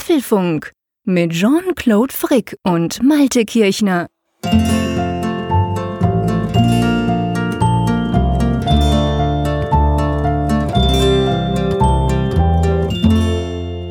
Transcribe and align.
Apfelfunk 0.00 0.72
mit 1.04 1.32
Jean-Claude 1.32 2.14
Frick 2.14 2.56
und 2.62 3.02
Malte 3.02 3.44
Kirchner. 3.44 4.06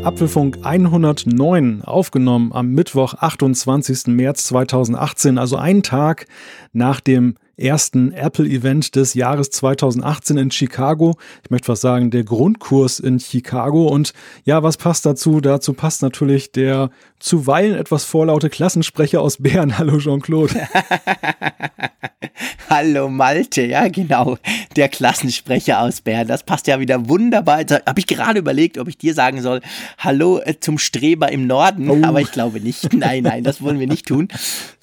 Apfelfunk 0.03 0.57
109 0.63 1.83
aufgenommen 1.83 2.53
am 2.53 2.71
Mittwoch, 2.71 3.13
28. 3.13 4.07
März 4.07 4.45
2018, 4.45 5.37
also 5.37 5.57
einen 5.57 5.83
Tag 5.83 6.25
nach 6.73 7.01
dem 7.01 7.35
ersten 7.59 8.11
Apple-Event 8.11 8.95
des 8.95 9.13
Jahres 9.13 9.49
2018 9.51 10.37
in 10.37 10.51
Chicago. 10.51 11.15
Ich 11.43 11.49
möchte 11.49 11.67
was 11.67 11.81
sagen, 11.81 12.11
der 12.11 12.23
Grundkurs 12.23 12.99
in 12.99 13.19
Chicago. 13.19 13.87
Und 13.87 14.13
ja, 14.45 14.63
was 14.63 14.77
passt 14.77 15.05
dazu? 15.05 15.41
Dazu 15.41 15.73
passt 15.73 16.01
natürlich 16.01 16.51
der 16.51 16.89
zuweilen 17.19 17.77
etwas 17.77 18.05
vorlaute 18.05 18.49
Klassensprecher 18.49 19.21
aus 19.21 19.37
Bern. 19.37 19.77
Hallo 19.77 19.97
Jean-Claude. 19.99 20.55
Hallo 22.69 23.09
Malte, 23.09 23.63
ja 23.63 23.87
genau, 23.87 24.37
der 24.75 24.89
Klassensprecher 24.89 25.81
aus 25.81 26.01
Bern. 26.01 26.27
Das 26.27 26.43
passt 26.43 26.67
ja 26.67 26.79
wieder 26.79 27.09
wunderbar. 27.09 27.63
Da 27.63 27.81
habe 27.85 27.99
ich 27.99 28.07
gerade 28.07 28.39
überlegt, 28.39 28.77
ob 28.77 28.87
ich 28.87 28.97
dir 28.97 29.13
sagen 29.13 29.41
soll, 29.41 29.61
hallo 29.97 30.39
äh, 30.39 30.59
zum 30.59 30.77
Streber 30.77 31.31
im 31.31 31.47
Norden, 31.47 31.89
oh. 31.89 31.99
aber 32.03 32.21
ich 32.21 32.31
glaube 32.31 32.59
nicht. 32.59 32.93
Nein, 32.99 33.23
nein, 33.23 33.43
das 33.43 33.61
wollen 33.61 33.79
wir 33.79 33.87
nicht 33.87 34.07
tun. 34.07 34.27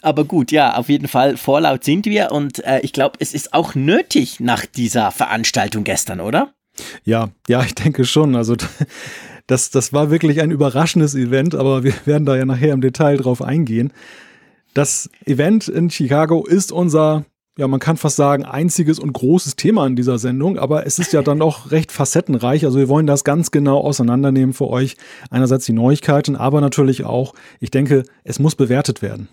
Aber 0.03 0.25
gut, 0.25 0.51
ja, 0.53 0.77
auf 0.77 0.89
jeden 0.89 1.09
Fall 1.09 1.37
vorlaut 1.37 1.85
sind 1.85 2.07
wir 2.07 2.33
und 2.33 2.65
äh, 2.65 2.81
ich 2.81 2.93
glaube, 2.93 3.19
es 3.21 3.33
ist 3.33 3.55
auch 3.55 3.75
nötig 3.75 4.41
nach 4.41 4.67
dieser 4.67 5.11
Veranstaltung 5.11 5.85
gestern, 5.85 6.21
oder? 6.21 6.53
Ja, 7.05 7.29
ja, 7.49 7.63
ich 7.63 7.75
denke 7.75 8.05
schon. 8.05 8.37
Also 8.37 8.57
das, 9.47 9.71
das 9.71 9.93
war 9.93 10.11
wirklich 10.11 10.41
ein 10.41 10.51
überraschendes 10.51 11.15
Event, 11.15 11.55
aber 11.55 11.85
wir 11.85 11.95
werden 12.05 12.27
da 12.27 12.37
ja 12.37 12.45
nachher 12.45 12.73
im 12.73 12.81
Detail 12.81 13.17
drauf 13.17 13.43
eingehen. 13.43 13.93
Das 14.75 15.09
Event 15.25 15.69
in 15.69 15.89
Chicago 15.89 16.45
ist 16.45 16.71
unser, 16.71 17.25
ja, 17.57 17.67
man 17.67 17.81
kann 17.81 17.97
fast 17.97 18.17
sagen, 18.17 18.45
einziges 18.45 18.99
und 18.99 19.13
großes 19.13 19.57
Thema 19.57 19.87
in 19.87 19.97
dieser 19.97 20.19
Sendung, 20.19 20.59
aber 20.59 20.87
es 20.87 20.99
ist 20.99 21.13
ja 21.13 21.23
dann 21.23 21.41
auch 21.43 21.71
recht 21.71 21.93
facettenreich. 21.93 22.65
Also 22.65 22.79
wir 22.79 22.89
wollen 22.89 23.07
das 23.07 23.25
ganz 23.25 23.51
genau 23.51 23.81
auseinandernehmen 23.81 24.53
für 24.53 24.69
euch. 24.69 24.97
Einerseits 25.31 25.65
die 25.65 25.73
Neuigkeiten, 25.73 26.37
aber 26.37 26.61
natürlich 26.61 27.05
auch, 27.05 27.35
ich 27.61 27.71
denke, 27.71 28.05
es 28.25 28.39
muss 28.39 28.55
bewertet 28.55 29.01
werden. 29.01 29.29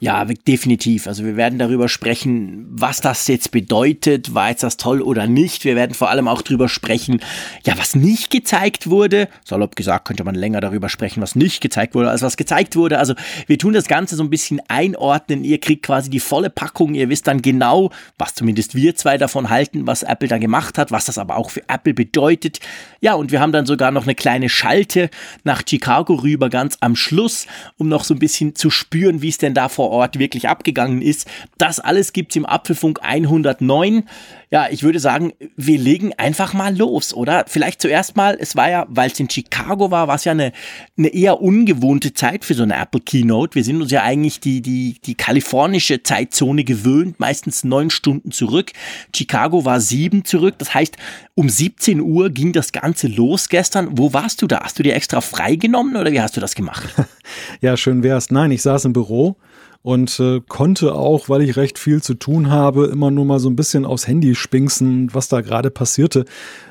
Ja, 0.00 0.24
definitiv. 0.24 1.06
Also 1.06 1.24
wir 1.24 1.36
werden 1.36 1.58
darüber 1.58 1.88
sprechen, 1.88 2.66
was 2.70 3.00
das 3.00 3.26
jetzt 3.28 3.52
bedeutet, 3.52 4.34
war 4.34 4.50
jetzt 4.50 4.62
das 4.62 4.76
toll 4.76 5.00
oder 5.00 5.26
nicht. 5.26 5.64
Wir 5.64 5.76
werden 5.76 5.94
vor 5.94 6.10
allem 6.10 6.26
auch 6.28 6.42
darüber 6.42 6.68
sprechen, 6.68 7.20
ja, 7.64 7.76
was 7.78 7.94
nicht 7.94 8.30
gezeigt 8.30 8.90
wurde. 8.90 9.28
Salopp 9.44 9.76
gesagt, 9.76 10.06
könnte 10.06 10.24
man 10.24 10.34
länger 10.34 10.60
darüber 10.60 10.88
sprechen, 10.88 11.20
was 11.20 11.36
nicht 11.36 11.60
gezeigt 11.60 11.94
wurde, 11.94 12.10
als 12.10 12.22
was 12.22 12.36
gezeigt 12.36 12.74
wurde. 12.74 12.98
Also 12.98 13.14
wir 13.46 13.58
tun 13.58 13.72
das 13.72 13.86
Ganze 13.86 14.16
so 14.16 14.22
ein 14.22 14.30
bisschen 14.30 14.60
einordnen. 14.68 15.44
Ihr 15.44 15.58
kriegt 15.58 15.84
quasi 15.84 16.10
die 16.10 16.20
volle 16.20 16.50
Packung. 16.50 16.94
Ihr 16.94 17.08
wisst 17.08 17.28
dann 17.28 17.40
genau, 17.40 17.90
was 18.18 18.34
zumindest 18.34 18.74
wir 18.74 18.96
zwei 18.96 19.16
davon 19.16 19.48
halten, 19.48 19.86
was 19.86 20.02
Apple 20.02 20.28
da 20.28 20.38
gemacht 20.38 20.78
hat, 20.78 20.90
was 20.90 21.06
das 21.06 21.18
aber 21.18 21.36
auch 21.36 21.50
für 21.50 21.62
Apple 21.68 21.94
bedeutet. 21.94 22.60
Ja, 23.00 23.14
und 23.14 23.30
wir 23.30 23.40
haben 23.40 23.52
dann 23.52 23.66
sogar 23.66 23.92
noch 23.92 24.04
eine 24.04 24.16
kleine 24.16 24.48
Schalte 24.48 25.08
nach 25.44 25.62
Chicago 25.68 26.14
rüber, 26.14 26.50
ganz 26.50 26.76
am 26.80 26.96
Schluss, 26.96 27.46
um 27.76 27.88
noch 27.88 28.04
so 28.04 28.14
ein 28.14 28.18
bisschen 28.18 28.54
zu 28.54 28.70
spüren, 28.70 29.22
wie 29.22 29.28
es 29.28 29.38
denn 29.38 29.54
da 29.54 29.67
vor 29.68 29.90
Ort 29.90 30.18
wirklich 30.18 30.48
abgegangen 30.48 31.02
ist. 31.02 31.28
Das 31.58 31.80
alles 31.80 32.12
gibt's 32.12 32.36
im 32.36 32.46
Apfelfunk 32.46 33.00
109. 33.02 34.04
Ja, 34.50 34.68
ich 34.70 34.82
würde 34.82 34.98
sagen, 34.98 35.34
wir 35.56 35.78
legen 35.78 36.14
einfach 36.16 36.54
mal 36.54 36.74
los, 36.74 37.12
oder? 37.12 37.44
Vielleicht 37.46 37.82
zuerst 37.82 38.16
mal, 38.16 38.38
es 38.40 38.56
war 38.56 38.70
ja, 38.70 38.86
weil 38.88 39.10
es 39.10 39.20
in 39.20 39.28
Chicago 39.28 39.90
war, 39.90 40.08
war 40.08 40.14
es 40.14 40.24
ja 40.24 40.32
eine, 40.32 40.52
eine 40.96 41.08
eher 41.08 41.42
ungewohnte 41.42 42.14
Zeit 42.14 42.46
für 42.46 42.54
so 42.54 42.62
eine 42.62 42.76
Apple 42.76 43.02
Keynote. 43.02 43.54
Wir 43.54 43.64
sind 43.64 43.82
uns 43.82 43.90
ja 43.90 44.02
eigentlich 44.02 44.40
die, 44.40 44.62
die, 44.62 44.96
die 45.04 45.14
kalifornische 45.16 46.02
Zeitzone 46.02 46.64
gewöhnt, 46.64 47.20
meistens 47.20 47.62
neun 47.62 47.90
Stunden 47.90 48.30
zurück. 48.30 48.72
Chicago 49.14 49.66
war 49.66 49.80
sieben 49.80 50.24
zurück. 50.24 50.54
Das 50.56 50.72
heißt, 50.72 50.96
um 51.34 51.50
17 51.50 52.00
Uhr 52.00 52.30
ging 52.30 52.52
das 52.52 52.72
Ganze 52.72 53.06
los 53.06 53.50
gestern. 53.50 53.98
Wo 53.98 54.14
warst 54.14 54.40
du 54.40 54.46
da? 54.46 54.60
Hast 54.60 54.78
du 54.78 54.82
dir 54.82 54.94
extra 54.94 55.20
freigenommen 55.20 55.96
oder 55.96 56.10
wie 56.10 56.20
hast 56.22 56.36
du 56.36 56.40
das 56.40 56.54
gemacht? 56.54 56.88
ja, 57.60 57.76
schön 57.76 58.02
wär's. 58.02 58.30
Nein, 58.30 58.50
ich 58.50 58.62
saß 58.62 58.86
im 58.86 58.94
Büro 58.94 59.36
und 59.82 60.18
äh, 60.20 60.40
konnte 60.48 60.94
auch, 60.94 61.28
weil 61.28 61.42
ich 61.42 61.56
recht 61.56 61.78
viel 61.78 62.02
zu 62.02 62.14
tun 62.14 62.50
habe, 62.50 62.86
immer 62.86 63.10
nur 63.10 63.24
mal 63.24 63.38
so 63.38 63.48
ein 63.48 63.56
bisschen 63.56 63.84
aufs 63.84 64.06
Handy 64.06 64.34
spinksen, 64.34 65.14
was 65.14 65.28
da 65.28 65.40
gerade 65.40 65.70
passierte. 65.70 66.24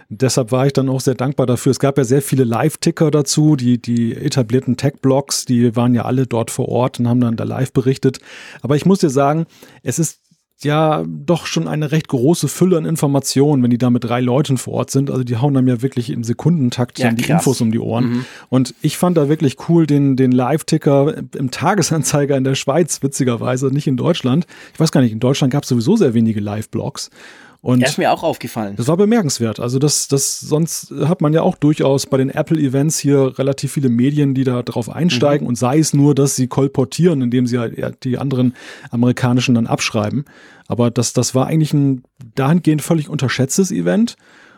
Deshalb 0.10 0.52
war 0.52 0.66
ich 0.66 0.74
dann 0.74 0.90
auch 0.90 1.02
sehr 1.02 1.16
dankbar 1.16 1.46
dafür. 1.46 1.72
Es 1.72 1.80
gab 1.80 1.98
ja 1.98 2.04
sehr 2.04 2.22
viele 2.22 2.44
Live-Ticker 2.44 3.12
dazu, 3.12 3.56
die, 3.56 3.82
die 3.82 4.16
etablierten 4.16 4.78
Tech-Blogs, 4.78 5.46
die 5.46 5.76
waren 5.76 5.94
ja 5.94 6.06
alle 6.06 6.28
dort 6.28 6.52
vor 6.52 6.70
Ort 6.70 7.00
und 7.00 7.08
haben 7.08 7.20
dann 7.20 7.36
da 7.36 7.44
live 7.44 7.74
berichtet. 7.74 8.20
Aber 8.62 8.76
ich 8.76 8.86
muss 8.86 9.00
dir 9.00 9.10
sagen, 9.10 9.48
es 9.84 10.00
ist 10.00 10.22
ja 10.64 11.06
doch 11.08 11.46
schon 11.46 11.68
eine 11.68 11.92
recht 11.92 12.08
große 12.08 12.48
Fülle 12.48 12.78
an 12.78 12.86
Informationen, 12.86 13.62
wenn 13.62 13.70
die 13.70 13.78
da 13.78 13.90
mit 13.90 14.04
drei 14.04 14.22
Leuten 14.22 14.58
vor 14.58 14.74
Ort 14.74 14.92
sind. 14.92 15.12
Also 15.12 15.24
die 15.24 15.38
hauen 15.38 15.54
dann 15.54 15.68
ja 15.68 15.82
wirklich 15.82 16.10
im 16.10 16.24
Sekundentakt 16.24 17.00
ja, 17.00 17.12
die 17.12 17.30
Infos 17.30 17.62
um 17.62 17.72
die 17.72 17.80
Ohren. 17.80 18.10
Mhm. 18.10 18.26
Und 18.50 18.74
ich 18.82 18.98
fand 18.98 19.18
da 19.18 19.30
wirklich 19.30 19.58
cool 19.70 19.86
den, 19.86 20.16
den 20.16 20.32
Live-Ticker 20.32 21.16
im 21.36 21.52
Tagesanzeiger 21.52 22.36
in 22.36 22.44
der 22.44 22.56
Schweiz, 22.56 23.04
witzigerweise, 23.04 23.68
nicht 23.68 23.88
in 23.88 23.98
Deutschland. 23.98 24.48
Ich 24.74 24.80
weiß 24.80 24.92
gar 24.92 25.02
nicht, 25.02 25.12
in 25.14 25.20
Deutschland 25.20 25.54
gab 25.54 25.64
es 25.64 25.70
sowieso 25.70 25.96
sehr 25.96 26.14
wenige 26.14 26.40
Live-Blogs. 26.40 27.12
Und 27.62 27.82
das 27.82 27.92
ist 27.92 27.98
mir 27.98 28.12
auch 28.12 28.24
aufgefallen. 28.24 28.76
Das 28.76 28.88
war 28.88 28.98
bemerkenswert. 28.98 29.60
Also 29.60 29.80
das, 29.80 30.08
das, 30.08 30.40
sonst 30.40 30.94
hat 31.06 31.22
man 31.22 31.34
ja 31.34 31.42
auch 31.42 31.56
durchaus 31.56 32.06
bei 32.06 32.18
den 32.18 32.30
Apple-Events 32.30 33.00
hier 33.00 33.38
relativ 33.38 33.74
viele 33.74 33.90
Medien, 33.90 34.34
die 34.34 34.44
da 34.44 34.64
drauf 34.64 34.90
einsteigen 34.90 35.46
mhm. 35.46 35.50
und 35.50 35.56
sei 35.56 35.80
es 35.80 35.94
nur, 35.94 36.16
dass 36.16 36.36
sie 36.36 36.48
kolportieren, 36.48 37.22
indem 37.22 37.48
sie 37.48 37.58
halt 37.60 38.04
die 38.04 38.18
anderen 38.18 38.54
amerikanischen 38.92 39.56
dann 39.56 39.68
abschreiben. 39.68 40.26
Aber 40.68 40.92
das, 40.92 41.14
das 41.14 41.34
war 41.34 41.48
eigentlich 41.48 41.74
ein 41.74 42.04
dahingehend 42.36 42.82
völlig 42.82 43.10
unterschätztes 43.10 43.72
Event. 43.72 44.16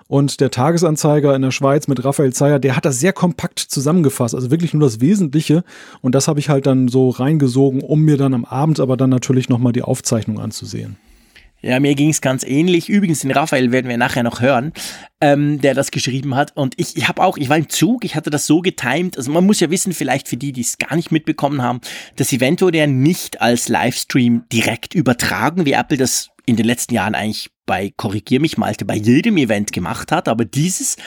Und 0.08 0.42
der 0.42 0.50
Tagesanzeiger 0.50 1.36
in 1.36 1.44
der 1.44 1.52
Schweiz 1.52 1.88
mit 1.88 2.04
Raphael 2.04 2.34
Zeyer, 2.34 2.58
der 2.58 2.76
hat 2.76 2.84
das 2.84 3.00
sehr 3.00 3.14
kompakt 3.14 3.60
zusammengefasst, 3.60 4.34
also 4.34 4.50
wirklich 4.50 4.74
nur 4.74 4.82
das 4.82 5.02
Wesentliche. 5.02 5.64
Und 6.02 6.16
das 6.16 6.28
habe 6.28 6.40
ich 6.40 6.50
halt 6.50 6.66
dann 6.66 6.88
so 6.88 7.10
reingesogen, 7.10 7.82
um 7.82 8.02
mir 8.02 8.18
dann 8.18 8.34
am 8.34 8.44
Abend 8.44 8.80
aber 8.80 8.98
dann 8.98 9.12
natürlich 9.12 9.50
nochmal 9.50 9.72
die 9.72 9.84
Aufzeichnung 9.84 10.40
anzusehen. 10.40 10.98
Ja, 11.62 11.80
mir 11.80 11.94
ging 11.96 12.10
es 12.10 12.22
ganz 12.22 12.44
ähnlich. 12.44 12.88
Übrigens, 12.88 13.20
den 13.20 13.32
Raphael 13.32 13.72
werden 13.72 13.90
wir 13.90 13.98
nachher 13.98 14.24
noch 14.24 14.40
hören, 14.40 14.72
ähm, 15.20 15.60
der 15.60 15.74
das 15.74 15.92
geschrieben 15.92 16.36
hat. 16.36 16.56
Und 16.56 16.74
ich, 16.78 16.96
ich 16.96 17.08
habe 17.10 17.22
auch, 17.22 17.38
ich 17.38 17.50
war 17.50 17.58
im 17.58 17.68
Zug, 17.68 18.06
ich 18.06 18.16
hatte 18.16 18.30
das 18.30 18.46
so 18.46 18.62
getimed. 18.62 19.18
Also 19.18 19.32
man 19.32 19.46
muss 19.46 19.60
ja 19.60 19.70
wissen, 19.70 19.94
vielleicht 19.94 20.30
für 20.30 20.38
die, 20.38 20.54
die 20.54 20.62
es 20.62 20.78
gar 20.78 20.96
nicht 20.96 21.12
mitbekommen 21.12 21.62
haben, 21.62 21.82
das 22.16 22.32
Event 22.32 22.62
wurde 22.62 22.78
ja 22.78 22.88
nicht 22.88 23.42
als 23.42 23.68
Livestream 23.68 24.44
direkt 24.54 24.96
übertragen, 24.96 25.66
wie 25.66 25.74
Apple 25.74 25.98
das 25.98 26.30
in 26.50 26.56
den 26.56 26.66
letzten 26.66 26.94
Jahren 26.94 27.16
eigentlich 27.16 27.50
bei, 27.70 27.94
korrigier 27.96 28.40
mich 28.40 28.58
Malte, 28.58 28.84
bei 28.84 28.96
jedem 28.96 29.38
Event 29.38 29.72
gemacht 29.72 30.12
hat, 30.12 30.28
aber 30.28 30.44
dieses, 30.44 30.98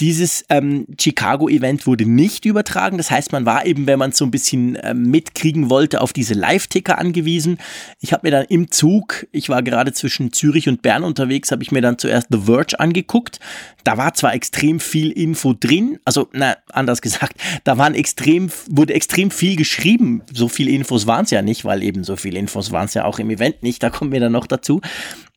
dieses 0.00 0.44
ähm, 0.48 0.84
Chicago-Event 1.00 1.86
wurde 1.86 2.06
nicht 2.06 2.44
übertragen. 2.44 2.98
Das 2.98 3.12
heißt, 3.12 3.30
man 3.30 3.46
war 3.46 3.64
eben, 3.66 3.86
wenn 3.86 4.00
man 4.00 4.10
so 4.10 4.24
ein 4.24 4.32
bisschen 4.32 4.74
äh, 4.74 4.94
mitkriegen 4.94 5.70
wollte, 5.70 6.00
auf 6.00 6.12
diese 6.12 6.34
Live-Ticker 6.34 6.98
angewiesen. 6.98 7.58
Ich 8.00 8.12
habe 8.12 8.26
mir 8.26 8.32
dann 8.32 8.46
im 8.46 8.72
Zug, 8.72 9.28
ich 9.30 9.48
war 9.48 9.62
gerade 9.62 9.92
zwischen 9.92 10.32
Zürich 10.32 10.68
und 10.68 10.82
Bern 10.82 11.04
unterwegs, 11.04 11.52
habe 11.52 11.62
ich 11.62 11.70
mir 11.70 11.82
dann 11.82 11.98
zuerst 11.98 12.26
The 12.32 12.40
Verge 12.46 12.80
angeguckt. 12.80 13.38
Da 13.84 13.96
war 13.96 14.12
zwar 14.14 14.34
extrem 14.34 14.80
viel 14.80 15.12
Info 15.12 15.54
drin, 15.54 16.00
also 16.04 16.28
na, 16.32 16.56
anders 16.72 17.00
gesagt, 17.00 17.34
da 17.62 17.78
waren 17.78 17.94
extrem, 17.94 18.50
wurde 18.68 18.92
extrem 18.92 19.30
viel 19.30 19.54
geschrieben. 19.54 20.22
So 20.32 20.48
viele 20.48 20.72
Infos 20.72 21.06
waren 21.06 21.26
es 21.26 21.30
ja 21.30 21.42
nicht, 21.42 21.64
weil 21.64 21.84
eben 21.84 22.02
so 22.02 22.16
viele 22.16 22.40
Infos 22.40 22.72
waren 22.72 22.86
es 22.86 22.94
ja 22.94 23.04
auch 23.04 23.20
im 23.20 23.30
Event 23.30 23.62
nicht. 23.62 23.84
Da 23.84 23.90
kommen 23.90 24.10
wir 24.10 24.18
dann 24.18 24.32
noch 24.32 24.48
dazu. 24.48 24.80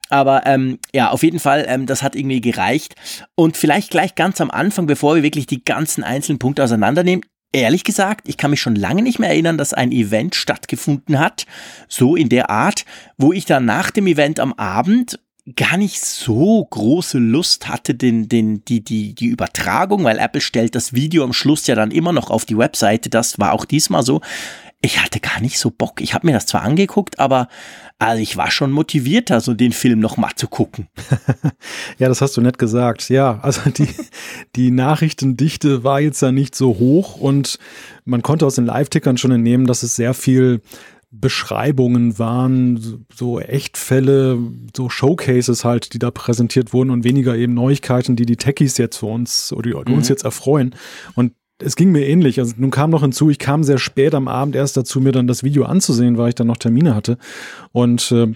Aber 0.09 0.45
ähm, 0.45 0.77
ja, 0.93 1.09
auf 1.09 1.23
jeden 1.23 1.39
Fall, 1.39 1.65
ähm, 1.67 1.85
das 1.85 2.03
hat 2.03 2.15
irgendwie 2.15 2.41
gereicht. 2.41 2.95
Und 3.35 3.55
vielleicht 3.55 3.91
gleich 3.91 4.15
ganz 4.15 4.41
am 4.41 4.51
Anfang, 4.51 4.85
bevor 4.85 5.15
wir 5.15 5.23
wirklich 5.23 5.47
die 5.47 5.63
ganzen 5.63 6.03
einzelnen 6.03 6.39
Punkte 6.39 6.63
auseinandernehmen, 6.63 7.23
Ehrlich 7.53 7.83
gesagt, 7.83 8.29
ich 8.29 8.37
kann 8.37 8.51
mich 8.51 8.61
schon 8.61 8.75
lange 8.75 9.01
nicht 9.01 9.19
mehr 9.19 9.29
erinnern, 9.29 9.57
dass 9.57 9.73
ein 9.73 9.91
Event 9.91 10.35
stattgefunden 10.35 11.19
hat, 11.19 11.45
so 11.89 12.15
in 12.15 12.29
der 12.29 12.49
Art, 12.49 12.85
wo 13.17 13.33
ich 13.33 13.43
dann 13.43 13.65
nach 13.65 13.91
dem 13.91 14.07
Event 14.07 14.39
am 14.39 14.53
Abend 14.53 15.19
gar 15.57 15.75
nicht 15.75 15.99
so 15.99 16.63
große 16.63 17.17
Lust 17.17 17.67
hatte, 17.67 17.93
den, 17.93 18.29
den, 18.29 18.63
die, 18.63 18.81
die, 18.81 19.13
die 19.15 19.25
Übertragung, 19.25 20.05
weil 20.05 20.17
Apple 20.17 20.39
stellt 20.39 20.75
das 20.75 20.93
Video 20.93 21.25
am 21.25 21.33
Schluss 21.33 21.67
ja 21.67 21.75
dann 21.75 21.91
immer 21.91 22.13
noch 22.13 22.29
auf 22.29 22.45
die 22.45 22.57
Webseite. 22.57 23.09
Das 23.09 23.37
war 23.37 23.51
auch 23.51 23.65
diesmal 23.65 24.03
so. 24.03 24.21
Ich 24.83 24.99
hatte 24.99 25.19
gar 25.19 25.39
nicht 25.41 25.59
so 25.59 25.69
Bock. 25.69 26.01
Ich 26.01 26.15
habe 26.15 26.25
mir 26.25 26.33
das 26.33 26.47
zwar 26.47 26.63
angeguckt, 26.63 27.19
aber 27.19 27.47
also 27.99 28.21
ich 28.21 28.35
war 28.35 28.49
schon 28.49 28.71
motivierter, 28.71 29.39
so 29.39 29.53
den 29.53 29.73
Film 29.73 29.99
noch 29.99 30.17
mal 30.17 30.31
zu 30.35 30.47
gucken. 30.47 30.87
ja, 31.99 32.07
das 32.07 32.21
hast 32.21 32.35
du 32.35 32.41
nett 32.41 32.57
gesagt. 32.57 33.07
Ja, 33.09 33.39
also 33.43 33.69
die, 33.69 33.89
die 34.55 34.71
Nachrichtendichte 34.71 35.83
war 35.83 35.99
jetzt 36.01 36.21
ja 36.21 36.31
nicht 36.31 36.55
so 36.55 36.79
hoch 36.79 37.15
und 37.15 37.59
man 38.05 38.23
konnte 38.23 38.45
aus 38.47 38.55
den 38.55 38.65
Live-Tickern 38.65 39.17
schon 39.17 39.31
entnehmen, 39.31 39.67
dass 39.67 39.83
es 39.83 39.95
sehr 39.95 40.15
viel 40.15 40.61
Beschreibungen 41.11 42.17
waren, 42.17 43.05
so 43.13 43.39
Echtfälle, 43.39 44.39
so 44.75 44.89
Showcases 44.89 45.65
halt, 45.65 45.93
die 45.93 45.99
da 45.99 46.09
präsentiert 46.09 46.71
wurden 46.71 46.89
und 46.89 47.03
weniger 47.03 47.35
eben 47.35 47.53
Neuigkeiten, 47.53 48.15
die 48.15 48.25
die 48.25 48.37
Techies 48.37 48.77
jetzt 48.77 48.97
für 48.97 49.07
uns 49.07 49.51
oder 49.51 49.83
die 49.83 49.93
uns 49.93 50.07
mhm. 50.07 50.13
jetzt 50.13 50.23
erfreuen. 50.23 50.73
Und 51.15 51.33
es 51.61 51.75
ging 51.75 51.91
mir 51.91 52.05
ähnlich. 52.07 52.39
Also 52.39 52.53
nun 52.57 52.71
kam 52.71 52.89
noch 52.89 53.01
hinzu, 53.01 53.29
ich 53.29 53.39
kam 53.39 53.63
sehr 53.63 53.77
spät 53.77 54.13
am 54.13 54.27
Abend 54.27 54.55
erst 54.55 54.77
dazu, 54.77 55.01
mir 55.01 55.11
dann 55.11 55.27
das 55.27 55.43
Video 55.43 55.65
anzusehen, 55.65 56.17
weil 56.17 56.29
ich 56.29 56.35
dann 56.35 56.47
noch 56.47 56.57
Termine 56.57 56.95
hatte. 56.95 57.17
Und 57.71 58.11
äh, 58.11 58.33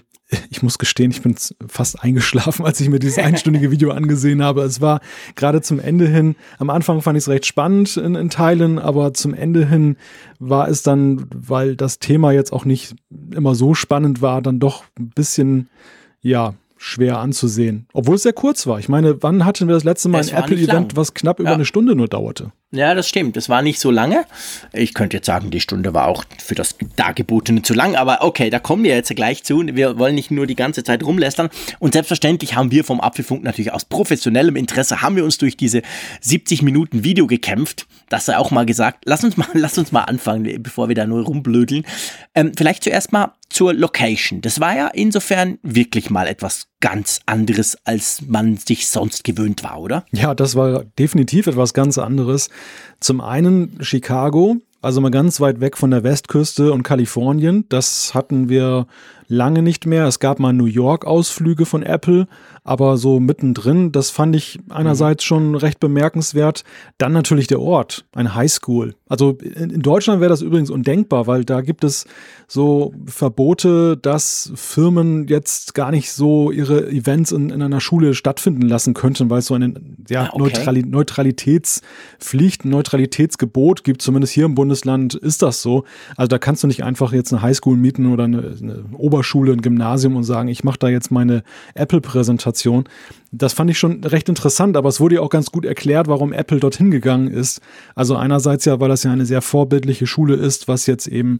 ich 0.50 0.62
muss 0.62 0.78
gestehen, 0.78 1.10
ich 1.10 1.22
bin 1.22 1.36
fast 1.68 2.02
eingeschlafen, 2.02 2.64
als 2.66 2.80
ich 2.80 2.88
mir 2.88 2.98
dieses 2.98 3.18
einstündige 3.18 3.70
Video 3.70 3.90
angesehen 3.92 4.42
habe. 4.42 4.62
Es 4.62 4.80
war 4.80 5.00
gerade 5.36 5.62
zum 5.62 5.78
Ende 5.78 6.08
hin, 6.08 6.34
am 6.58 6.70
Anfang 6.70 7.00
fand 7.02 7.16
ich 7.16 7.24
es 7.24 7.28
recht 7.28 7.46
spannend 7.46 7.96
in, 7.96 8.14
in, 8.14 8.30
Teilen, 8.30 8.78
aber 8.78 9.14
zum 9.14 9.34
Ende 9.34 9.66
hin 9.66 9.96
war 10.38 10.68
es 10.68 10.82
dann, 10.82 11.26
weil 11.34 11.76
das 11.76 11.98
Thema 11.98 12.32
jetzt 12.32 12.52
auch 12.52 12.64
nicht 12.64 12.96
immer 13.34 13.54
so 13.54 13.74
spannend 13.74 14.20
war, 14.20 14.42
dann 14.42 14.58
doch 14.58 14.84
ein 14.98 15.10
bisschen, 15.10 15.68
ja, 16.20 16.54
schwer 16.86 17.18
anzusehen. 17.18 17.86
Obwohl 17.92 18.14
es 18.14 18.22
sehr 18.22 18.32
kurz 18.32 18.64
war. 18.68 18.78
Ich 18.78 18.88
meine, 18.88 19.20
wann 19.20 19.44
hatten 19.44 19.66
wir 19.66 19.74
das 19.74 19.82
letzte 19.82 20.08
Mal 20.08 20.22
ein 20.22 20.28
Apple-Event, 20.28 20.94
was 20.94 21.14
knapp 21.14 21.40
über 21.40 21.48
ja. 21.48 21.54
eine 21.56 21.64
Stunde 21.64 21.96
nur 21.96 22.06
dauerte? 22.06 22.52
Ja, 22.70 22.94
das 22.94 23.08
stimmt. 23.08 23.36
Das 23.36 23.48
war 23.48 23.62
nicht 23.62 23.80
so 23.80 23.90
lange. 23.90 24.24
Ich 24.72 24.94
könnte 24.94 25.16
jetzt 25.16 25.26
sagen, 25.26 25.50
die 25.50 25.60
Stunde 25.60 25.94
war 25.94 26.06
auch 26.06 26.24
für 26.38 26.54
das 26.54 26.76
Dargebotene 26.96 27.62
zu 27.62 27.74
lang, 27.74 27.96
aber 27.96 28.22
okay, 28.22 28.50
da 28.50 28.58
kommen 28.58 28.84
wir 28.84 28.94
jetzt 28.94 29.14
gleich 29.16 29.42
zu. 29.42 29.64
Wir 29.66 29.98
wollen 29.98 30.14
nicht 30.14 30.30
nur 30.30 30.46
die 30.46 30.54
ganze 30.54 30.84
Zeit 30.84 31.02
rumlästern. 31.02 31.48
Und 31.80 31.94
selbstverständlich 31.94 32.54
haben 32.54 32.70
wir 32.70 32.84
vom 32.84 33.00
Apfelfunk 33.00 33.42
natürlich 33.42 33.72
aus 33.72 33.84
professionellem 33.84 34.56
Interesse, 34.56 35.02
haben 35.02 35.16
wir 35.16 35.24
uns 35.24 35.38
durch 35.38 35.56
diese 35.56 35.82
70 36.20 36.62
Minuten 36.62 37.02
Video 37.02 37.26
gekämpft. 37.26 37.86
Das 38.08 38.26
sei 38.26 38.36
auch 38.36 38.50
mal 38.50 38.66
gesagt. 38.66 39.04
Lass 39.06 39.24
uns 39.24 39.36
mal, 39.36 39.48
lass 39.54 39.78
uns 39.78 39.90
mal 39.90 40.02
anfangen, 40.02 40.62
bevor 40.62 40.88
wir 40.88 40.94
da 40.94 41.06
nur 41.06 41.24
rumblödeln. 41.24 41.84
Ähm, 42.34 42.52
vielleicht 42.56 42.84
zuerst 42.84 43.12
mal 43.12 43.32
zur 43.56 43.72
Location. 43.72 44.42
Das 44.42 44.60
war 44.60 44.76
ja 44.76 44.88
insofern 44.88 45.58
wirklich 45.62 46.10
mal 46.10 46.26
etwas 46.26 46.66
ganz 46.80 47.20
anderes, 47.24 47.78
als 47.84 48.20
man 48.26 48.58
sich 48.58 48.86
sonst 48.86 49.24
gewöhnt 49.24 49.64
war, 49.64 49.80
oder? 49.80 50.04
Ja, 50.12 50.34
das 50.34 50.56
war 50.56 50.84
definitiv 50.98 51.46
etwas 51.46 51.72
ganz 51.72 51.96
anderes. 51.96 52.50
Zum 53.00 53.22
einen 53.22 53.78
Chicago, 53.82 54.58
also 54.82 55.00
mal 55.00 55.10
ganz 55.10 55.40
weit 55.40 55.60
weg 55.60 55.78
von 55.78 55.90
der 55.90 56.04
Westküste 56.04 56.70
und 56.70 56.82
Kalifornien. 56.82 57.64
Das 57.70 58.12
hatten 58.12 58.50
wir 58.50 58.88
lange 59.26 59.62
nicht 59.62 59.86
mehr. 59.86 60.04
Es 60.04 60.20
gab 60.20 60.38
mal 60.38 60.52
New 60.52 60.66
York-Ausflüge 60.66 61.64
von 61.64 61.82
Apple, 61.82 62.28
aber 62.66 62.96
so 62.96 63.20
mittendrin, 63.20 63.92
das 63.92 64.10
fand 64.10 64.34
ich 64.34 64.58
einerseits 64.70 65.22
schon 65.22 65.54
recht 65.54 65.78
bemerkenswert. 65.78 66.64
Dann 66.98 67.12
natürlich 67.12 67.46
der 67.46 67.60
Ort, 67.60 68.04
ein 68.12 68.34
Highschool. 68.34 68.96
Also 69.08 69.38
in 69.40 69.82
Deutschland 69.82 70.20
wäre 70.20 70.30
das 70.30 70.42
übrigens 70.42 70.68
undenkbar, 70.68 71.28
weil 71.28 71.44
da 71.44 71.60
gibt 71.60 71.84
es 71.84 72.06
so 72.48 72.92
Verbote, 73.06 73.96
dass 73.96 74.50
Firmen 74.56 75.28
jetzt 75.28 75.74
gar 75.74 75.92
nicht 75.92 76.10
so 76.10 76.50
ihre 76.50 76.88
Events 76.90 77.30
in, 77.30 77.50
in 77.50 77.62
einer 77.62 77.80
Schule 77.80 78.14
stattfinden 78.14 78.62
lassen 78.62 78.94
könnten, 78.94 79.30
weil 79.30 79.38
es 79.38 79.46
so 79.46 79.54
eine 79.54 79.74
ja, 80.08 80.24
ah, 80.24 80.30
okay. 80.32 80.38
Neutrali 80.42 80.82
Neutralitätspflicht, 80.82 82.64
ein 82.64 82.70
Neutralitätsgebot 82.70 83.84
gibt. 83.84 84.02
Zumindest 84.02 84.32
hier 84.32 84.44
im 84.44 84.56
Bundesland 84.56 85.14
ist 85.14 85.42
das 85.42 85.62
so. 85.62 85.84
Also 86.16 86.26
da 86.26 86.38
kannst 86.38 86.64
du 86.64 86.66
nicht 86.66 86.82
einfach 86.82 87.12
jetzt 87.12 87.32
eine 87.32 87.42
Highschool 87.42 87.76
mieten 87.76 88.12
oder 88.12 88.24
eine, 88.24 88.56
eine 88.60 88.84
Oberschule, 88.96 89.52
ein 89.52 89.62
Gymnasium 89.62 90.16
und 90.16 90.24
sagen, 90.24 90.48
ich 90.48 90.64
mache 90.64 90.78
da 90.80 90.88
jetzt 90.88 91.12
meine 91.12 91.44
Apple-Präsentation. 91.74 92.55
Das 93.32 93.52
fand 93.52 93.70
ich 93.70 93.78
schon 93.78 94.02
recht 94.04 94.28
interessant, 94.28 94.76
aber 94.76 94.88
es 94.88 95.00
wurde 95.00 95.16
ja 95.16 95.20
auch 95.20 95.30
ganz 95.30 95.50
gut 95.50 95.64
erklärt, 95.64 96.08
warum 96.08 96.32
Apple 96.32 96.60
dorthin 96.60 96.90
gegangen 96.90 97.28
ist. 97.28 97.60
Also 97.94 98.16
einerseits 98.16 98.64
ja, 98.64 98.80
weil 98.80 98.88
das 98.88 99.02
ja 99.02 99.12
eine 99.12 99.26
sehr 99.26 99.42
vorbildliche 99.42 100.06
Schule 100.06 100.34
ist, 100.34 100.68
was 100.68 100.86
jetzt 100.86 101.06
eben 101.06 101.38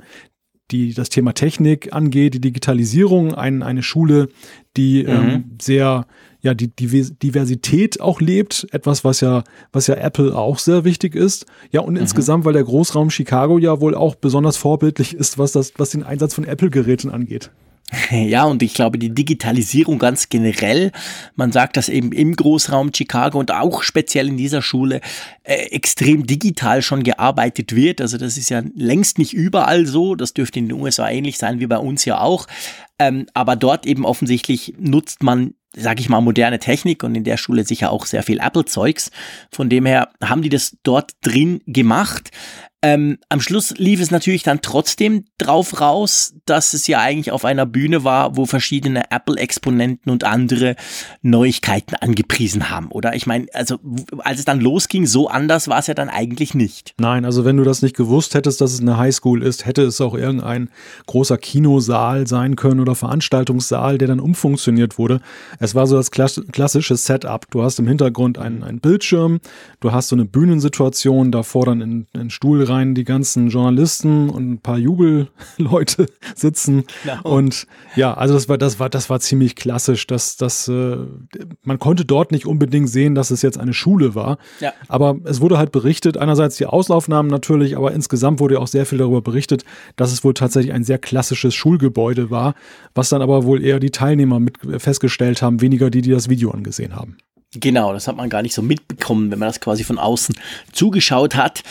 die 0.70 0.94
das 0.94 1.08
Thema 1.10 1.32
Technik 1.32 1.92
angeht, 1.92 2.34
die 2.34 2.40
Digitalisierung, 2.40 3.34
ein, 3.34 3.62
eine 3.62 3.82
Schule, 3.82 4.28
die 4.76 5.04
mhm. 5.04 5.10
ähm, 5.10 5.44
sehr 5.60 6.06
ja 6.42 6.54
die, 6.54 6.68
die 6.68 6.86
Diversität 7.12 8.00
auch 8.00 8.20
lebt, 8.20 8.66
etwas 8.72 9.04
was 9.04 9.20
ja 9.20 9.44
was 9.72 9.86
ja 9.86 9.94
Apple 9.94 10.36
auch 10.36 10.58
sehr 10.58 10.84
wichtig 10.84 11.14
ist. 11.14 11.46
Ja 11.70 11.80
und 11.80 11.94
mhm. 11.94 12.00
insgesamt, 12.00 12.44
weil 12.44 12.52
der 12.52 12.64
Großraum 12.64 13.10
Chicago 13.10 13.58
ja 13.58 13.80
wohl 13.80 13.94
auch 13.94 14.16
besonders 14.16 14.56
vorbildlich 14.56 15.14
ist, 15.14 15.38
was 15.38 15.52
das 15.52 15.72
was 15.76 15.90
den 15.90 16.02
Einsatz 16.02 16.34
von 16.34 16.44
Apple 16.44 16.70
Geräten 16.70 17.10
angeht. 17.10 17.50
Ja, 18.10 18.44
und 18.44 18.62
ich 18.62 18.74
glaube, 18.74 18.98
die 18.98 19.14
Digitalisierung 19.14 19.98
ganz 19.98 20.28
generell, 20.28 20.92
man 21.34 21.52
sagt 21.52 21.76
das 21.76 21.88
eben 21.88 22.12
im 22.12 22.34
Großraum 22.34 22.92
Chicago 22.94 23.38
und 23.38 23.52
auch 23.52 23.82
speziell 23.82 24.28
in 24.28 24.36
dieser 24.36 24.62
Schule, 24.62 25.00
äh, 25.42 25.54
extrem 25.70 26.26
digital 26.26 26.82
schon 26.82 27.02
gearbeitet 27.02 27.74
wird. 27.74 28.00
Also 28.00 28.18
das 28.18 28.36
ist 28.36 28.50
ja 28.50 28.62
längst 28.74 29.18
nicht 29.18 29.32
überall 29.32 29.86
so. 29.86 30.14
Das 30.14 30.34
dürfte 30.34 30.58
in 30.58 30.68
den 30.68 30.80
USA 30.80 31.08
ähnlich 31.08 31.38
sein 31.38 31.60
wie 31.60 31.66
bei 31.66 31.78
uns 31.78 32.04
ja 32.04 32.20
auch. 32.20 32.46
Ähm, 32.98 33.26
aber 33.34 33.56
dort 33.56 33.86
eben 33.86 34.04
offensichtlich 34.04 34.74
nutzt 34.78 35.22
man 35.22 35.54
sag 35.78 36.00
ich 36.00 36.08
mal, 36.08 36.22
moderne 36.22 36.58
Technik 36.58 37.04
und 37.04 37.14
in 37.14 37.24
der 37.24 37.36
Schule 37.36 37.64
sicher 37.64 37.92
auch 37.92 38.06
sehr 38.06 38.22
viel 38.22 38.40
Apple-Zeugs. 38.40 39.10
Von 39.50 39.68
dem 39.68 39.84
her 39.84 40.08
haben 40.24 40.40
die 40.40 40.48
das 40.48 40.76
dort 40.82 41.12
drin 41.20 41.60
gemacht. 41.66 42.30
Ähm, 42.86 43.18
am 43.30 43.40
Schluss 43.40 43.74
lief 43.78 44.00
es 44.00 44.12
natürlich 44.12 44.44
dann 44.44 44.60
trotzdem 44.62 45.24
drauf 45.38 45.80
raus, 45.80 46.34
dass 46.44 46.72
es 46.72 46.86
ja 46.86 47.00
eigentlich 47.00 47.32
auf 47.32 47.44
einer 47.44 47.66
Bühne 47.66 48.04
war, 48.04 48.36
wo 48.36 48.46
verschiedene 48.46 49.10
Apple-Exponenten 49.10 50.12
und 50.12 50.22
andere 50.22 50.76
Neuigkeiten 51.20 51.96
angepriesen 51.96 52.70
haben, 52.70 52.92
oder? 52.92 53.16
Ich 53.16 53.26
meine, 53.26 53.46
also 53.54 53.80
als 54.18 54.38
es 54.38 54.44
dann 54.44 54.60
losging, 54.60 55.04
so 55.06 55.26
anders 55.26 55.66
war 55.66 55.80
es 55.80 55.88
ja 55.88 55.94
dann 55.94 56.08
eigentlich 56.08 56.54
nicht. 56.54 56.94
Nein, 57.00 57.24
also 57.24 57.44
wenn 57.44 57.56
du 57.56 57.64
das 57.64 57.82
nicht 57.82 57.96
gewusst 57.96 58.36
hättest, 58.36 58.60
dass 58.60 58.72
es 58.72 58.80
eine 58.80 58.96
Highschool 58.96 59.42
ist, 59.42 59.66
hätte 59.66 59.82
es 59.82 60.00
auch 60.00 60.14
irgendein 60.14 60.70
großer 61.06 61.38
Kinosaal 61.38 62.28
sein 62.28 62.54
können 62.54 62.78
oder 62.78 62.94
Veranstaltungssaal, 62.94 63.98
der 63.98 64.06
dann 64.06 64.20
umfunktioniert 64.20 64.96
wurde. 64.96 65.20
Es 65.58 65.74
war 65.74 65.88
so 65.88 65.96
das 65.96 66.12
klassische 66.12 66.96
Setup. 66.96 67.50
Du 67.50 67.64
hast 67.64 67.80
im 67.80 67.88
Hintergrund 67.88 68.38
einen, 68.38 68.62
einen 68.62 68.78
Bildschirm, 68.78 69.40
du 69.80 69.90
hast 69.90 70.06
so 70.06 70.14
eine 70.14 70.24
Bühnensituation, 70.24 71.32
davor 71.32 71.66
dann 71.66 71.80
in, 71.80 72.06
in 72.14 72.30
Stuhl 72.30 72.62
rein 72.62 72.75
die 72.84 73.04
ganzen 73.04 73.48
Journalisten 73.48 74.28
und 74.28 74.50
ein 74.50 74.58
paar 74.58 74.78
Jubelleute 74.78 76.06
sitzen. 76.34 76.84
Genau. 77.02 77.22
Und 77.22 77.66
ja, 77.94 78.14
also 78.14 78.34
das 78.34 78.48
war, 78.48 78.58
das 78.58 78.78
war, 78.78 78.90
das 78.90 79.08
war 79.10 79.20
ziemlich 79.20 79.56
klassisch. 79.56 80.06
Dass, 80.06 80.36
dass, 80.36 80.68
äh, 80.68 80.96
man 81.62 81.78
konnte 81.78 82.04
dort 82.04 82.32
nicht 82.32 82.46
unbedingt 82.46 82.88
sehen, 82.88 83.14
dass 83.14 83.30
es 83.30 83.42
jetzt 83.42 83.58
eine 83.58 83.72
Schule 83.72 84.14
war. 84.14 84.38
Ja. 84.60 84.72
Aber 84.88 85.16
es 85.24 85.40
wurde 85.40 85.58
halt 85.58 85.72
berichtet, 85.72 86.16
einerseits 86.16 86.56
die 86.56 86.66
Auslaufnahmen 86.66 87.30
natürlich, 87.30 87.76
aber 87.76 87.92
insgesamt 87.92 88.40
wurde 88.40 88.60
auch 88.60 88.68
sehr 88.68 88.86
viel 88.86 88.98
darüber 88.98 89.22
berichtet, 89.22 89.64
dass 89.96 90.12
es 90.12 90.24
wohl 90.24 90.34
tatsächlich 90.34 90.72
ein 90.72 90.84
sehr 90.84 90.98
klassisches 90.98 91.54
Schulgebäude 91.54 92.30
war, 92.30 92.54
was 92.94 93.08
dann 93.08 93.22
aber 93.22 93.44
wohl 93.44 93.64
eher 93.64 93.80
die 93.80 93.90
Teilnehmer 93.90 94.40
mit 94.40 94.58
festgestellt 94.78 95.42
haben, 95.42 95.60
weniger 95.60 95.90
die, 95.90 96.02
die 96.02 96.10
das 96.10 96.28
Video 96.28 96.50
angesehen 96.50 96.94
haben. 96.94 97.16
Genau, 97.60 97.92
das 97.92 98.08
hat 98.08 98.16
man 98.16 98.28
gar 98.28 98.42
nicht 98.42 98.54
so 98.54 98.62
mitbekommen, 98.62 99.30
wenn 99.30 99.38
man 99.38 99.48
das 99.48 99.60
quasi 99.60 99.84
von 99.84 99.98
außen 99.98 100.34
zugeschaut 100.72 101.36
hat 101.36 101.62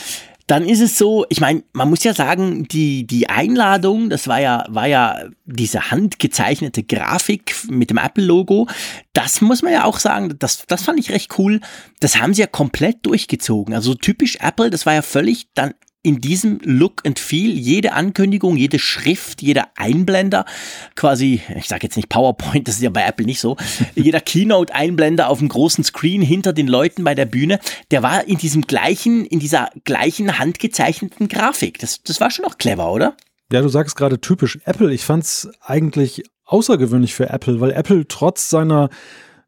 dann 0.47 0.67
ist 0.67 0.81
es 0.81 0.97
so, 0.97 1.25
ich 1.29 1.39
meine, 1.39 1.63
man 1.73 1.89
muss 1.89 2.03
ja 2.03 2.13
sagen, 2.13 2.67
die, 2.67 3.07
die 3.07 3.29
Einladung, 3.29 4.09
das 4.09 4.27
war 4.27 4.39
ja, 4.39 4.65
war 4.69 4.87
ja 4.87 5.23
diese 5.45 5.89
handgezeichnete 5.89 6.83
Grafik 6.83 7.55
mit 7.67 7.89
dem 7.89 7.97
Apple-Logo. 7.97 8.67
Das 9.13 9.41
muss 9.41 9.63
man 9.63 9.73
ja 9.73 9.85
auch 9.85 9.97
sagen, 9.97 10.35
das, 10.37 10.65
das 10.67 10.83
fand 10.83 10.99
ich 10.99 11.09
recht 11.09 11.39
cool. 11.39 11.61
Das 11.99 12.17
haben 12.17 12.35
sie 12.35 12.41
ja 12.41 12.47
komplett 12.47 13.05
durchgezogen. 13.07 13.73
Also 13.73 13.95
typisch 13.95 14.37
Apple, 14.39 14.69
das 14.69 14.85
war 14.85 14.93
ja 14.93 15.01
völlig 15.01 15.47
dann 15.55 15.73
in 16.05 16.21
diesem 16.21 16.59
Look 16.63 17.01
and 17.03 17.17
Feel 17.17 17.49
jede 17.49 17.93
Ankündigung, 17.93 18.57
jede 18.57 18.77
Schrift, 18.77 19.41
jeder 19.41 19.69
Einblender, 19.75 20.45
quasi, 20.95 21.41
ich 21.57 21.67
sage 21.67 21.81
jetzt 21.83 21.95
nicht 21.95 22.09
PowerPoint, 22.09 22.67
das 22.67 22.75
ist 22.75 22.83
ja 22.83 22.91
bei 22.91 23.03
Apple 23.03 23.25
nicht 23.25 23.39
so, 23.39 23.57
jeder 23.95 24.21
Keynote-Einblender 24.21 25.27
auf 25.29 25.39
dem 25.39 25.49
großen 25.49 25.83
Screen 25.83 26.21
hinter 26.21 26.53
den 26.53 26.67
Leuten 26.67 27.03
bei 27.03 27.15
der 27.15 27.25
Bühne, 27.25 27.59
der 27.89 28.03
war 28.03 28.27
in 28.27 28.37
diesem 28.37 28.61
gleichen, 28.61 29.25
in 29.25 29.39
dieser 29.39 29.71
gleichen 29.83 30.37
handgezeichneten 30.37 31.27
Grafik. 31.27 31.79
Das, 31.79 32.03
das 32.03 32.21
war 32.21 32.29
schon 32.29 32.45
noch 32.45 32.59
clever, 32.59 32.91
oder? 32.91 33.17
Ja, 33.51 33.61
du 33.61 33.67
sagst 33.67 33.95
gerade 33.95 34.21
typisch 34.21 34.59
Apple. 34.65 34.93
Ich 34.93 35.03
fand's 35.03 35.49
eigentlich 35.59 36.23
außergewöhnlich 36.45 37.15
für 37.15 37.29
Apple, 37.31 37.59
weil 37.61 37.71
Apple 37.71 38.07
trotz 38.07 38.51
seiner 38.51 38.89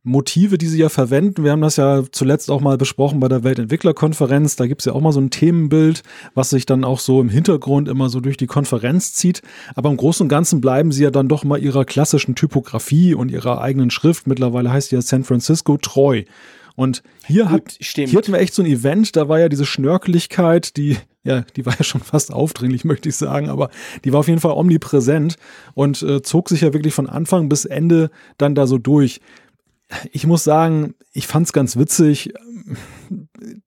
Motive, 0.08 0.58
die 0.58 0.68
sie 0.68 0.80
ja 0.80 0.90
verwenden. 0.90 1.44
Wir 1.44 1.52
haben 1.52 1.62
das 1.62 1.76
ja 1.76 2.04
zuletzt 2.12 2.50
auch 2.50 2.62
mal 2.62 2.78
besprochen 2.78 3.20
bei 3.20 3.28
der 3.28 3.44
Weltentwicklerkonferenz. 3.44 4.56
Da 4.56 4.66
gibt 4.66 4.82
es 4.82 4.86
ja 4.86 4.94
auch 4.94 5.02
mal 5.02 5.12
so 5.12 5.20
ein 5.20 5.30
Themenbild, 5.30 6.04
was 6.34 6.50
sich 6.50 6.66
dann 6.66 6.84
auch 6.84 7.00
so 7.00 7.20
im 7.20 7.30
Hintergrund 7.30 7.88
immer 7.88 8.10
so 8.10 8.20
durch 8.22 8.38
die 8.38 8.48
Konferenz 8.48 9.14
zieht. 9.14 9.42
Aber 9.76 9.90
im 9.90 9.98
Großen 9.98 10.24
und 10.24 10.30
Ganzen 10.30 10.62
bleiben 10.62 10.92
sie 10.92 11.04
ja 11.04 11.12
dann 11.12 11.28
doch 11.28 11.44
mal 11.44 11.62
ihrer 11.62 11.86
klassischen 11.86 12.36
Typografie 12.36 13.14
und 13.14 13.30
ihrer 13.30 13.62
eigenen 13.62 13.92
Schrift. 13.92 14.28
Mittlerweile 14.28 14.72
heißt 14.72 14.90
sie 14.90 14.96
ja 14.96 15.02
San 15.02 15.24
Francisco 15.26 15.78
treu. 15.78 16.24
Und 16.78 17.02
hier, 17.26 17.50
hat, 17.50 17.76
hier 17.80 18.08
hatten 18.14 18.32
wir 18.32 18.40
echt 18.40 18.54
so 18.54 18.62
ein 18.62 18.68
Event, 18.68 19.16
da 19.16 19.28
war 19.28 19.40
ja 19.40 19.50
diese 19.50 19.66
Schnörkeligkeit, 19.66 20.78
die, 20.78 20.96
ja, 21.24 21.42
die 21.56 21.66
war 21.66 21.74
ja 21.76 21.84
schon 21.84 22.02
fast 22.02 22.32
aufdringlich, 22.32 22.86
möchte 22.86 23.10
ich 23.10 23.16
sagen, 23.16 23.50
aber 23.50 23.72
die 24.06 24.14
war 24.14 24.20
auf 24.20 24.28
jeden 24.28 24.40
Fall 24.40 24.52
omnipräsent 24.52 25.38
und 25.74 26.04
äh, 26.04 26.22
zog 26.22 26.50
sich 26.50 26.62
ja 26.62 26.74
wirklich 26.74 26.94
von 26.94 27.10
Anfang 27.10 27.50
bis 27.50 27.66
Ende 27.66 28.12
dann 28.38 28.54
da 28.54 28.68
so 28.68 28.78
durch 28.78 29.22
ich 30.12 30.28
muss 30.28 30.44
sagen, 30.44 30.96
ich 31.14 31.28
fand 31.28 31.48
es 31.48 31.54
ganz 31.54 31.78
witzig. 31.78 32.34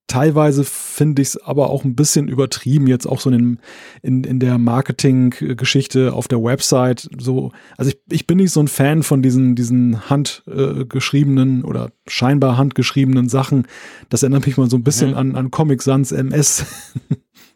teilweise 0.07 0.65
finde 0.65 1.23
ich 1.23 1.29
es 1.29 1.37
aber 1.39 1.71
auch 1.71 1.85
ein 1.85 1.95
bisschen 1.95 2.29
übertrieben, 2.29 2.87
jetzt 2.87 3.07
auch 3.07 3.21
so 3.21 3.31
in, 3.31 3.59
in, 4.03 4.25
in 4.25 4.39
der 4.39 4.59
Marketing-Geschichte 4.59 6.13
auf 6.13 6.29
der 6.29 6.43
Website. 6.43 7.09
So, 7.19 7.53
also 7.79 7.91
ich, 7.91 7.99
ich 8.11 8.27
bin 8.27 8.37
nicht 8.37 8.53
so 8.53 8.61
ein 8.61 8.69
Fan 8.69 9.03
von 9.03 9.23
diesen, 9.23 9.55
diesen 9.55 10.11
handgeschriebenen 10.11 11.63
äh, 11.63 11.65
oder 11.65 11.93
scheinbar 12.07 12.59
handgeschriebenen 12.59 13.29
Sachen. 13.29 13.67
Das 14.11 14.23
erinnert 14.23 14.47
mich 14.47 14.59
mal 14.59 14.69
so 14.69 14.77
ein 14.77 14.85
bisschen 14.85 15.13
mhm. 15.13 15.17
an, 15.17 15.37
an 15.37 15.51
Comic 15.51 15.83
Sans 15.83 16.13
MS. 16.13 16.67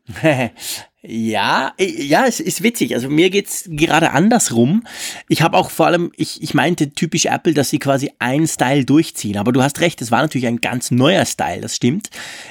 Ja, 1.07 1.75
ja, 1.79 2.25
es 2.27 2.41
ist 2.41 2.63
witzig. 2.63 2.95
Also 2.95 3.11
mir 3.11 3.29
geht's 3.29 3.69
gerade 3.69 4.13
andersrum. 4.13 4.85
Ich 5.29 5.43
habe 5.43 5.59
auch 5.59 5.69
vor 5.69 5.85
allem, 5.87 6.11
ich, 6.17 6.43
ich 6.43 6.55
meinte 6.55 6.93
typisch 6.95 7.27
Apple, 7.27 7.53
dass 7.53 7.69
sie 7.69 7.79
quasi 7.79 8.11
einen 8.21 8.49
Style 8.49 8.87
durchziehen. 8.87 9.37
Aber 9.37 9.53
du 9.53 9.63
hast 9.63 9.81
recht, 9.81 10.01
es 10.01 10.11
war 10.11 10.23
natürlich 10.23 10.47
ein 10.47 10.63
ganz 10.63 10.91
neuer 10.91 11.27
Style, 11.27 11.61
das 11.61 11.77
stimmt. 11.77 12.09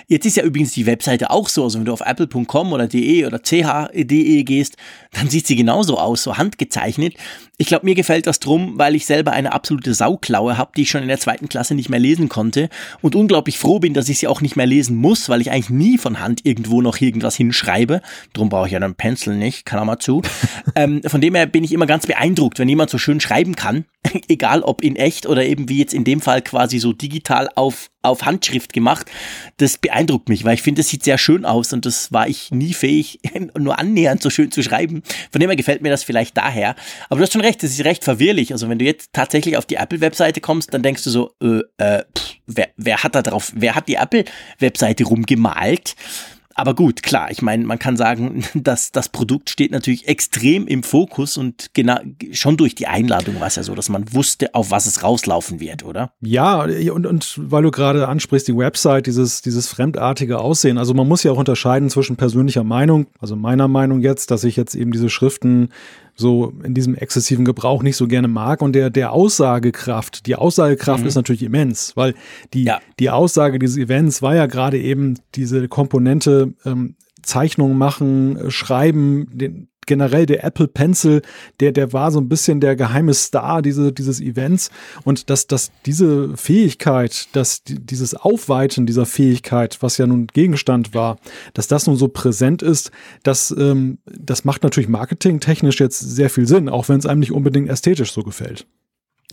Jetzt 0.08 0.28
ist 0.28 0.38
ja 0.38 0.44
übrigens 0.44 0.74
die 0.74 0.86
Webseite 0.86 1.32
auch 1.32 1.50
so. 1.50 1.64
Also 1.64 1.80
wenn 1.80 1.86
du 1.86 1.94
auf 1.94 2.02
apple.com 2.02 2.74
oder 2.74 2.88
de 2.88 3.26
oder 3.26 3.40
ch.de 3.40 4.44
gehst, 4.44 4.78
dann 5.14 5.32
sieht 5.32 5.48
sie 5.48 5.56
genauso 5.56 5.98
aus, 5.98 6.22
so 6.22 6.38
handgezeichnet. 6.38 7.16
Ich 7.58 7.68
glaube, 7.68 7.86
mir 7.86 7.96
gefällt 7.96 8.28
das 8.28 8.40
drum, 8.40 8.74
weil 8.78 8.96
ich 8.96 9.06
selber 9.06 9.32
eine 9.32 9.54
absolute 9.54 9.94
Sauklaue 9.94 10.58
habe, 10.58 10.72
die 10.76 10.84
ich 10.84 10.90
schon 10.90 11.04
in 11.04 11.08
der 11.08 11.20
zweiten 11.20 11.50
Klasse 11.50 11.76
nicht 11.76 11.88
mehr 11.88 12.00
lesen 12.00 12.28
konnte 12.28 12.70
und 13.02 13.16
unglaublich 13.16 13.58
froh 13.58 13.80
bin, 13.80 13.94
dass 13.94 14.10
ich 14.10 14.20
sie 14.20 14.28
auch 14.28 14.42
nicht 14.42 14.56
mehr 14.56 14.66
lesen 14.66 14.98
muss, 14.98 15.30
weil 15.30 15.40
ich 15.40 15.52
eigentlich 15.52 15.70
nie 15.70 15.98
von 15.98 16.20
Hand 16.20 16.46
irgendwo 16.46 16.82
noch 16.82 17.00
irgendwas 17.00 17.36
hinschreibe. 17.36 18.02
Drum 18.34 18.43
brauche 18.50 18.68
ich 18.68 18.74
ja 18.74 18.80
einen 18.80 18.96
Pencil 18.96 19.36
nicht, 19.36 19.66
kann 19.66 19.80
auch 19.80 19.86
mal 19.86 20.00
zu. 20.00 20.22
ähm, 20.76 21.02
von 21.06 21.22
dem 21.22 21.36
her 21.36 21.46
bin 21.46 21.64
ich 21.64 21.72
immer 21.72 21.86
ganz 21.86 22.08
beeindruckt, 22.08 22.60
wenn 22.60 22.70
jemand 22.70 22.90
so 22.90 22.98
schön 22.98 23.20
schreiben 23.20 23.56
kann, 23.56 23.86
egal 24.28 24.62
ob 24.62 24.82
in 24.82 24.96
echt 24.96 25.26
oder 25.26 25.46
eben 25.46 25.70
wie 25.70 25.80
jetzt 25.80 25.94
in 25.94 26.04
dem 26.04 26.22
Fall 26.22 26.42
quasi 26.42 26.80
so 26.80 26.94
digital 26.94 27.50
auf 27.56 27.90
auf 28.04 28.26
Handschrift 28.26 28.74
gemacht. 28.74 29.10
Das 29.58 29.78
beeindruckt 29.78 30.30
mich, 30.30 30.44
weil 30.44 30.56
ich 30.56 30.62
finde, 30.62 30.82
das 30.82 30.90
sieht 30.90 31.04
sehr 31.04 31.18
schön 31.18 31.46
aus 31.46 31.74
und 31.74 31.86
das 31.86 32.12
war 32.12 32.28
ich 32.28 32.52
nie 32.52 32.74
fähig, 32.74 33.20
nur 33.58 33.80
annähernd 33.80 34.22
so 34.22 34.30
schön 34.30 34.52
zu 34.52 34.62
schreiben. 34.62 35.02
Von 35.32 35.40
dem 35.40 35.50
her 35.50 35.56
gefällt 35.56 35.82
mir 35.82 35.90
das 35.90 36.04
vielleicht 36.04 36.38
daher. 36.38 36.76
Aber 37.10 37.18
du 37.18 37.24
hast 37.24 37.34
schon 37.34 37.42
recht, 37.42 37.64
das 37.64 37.72
ist 37.72 37.86
recht 37.86 38.04
verwirrlich. 38.04 38.52
Also 38.52 38.70
wenn 38.70 38.78
du 38.78 38.86
jetzt 38.86 39.12
tatsächlich 39.14 39.58
auf 39.58 39.66
die 39.66 39.76
Apple-Webseite 39.76 40.42
kommst, 40.42 40.74
dann 40.74 40.84
denkst 40.84 41.04
du 41.06 41.10
so, 41.10 41.32
äh, 41.42 41.62
äh, 41.78 42.04
pff, 42.16 42.36
wer, 42.46 42.70
wer 42.76 43.04
hat 43.04 43.16
da 43.16 43.22
drauf, 43.22 43.52
wer 43.56 43.76
hat 43.76 43.88
die 43.88 43.96
Apple-Webseite 43.96 45.06
rumgemalt? 45.06 45.96
Aber 46.56 46.76
gut, 46.76 47.04
klar, 47.04 47.32
ich 47.32 47.42
meine, 47.42 47.66
man 47.66 47.80
kann 47.80 47.98
sagen, 47.98 48.44
dass 48.54 48.92
das 48.92 49.10
Produkt 49.10 49.50
steht 49.50 49.72
natürlich 49.72 50.08
extrem 50.08 50.68
im 50.68 50.84
Fokus 50.84 51.38
und 51.38 51.74
genau 51.74 51.98
schon 52.32 52.58
durch 52.58 52.76
die 52.76 52.88
Einladung 52.88 53.40
war 53.40 53.48
es 53.48 53.56
ja 53.56 53.64
so, 53.64 53.76
dass 53.76 53.90
man 53.90 54.14
wusste, 54.14 54.54
auf 54.54 54.72
was 54.72 54.86
es 54.86 55.04
rauslaufen 55.04 55.60
wird, 55.60 55.84
oder? 55.84 56.12
Ja, 56.22 56.64
und, 56.64 57.06
und 57.06 57.40
weil 57.42 57.64
du 57.64 57.72
gerade 57.72 58.08
ansprichst, 58.08 58.48
die 58.48 58.58
Website, 58.58 59.08
dieses, 59.08 59.42
dieses 59.42 59.68
fremdartige 59.68 60.40
Aussehen, 60.40 60.78
also 60.78 60.94
man 60.94 61.08
muss 61.08 61.24
ja 61.24 61.32
auch 61.32 61.38
unterscheiden 61.38 61.90
zwischen 61.90 62.16
persönlicher 62.16 62.64
Meinung, 62.64 63.08
also 63.20 63.36
meiner 63.36 63.68
Meinung 63.68 64.02
jetzt, 64.02 64.32
dass 64.32 64.44
ich 64.44 64.56
jetzt 64.56 64.76
eben 64.76 64.92
diese 64.92 65.10
Schriften 65.10 65.70
so 66.15 66.53
in 66.63 66.74
diesem 66.74 66.96
exzessiven 66.96 67.46
Gebrauch 67.46 67.84
nicht 67.84 67.98
so 67.98 68.08
gerne 68.08 68.27
mag. 68.27 68.62
Und 68.62 68.74
der, 68.74 68.89
der 68.89 69.12
Aussagekraft, 69.12 70.25
die 70.27 70.36
Aussagekraft 70.36 71.01
mhm. 71.01 71.08
ist 71.08 71.15
natürlich 71.15 71.43
immens, 71.43 71.96
weil 71.96 72.13
die, 72.53 72.65
ja. 72.65 72.79
die 73.00 73.10
Aussage 73.10 73.60
dieses 73.60 73.77
Events 73.77 74.22
war 74.22 74.36
ja 74.36 74.46
gerade 74.46 74.79
eben 74.79 75.20
diese 75.36 75.67
Komponente 75.67 76.53
ähm, 76.65 76.96
Zeichnungen 77.22 77.77
machen, 77.77 78.51
schreiben, 78.51 79.27
den, 79.32 79.70
generell 79.86 80.25
der 80.25 80.44
Apple 80.44 80.68
Pencil, 80.68 81.22
der, 81.60 81.72
der 81.72 81.94
war 81.94 82.12
so 82.12 82.20
ein 82.20 82.30
bisschen 82.30 82.60
der 82.60 82.75
geheime 82.75 83.13
Star 83.13 83.62
diese, 83.62 83.92
dieses 83.92 84.22
Events. 84.22 84.70
Und 85.04 85.30
dass, 85.30 85.48
dass 85.48 85.72
diese 85.86 86.36
Fähigkeit, 86.36 87.28
dass 87.34 87.63
dieses 87.63 88.16
Aufweiten 88.16 88.86
dieser 88.86 89.06
Fähigkeit, 89.06 89.78
was 89.82 89.98
ja 89.98 90.08
nun 90.08 90.28
Gegenstand 90.28 90.94
war, 90.94 91.18
dass 91.54 91.68
das 91.68 91.88
nun 91.88 91.96
so 91.96 92.08
präsent 92.08 92.62
ist, 92.62 92.92
das, 93.24 93.54
ähm, 93.58 93.98
das 94.06 94.46
macht 94.46 94.63
natürlich 94.63 94.90
marketingtechnisch 94.90 95.80
jetzt 95.80 96.00
sehr 96.00 96.30
viel 96.30 96.48
Sinn, 96.48 96.70
auch 96.70 96.90
wenn 96.90 97.00
es 97.00 97.06
einem 97.06 97.20
nicht 97.20 97.32
unbedingt 97.32 97.70
ästhetisch 97.70 98.12
so 98.12 98.24
gefällt. 98.24 98.66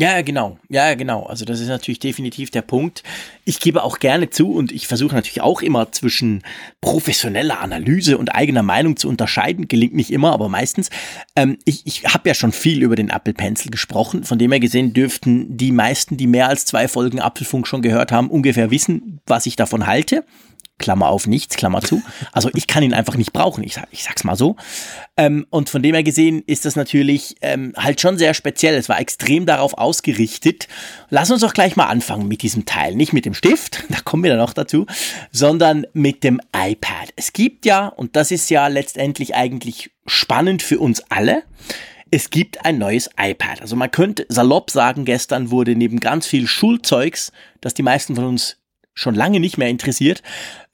Ja, 0.00 0.22
genau. 0.22 0.58
Ja, 0.70 0.94
genau. 0.94 1.24
Also 1.24 1.44
das 1.44 1.60
ist 1.60 1.68
natürlich 1.68 1.98
definitiv 1.98 2.50
der 2.50 2.62
Punkt. 2.62 3.02
Ich 3.44 3.60
gebe 3.60 3.82
auch 3.82 3.98
gerne 3.98 4.30
zu 4.30 4.50
und 4.50 4.72
ich 4.72 4.86
versuche 4.86 5.14
natürlich 5.14 5.42
auch 5.42 5.60
immer 5.60 5.92
zwischen 5.92 6.42
professioneller 6.80 7.60
Analyse 7.60 8.16
und 8.16 8.34
eigener 8.34 8.62
Meinung 8.62 8.96
zu 8.96 9.10
unterscheiden. 9.10 9.68
Gelingt 9.68 9.94
nicht 9.94 10.10
immer, 10.10 10.32
aber 10.32 10.48
meistens. 10.48 10.88
Ähm, 11.36 11.58
ich 11.66 11.82
ich 11.84 12.04
habe 12.04 12.30
ja 12.30 12.34
schon 12.34 12.52
viel 12.52 12.82
über 12.82 12.96
den 12.96 13.10
Apple 13.10 13.34
Pencil 13.34 13.70
gesprochen. 13.70 14.24
Von 14.24 14.38
dem 14.38 14.50
her 14.52 14.60
gesehen 14.60 14.94
dürften 14.94 15.58
die 15.58 15.70
meisten, 15.70 16.16
die 16.16 16.26
mehr 16.26 16.48
als 16.48 16.64
zwei 16.64 16.88
Folgen 16.88 17.20
Apfelfunk 17.20 17.66
schon 17.66 17.82
gehört 17.82 18.10
haben, 18.10 18.30
ungefähr 18.30 18.70
wissen, 18.70 19.20
was 19.26 19.44
ich 19.44 19.56
davon 19.56 19.86
halte. 19.86 20.24
Klammer 20.80 21.08
auf 21.08 21.28
nichts, 21.28 21.54
Klammer 21.54 21.82
zu. 21.82 22.02
Also 22.32 22.50
ich 22.54 22.66
kann 22.66 22.82
ihn 22.82 22.92
einfach 22.92 23.16
nicht 23.16 23.32
brauchen, 23.32 23.62
ich, 23.62 23.76
ich 23.92 24.02
sag's 24.02 24.24
mal 24.24 24.34
so. 24.34 24.56
Ähm, 25.16 25.46
und 25.50 25.70
von 25.70 25.82
dem 25.82 25.94
her 25.94 26.02
gesehen 26.02 26.42
ist 26.46 26.64
das 26.64 26.74
natürlich 26.74 27.36
ähm, 27.42 27.72
halt 27.76 28.00
schon 28.00 28.18
sehr 28.18 28.34
speziell. 28.34 28.74
Es 28.74 28.88
war 28.88 28.98
extrem 28.98 29.46
darauf 29.46 29.74
ausgerichtet. 29.74 30.66
Lass 31.10 31.30
uns 31.30 31.42
doch 31.42 31.54
gleich 31.54 31.76
mal 31.76 31.86
anfangen 31.86 32.26
mit 32.26 32.42
diesem 32.42 32.64
Teil. 32.64 32.96
Nicht 32.96 33.12
mit 33.12 33.26
dem 33.26 33.34
Stift, 33.34 33.84
da 33.88 34.00
kommen 34.00 34.24
wir 34.24 34.30
dann 34.30 34.40
noch 34.40 34.54
dazu, 34.54 34.86
sondern 35.30 35.86
mit 35.92 36.24
dem 36.24 36.40
iPad. 36.56 37.10
Es 37.14 37.32
gibt 37.32 37.66
ja, 37.66 37.86
und 37.86 38.16
das 38.16 38.30
ist 38.32 38.50
ja 38.50 38.66
letztendlich 38.66 39.36
eigentlich 39.36 39.90
spannend 40.06 40.62
für 40.62 40.80
uns 40.80 41.02
alle, 41.10 41.44
es 42.10 42.30
gibt 42.30 42.64
ein 42.64 42.78
neues 42.78 43.08
iPad. 43.18 43.60
Also 43.60 43.76
man 43.76 43.90
könnte 43.90 44.26
salopp 44.28 44.70
sagen, 44.70 45.04
gestern 45.04 45.50
wurde 45.50 45.76
neben 45.76 46.00
ganz 46.00 46.26
viel 46.26 46.48
Schulzeugs, 46.48 47.32
das 47.60 47.74
die 47.74 47.82
meisten 47.82 48.16
von 48.16 48.24
uns 48.24 48.56
schon 49.00 49.14
lange 49.14 49.40
nicht 49.40 49.58
mehr 49.58 49.68
interessiert, 49.68 50.22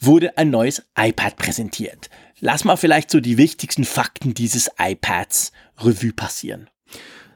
wurde 0.01 0.37
ein 0.37 0.51
neues 0.51 0.83
iPad 0.99 1.37
präsentiert. 1.37 2.11
Lass 2.41 2.65
mal 2.65 2.77
vielleicht 2.77 3.11
so 3.11 3.21
die 3.21 3.39
wichtigsten 3.39 3.85
Fakten 3.85 4.35
dieses 4.35 4.71
iPads 4.79 5.53
Revue 5.79 6.13
passieren. 6.13 6.69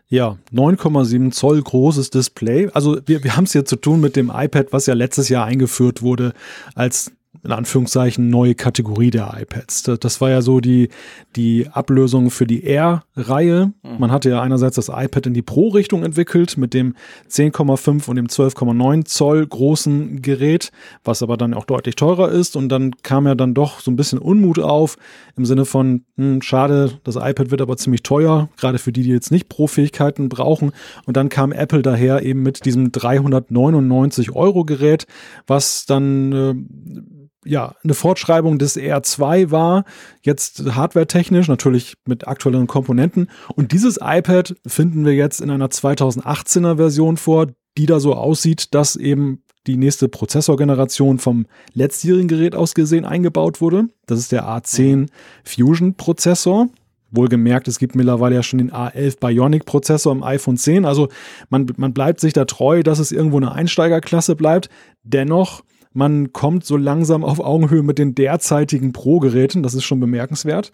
Ja, 0.09 0.39
9,7 0.53 1.31
Zoll 1.31 1.63
großes 1.63 2.11
Display. 2.11 2.69
Also 2.75 3.01
wir, 3.07 3.23
wir 3.23 3.37
haben 3.37 3.45
es 3.45 3.53
hier 3.53 3.65
zu 3.65 3.77
tun 3.77 4.01
mit 4.01 4.17
dem 4.17 4.31
iPad, 4.35 4.73
was 4.73 4.87
ja 4.87 4.95
letztes 4.95 5.29
Jahr 5.29 5.47
eingeführt 5.47 6.03
wurde 6.03 6.35
als 6.75 7.13
in 7.45 7.53
Anführungszeichen 7.53 8.29
neue 8.29 8.55
Kategorie 8.55 9.11
der 9.11 9.35
iPads. 9.41 9.85
Das, 10.01 10.21
war 10.21 10.31
ja 10.31 10.43
so 10.43 10.61
die, 10.61 10.89
die 11.37 11.69
Ablösung 11.69 12.31
für 12.31 12.47
die 12.47 12.65
Air-Reihe. 12.65 13.73
Mhm. 13.83 13.99
Man 13.99 14.11
hatte 14.11 14.31
ja 14.31 14.43
einerseits 14.43 14.77
das 14.77 14.89
iPad 14.89 15.27
in 15.27 15.35
die 15.35 15.43
Pro-Richtung 15.43 16.03
entwickelt 16.03 16.59
mit 16.59 16.75
dem 16.75 16.95
10,5 17.31 18.09
und 18.09 18.17
dem 18.17 18.27
12,9 18.27 19.05
Zoll 19.05 19.47
großen 19.47 20.23
Gerät, 20.23 20.73
was 21.05 21.23
aber 21.23 21.37
dann 21.37 21.55
auch 21.55 21.65
deutlich 21.65 21.95
teurer 21.95 22.31
ist. 22.31 22.57
Und 22.57 22.69
dann 22.69 22.97
kam 23.03 23.27
ja 23.27 23.37
dann 23.37 23.55
doch 23.55 23.81
so 23.81 23.91
ein 23.91 23.97
bisschen 23.97 24.19
Unmut 24.19 24.59
auf 24.59 24.97
im 25.37 25.47
Sinne 25.47 25.65
von, 25.65 26.05
hm, 26.17 26.43
schade, 26.43 26.99
das 27.05 27.15
iPad 27.15 27.51
wird 27.53 27.63
aber 27.63 27.77
ziemlich 27.77 28.03
teuer, 28.03 28.49
gerade 28.59 28.79
für 28.79 28.93
die, 28.93 29.05
die 29.05 29.11
jetzt 29.11 29.31
nicht 29.31 29.49
Pro-Fähigkeiten 29.49 30.29
brauchen. 30.29 30.73
Und 31.07 31.17
dann 31.17 31.29
kam 31.29 31.53
Apple 31.53 31.83
daher 31.83 32.23
eben 32.23 32.43
mit 32.43 32.65
diesem 32.65 32.91
399 32.91 34.33
Euro 34.33 34.65
Gerät, 34.65 35.07
was 35.47 35.87
dann 35.87 36.33
äh, 36.33 37.20
ja, 37.45 37.75
eine 37.83 37.95
Fortschreibung 37.95 38.59
des 38.59 38.77
R2 38.77 39.51
war, 39.51 39.85
jetzt 40.23 40.63
hardwaretechnisch, 40.75 41.49
natürlich 41.49 41.95
mit 42.07 42.29
aktuelleren 42.29 42.67
Komponenten. 42.67 43.31
Und 43.55 43.73
dieses 43.73 43.99
iPad 44.03 44.55
finden 44.67 45.05
wir 45.05 45.15
jetzt 45.15 45.41
in 45.41 45.51
einer 45.51 45.69
2018er 45.69 46.77
Version 46.77 47.17
vor, 47.17 47.47
die 47.79 47.87
da 47.87 48.01
so 48.01 48.15
aussieht, 48.15 48.75
dass 48.75 48.97
eben 48.97 49.43
die 49.67 49.77
nächste 49.77 50.09
Prozessorgeneration 50.09 51.19
vom 51.19 51.47
letztjährigen 51.75 52.29
Gerät 52.29 52.55
aus 52.55 52.75
gesehen 52.75 53.05
eingebaut 53.05 53.61
wurde. 53.61 53.89
Das 54.07 54.19
ist 54.19 54.33
der 54.33 54.45
A10 54.45 55.09
Fusion 55.45 55.95
Prozessor. 55.95 56.69
Wohlgemerkt, 57.13 57.67
es 57.67 57.81
gibt 57.81 57.97
mittlerweile 57.97 58.37
ja 58.37 58.43
schon 58.43 58.59
den 58.59 58.71
A11 58.71 59.19
Bionic 59.19 59.65
Prozessor 59.65 60.13
im 60.13 60.23
iPhone 60.23 60.57
10. 60.57 60.85
Also 60.85 61.09
man, 61.49 61.67
man 61.77 61.93
bleibt 61.93 62.21
sich 62.21 62.33
da 62.33 62.45
treu, 62.45 62.83
dass 62.83 63.01
es 63.01 63.11
irgendwo 63.11 63.37
eine 63.37 63.53
Einsteigerklasse 63.53 64.37
bleibt. 64.37 64.71
Dennoch 65.03 65.63
man 65.93 66.33
kommt 66.33 66.65
so 66.65 66.77
langsam 66.77 67.25
auf 67.25 67.41
Augenhöhe 67.41 67.83
mit 67.83 67.99
den 67.99 68.15
derzeitigen 68.15 68.93
Pro-Geräten. 68.93 69.63
Das 69.63 69.75
ist 69.75 69.85
schon 69.85 70.01
bemerkenswert. 70.01 70.73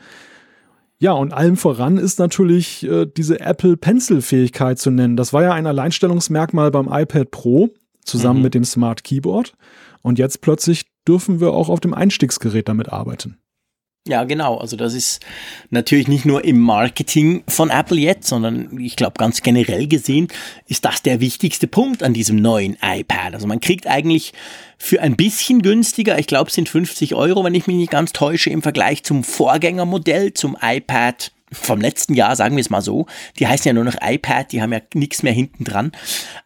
Ja, 0.99 1.13
und 1.13 1.35
allem 1.35 1.57
voran 1.57 1.99
ist 1.99 2.19
natürlich 2.19 2.87
äh, 2.89 3.07
diese 3.07 3.41
Apple 3.41 3.77
Pencil-Fähigkeit 3.77 4.79
zu 4.79 4.91
nennen. 4.91 5.17
Das 5.17 5.33
war 5.33 5.43
ja 5.43 5.53
ein 5.53 5.67
Alleinstellungsmerkmal 5.67 6.71
beim 6.71 6.89
iPad 6.91 7.31
Pro 7.31 7.71
zusammen 8.03 8.39
mhm. 8.39 8.45
mit 8.45 8.55
dem 8.55 8.65
Smart 8.65 9.05
Keyboard. 9.05 9.53
Und 10.01 10.19
jetzt 10.19 10.41
plötzlich 10.41 10.87
dürfen 11.07 11.41
wir 11.41 11.53
auch 11.53 11.69
auf 11.69 11.81
dem 11.81 11.93
Einstiegsgerät 11.93 12.69
damit 12.69 12.91
arbeiten. 12.91 13.39
Ja, 14.07 14.23
genau. 14.23 14.57
Also 14.59 14.77
das 14.77 14.95
ist 14.95 15.21
natürlich 15.71 16.07
nicht 16.07 16.25
nur 16.25 16.45
im 16.45 16.61
Marketing 16.61 17.43
von 17.49 17.71
Apple 17.71 17.99
jetzt, 17.99 18.29
sondern 18.29 18.79
ich 18.79 18.95
glaube 18.95 19.15
ganz 19.19 19.43
generell 19.43 19.89
gesehen 19.89 20.29
ist 20.69 20.85
das 20.85 21.03
der 21.03 21.21
wichtigste 21.21 21.67
Punkt 21.67 22.05
an 22.05 22.15
diesem 22.15 22.37
neuen 22.37 22.77
iPad. 22.81 23.35
Also 23.35 23.49
man 23.49 23.61
kriegt 23.61 23.89
eigentlich 23.89 24.33
für 24.79 25.03
ein 25.03 25.17
bisschen 25.17 25.61
günstiger, 25.61 26.19
ich 26.19 26.29
glaube 26.29 26.49
es 26.49 26.55
sind 26.55 26.69
50 26.69 27.17
Euro, 27.17 27.43
wenn 27.43 27.55
ich 27.55 27.67
mich 27.67 27.77
nicht 27.77 27.91
ganz 27.91 28.13
täusche, 28.13 28.51
im 28.51 28.63
Vergleich 28.63 29.03
zum 29.03 29.25
Vorgängermodell, 29.25 30.35
zum 30.35 30.57
iPad 30.61 31.33
vom 31.53 31.81
letzten 31.81 32.15
Jahr, 32.15 32.35
sagen 32.35 32.57
wir 32.57 32.61
es 32.61 32.71
mal 32.71 32.83
so. 32.83 33.07
Die 33.39 33.47
heißen 33.47 33.69
ja 33.69 33.73
nur 33.73 33.85
noch 33.85 33.97
iPad, 34.01 34.51
die 34.51 34.63
haben 34.63 34.73
ja 34.73 34.81
nichts 34.95 35.23
mehr 35.23 35.33
hinten 35.33 35.65
dran. 35.65 35.93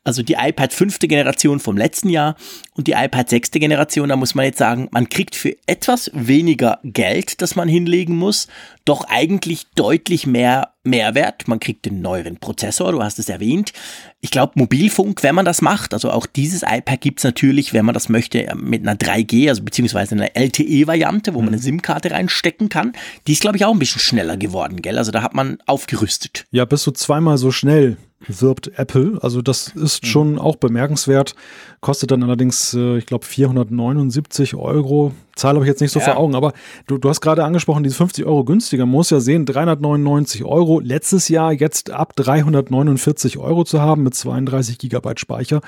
Also 0.04 0.22
die 0.22 0.34
iPad 0.34 0.72
fünfte 0.72 1.08
Generation 1.08 1.60
vom 1.60 1.76
letzten 1.76 2.10
Jahr 2.10 2.36
und 2.74 2.86
die 2.86 2.92
iPad 2.92 3.28
sechste 3.28 3.60
Generation, 3.60 4.08
da 4.08 4.16
muss 4.16 4.34
man 4.34 4.44
jetzt 4.44 4.58
sagen, 4.58 4.88
man 4.90 5.08
kriegt 5.08 5.34
für 5.34 5.56
etwas 5.66 6.10
weniger 6.14 6.80
Geld, 6.82 7.40
das 7.40 7.56
man 7.56 7.68
hinlegen 7.68 8.16
muss, 8.16 8.48
doch 8.84 9.04
eigentlich 9.08 9.66
deutlich 9.74 10.26
mehr 10.26 10.69
Mehrwert. 10.82 11.46
Man 11.48 11.60
kriegt 11.60 11.86
den 11.86 12.00
neueren 12.00 12.38
Prozessor, 12.38 12.92
du 12.92 13.02
hast 13.02 13.18
es 13.18 13.28
erwähnt. 13.28 13.72
Ich 14.20 14.30
glaube, 14.30 14.52
Mobilfunk, 14.56 15.22
wenn 15.22 15.34
man 15.34 15.44
das 15.44 15.62
macht, 15.62 15.94
also 15.94 16.10
auch 16.10 16.26
dieses 16.26 16.62
iPad 16.62 17.00
gibt's 17.00 17.24
natürlich, 17.24 17.72
wenn 17.72 17.84
man 17.84 17.94
das 17.94 18.08
möchte, 18.08 18.52
mit 18.56 18.82
einer 18.82 18.96
3G, 18.96 19.48
also 19.48 19.62
beziehungsweise 19.62 20.14
einer 20.14 20.36
LTE-Variante, 20.36 21.34
wo 21.34 21.40
man 21.40 21.48
eine. 21.48 21.60
SIM-Karte 21.60 22.10
reinstecken 22.10 22.68
kann. 22.68 22.92
Die 23.26 23.32
ist, 23.32 23.40
glaube 23.42 23.56
ich, 23.56 23.64
auch 23.64 23.72
ein 23.72 23.78
bisschen 23.78 24.00
schneller 24.00 24.36
geworden, 24.36 24.82
gell? 24.82 24.98
Also 24.98 25.12
da 25.12 25.22
hat 25.22 25.34
man 25.34 25.58
aufgerüstet. 25.66 26.46
Ja, 26.50 26.64
bist 26.64 26.86
du 26.86 26.90
zweimal 26.90 27.38
so 27.38 27.52
schnell 27.52 27.96
wirbt 28.26 28.78
Apple. 28.78 29.18
Also 29.22 29.42
das 29.42 29.68
ist 29.68 30.02
mhm. 30.02 30.06
schon 30.06 30.38
auch 30.38 30.56
bemerkenswert. 30.56 31.34
Kostet 31.80 32.10
dann 32.10 32.22
allerdings, 32.22 32.74
äh, 32.74 32.98
ich 32.98 33.06
glaube, 33.06 33.24
479 33.24 34.54
Euro. 34.54 35.12
Zahl 35.36 35.54
habe 35.54 35.64
ich 35.64 35.68
jetzt 35.68 35.80
nicht 35.80 35.92
so 35.92 36.00
ja. 36.00 36.06
vor 36.06 36.16
Augen, 36.18 36.34
aber 36.34 36.52
du, 36.86 36.98
du 36.98 37.08
hast 37.08 37.20
gerade 37.20 37.44
angesprochen, 37.44 37.82
diese 37.82 37.96
50 37.96 38.26
Euro 38.26 38.44
günstiger. 38.44 38.84
Man 38.84 38.92
muss 38.92 39.10
ja 39.10 39.20
sehen, 39.20 39.46
399 39.46 40.44
Euro. 40.44 40.80
Letztes 40.80 41.28
Jahr 41.28 41.52
jetzt 41.52 41.90
ab 41.90 42.14
349 42.16 43.38
Euro 43.38 43.64
zu 43.64 43.80
haben 43.80 44.02
mit 44.02 44.14
32 44.14 44.78
Gigabyte 44.78 45.20
Speicher. 45.20 45.60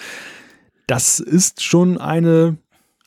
Das 0.86 1.20
ist 1.20 1.62
schon 1.62 1.96
eine 1.96 2.58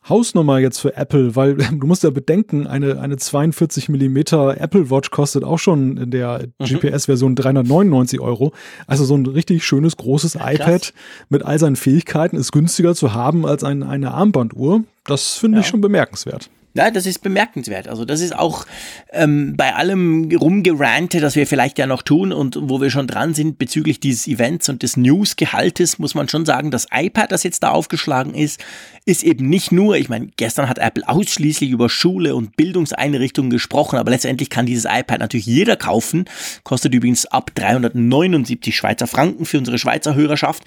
Hausnummer 0.08 0.60
jetzt 0.60 0.80
für 0.80 0.96
Apple, 0.96 1.36
weil 1.36 1.56
du 1.72 1.88
musst 1.88 2.04
ja 2.04 2.10
bedenken, 2.10 2.68
eine, 2.68 3.00
eine 3.00 3.18
42 3.18 3.90
Millimeter 3.90 4.60
Apple 4.60 4.90
Watch 4.90 5.12
kostet 5.12 5.44
auch 5.44 5.60
schon 5.60 5.98
in 5.98 6.12
der 6.12 6.48
mhm. 6.60 6.66
GPS-Version 6.66 7.36
399 7.36 8.20
Euro. 8.20 8.54
Also 8.88 9.06
so 9.06 9.16
ein 9.16 9.26
richtig 9.26 9.66
schönes, 9.66 9.98
großes 9.98 10.36
ja, 10.36 10.52
iPad 10.52 10.94
mit 11.30 11.44
all 11.44 11.60
seinen 11.60 11.76
Fähigkeiten 11.76 12.38
ist 12.38 12.52
günstiger 12.52 12.96
zu 12.96 13.14
haben 13.14 13.46
als 13.46 13.64
ein, 13.64 13.84
eine 13.84 14.14
Armbanduhr. 14.14 14.84
Das 15.06 15.34
finde 15.34 15.58
ja. 15.58 15.62
ich 15.62 15.68
schon 15.68 15.82
bemerkenswert. 15.82 16.50
Ja, 16.78 16.92
das 16.92 17.06
ist 17.06 17.20
bemerkenswert. 17.20 17.88
Also 17.88 18.04
das 18.04 18.20
ist 18.20 18.36
auch 18.36 18.66
ähm, 19.14 19.56
bei 19.56 19.74
allem 19.74 20.30
Rumgerante, 20.30 21.22
das 21.22 21.38
wir 21.38 21.48
vielleicht 21.48 21.80
ja 21.80 21.88
noch 21.88 22.02
tun 22.02 22.34
und 22.34 22.58
wo 22.60 22.82
wir 22.82 22.90
schon 22.90 23.08
dran 23.08 23.34
sind 23.34 23.58
bezüglich 23.58 24.02
dieses 24.02 24.28
Events 24.28 24.68
und 24.68 24.84
des 24.84 24.98
News-Gehaltes, 24.98 26.00
muss 26.00 26.16
man 26.16 26.28
schon 26.28 26.46
sagen, 26.46 26.72
das 26.72 26.88
iPad, 26.92 27.32
das 27.32 27.44
jetzt 27.44 27.64
da 27.64 27.70
aufgeschlagen 27.70 28.34
ist, 28.34 28.62
ist 29.06 29.24
eben 29.24 29.48
nicht 29.48 29.72
nur, 29.72 29.96
ich 29.96 30.10
meine, 30.10 30.28
gestern 30.36 30.68
hat 30.68 30.78
Apple 30.78 31.08
ausschließlich 31.08 31.70
über 31.70 31.88
Schule 31.88 32.36
und 32.36 32.58
Bildungseinrichtungen 32.58 33.52
gesprochen, 33.52 33.98
aber 33.98 34.12
letztendlich 34.12 34.50
kann 34.50 34.66
dieses 34.66 34.84
iPad 34.84 35.20
natürlich 35.20 35.46
jeder 35.46 35.78
kaufen. 35.78 36.26
Kostet 36.64 36.94
übrigens 36.94 37.26
ab 37.26 37.52
379 37.56 38.76
Schweizer 38.76 39.08
Franken 39.08 39.46
für 39.46 39.60
unsere 39.60 39.78
Schweizer 39.78 40.14
Hörerschaft. 40.14 40.66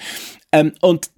Ähm, 0.52 0.72
und 0.80 1.10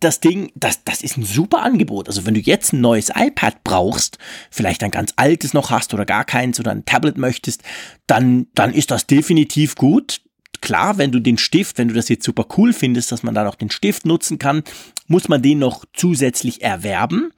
das 0.00 0.20
Ding, 0.20 0.50
das, 0.54 0.84
das 0.84 1.02
ist 1.02 1.16
ein 1.16 1.24
super 1.24 1.62
Angebot. 1.62 2.08
Also 2.08 2.24
wenn 2.26 2.34
du 2.34 2.40
jetzt 2.40 2.72
ein 2.72 2.80
neues 2.80 3.10
iPad 3.14 3.62
brauchst, 3.64 4.18
vielleicht 4.50 4.82
ein 4.82 4.90
ganz 4.90 5.12
altes 5.16 5.52
noch 5.52 5.70
hast 5.70 5.92
oder 5.92 6.06
gar 6.06 6.24
keins 6.24 6.58
oder 6.58 6.70
ein 6.70 6.84
Tablet 6.84 7.18
möchtest, 7.18 7.62
dann, 8.06 8.46
dann 8.54 8.72
ist 8.72 8.90
das 8.90 9.06
definitiv 9.06 9.74
gut. 9.74 10.22
Klar, 10.60 10.98
wenn 10.98 11.12
du 11.12 11.20
den 11.20 11.38
Stift, 11.38 11.78
wenn 11.78 11.88
du 11.88 11.94
das 11.94 12.08
jetzt 12.08 12.24
super 12.24 12.46
cool 12.56 12.72
findest, 12.72 13.12
dass 13.12 13.22
man 13.22 13.34
da 13.34 13.44
noch 13.44 13.54
den 13.54 13.70
Stift 13.70 14.06
nutzen 14.06 14.38
kann, 14.38 14.62
muss 15.06 15.28
man 15.28 15.42
den 15.42 15.58
noch 15.58 15.84
zusätzlich 15.94 16.62
erwerben. 16.62 17.30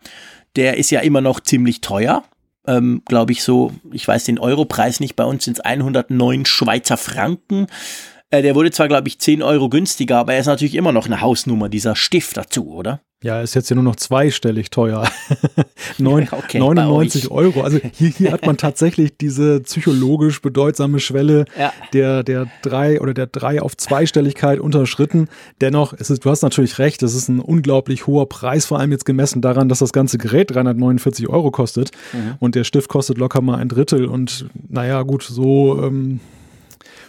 Der 0.57 0.77
ist 0.77 0.91
ja 0.91 1.01
immer 1.01 1.21
noch 1.21 1.41
ziemlich 1.41 1.81
teuer. 1.81 2.25
Ähm, 2.67 3.03
Glaube 3.07 3.33
ich 3.33 3.43
so, 3.43 3.73
ich 3.93 4.07
weiß 4.07 4.25
den 4.25 4.39
Europreis 4.39 5.01
nicht, 5.01 5.17
bei 5.17 5.25
uns 5.25 5.45
sind 5.45 5.59
es 5.59 5.65
109 5.65 6.47
Schweizer 6.47 6.97
Franken. 6.97 7.67
Äh, 8.31 8.43
der 8.43 8.55
wurde 8.55 8.71
zwar, 8.71 8.89
glaube 8.89 9.09
ich, 9.09 9.19
10 9.19 9.43
Euro 9.43 9.69
günstiger, 9.69 10.19
aber 10.19 10.35
er 10.35 10.41
ist 10.41 10.47
natürlich 10.47 10.77
immer 10.77 10.93
noch 10.93 11.07
eine 11.07 11.21
Hausnummer, 11.21 11.69
dieser 11.69 11.97
Stift 11.97 12.37
dazu, 12.37 12.73
oder? 12.73 13.01
Ja, 13.23 13.43
ist 13.43 13.55
jetzt 13.55 13.69
ja 13.69 13.75
nur 13.75 13.85
noch 13.85 13.97
zweistellig 13.97 14.71
teuer. 14.71 15.07
9, 15.99 16.29
okay, 16.31 16.59
99 16.59 17.31
Euro. 17.31 17.61
Also 17.63 17.79
hier, 17.93 18.09
hier 18.09 18.33
hat 18.33 18.47
man 18.47 18.57
tatsächlich 18.57 19.15
diese 19.19 19.61
psychologisch 19.61 20.41
bedeutsame 20.41 21.01
Schwelle 21.01 21.45
ja. 21.59 21.71
der, 21.93 22.23
der 22.23 22.47
drei 22.63 22.99
oder 22.99 23.13
der 23.13 23.27
drei 23.27 23.61
auf 23.61 23.77
Zweistelligkeit 23.77 24.59
unterschritten. 24.59 25.29
Dennoch, 25.61 25.93
es 25.93 26.09
ist, 26.09 26.25
du 26.25 26.31
hast 26.31 26.41
natürlich 26.41 26.79
recht, 26.79 27.03
es 27.03 27.15
ist 27.15 27.29
ein 27.29 27.41
unglaublich 27.41 28.07
hoher 28.07 28.27
Preis, 28.27 28.65
vor 28.65 28.79
allem 28.79 28.93
jetzt 28.93 29.05
gemessen 29.05 29.43
daran, 29.43 29.69
dass 29.69 29.81
das 29.81 29.93
ganze 29.93 30.17
Gerät 30.17 30.55
349 30.55 31.29
Euro 31.29 31.51
kostet 31.51 31.91
mhm. 32.15 32.37
und 32.39 32.55
der 32.55 32.65
Stift 32.65 32.89
kostet 32.89 33.19
locker 33.19 33.43
mal 33.43 33.59
ein 33.59 33.69
Drittel 33.69 34.07
und 34.07 34.47
naja, 34.71 35.03
gut, 35.03 35.25
so, 35.25 35.83
ähm, 35.83 36.21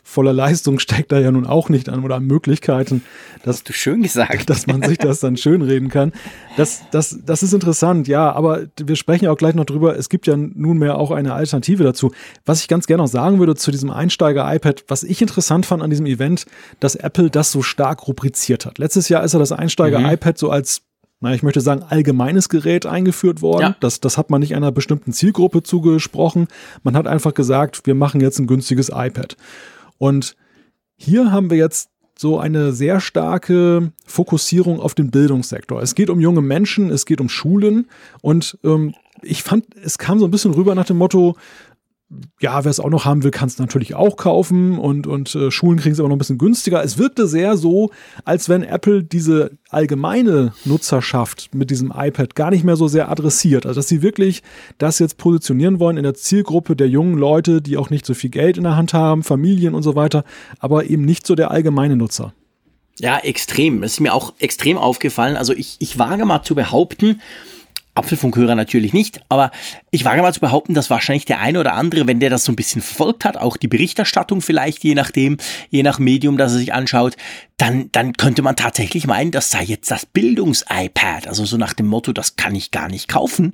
voller 0.03 0.33
Leistung 0.33 0.79
steckt 0.79 1.11
da 1.11 1.19
ja 1.19 1.31
nun 1.31 1.45
auch 1.45 1.69
nicht 1.69 1.89
an 1.89 2.03
oder 2.03 2.15
an 2.15 2.25
Möglichkeiten, 2.25 3.03
dass, 3.43 3.63
du 3.63 3.73
schön 3.73 4.03
gesagt. 4.03 4.49
dass 4.49 4.67
man 4.67 4.81
sich 4.81 4.97
das 4.97 5.19
dann 5.19 5.37
schönreden 5.37 5.89
kann. 5.89 6.11
Das, 6.57 6.81
das, 6.91 7.19
das 7.25 7.43
ist 7.43 7.53
interessant, 7.53 8.07
ja, 8.07 8.31
aber 8.31 8.67
wir 8.77 8.95
sprechen 8.95 9.25
ja 9.25 9.31
auch 9.31 9.37
gleich 9.37 9.55
noch 9.55 9.65
drüber. 9.65 9.97
Es 9.97 10.09
gibt 10.09 10.27
ja 10.27 10.35
nunmehr 10.35 10.97
auch 10.97 11.11
eine 11.11 11.33
Alternative 11.33 11.83
dazu. 11.83 12.11
Was 12.45 12.61
ich 12.61 12.67
ganz 12.67 12.87
gerne 12.87 13.03
noch 13.03 13.09
sagen 13.09 13.39
würde 13.39 13.55
zu 13.55 13.71
diesem 13.71 13.91
Einsteiger-iPad, 13.91 14.85
was 14.87 15.03
ich 15.03 15.21
interessant 15.21 15.65
fand 15.65 15.83
an 15.83 15.89
diesem 15.89 16.05
Event, 16.05 16.45
dass 16.79 16.95
Apple 16.95 17.29
das 17.29 17.51
so 17.51 17.61
stark 17.61 18.07
rubriziert 18.07 18.65
hat. 18.65 18.77
Letztes 18.77 19.09
Jahr 19.09 19.23
ist 19.23 19.33
ja 19.33 19.39
das 19.39 19.51
Einsteiger-iPad 19.51 20.35
mhm. 20.35 20.39
so 20.39 20.49
als 20.49 20.81
na, 21.23 21.35
ich 21.35 21.43
möchte 21.43 21.61
sagen, 21.61 21.83
allgemeines 21.87 22.49
Gerät 22.49 22.87
eingeführt 22.87 23.43
worden. 23.43 23.61
Ja. 23.61 23.75
Das, 23.79 23.99
das 23.99 24.17
hat 24.17 24.31
man 24.31 24.41
nicht 24.41 24.55
einer 24.55 24.71
bestimmten 24.71 25.13
Zielgruppe 25.13 25.61
zugesprochen. 25.61 26.47
Man 26.81 26.97
hat 26.97 27.05
einfach 27.05 27.35
gesagt, 27.35 27.85
wir 27.85 27.93
machen 27.93 28.21
jetzt 28.21 28.39
ein 28.39 28.47
günstiges 28.47 28.89
iPad. 28.89 29.37
Und 30.01 30.35
hier 30.95 31.31
haben 31.31 31.51
wir 31.51 31.57
jetzt 31.57 31.91
so 32.17 32.39
eine 32.39 32.73
sehr 32.73 32.99
starke 33.01 33.91
Fokussierung 34.07 34.79
auf 34.79 34.95
den 34.95 35.11
Bildungssektor. 35.11 35.79
Es 35.79 35.93
geht 35.93 36.09
um 36.09 36.19
junge 36.19 36.41
Menschen, 36.41 36.89
es 36.89 37.05
geht 37.05 37.21
um 37.21 37.29
Schulen 37.29 37.87
und 38.23 38.57
ähm, 38.63 38.95
ich 39.21 39.43
fand, 39.43 39.65
es 39.75 39.99
kam 39.99 40.17
so 40.17 40.25
ein 40.25 40.31
bisschen 40.31 40.55
rüber 40.55 40.73
nach 40.73 40.87
dem 40.87 40.97
Motto, 40.97 41.35
ja, 42.41 42.63
wer 42.63 42.71
es 42.71 42.79
auch 42.79 42.89
noch 42.89 43.05
haben 43.05 43.23
will, 43.23 43.31
kann 43.31 43.47
es 43.47 43.57
natürlich 43.57 43.95
auch 43.95 44.17
kaufen 44.17 44.77
und, 44.77 45.07
und 45.07 45.33
äh, 45.35 45.51
Schulen 45.51 45.79
kriegen 45.79 45.93
es 45.93 45.99
aber 45.99 46.09
noch 46.09 46.15
ein 46.15 46.19
bisschen 46.19 46.37
günstiger. 46.37 46.83
Es 46.83 46.97
wirkte 46.97 47.27
sehr 47.27 47.55
so, 47.55 47.91
als 48.25 48.49
wenn 48.49 48.63
Apple 48.63 49.03
diese 49.03 49.51
allgemeine 49.69 50.53
Nutzerschaft 50.65 51.53
mit 51.53 51.69
diesem 51.69 51.93
iPad 51.95 52.35
gar 52.35 52.51
nicht 52.51 52.63
mehr 52.63 52.75
so 52.75 52.87
sehr 52.87 53.09
adressiert. 53.09 53.65
Also, 53.65 53.79
dass 53.79 53.87
sie 53.87 54.01
wirklich 54.01 54.43
das 54.77 54.99
jetzt 54.99 55.17
positionieren 55.17 55.79
wollen 55.79 55.97
in 55.97 56.03
der 56.03 56.13
Zielgruppe 56.13 56.75
der 56.75 56.89
jungen 56.89 57.17
Leute, 57.17 57.61
die 57.61 57.77
auch 57.77 57.89
nicht 57.89 58.05
so 58.05 58.13
viel 58.13 58.29
Geld 58.29 58.57
in 58.57 58.63
der 58.63 58.75
Hand 58.75 58.93
haben, 58.93 59.23
Familien 59.23 59.73
und 59.73 59.83
so 59.83 59.95
weiter, 59.95 60.23
aber 60.59 60.89
eben 60.89 61.05
nicht 61.05 61.25
so 61.25 61.35
der 61.35 61.51
allgemeine 61.51 61.95
Nutzer. 61.95 62.33
Ja, 62.99 63.17
extrem. 63.19 63.81
Das 63.81 63.93
ist 63.93 63.99
mir 63.99 64.13
auch 64.13 64.33
extrem 64.39 64.77
aufgefallen. 64.77 65.37
Also 65.37 65.53
ich, 65.53 65.77
ich 65.79 65.97
wage 65.97 66.25
mal 66.25 66.43
zu 66.43 66.55
behaupten, 66.55 67.21
Apfelfunkhörer 67.93 68.55
natürlich 68.55 68.93
nicht, 68.93 69.21
aber 69.27 69.51
ich 69.89 70.05
wage 70.05 70.21
mal 70.21 70.33
zu 70.33 70.39
behaupten, 70.39 70.73
dass 70.73 70.89
wahrscheinlich 70.89 71.25
der 71.25 71.41
eine 71.41 71.59
oder 71.59 71.73
andere, 71.73 72.07
wenn 72.07 72.19
der 72.19 72.29
das 72.29 72.45
so 72.45 72.51
ein 72.51 72.55
bisschen 72.55 72.81
verfolgt 72.81 73.25
hat, 73.25 73.35
auch 73.35 73.57
die 73.57 73.67
Berichterstattung 73.67 74.41
vielleicht, 74.41 74.83
je 74.83 74.95
nachdem, 74.95 75.37
je 75.69 75.83
nach 75.83 75.99
Medium, 75.99 76.37
das 76.37 76.53
er 76.53 76.59
sich 76.59 76.73
anschaut, 76.73 77.17
dann, 77.57 77.89
dann 77.91 78.13
könnte 78.13 78.41
man 78.41 78.55
tatsächlich 78.55 79.07
meinen, 79.07 79.31
das 79.31 79.49
sei 79.49 79.63
jetzt 79.63 79.91
das 79.91 80.05
Bildungs-iPad. 80.05 81.27
Also 81.27 81.45
so 81.45 81.57
nach 81.57 81.73
dem 81.73 81.87
Motto, 81.87 82.13
das 82.13 82.37
kann 82.37 82.55
ich 82.55 82.71
gar 82.71 82.87
nicht 82.87 83.07
kaufen. 83.07 83.51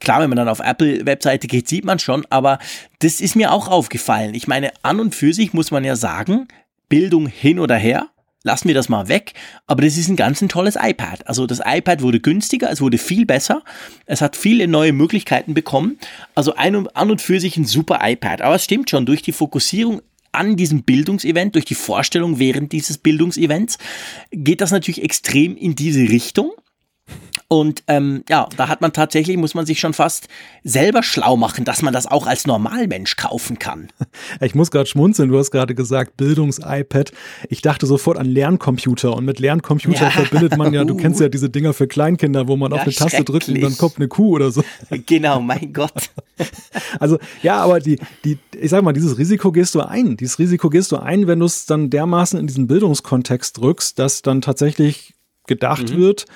Klar, 0.00 0.20
wenn 0.20 0.30
man 0.30 0.36
dann 0.36 0.48
auf 0.48 0.60
Apple-Webseite 0.60 1.46
geht, 1.46 1.68
sieht 1.68 1.84
man 1.84 1.98
schon, 1.98 2.26
aber 2.30 2.58
das 3.00 3.20
ist 3.20 3.36
mir 3.36 3.52
auch 3.52 3.68
aufgefallen. 3.68 4.34
Ich 4.34 4.48
meine, 4.48 4.72
an 4.82 4.98
und 4.98 5.14
für 5.14 5.32
sich 5.32 5.52
muss 5.52 5.70
man 5.70 5.84
ja 5.84 5.94
sagen, 5.94 6.48
Bildung 6.88 7.26
hin 7.26 7.58
oder 7.58 7.76
her, 7.76 8.08
lassen 8.44 8.68
wir 8.68 8.74
das 8.74 8.88
mal 8.88 9.08
weg. 9.08 9.32
Aber 9.66 9.82
das 9.82 9.96
ist 9.96 10.08
ein 10.08 10.16
ganz 10.16 10.40
ein 10.40 10.48
tolles 10.48 10.76
iPad. 10.80 11.26
Also 11.26 11.46
das 11.46 11.60
iPad 11.64 12.02
wurde 12.02 12.20
günstiger, 12.20 12.70
es 12.70 12.80
wurde 12.80 12.98
viel 12.98 13.26
besser. 13.26 13.64
Es 14.06 14.20
hat 14.20 14.36
viele 14.36 14.68
neue 14.68 14.92
Möglichkeiten 14.92 15.54
bekommen. 15.54 15.98
Also 16.36 16.54
ein 16.54 16.76
und, 16.76 16.96
an 16.96 17.10
und 17.10 17.20
für 17.20 17.40
sich 17.40 17.56
ein 17.56 17.64
super 17.64 17.98
iPad. 18.02 18.42
Aber 18.42 18.54
es 18.54 18.64
stimmt 18.64 18.90
schon, 18.90 19.06
durch 19.06 19.22
die 19.22 19.32
Fokussierung 19.32 20.02
an 20.30 20.56
diesem 20.56 20.82
Bildungsevent, 20.82 21.54
durch 21.54 21.64
die 21.64 21.74
Vorstellung 21.74 22.38
während 22.38 22.72
dieses 22.72 22.98
Bildungsevents, 22.98 23.78
geht 24.30 24.60
das 24.60 24.70
natürlich 24.70 25.02
extrem 25.02 25.56
in 25.56 25.74
diese 25.74 26.00
Richtung. 26.00 26.52
Und 27.54 27.84
ähm, 27.86 28.24
ja, 28.28 28.48
da 28.56 28.66
hat 28.66 28.80
man 28.80 28.92
tatsächlich, 28.92 29.36
muss 29.36 29.54
man 29.54 29.64
sich 29.64 29.78
schon 29.78 29.92
fast 29.92 30.26
selber 30.64 31.04
schlau 31.04 31.36
machen, 31.36 31.64
dass 31.64 31.82
man 31.82 31.92
das 31.92 32.04
auch 32.04 32.26
als 32.26 32.48
Normalmensch 32.48 33.16
kaufen 33.16 33.60
kann. 33.60 33.88
Ich 34.40 34.54
muss 34.54 34.70
gerade 34.70 34.86
schmunzeln, 34.86 35.28
du 35.28 35.38
hast 35.38 35.50
gerade 35.50 35.74
gesagt, 35.74 36.16
Bildungs-iPad. 36.16 37.12
Ich 37.48 37.62
dachte 37.62 37.86
sofort 37.86 38.18
an 38.18 38.26
Lerncomputer 38.26 39.14
und 39.14 39.24
mit 39.24 39.38
Lerncomputer 39.38 40.04
ja. 40.04 40.10
verbindet 40.10 40.56
man 40.56 40.72
ja, 40.72 40.84
du 40.84 40.96
kennst 40.96 41.20
ja 41.20 41.28
diese 41.34 41.50
Dinger 41.50 41.72
für 41.72 41.86
Kleinkinder, 41.86 42.48
wo 42.48 42.56
man 42.56 42.72
ja, 42.72 42.78
auf 42.78 42.82
eine 42.82 42.92
Taste 42.92 43.22
drückt 43.22 43.48
und 43.48 43.60
dann 43.60 43.76
kommt 43.76 43.96
eine 43.96 44.08
Kuh 44.08 44.34
oder 44.34 44.50
so. 44.50 44.64
Genau, 45.06 45.40
mein 45.40 45.72
Gott. 45.72 46.10
Also 46.98 47.18
ja, 47.42 47.62
aber 47.62 47.80
die, 47.80 47.98
die, 48.24 48.38
ich 48.60 48.70
sag 48.70 48.82
mal, 48.82 48.92
dieses 48.92 49.18
Risiko 49.18 49.52
gehst 49.52 49.74
du 49.74 49.80
ein. 49.80 50.16
Dieses 50.16 50.38
Risiko 50.38 50.70
gehst 50.70 50.90
du 50.92 50.96
ein, 50.96 51.26
wenn 51.26 51.38
du 51.38 51.46
es 51.46 51.66
dann 51.66 51.90
dermaßen 51.90 52.38
in 52.38 52.46
diesen 52.46 52.66
Bildungskontext 52.66 53.58
drückst, 53.58 53.98
dass 53.98 54.22
dann 54.22 54.40
tatsächlich 54.40 55.14
gedacht 55.46 55.90
mhm. 55.90 55.98
wird, 55.98 56.26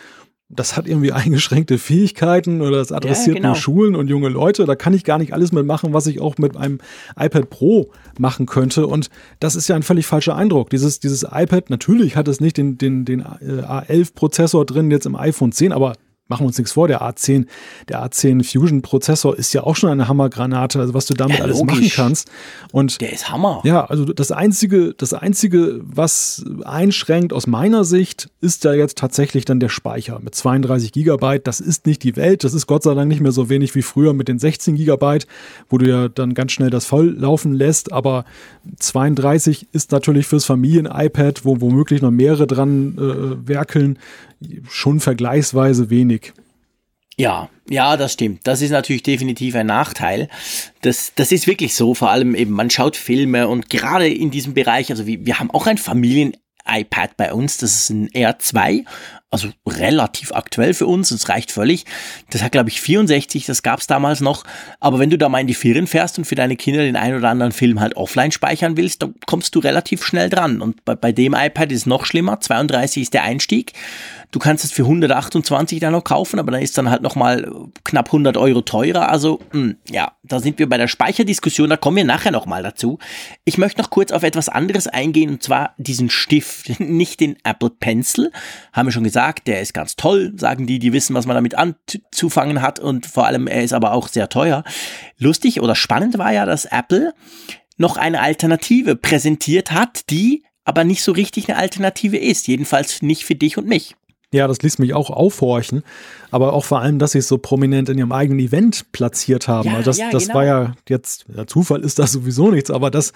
das 0.51 0.77
hat 0.77 0.87
irgendwie 0.87 1.13
eingeschränkte 1.13 1.79
Fähigkeiten 1.79 2.63
oder 2.63 2.79
das 2.79 2.91
adressiert 2.91 3.37
ja, 3.37 3.43
genau. 3.43 3.49
nur 3.49 3.57
Schulen 3.57 3.95
und 3.95 4.09
junge 4.09 4.29
Leute. 4.29 4.65
Da 4.65 4.77
kann 4.77 4.95
ich 4.95 5.05
gar 5.05 5.19
nicht 5.19 5.35
alles 5.35 5.53
mitmachen, 5.53 5.93
was 5.93 6.07
ich 6.07 6.21
auch 6.21 6.39
mit 6.39 6.57
einem 6.57 6.79
iPad 7.19 7.51
Pro 7.51 7.91
machen 8.19 8.47
könnte. 8.47 8.87
Und 8.87 9.11
das 9.41 9.57
ist 9.57 9.69
ja 9.69 9.77
ein 9.77 9.83
völlig 9.83 10.07
falscher 10.07 10.37
Eindruck. 10.37 10.71
Dieses, 10.71 11.01
dieses 11.01 11.25
iPad, 11.31 11.69
natürlich 11.69 12.17
hat 12.17 12.29
es 12.29 12.41
nicht 12.41 12.57
den, 12.57 12.79
den, 12.79 13.05
den 13.05 13.21
äh, 13.21 13.63
A11-Prozessor 13.63 14.65
drin 14.65 14.91
jetzt 14.91 15.05
im 15.05 15.17
iPhone 15.17 15.53
10, 15.53 15.73
aber 15.73 15.95
machen 16.29 16.43
wir 16.43 16.49
uns 16.49 16.59
nichts 16.59 16.73
vor, 16.73 16.89
der 16.89 17.03
A10, 17.03 17.47
der 17.89 18.05
A10 18.05 18.45
Fusion 18.45 18.83
Prozessor 18.83 19.37
ist 19.37 19.53
ja 19.55 19.63
auch 19.63 19.77
schon 19.77 19.91
eine 19.91 20.09
Hammergranate, 20.09 20.79
also 20.79 20.95
was 20.95 21.07
du 21.07 21.15
damit 21.15 21.39
ja, 21.39 21.45
alles 21.45 21.63
machen 21.63 21.91
kannst. 21.95 22.31
Und 22.71 23.01
der 23.01 23.13
ist 23.13 23.31
Hammer. 23.31 23.61
Ja, 23.65 23.85
also 23.87 24.05
das 24.05 24.31
einzige, 24.31 24.95
das 24.95 25.15
einzige, 25.15 25.81
was 25.83 26.45
einschränkt 26.65 27.33
aus 27.33 27.47
meiner 27.47 27.85
Sicht, 27.85 28.29
ist 28.41 28.65
ja 28.65 28.75
jetzt 28.75 28.99
tatsächlich 28.99 29.47
dann 29.47 29.59
der 29.59 29.71
Speicher 29.71 30.21
mit 30.21 30.35
32 30.35 30.93
Gigabyte. 30.93 31.47
Das 31.47 31.61
ist 31.61 31.87
nicht 31.87 32.03
die 32.03 32.17
Welt. 32.17 32.45
Das 32.45 32.53
ist 32.53 32.67
Gott 32.67 32.83
sei 32.83 32.95
Dank 32.95 33.09
nicht 33.09 33.21
mehr 33.21 33.33
so 33.33 33.49
wenig 33.49 33.75
wie 33.75 33.83
früher 33.83 34.13
mit 34.13 34.29
den 34.29 34.39
16 34.39 34.77
Gigabyte, 34.77 35.27
wo 35.71 35.79
du 35.79 35.89
ja 35.89 36.09
dann 36.09 36.35
ganz 36.35 36.53
schnell 36.53 36.71
das 36.71 36.85
voll 36.85 37.17
laufen 37.19 37.55
lässt. 37.55 37.93
Aber 37.93 38.25
32 38.79 39.69
ist 39.73 39.93
natürlich 39.93 40.27
fürs 40.27 40.45
Familien-iPad, 40.45 41.45
wo 41.45 41.61
womöglich 41.61 42.03
noch 42.03 42.11
mehrere 42.11 42.47
dran 42.47 42.97
äh, 42.99 43.49
werkeln, 43.49 43.99
schon 44.69 45.01
vergleichsweise 45.01 45.91
wenig. 45.91 46.18
Ja, 47.19 47.51
ja, 47.69 47.97
das 47.97 48.13
stimmt. 48.13 48.47
Das 48.47 48.63
ist 48.63 48.71
natürlich 48.71 49.03
definitiv 49.03 49.57
ein 49.57 49.67
Nachteil. 49.67 50.29
Das, 50.83 51.13
das 51.17 51.33
ist 51.33 51.49
wirklich 51.49 51.75
so. 51.75 51.95
Vor 51.95 52.11
allem 52.11 52.37
eben, 52.37 52.53
man 52.53 52.71
schaut 52.71 52.97
Filme 52.97 53.49
und 53.49 53.69
gerade 53.69 54.09
in 54.09 54.31
diesem 54.31 54.55
Bereich, 54.55 54.91
also 54.91 55.07
wir, 55.07 55.27
wir 55.27 55.41
haben 55.41 55.51
auch 55.51 55.67
ein 55.67 55.79
Familien 55.79 56.37
iPad 56.65 57.17
bei 57.17 57.33
uns, 57.33 57.57
das 57.57 57.75
ist 57.75 57.91
ein 57.91 58.09
R2 58.11 58.85
also 59.31 59.49
relativ 59.67 60.33
aktuell 60.33 60.73
für 60.73 60.87
uns, 60.87 61.11
es 61.11 61.29
reicht 61.29 61.53
völlig. 61.53 61.85
Das 62.31 62.43
hat, 62.43 62.53
glaube 62.53 62.71
ich, 62.71 62.81
64, 62.81 63.45
das 63.45 63.63
gab 63.63 63.81
es 63.81 63.87
damals 63.87 64.21
noch. 64.21 64.45
Aber 64.81 64.99
wenn 64.99 65.11
du 65.11 65.19
da 65.19 65.29
mal 65.29 65.41
in 65.41 65.47
die 65.47 65.55
Ferien 65.55 65.87
fährst 65.87 66.17
und 66.19 66.25
für 66.25 66.35
deine 66.35 66.57
Kinder 66.57 66.81
den 66.81 66.97
einen 66.97 67.19
oder 67.19 67.29
anderen 67.29 67.53
Film 67.53 67.81
halt 67.81 67.97
offline 67.97 68.33
speichern 68.33 68.79
willst, 68.79 69.03
dann 69.03 69.15
kommst 69.27 69.55
du 69.55 69.59
relativ 69.59 70.03
schnell 70.03 70.31
dran. 70.31 70.63
Und 70.63 70.85
bei, 70.87 70.95
bei 70.95 71.13
dem 71.13 71.35
iPad 71.35 71.71
ist 71.73 71.81
es 71.81 71.87
noch 71.87 72.07
schlimmer, 72.07 72.41
32 72.41 73.03
ist 73.03 73.15
der 73.15 73.23
Einstieg. 73.23 73.75
Du 74.31 74.39
kannst 74.39 74.65
es 74.65 74.73
für 74.73 74.83
128 74.83 75.81
dann 75.81 75.93
noch 75.93 76.05
kaufen, 76.05 76.39
aber 76.39 76.53
dann 76.53 76.61
ist 76.61 76.77
dann 76.77 76.91
halt 76.91 77.01
nochmal 77.01 77.51
knapp 77.85 78.09
100 78.09 78.37
Euro 78.37 78.61
teurer. 78.61 79.11
Also, 79.11 79.41
mh, 79.53 79.61
hm, 79.61 79.77
ja, 79.91 80.13
da 80.23 80.41
sind 80.41 80.59
wir 80.59 80.69
bei 80.69 80.77
der 80.77 80.89
Speicherdiskussion, 80.89 81.71
da 81.71 81.79
kommen 81.79 81.97
wir 81.97 82.05
nachher 82.05 82.31
nochmal 82.31 82.63
dazu. 82.63 82.99
Ich 83.45 83.57
möchte 83.57 83.81
noch 83.81 83.89
kurz 83.89 84.13
auf 84.13 84.23
etwas 84.23 84.51
anderes 84.51 84.87
eingehen, 84.87 85.31
und 85.31 85.43
zwar 85.43 85.75
diesen 85.79 86.11
Stift, 86.11 86.79
nicht 86.81 87.21
den 87.21 87.37
Apple 87.43 87.71
Pencil, 87.71 88.31
haben 88.73 88.89
wir 88.89 88.93
schon 88.93 89.05
gesagt, 89.05 89.18
sagt, 89.19 89.49
der 89.49 89.61
ist 89.61 89.75
ganz 89.75 89.97
toll, 89.97 90.33
sagen 90.37 90.69
die, 90.69 90.79
die 90.79 90.93
wissen, 90.93 91.13
was 91.13 91.27
man 91.27 91.35
damit 91.35 91.57
anzufangen 91.57 92.63
hat 92.63 92.79
und 92.79 93.05
vor 93.05 93.27
allem 93.27 93.49
er 93.49 93.65
ist 93.65 93.73
aber 93.73 93.91
auch 93.91 94.07
sehr 94.07 94.29
teuer. 94.29 94.63
Lustig 95.19 95.61
oder 95.61 95.75
spannend 95.75 96.19
war 96.19 96.33
ja, 96.33 96.47
dass 96.47 96.67
Apple 96.67 97.13
noch 97.79 97.97
eine 97.97 98.21
Alternative 98.21 98.95
präsentiert 98.95 99.73
hat, 99.73 100.09
die 100.11 100.45
aber 100.65 100.85
nicht 100.85 101.03
so 101.03 101.11
richtig 101.11 101.49
eine 101.49 101.59
Alternative 101.59 102.17
ist, 102.17 102.47
jedenfalls 102.47 103.03
nicht 103.03 103.25
für 103.25 103.35
dich 103.35 103.59
und 103.59 103.67
mich. 103.67 103.97
Ja, 104.33 104.47
das 104.47 104.63
ließ 104.63 104.79
mich 104.79 104.95
auch 104.95 105.11
aufhorchen, 105.11 105.83
aber 106.31 106.53
auch 106.53 106.65
vor 106.65 106.81
allem, 106.81 107.01
dass 107.01 107.11
sie 107.11 107.19
es 107.19 107.27
so 107.27 107.39
prominent 107.39 107.89
in 107.89 107.99
ihrem 107.99 108.13
eigenen 108.13 108.39
Event 108.39 108.93
platziert 108.93 109.49
haben. 109.49 109.69
Ja, 109.69 109.83
das, 109.83 109.99
ja, 109.99 110.11
das 110.13 110.27
genau. 110.27 110.35
war 110.37 110.45
ja 110.45 110.75
jetzt, 110.89 111.25
der 111.27 111.49
Zufall 111.49 111.81
ist 111.81 111.99
das 111.99 112.13
sowieso 112.13 112.53
nichts, 112.53 112.71
aber 112.71 112.93
das, 112.93 113.13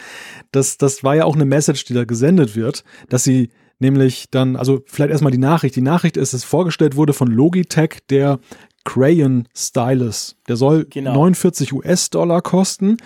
das, 0.51 0.79
das 0.79 1.05
war 1.05 1.15
ja 1.15 1.27
auch 1.27 1.37
eine 1.37 1.45
Message, 1.45 1.85
die 1.85 1.95
da 1.95 2.03
gesendet 2.03 2.57
wird, 2.57 2.83
dass 3.09 3.23
sie 3.23 3.51
nämlich 3.83 4.31
dann, 4.31 4.57
also 4.57 4.83
vielleicht 4.87 5.11
erstmal 5.11 5.33
die 5.33 5.39
Nachricht. 5.39 5.77
Die 5.77 5.83
Nachricht 5.83 6.17
ist, 6.17 6.33
dass 6.33 6.45
vorgestellt 6.45 6.97
wurde 6.97 7.13
von 7.13 7.29
Logitech 7.29 7.99
der 8.09 8.39
Crayon 8.85 9.47
Stylus. 9.55 10.37
Der 10.49 10.57
soll 10.57 10.87
genau. 10.89 11.13
49 11.13 11.73
US-Dollar 11.75 12.41
kosten. 12.41 12.97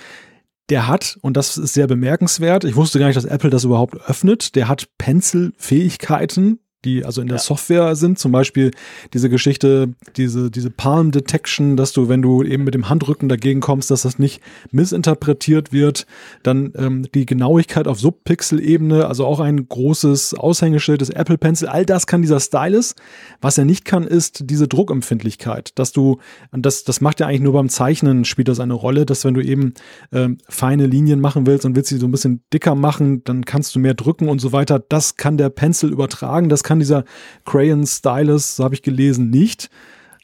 Der 0.69 0.87
hat, 0.87 1.19
und 1.23 1.37
das 1.37 1.59
ist 1.59 1.75
sehr 1.75 1.87
bemerkenswert, 1.87 2.65
ich 2.65 2.77
wusste 2.77 2.99
gar 2.99 3.07
nicht, 3.07 3.17
dass 3.17 3.25
Apple 3.25 3.51
das 3.51 3.65
überhaupt 3.65 3.97
öffnet, 4.09 4.57
der 4.57 4.67
hat 4.69 4.89
Pencil-Fähigkeiten, 4.99 6.59
die 6.85 7.05
also 7.05 7.21
in 7.21 7.29
der 7.29 7.39
ja. 7.39 7.43
Software 7.43 7.97
sind. 7.97 8.19
Zum 8.19 8.33
Beispiel 8.33 8.71
diese 9.13 9.29
Geschichte, 9.29 9.95
diese, 10.17 10.51
diese 10.51 10.71
Palm 10.71 11.11
Detection, 11.11 11.77
dass 11.77 11.93
du, 11.93 12.09
wenn 12.09 12.23
du 12.23 12.43
eben 12.43 12.65
mit 12.65 12.75
dem 12.75 12.89
Handrücken 12.89 13.29
dagegen 13.29 13.61
kommst, 13.61 13.91
dass 13.91 14.03
das 14.03 14.19
nicht 14.19 14.41
missinterpretiert 14.71 15.73
wird. 15.73 16.07
Dann 16.43 16.73
ähm, 16.77 17.07
die 17.15 17.27
Genauigkeit 17.27 17.89
auf 17.89 17.99
Subpixel-Ebene, 17.99 19.07
also 19.07 19.27
auch 19.27 19.41
ein 19.41 19.69
großes 19.69 20.35
Aushängeschild 20.35 21.01
des 21.01 21.11
Apple 21.11 21.39
Pencil. 21.39 21.69
All 21.69 21.87
das 21.87 22.07
kann 22.07 22.23
dieser 22.23 22.41
Stylus. 22.41 22.95
Was 23.41 23.59
er 23.59 23.65
nicht 23.65 23.85
kann, 23.85 24.05
ist 24.05 24.51
diese 24.51 24.69
Druckempfindlichkeit, 24.69 25.73
dass 25.79 25.93
du, 25.93 26.19
und 26.53 26.67
das, 26.67 26.85
das 26.85 27.01
macht 27.01 27.21
ja 27.21 27.27
eigentlich 27.27 27.41
nur 27.41 27.53
beim 27.55 27.69
Zeichnen 27.69 28.25
spielt 28.25 28.49
das 28.49 28.61
eine 28.61 28.75
Rolle, 28.75 29.07
dass 29.07 29.25
wenn 29.25 29.35
du 29.35 29.43
eben 29.43 29.75
ähm, 30.13 30.39
feine 30.49 30.87
Linien 30.87 31.21
machen 31.21 31.47
willst 31.47 31.65
und 31.65 31.75
willst 31.75 31.89
sie 31.89 31.99
so 31.99 32.07
ein 32.07 32.11
bisschen 32.11 32.43
dicker 32.53 32.75
machen, 32.75 33.25
dann 33.25 33.45
kannst 33.45 33.75
du 33.75 33.79
mehr 33.79 33.95
drücken 33.95 34.29
und 34.29 34.41
so 34.41 34.53
weiter. 34.53 34.79
Das 34.79 35.17
kann 35.17 35.39
der 35.39 35.49
Pencil 35.49 35.91
übertragen, 35.91 36.49
das 36.49 36.63
kann 36.67 36.79
dieser 36.79 37.05
Crayon 37.45 37.87
Stylus, 37.87 38.57
so 38.57 38.65
habe 38.65 38.75
ich 38.75 38.83
gelesen, 38.83 39.31
nicht. 39.31 39.71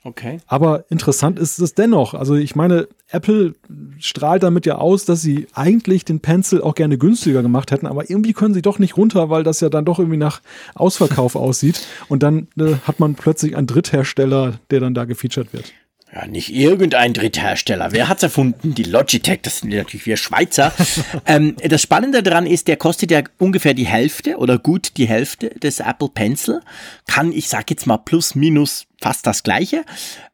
Okay. 0.05 0.38
Aber 0.48 0.85
interessant 0.90 1.38
ist 1.38 1.61
es 1.61 1.74
dennoch. 1.74 2.14
Also 2.14 2.35
ich 2.35 2.57
meine, 2.57 2.88
Apple 3.11 3.55
strahlt 3.98 4.42
damit 4.42 4.66
ja 4.66 4.76
aus, 4.76 5.05
dass 5.05 5.22
sie 5.22 5.46
eigentlich 5.55 6.05
den 6.05 6.18
Pencil 6.18 6.61
auch 6.61 6.74
gerne 6.74 6.98
günstiger 6.98 7.42
gemacht 7.42 7.70
hätten, 7.70 7.87
aber 7.87 8.11
irgendwie 8.11 8.33
können 8.33 8.52
sie 8.52 8.62
doch 8.62 8.81
nicht 8.81 8.96
runter, 8.96 9.31
weil 9.31 9.44
das 9.44 9.61
ja 9.61 9.68
dann 9.68 9.85
doch 9.85 10.00
irgendwie 10.00 10.18
nach 10.18 10.40
Ausverkauf 10.74 11.37
aussieht. 11.37 11.87
Und 12.09 12.24
dann 12.24 12.48
äh, 12.59 12.74
hat 12.85 12.98
man 12.98 13.14
plötzlich 13.14 13.57
einen 13.57 13.68
Dritthersteller, 13.68 14.55
der 14.70 14.81
dann 14.81 14.94
da 14.94 15.05
gefeatured 15.05 15.52
wird. 15.52 15.72
Ja, 16.14 16.27
nicht 16.27 16.55
irgendein 16.55 17.14
Dritthersteller. 17.14 17.92
Wer 17.92 18.09
hat's 18.09 18.22
erfunden? 18.22 18.75
Die 18.75 18.83
Logitech, 18.83 19.40
das 19.42 19.61
sind 19.61 19.70
natürlich 19.70 20.05
wir 20.05 20.18
Schweizer. 20.18 20.70
ähm, 21.27 21.57
das 21.57 21.81
Spannende 21.81 22.22
daran 22.22 22.44
ist, 22.44 22.68
der 22.68 22.77
kostet 22.77 23.11
ja 23.11 23.22
ungefähr 23.38 23.72
die 23.72 23.87
Hälfte 23.87 24.37
oder 24.37 24.59
gut 24.59 24.98
die 24.98 25.09
Hälfte 25.09 25.51
des 25.51 25.81
Apple 25.81 26.11
Pencil. 26.12 26.61
Kann, 27.07 27.33
ich 27.33 27.48
sag 27.48 27.70
jetzt 27.70 27.87
mal 27.87 27.96
plus 27.96 28.35
minus 28.35 28.87
fast 29.01 29.27
das 29.27 29.42
gleiche. 29.42 29.85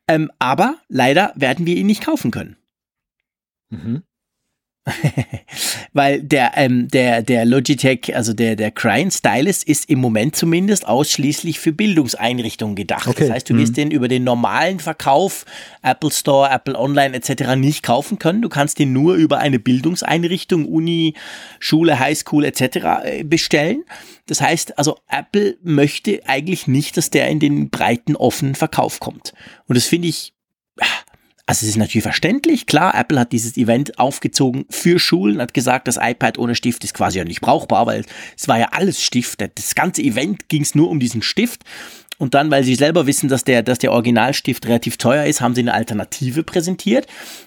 Ähm, 0.09 0.33
aber 0.41 0.79
leider 0.89 1.33
werden 1.37 1.65
wir 1.65 1.77
ihn 1.77 1.87
nicht 1.87 2.05
kaufen 2.05 2.33
können. 2.33 2.57
Mhm. 3.71 4.03
Weil 5.93 6.23
der, 6.23 6.53
ähm, 6.57 6.89
der, 6.89 7.23
der 7.23 7.45
Logitech, 7.45 8.15
also 8.15 8.33
der, 8.33 8.57
der 8.57 8.71
Crying 8.71 9.11
Stylus 9.11 9.63
ist 9.63 9.89
im 9.89 9.99
Moment 9.99 10.37
zumindest 10.37 10.87
ausschließlich 10.87 11.59
für 11.59 11.73
Bildungseinrichtungen 11.73 12.77
gedacht. 12.77 13.07
Okay. 13.07 13.25
Das 13.27 13.31
heißt, 13.31 13.51
du 13.51 13.57
wirst 13.57 13.73
mhm. 13.73 13.77
den 13.77 13.91
über 13.91 14.09
den 14.09 14.25
normalen 14.25 14.81
Verkauf, 14.81 15.45
Apple 15.83 16.11
Store, 16.11 16.51
Apple 16.51 16.79
Online 16.79 17.15
etc. 17.15 17.57
nicht 17.57 17.83
kaufen 17.83 18.19
können. 18.19 18.43
Du 18.43 18.49
kannst 18.49 18.79
den 18.79 18.93
nur 18.93 19.15
über 19.15 19.39
eine 19.39 19.59
Bildungseinrichtung, 19.59 20.67
Uni, 20.67 21.15
Schule, 21.59 21.99
Highschool 21.99 22.45
etc. 22.45 22.77
Äh, 23.05 23.25
bestellen. 23.25 23.85
Das 24.27 24.41
heißt, 24.41 24.79
also 24.79 24.99
Apple 25.09 25.57
möchte 25.63 26.21
eigentlich 26.27 26.67
nicht, 26.67 26.97
dass 26.97 27.11
der 27.11 27.29
in 27.29 27.41
den 27.41 27.71
breiten 27.71 28.15
offenen 28.15 28.55
Verkauf 28.55 29.01
kommt. 29.01 29.33
Und 29.67 29.77
das 29.77 29.87
finde 29.87 30.09
ich 30.09 30.35
also 31.49 31.65
es 31.65 31.71
ist 31.71 31.77
natürlich 31.79 32.03
verständlich, 32.03 32.67
klar, 32.67 32.95
Apple 32.95 33.19
hat 33.19 33.33
dieses 33.33 33.57
Event 33.57 33.99
aufgezogen 33.99 34.67
für 34.69 34.99
Schulen, 34.99 35.41
hat 35.41 35.55
gesagt, 35.55 35.89
das 35.89 35.97
iPad 35.99 36.37
ohne 36.37 36.55
Stift 36.55 36.85
ist 36.85 36.93
quasi 36.93 37.17
ja 37.17 37.25
nicht 37.25 37.41
brauchbar, 37.41 37.87
weil 37.87 38.05
es 38.37 38.49
war 38.49 38.59
ja 38.59 38.69
alles 38.73 39.03
Stift. 39.03 39.41
Das 39.41 39.75
ganze 39.75 40.03
Event 40.03 40.51
ging 40.51 40.61
es 40.61 40.75
nur 40.75 40.91
um 40.91 41.01
diesen 41.01 41.23
Stift. 41.23 41.65
Und 42.19 42.35
dann, 42.35 42.51
weil 42.51 42.65
sie 42.65 42.75
selber 42.75 43.07
wissen, 43.07 43.31
dass 43.31 43.45
der, 43.45 43.63
dass 43.63 43.79
der 43.79 43.93
Originalstift 43.93 44.67
relativ 44.67 44.99
teuer 44.99 45.25
ist, 45.25 45.41
haben 45.41 45.55
sie 45.55 45.63
eine 45.63 45.73
Alternative 45.73 46.43
präsentiert. 46.43 47.07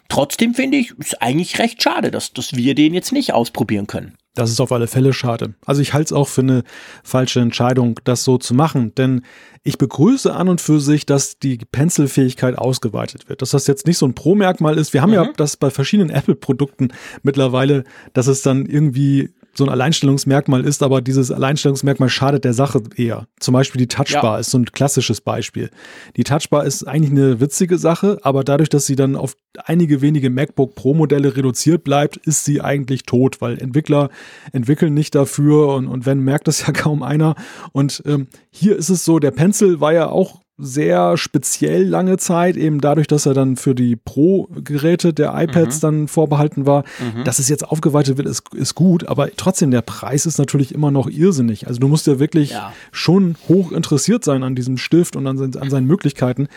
Trotzdem 0.09 0.55
finde 0.55 0.77
ich, 0.77 0.95
es 0.97 1.13
eigentlich 1.13 1.59
recht 1.59 1.83
schade, 1.83 2.09
dass, 2.09 2.33
dass 2.33 2.55
wir 2.55 2.73
den 2.73 2.95
jetzt 2.95 3.11
nicht 3.11 3.33
ausprobieren 3.33 3.85
können. 3.85 4.17
Das 4.33 4.49
ist 4.49 4.61
auf 4.61 4.71
alle 4.71 4.87
Fälle 4.87 5.11
schade. 5.11 5.55
Also 5.65 5.81
ich 5.81 5.93
halte 5.93 6.05
es 6.05 6.13
auch 6.13 6.29
für 6.29 6.41
eine 6.41 6.63
falsche 7.03 7.41
Entscheidung, 7.41 7.99
das 8.05 8.23
so 8.23 8.37
zu 8.37 8.53
machen, 8.53 8.95
denn 8.95 9.23
ich 9.63 9.77
begrüße 9.77 10.33
an 10.33 10.47
und 10.47 10.61
für 10.61 10.79
sich, 10.79 11.05
dass 11.05 11.37
die 11.37 11.57
Pencil-Fähigkeit 11.57 12.57
ausgeweitet 12.57 13.27
wird. 13.27 13.41
Dass 13.41 13.51
das 13.51 13.67
jetzt 13.67 13.85
nicht 13.87 13.97
so 13.97 14.05
ein 14.05 14.15
Pro-Merkmal 14.15 14.77
ist. 14.77 14.93
Wir 14.93 15.01
haben 15.01 15.09
mhm. 15.09 15.15
ja 15.15 15.33
das 15.35 15.57
bei 15.57 15.69
verschiedenen 15.69 16.09
Apple-Produkten 16.09 16.93
mittlerweile, 17.23 17.83
dass 18.13 18.27
es 18.27 18.41
dann 18.41 18.65
irgendwie 18.65 19.33
so 19.53 19.65
ein 19.65 19.69
Alleinstellungsmerkmal 19.69 20.65
ist, 20.65 20.81
aber 20.81 21.01
dieses 21.01 21.31
Alleinstellungsmerkmal 21.31 22.09
schadet 22.09 22.45
der 22.45 22.53
Sache 22.53 22.81
eher. 22.95 23.27
Zum 23.39 23.53
Beispiel 23.53 23.79
die 23.79 23.87
Touchbar 23.87 24.35
ja. 24.35 24.39
ist 24.39 24.51
so 24.51 24.57
ein 24.57 24.65
klassisches 24.65 25.21
Beispiel. 25.21 25.69
Die 26.15 26.23
Touchbar 26.23 26.65
ist 26.65 26.83
eigentlich 26.83 27.11
eine 27.11 27.39
witzige 27.39 27.77
Sache, 27.77 28.19
aber 28.23 28.43
dadurch, 28.43 28.69
dass 28.69 28.85
sie 28.85 28.95
dann 28.95 29.15
auf 29.15 29.35
einige 29.65 30.01
wenige 30.01 30.29
MacBook 30.29 30.75
Pro 30.75 30.93
Modelle 30.93 31.35
reduziert 31.35 31.83
bleibt, 31.83 32.17
ist 32.17 32.45
sie 32.45 32.61
eigentlich 32.61 33.03
tot, 33.03 33.41
weil 33.41 33.59
Entwickler 33.59 34.09
entwickeln 34.53 34.93
nicht 34.93 35.15
dafür 35.15 35.75
und, 35.75 35.87
und 35.87 36.05
wenn 36.05 36.19
merkt 36.21 36.47
das 36.47 36.65
ja 36.65 36.71
kaum 36.73 37.03
einer. 37.03 37.35
Und 37.73 38.03
ähm, 38.05 38.27
hier 38.51 38.77
ist 38.77 38.89
es 38.89 39.03
so, 39.03 39.19
der 39.19 39.31
Pencil 39.31 39.81
war 39.81 39.93
ja 39.93 40.07
auch 40.07 40.41
sehr 40.61 41.17
speziell 41.17 41.83
lange 41.83 42.17
Zeit, 42.17 42.55
eben 42.55 42.79
dadurch, 42.79 43.07
dass 43.07 43.25
er 43.25 43.33
dann 43.33 43.55
für 43.55 43.73
die 43.73 43.95
Pro-Geräte 43.95 45.13
der 45.13 45.33
iPads 45.35 45.77
mhm. 45.77 45.81
dann 45.81 46.07
vorbehalten 46.07 46.65
war. 46.65 46.83
Mhm. 46.99 47.23
Dass 47.23 47.39
es 47.39 47.49
jetzt 47.49 47.67
aufgeweitet 47.67 48.17
wird, 48.17 48.27
ist, 48.27 48.53
ist 48.53 48.75
gut, 48.75 49.07
aber 49.07 49.29
trotzdem, 49.35 49.71
der 49.71 49.81
Preis 49.81 50.25
ist 50.25 50.37
natürlich 50.37 50.73
immer 50.73 50.91
noch 50.91 51.09
irrsinnig. 51.09 51.67
Also 51.67 51.79
du 51.79 51.87
musst 51.87 52.07
ja 52.07 52.19
wirklich 52.19 52.51
ja. 52.51 52.71
schon 52.91 53.35
hoch 53.49 53.71
interessiert 53.71 54.23
sein 54.23 54.43
an 54.43 54.55
diesem 54.55 54.77
Stift 54.77 55.15
und 55.15 55.27
an, 55.27 55.39
an 55.39 55.69
seinen 55.69 55.87
Möglichkeiten. 55.87 56.47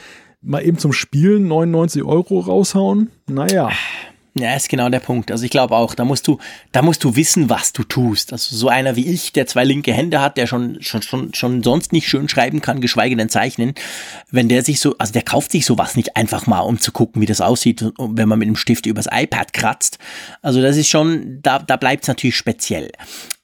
Mal 0.42 0.60
eben 0.60 0.78
zum 0.78 0.92
Spielen 0.92 1.48
99 1.48 2.02
Euro 2.04 2.40
raushauen, 2.40 3.10
naja. 3.26 3.70
Ja, 4.36 4.56
ist 4.56 4.68
genau 4.68 4.88
der 4.88 4.98
Punkt. 4.98 5.30
Also 5.30 5.44
ich 5.44 5.50
glaube 5.52 5.76
auch, 5.76 5.94
da 5.94 6.04
musst 6.04 6.26
du, 6.26 6.38
da 6.72 6.82
musst 6.82 7.04
du 7.04 7.14
wissen, 7.14 7.50
was 7.50 7.72
du 7.72 7.84
tust. 7.84 8.32
Also 8.32 8.56
so 8.56 8.68
einer 8.68 8.96
wie 8.96 9.06
ich, 9.06 9.32
der 9.32 9.46
zwei 9.46 9.62
linke 9.62 9.92
Hände 9.92 10.20
hat, 10.20 10.36
der 10.36 10.48
schon, 10.48 10.82
schon, 10.82 11.02
schon, 11.02 11.32
schon 11.34 11.62
sonst 11.62 11.92
nicht 11.92 12.08
schön 12.08 12.28
schreiben 12.28 12.60
kann, 12.60 12.80
geschweige 12.80 13.14
denn 13.14 13.28
zeichnen, 13.28 13.74
wenn 14.32 14.48
der 14.48 14.64
sich 14.64 14.80
so, 14.80 14.96
also 14.98 15.12
der 15.12 15.22
kauft 15.22 15.52
sich 15.52 15.64
sowas 15.64 15.94
nicht 15.94 16.16
einfach 16.16 16.48
mal, 16.48 16.60
um 16.60 16.80
zu 16.80 16.90
gucken, 16.90 17.22
wie 17.22 17.26
das 17.26 17.40
aussieht, 17.40 17.84
wenn 17.96 18.28
man 18.28 18.40
mit 18.40 18.48
dem 18.48 18.56
Stift 18.56 18.86
übers 18.86 19.06
iPad 19.08 19.52
kratzt. 19.52 19.98
Also 20.42 20.60
das 20.60 20.76
ist 20.76 20.88
schon, 20.88 21.38
da, 21.40 21.60
da 21.60 21.76
bleibt 21.76 22.02
es 22.02 22.08
natürlich 22.08 22.36
speziell. 22.36 22.90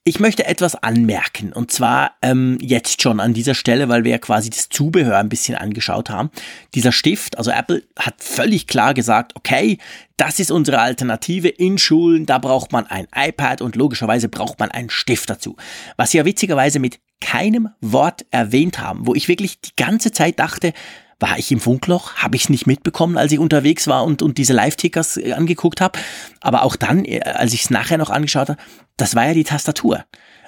Ich 0.03 0.19
möchte 0.19 0.47
etwas 0.47 0.77
anmerken 0.77 1.53
und 1.53 1.71
zwar 1.71 2.13
ähm, 2.23 2.57
jetzt 2.63 3.03
schon 3.03 3.21
an 3.21 3.35
dieser 3.35 3.55
Stelle, 3.55 3.91
weil 3.91 4.03
wir 4.03 4.13
ja 4.13 4.19
quasi 4.19 4.49
das 4.49 4.71
Zubehör 4.71 5.19
ein 5.19 5.29
bisschen 5.29 5.57
angeschaut 5.57 6.09
haben. 6.09 6.31
Dieser 6.75 6.91
Stift, 6.91 7.37
also 7.37 7.51
Apple 7.51 7.83
hat 7.99 8.15
völlig 8.17 8.67
klar 8.67 8.95
gesagt, 8.95 9.37
okay, 9.37 9.77
das 10.17 10.41
ist 10.41 10.51
unsere 10.51 10.81
Alternative 10.81 11.49
in 11.49 11.77
Schulen, 11.77 12.25
da 12.25 12.39
braucht 12.39 12.73
man 12.73 12.87
ein 12.87 13.09
iPad 13.15 13.61
und 13.61 13.77
logischerweise 13.77 14.31
braucht 14.31 14.59
man 14.59 14.71
einen 14.71 14.89
Stift 14.89 15.29
dazu. 15.29 15.57
Was 15.99 16.13
sie 16.13 16.17
ja 16.17 16.25
witzigerweise 16.25 16.79
mit 16.79 16.99
keinem 17.21 17.69
Wort 17.83 18.25
erwähnt 18.31 18.81
haben, 18.81 19.07
wo 19.07 19.15
ich 19.15 19.29
wirklich 19.29 19.61
die 19.61 19.77
ganze 19.77 20.13
Zeit 20.13 20.39
dachte, 20.39 20.73
war 21.21 21.39
ich 21.39 21.53
im 21.53 21.61
Funkloch? 21.61 22.15
Habe 22.15 22.37
ich 22.37 22.45
es 22.45 22.49
nicht 22.49 22.67
mitbekommen, 22.67 23.19
als 23.19 23.31
ich 23.31 23.39
unterwegs 23.39 23.87
war 23.87 24.05
und, 24.05 24.23
und 24.23 24.39
diese 24.39 24.55
Live-Tickers 24.55 25.19
äh, 25.19 25.33
angeguckt 25.35 25.83
habe? 25.83 25.99
Aber 26.41 26.63
auch 26.63 26.77
dann, 26.77 27.05
äh, 27.05 27.21
als 27.21 27.53
ich 27.53 27.65
es 27.65 27.71
nachher 27.71 27.99
noch 27.99 28.09
angeschaut 28.09 28.49
habe, 28.49 28.61
das 29.01 29.15
war 29.15 29.27
ja 29.27 29.35
die 29.35 29.45
Tastatur. 29.45 30.05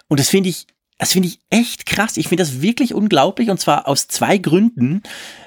Und 0.08 0.20
das 0.20 0.28
finde 0.28 0.48
ich, 0.48 0.66
das 0.98 1.12
finde 1.12 1.28
ich 1.28 1.40
echt 1.50 1.86
krass. 1.86 2.16
Ich 2.16 2.28
finde 2.28 2.42
das 2.42 2.62
wirklich 2.62 2.94
unglaublich 2.94 3.50
und 3.50 3.60
zwar 3.60 3.88
aus 3.88 4.08
zwei 4.08 4.38
Gründen. 4.38 5.02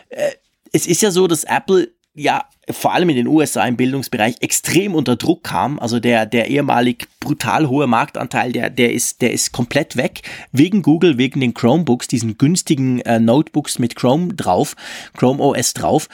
Äh, 0.10 0.32
es 0.72 0.88
ist 0.88 1.02
ja 1.02 1.12
so, 1.12 1.28
dass 1.28 1.44
Apple 1.44 1.92
ja 2.14 2.46
vor 2.70 2.94
allem 2.94 3.10
in 3.10 3.16
den 3.18 3.28
USA 3.28 3.66
im 3.66 3.78
Bildungsbereich 3.78 4.38
extrem 4.40 4.96
unter 4.96 5.16
Druck 5.16 5.44
kam. 5.44 5.80
Also 5.80 6.00
der, 6.00 6.26
der 6.26 6.50
ehemalig 6.50 7.08
brutal 7.20 7.68
hohe 7.68 7.88
Marktanteil, 7.88 8.52
der, 8.52 8.70
der, 8.70 8.92
ist, 8.92 9.22
der 9.22 9.32
ist 9.32 9.52
komplett 9.52 9.96
weg. 9.98 10.22
Wegen 10.52 10.82
Google, 10.82 11.18
wegen 11.18 11.42
den 11.42 11.54
Chromebooks, 11.54 12.08
diesen 12.08 12.38
günstigen 12.38 13.02
äh, 13.02 13.20
Notebooks 13.20 13.78
mit 13.78 13.96
Chrome 13.96 14.34
drauf, 14.34 14.76
Chrome 15.16 15.44
OS 15.44 15.74
drauf. 15.74 16.08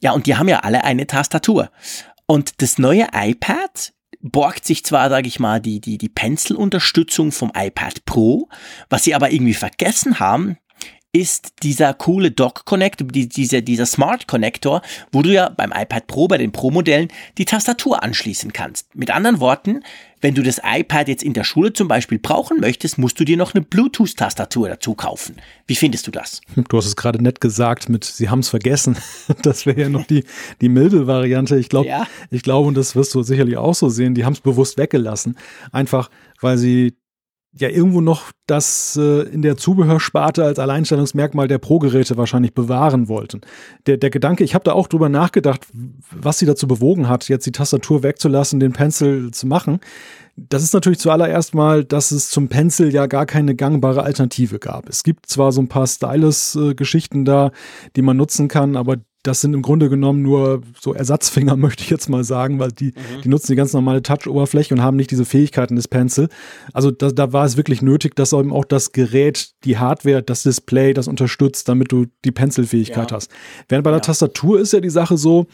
Ja, 0.00 0.12
und 0.12 0.26
die 0.26 0.36
haben 0.36 0.48
ja 0.48 0.60
alle 0.60 0.82
eine 0.84 1.06
Tastatur. 1.06 1.70
Und 2.26 2.60
das 2.62 2.78
neue 2.78 3.06
iPad 3.14 3.92
borgt 4.22 4.64
sich 4.64 4.84
zwar, 4.84 5.10
sage 5.10 5.28
ich 5.28 5.40
mal, 5.40 5.60
die, 5.60 5.80
die, 5.80 5.98
die 5.98 6.08
Pencil-Unterstützung 6.08 7.32
vom 7.32 7.52
iPad 7.54 8.04
Pro, 8.04 8.48
was 8.88 9.04
sie 9.04 9.14
aber 9.14 9.32
irgendwie 9.32 9.54
vergessen 9.54 10.20
haben, 10.20 10.56
ist 11.12 11.62
dieser 11.62 11.92
coole 11.92 12.30
Dock 12.30 12.64
Connect, 12.64 13.04
die, 13.14 13.28
dieser, 13.28 13.60
dieser 13.60 13.84
Smart 13.84 14.26
Connector, 14.26 14.80
wo 15.12 15.20
du 15.20 15.30
ja 15.30 15.50
beim 15.50 15.70
iPad 15.70 16.06
Pro, 16.06 16.26
bei 16.26 16.38
den 16.38 16.52
Pro-Modellen, 16.52 17.08
die 17.36 17.44
Tastatur 17.44 18.02
anschließen 18.02 18.54
kannst. 18.54 18.94
Mit 18.94 19.10
anderen 19.10 19.38
Worten, 19.38 19.82
wenn 20.22 20.34
du 20.34 20.42
das 20.42 20.58
iPad 20.64 21.08
jetzt 21.08 21.22
in 21.22 21.34
der 21.34 21.44
Schule 21.44 21.74
zum 21.74 21.86
Beispiel 21.86 22.18
brauchen 22.18 22.60
möchtest, 22.60 22.96
musst 22.96 23.20
du 23.20 23.24
dir 23.24 23.36
noch 23.36 23.54
eine 23.54 23.62
Bluetooth-Tastatur 23.62 24.70
dazu 24.70 24.94
kaufen. 24.94 25.36
Wie 25.66 25.74
findest 25.74 26.06
du 26.06 26.10
das? 26.10 26.40
Du 26.68 26.76
hast 26.78 26.86
es 26.86 26.96
gerade 26.96 27.22
nett 27.22 27.42
gesagt 27.42 27.90
mit, 27.90 28.04
sie 28.04 28.30
haben 28.30 28.40
es 28.40 28.48
vergessen. 28.48 28.96
Das 29.42 29.66
wäre 29.66 29.80
ja 29.80 29.88
noch 29.88 30.06
die, 30.06 30.24
die 30.60 30.68
milde 30.68 31.06
Variante. 31.06 31.56
Ich 31.56 31.68
glaube, 31.68 31.88
ja. 31.88 32.06
ich 32.30 32.42
glaube, 32.42 32.68
und 32.68 32.76
das 32.76 32.94
wirst 32.94 33.14
du 33.14 33.22
sicherlich 33.22 33.56
auch 33.56 33.74
so 33.74 33.88
sehen, 33.88 34.14
die 34.14 34.24
haben 34.24 34.34
es 34.34 34.40
bewusst 34.40 34.78
weggelassen. 34.78 35.36
Einfach, 35.72 36.10
weil 36.40 36.58
sie 36.58 36.94
ja 37.54 37.68
irgendwo 37.68 38.00
noch 38.00 38.32
das 38.46 38.96
äh, 39.00 39.22
in 39.28 39.42
der 39.42 39.56
Zubehörsparte 39.56 40.44
als 40.44 40.58
Alleinstellungsmerkmal 40.58 41.48
der 41.48 41.58
Pro-Geräte 41.58 42.16
wahrscheinlich 42.16 42.54
bewahren 42.54 43.08
wollten. 43.08 43.42
Der, 43.86 43.98
der 43.98 44.10
Gedanke, 44.10 44.42
ich 44.42 44.54
habe 44.54 44.64
da 44.64 44.72
auch 44.72 44.88
drüber 44.88 45.08
nachgedacht, 45.08 45.66
was 46.10 46.38
sie 46.38 46.46
dazu 46.46 46.66
bewogen 46.66 47.08
hat, 47.08 47.28
jetzt 47.28 47.46
die 47.46 47.52
Tastatur 47.52 48.02
wegzulassen, 48.02 48.58
den 48.58 48.72
Pencil 48.72 49.30
zu 49.32 49.46
machen. 49.46 49.80
Das 50.36 50.62
ist 50.62 50.72
natürlich 50.72 50.98
zuallererst 50.98 51.54
mal, 51.54 51.84
dass 51.84 52.10
es 52.10 52.30
zum 52.30 52.48
Pencil 52.48 52.92
ja 52.92 53.06
gar 53.06 53.26
keine 53.26 53.54
gangbare 53.54 54.02
Alternative 54.02 54.58
gab. 54.58 54.88
Es 54.88 55.02
gibt 55.02 55.26
zwar 55.26 55.52
so 55.52 55.60
ein 55.60 55.68
paar 55.68 55.86
Stylus-Geschichten 55.86 57.26
da, 57.26 57.52
die 57.96 58.02
man 58.02 58.16
nutzen 58.16 58.48
kann, 58.48 58.76
aber 58.76 58.96
das 59.22 59.40
sind 59.40 59.54
im 59.54 59.62
Grunde 59.62 59.88
genommen 59.88 60.22
nur 60.22 60.62
so 60.80 60.94
Ersatzfinger, 60.94 61.56
möchte 61.56 61.82
ich 61.84 61.90
jetzt 61.90 62.08
mal 62.08 62.24
sagen, 62.24 62.58
weil 62.58 62.72
die, 62.72 62.86
mhm. 62.86 63.22
die 63.22 63.28
nutzen 63.28 63.52
die 63.52 63.56
ganz 63.56 63.72
normale 63.72 64.02
Touch-Oberfläche 64.02 64.74
und 64.74 64.82
haben 64.82 64.96
nicht 64.96 65.10
diese 65.10 65.24
Fähigkeiten 65.24 65.76
des 65.76 65.88
Pencil. 65.88 66.28
Also 66.72 66.90
da, 66.90 67.10
da 67.10 67.32
war 67.32 67.44
es 67.44 67.56
wirklich 67.56 67.82
nötig, 67.82 68.16
dass 68.16 68.32
eben 68.32 68.52
auch 68.52 68.64
das 68.64 68.92
Gerät, 68.92 69.52
die 69.64 69.78
Hardware, 69.78 70.22
das 70.22 70.42
Display, 70.42 70.92
das 70.92 71.08
unterstützt, 71.08 71.68
damit 71.68 71.92
du 71.92 72.06
die 72.24 72.32
Pencil-Fähigkeit 72.32 73.10
ja. 73.10 73.16
hast. 73.16 73.30
Während 73.68 73.84
bei 73.84 73.90
der 73.90 73.98
ja. 73.98 74.04
Tastatur 74.04 74.60
ist 74.60 74.72
ja 74.72 74.80
die 74.80 74.90
Sache 74.90 75.16
so, 75.16 75.46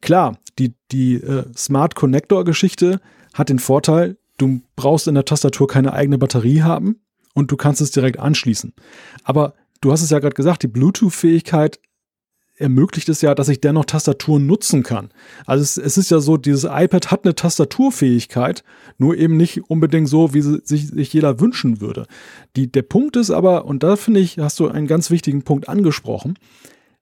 klar, 0.00 0.38
die, 0.58 0.74
die 0.92 1.14
äh, 1.14 1.44
Smart 1.56 1.94
Connector-Geschichte 1.96 3.00
hat 3.34 3.48
den 3.48 3.58
Vorteil, 3.58 4.16
du 4.36 4.60
brauchst 4.76 5.08
in 5.08 5.14
der 5.14 5.24
Tastatur 5.24 5.66
keine 5.66 5.92
eigene 5.92 6.18
Batterie 6.18 6.62
haben 6.62 7.00
und 7.34 7.50
du 7.50 7.56
kannst 7.56 7.80
es 7.80 7.90
direkt 7.90 8.18
anschließen. 8.18 8.72
Aber 9.24 9.54
du 9.80 9.92
hast 9.92 10.02
es 10.02 10.10
ja 10.10 10.18
gerade 10.18 10.34
gesagt, 10.34 10.62
die 10.62 10.68
Bluetooth-Fähigkeit 10.68 11.80
ermöglicht 12.58 13.08
es 13.08 13.20
ja, 13.22 13.34
dass 13.34 13.48
ich 13.48 13.60
dennoch 13.60 13.84
Tastaturen 13.84 14.46
nutzen 14.46 14.82
kann. 14.82 15.10
Also 15.46 15.62
es, 15.62 15.76
es, 15.76 15.96
ist 15.96 16.10
ja 16.10 16.20
so, 16.20 16.36
dieses 16.36 16.64
iPad 16.64 17.10
hat 17.10 17.24
eine 17.24 17.34
Tastaturfähigkeit, 17.34 18.64
nur 18.98 19.16
eben 19.16 19.36
nicht 19.36 19.70
unbedingt 19.70 20.08
so, 20.08 20.34
wie 20.34 20.42
sich, 20.42 20.88
sich 20.88 21.12
jeder 21.12 21.40
wünschen 21.40 21.80
würde. 21.80 22.06
Die, 22.56 22.70
der 22.70 22.82
Punkt 22.82 23.16
ist 23.16 23.30
aber, 23.30 23.64
und 23.64 23.82
da 23.82 23.96
finde 23.96 24.20
ich, 24.20 24.38
hast 24.38 24.58
du 24.60 24.68
einen 24.68 24.86
ganz 24.86 25.10
wichtigen 25.10 25.42
Punkt 25.42 25.68
angesprochen, 25.68 26.34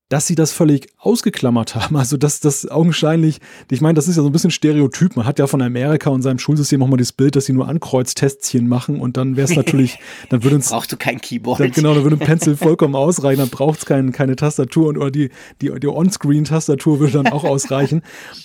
dass 0.09 0.27
sie 0.27 0.37
das 0.37 0.53
völlig 0.53 0.89
ausgeklammert 0.99 1.75
haben. 1.75 1.97
Also 2.07 2.17
dass 2.17 2.41
das 2.41 2.69
augenscheinlich, 2.69 3.41
ich 3.71 3.81
meine, 3.81 3.95
das 3.95 4.07
ist 4.07 4.17
ja 4.17 4.23
so 4.23 4.29
ein 4.29 4.33
bisschen 4.33 4.51
Stereotyp. 4.51 5.17
Man 5.17 5.27
hat 5.27 5.39
ja 5.39 5.47
von 5.47 5.61
Amerika 5.61 6.11
und 6.11 6.23
seinem 6.23 6.39
Schulsystem 6.39 6.81
auch 6.83 6.87
mal 6.87 6.99
das 6.99 7.11
Bild, 7.11 7.35
dass 7.35 7.47
sie 7.47 7.53
nur 7.53 7.67
Ankreuztestchen 7.67 8.69
machen 8.69 9.01
und 9.01 9.17
dann 9.17 9.37
wäre 9.37 9.49
es 9.49 9.57
natürlich, 9.57 9.99
dann 10.29 10.45
würde 10.45 10.57
uns... 10.57 10.69
Brauchst 10.69 10.93
du 10.93 10.97
kein 10.97 11.21
Keyboard. 11.21 11.59
Dann, 11.59 11.73
genau, 11.73 11.95
dann 11.95 12.05
würde 12.05 12.17
ein 12.17 12.21
Pencil 12.21 12.57
vollkommen 12.57 12.95
ausreichen, 12.95 13.41
dann 13.41 13.49
braucht 13.49 13.81
es 13.81 13.87
kein, 13.87 14.13
keine 14.13 14.37
Tastatur 14.37 14.89
und 14.89 14.99
oder 14.99 15.11
die, 15.11 15.31
die, 15.63 15.73
die 15.81 15.89
On-Screen-Tastatur 15.89 17.01
würde 17.01 17.15
dann 17.15 17.29
auch 17.29 17.45
ausreichen. 17.45 18.03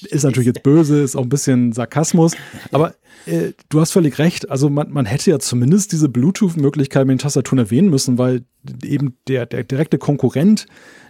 Ist 0.09 0.23
natürlich 0.23 0.47
jetzt 0.47 0.63
böse, 0.63 1.01
ist 1.01 1.15
auch 1.15 1.23
ein 1.23 1.29
bisschen 1.29 1.73
Sarkasmus, 1.73 2.33
aber 2.71 2.95
äh, 3.25 3.53
du 3.69 3.79
hast 3.79 3.91
völlig 3.91 4.19
recht. 4.19 4.49
Also 4.49 4.69
man, 4.69 4.91
man 4.91 5.05
hätte 5.05 5.31
ja 5.31 5.39
zumindest 5.39 5.91
diese 5.91 6.09
Bluetooth-Möglichkeit 6.09 7.05
mit 7.05 7.15
den 7.15 7.23
Tastaturen 7.23 7.59
erwähnen 7.59 7.89
müssen, 7.89 8.17
weil 8.17 8.43
eben 8.83 9.17
der, 9.27 9.45
der 9.45 9.63
direkte 9.63 9.97
Konkurrent, 9.97 10.65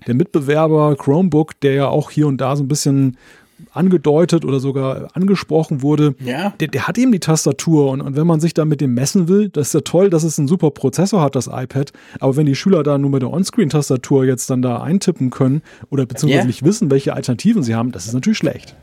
der 0.08 0.16
Mitbewerber 0.16 0.96
Chromebook, 0.96 1.60
der 1.62 1.74
ja 1.74 1.88
auch 1.88 2.12
hier 2.12 2.28
und 2.28 2.40
da 2.40 2.56
so 2.56 2.64
ein 2.64 2.68
bisschen 2.68 3.18
angedeutet 3.74 4.44
oder 4.44 4.60
sogar 4.60 5.10
angesprochen 5.14 5.82
wurde, 5.82 6.16
ja. 6.20 6.54
der, 6.60 6.68
der, 6.68 6.88
hat 6.88 6.98
eben 6.98 7.12
die 7.12 7.20
Tastatur 7.20 7.92
und, 7.92 8.02
und 8.02 8.16
wenn 8.16 8.26
man 8.26 8.40
sich 8.40 8.54
da 8.54 8.66
mit 8.66 8.82
dem 8.82 8.94
messen 8.94 9.28
will, 9.28 9.50
das 9.50 9.68
ist 9.68 9.74
ja 9.74 9.82
toll, 9.82 10.10
dass 10.10 10.24
es 10.24 10.40
einen 10.40 10.48
super 10.48 10.72
Prozessor 10.72 11.22
hat, 11.22 11.36
das 11.36 11.48
iPad, 11.48 11.92
aber 12.20 12.36
wenn 12.36 12.46
die 12.46 12.56
Schüler 12.56 12.82
da 12.84 12.98
nur 12.98 13.12
mit 13.12 13.22
der 13.22 13.32
Onscreen-Tastatur 13.32 14.26
jetzt 14.26 14.50
dann 14.50 14.62
da 14.62 14.82
eintippen 14.82 15.30
können 15.30 15.62
oder 15.90 16.06
beziehungsweise 16.06 16.40
yeah. 16.40 16.48
nicht 16.48 16.64
wissen, 16.64 16.90
welche 16.90 17.14
Alternativen 17.14 17.64
sie 17.64 17.76
haben, 17.76 17.92
das 17.92 18.08
ist 18.08 18.14
natürlich 18.14 18.40
schlecht. 18.40 18.76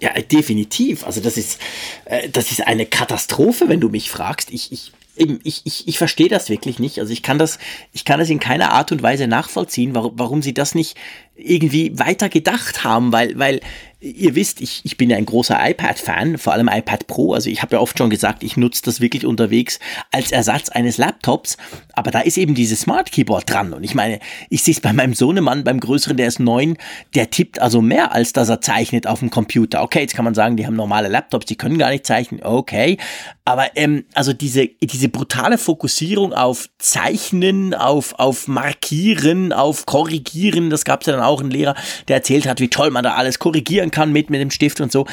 Ja, 0.00 0.12
definitiv. 0.20 1.04
Also 1.04 1.20
das 1.20 1.36
ist, 1.36 1.60
äh, 2.04 2.28
das 2.28 2.52
ist 2.52 2.66
eine 2.66 2.86
Katastrophe, 2.86 3.68
wenn 3.68 3.80
du 3.80 3.88
mich 3.88 4.10
fragst. 4.10 4.50
Ich, 4.52 4.70
ich, 4.70 4.92
eben, 5.16 5.40
ich, 5.42 5.62
ich, 5.64 5.88
ich 5.88 5.98
verstehe 5.98 6.28
das 6.28 6.48
wirklich 6.48 6.78
nicht. 6.78 6.98
Also 7.00 7.12
ich 7.12 7.22
kann 7.22 7.38
das, 7.38 7.58
ich 7.92 8.04
kann 8.04 8.20
das 8.20 8.30
in 8.30 8.38
keiner 8.38 8.72
Art 8.72 8.92
und 8.92 9.02
Weise 9.02 9.26
nachvollziehen, 9.26 9.94
warum, 9.94 10.12
warum 10.16 10.42
sie 10.42 10.54
das 10.54 10.74
nicht 10.74 10.96
irgendwie 11.36 11.98
weiter 11.98 12.28
gedacht 12.28 12.84
haben, 12.84 13.12
weil, 13.12 13.38
weil 13.38 13.60
ihr 14.00 14.36
wisst, 14.36 14.60
ich, 14.60 14.82
ich 14.84 14.96
bin 14.96 15.10
ja 15.10 15.16
ein 15.16 15.26
großer 15.26 15.58
iPad-Fan, 15.60 16.38
vor 16.38 16.52
allem 16.52 16.68
iPad 16.68 17.08
Pro. 17.08 17.32
Also 17.32 17.50
ich 17.50 17.62
habe 17.62 17.76
ja 17.76 17.80
oft 17.80 17.98
schon 17.98 18.10
gesagt, 18.10 18.44
ich 18.44 18.56
nutze 18.56 18.82
das 18.84 19.00
wirklich 19.00 19.26
unterwegs 19.26 19.80
als 20.12 20.30
Ersatz 20.30 20.68
eines 20.68 20.98
Laptops. 20.98 21.56
Aber 21.94 22.12
da 22.12 22.20
ist 22.20 22.38
eben 22.38 22.54
dieses 22.54 22.82
Smart 22.82 23.10
Keyboard 23.10 23.50
dran. 23.50 23.72
Und 23.72 23.82
ich 23.82 23.96
meine, 23.96 24.20
ich 24.50 24.62
sehe 24.62 24.74
es 24.74 24.80
bei 24.80 24.92
meinem 24.92 25.14
Sohnemann, 25.14 25.64
beim 25.64 25.80
Größeren, 25.80 26.16
der 26.16 26.28
ist 26.28 26.38
neun, 26.38 26.76
der 27.16 27.30
tippt 27.30 27.60
also 27.60 27.82
mehr, 27.82 28.12
als 28.12 28.32
dass 28.32 28.48
er 28.48 28.60
zeichnet 28.60 29.08
auf 29.08 29.18
dem 29.18 29.30
Computer. 29.30 29.82
Okay, 29.82 30.00
jetzt 30.00 30.14
kann 30.14 30.24
man 30.24 30.34
sagen, 30.34 30.56
die 30.56 30.66
haben 30.66 30.76
normale 30.76 31.08
Laptops, 31.08 31.46
die 31.46 31.56
können 31.56 31.78
gar 31.78 31.90
nicht 31.90 32.06
zeichnen. 32.06 32.42
Okay. 32.44 32.98
Aber 33.44 33.76
ähm, 33.76 34.04
also 34.14 34.32
diese, 34.32 34.66
diese 34.66 35.08
brutale 35.08 35.58
Fokussierung 35.58 36.34
auf 36.34 36.68
Zeichnen, 36.78 37.74
auf, 37.74 38.14
auf 38.18 38.46
Markieren, 38.46 39.52
auf 39.52 39.86
Korrigieren, 39.86 40.70
das 40.70 40.84
gab 40.84 41.00
es 41.00 41.06
ja 41.06 41.14
dann 41.14 41.24
auch 41.24 41.40
einen 41.40 41.50
Lehrer, 41.50 41.74
der 42.06 42.16
erzählt 42.16 42.46
hat, 42.46 42.60
wie 42.60 42.68
toll 42.68 42.90
man 42.90 43.02
da 43.02 43.14
alles 43.14 43.38
korrigieren 43.38 43.87
kann 43.90 44.12
mit, 44.12 44.30
mit 44.30 44.40
dem 44.40 44.50
Stift 44.50 44.80
und 44.80 44.92
so 44.92 45.06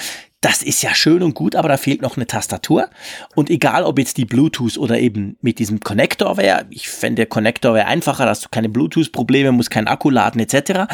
das 0.46 0.62
ist 0.62 0.84
ja 0.84 0.94
schön 0.94 1.24
und 1.24 1.34
gut, 1.34 1.56
aber 1.56 1.70
da 1.70 1.78
fehlt 1.78 2.04
noch 2.04 2.18
eine 2.18 2.28
Tastatur. 2.28 2.92
Und 3.34 3.50
egal, 3.50 3.84
ob 3.84 3.98
jetzt 3.98 4.18
die 4.18 4.26
Bluetooth 4.26 4.78
oder 4.78 5.00
eben 5.00 5.38
mit 5.42 5.58
diesem 5.58 5.80
Connector 5.80 6.38
wäre, 6.38 6.68
ich 6.70 6.88
fände 6.88 7.22
der 7.22 7.26
Connector 7.26 7.74
wäre 7.74 7.88
einfacher, 7.88 8.28
dass 8.28 8.42
du 8.42 8.50
keine 8.52 8.70
Bluetooth-Probleme, 8.70 9.52
musst 9.52 9.72
keinen 9.72 9.88
Akku 9.88 10.12
laden 10.12 10.40
etc. 10.40 10.94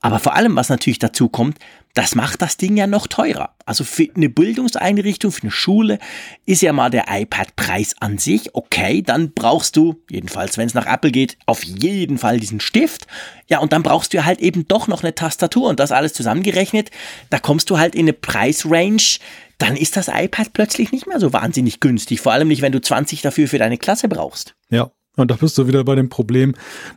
Aber 0.00 0.20
vor 0.20 0.36
allem, 0.36 0.54
was 0.54 0.68
natürlich 0.68 1.00
dazu 1.00 1.28
kommt, 1.28 1.58
das 1.94 2.14
macht 2.14 2.40
das 2.40 2.56
Ding 2.56 2.76
ja 2.76 2.86
noch 2.86 3.06
teurer. 3.06 3.54
Also 3.66 3.84
für 3.84 4.08
eine 4.16 4.30
Bildungseinrichtung, 4.30 5.30
für 5.30 5.42
eine 5.42 5.50
Schule 5.50 5.98
ist 6.46 6.62
ja 6.62 6.72
mal 6.72 6.88
der 6.88 7.04
iPad-Preis 7.08 7.96
an 8.00 8.16
sich 8.16 8.54
okay. 8.54 9.02
Dann 9.02 9.32
brauchst 9.32 9.76
du, 9.76 10.02
jedenfalls 10.10 10.56
wenn 10.56 10.66
es 10.66 10.74
nach 10.74 10.86
Apple 10.86 11.10
geht, 11.10 11.36
auf 11.44 11.62
jeden 11.62 12.16
Fall 12.16 12.40
diesen 12.40 12.60
Stift. 12.60 13.06
Ja, 13.48 13.58
und 13.58 13.72
dann 13.72 13.82
brauchst 13.82 14.14
du 14.14 14.24
halt 14.24 14.40
eben 14.40 14.66
doch 14.68 14.88
noch 14.88 15.02
eine 15.02 15.14
Tastatur 15.14 15.68
und 15.68 15.80
das 15.80 15.92
alles 15.92 16.14
zusammengerechnet. 16.14 16.90
Da 17.28 17.38
kommst 17.38 17.68
du 17.68 17.78
halt 17.78 17.94
in 17.94 18.02
eine 18.02 18.14
Preisrange. 18.14 19.18
Dann 19.58 19.76
ist 19.76 19.96
das 19.96 20.08
iPad 20.08 20.54
plötzlich 20.54 20.92
nicht 20.92 21.06
mehr 21.06 21.20
so 21.20 21.34
wahnsinnig 21.34 21.80
günstig. 21.80 22.22
Vor 22.22 22.32
allem 22.32 22.48
nicht, 22.48 22.62
wenn 22.62 22.72
du 22.72 22.80
20 22.80 23.20
dafür 23.20 23.48
für 23.48 23.58
deine 23.58 23.76
Klasse 23.76 24.08
brauchst. 24.08 24.54
Ja, 24.70 24.90
und 25.16 25.30
da 25.30 25.34
bist 25.34 25.58
du 25.58 25.66
wieder 25.66 25.84
bei 25.84 25.94
dem 25.94 26.08
Problem, 26.08 26.54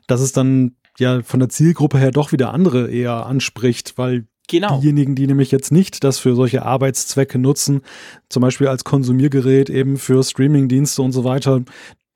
dass 0.07 0.21
es 0.21 0.31
dann 0.31 0.77
ja 0.97 1.21
von 1.21 1.41
der 1.41 1.49
Zielgruppe 1.49 1.99
her 1.99 2.11
doch 2.11 2.31
wieder 2.31 2.53
andere 2.53 2.89
eher 2.89 3.25
anspricht, 3.25 3.97
weil 3.97 4.27
Genau. 4.47 4.79
Diejenigen, 4.79 5.15
die 5.15 5.27
nämlich 5.27 5.51
jetzt 5.51 5.71
nicht 5.71 6.03
das 6.03 6.19
für 6.19 6.35
solche 6.35 6.63
Arbeitszwecke 6.63 7.37
nutzen, 7.37 7.81
zum 8.29 8.41
Beispiel 8.41 8.67
als 8.67 8.83
Konsumiergerät 8.83 9.69
eben 9.69 9.97
für 9.97 10.23
Streamingdienste 10.23 11.01
und 11.01 11.11
so 11.11 11.23
weiter, 11.23 11.63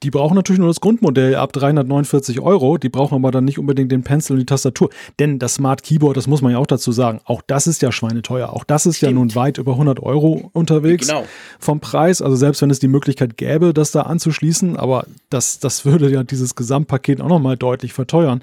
die 0.04 0.12
brauchen 0.12 0.36
natürlich 0.36 0.60
nur 0.60 0.70
das 0.70 0.80
Grundmodell 0.80 1.36
ab 1.36 1.52
349 1.52 2.40
Euro. 2.40 2.78
Die 2.78 2.88
brauchen 2.88 3.16
aber 3.16 3.32
dann 3.32 3.44
nicht 3.44 3.60
unbedingt 3.60 3.92
den 3.92 4.04
Pencil 4.04 4.34
und 4.34 4.40
die 4.40 4.46
Tastatur. 4.46 4.90
Denn 5.20 5.40
das 5.40 5.56
Smart 5.56 5.84
Keyboard, 5.84 6.16
das 6.16 6.28
muss 6.28 6.42
man 6.42 6.54
ja 6.54 6.58
auch 6.58 6.68
dazu 6.68 6.92
sagen, 6.94 7.20
auch 7.26 7.42
das 7.46 7.68
ist 7.68 7.82
ja 7.82 7.92
schweineteuer. 7.92 8.54
Auch 8.54 8.64
das 8.64 8.86
ist 8.86 8.98
Stimmt. 8.98 9.12
ja 9.12 9.16
nun 9.16 9.36
weit 9.36 9.58
über 9.58 9.74
100 9.74 10.02
Euro 10.02 10.50
unterwegs 10.54 11.08
genau. 11.08 11.26
vom 11.60 11.82
Preis. 11.82 12.22
Also 12.22 12.38
selbst 12.38 12.62
wenn 12.62 12.70
es 12.70 12.80
die 12.80 12.88
Möglichkeit 12.88 13.36
gäbe, 13.36 13.74
das 13.74 13.92
da 13.92 14.04
anzuschließen, 14.04 14.78
aber 14.78 15.06
das, 15.30 15.60
das 15.60 15.84
würde 15.84 16.10
ja 16.10 16.24
dieses 16.24 16.56
Gesamtpaket 16.56 17.20
auch 17.20 17.28
nochmal 17.28 17.58
deutlich 17.58 17.92
verteuern. 17.92 18.42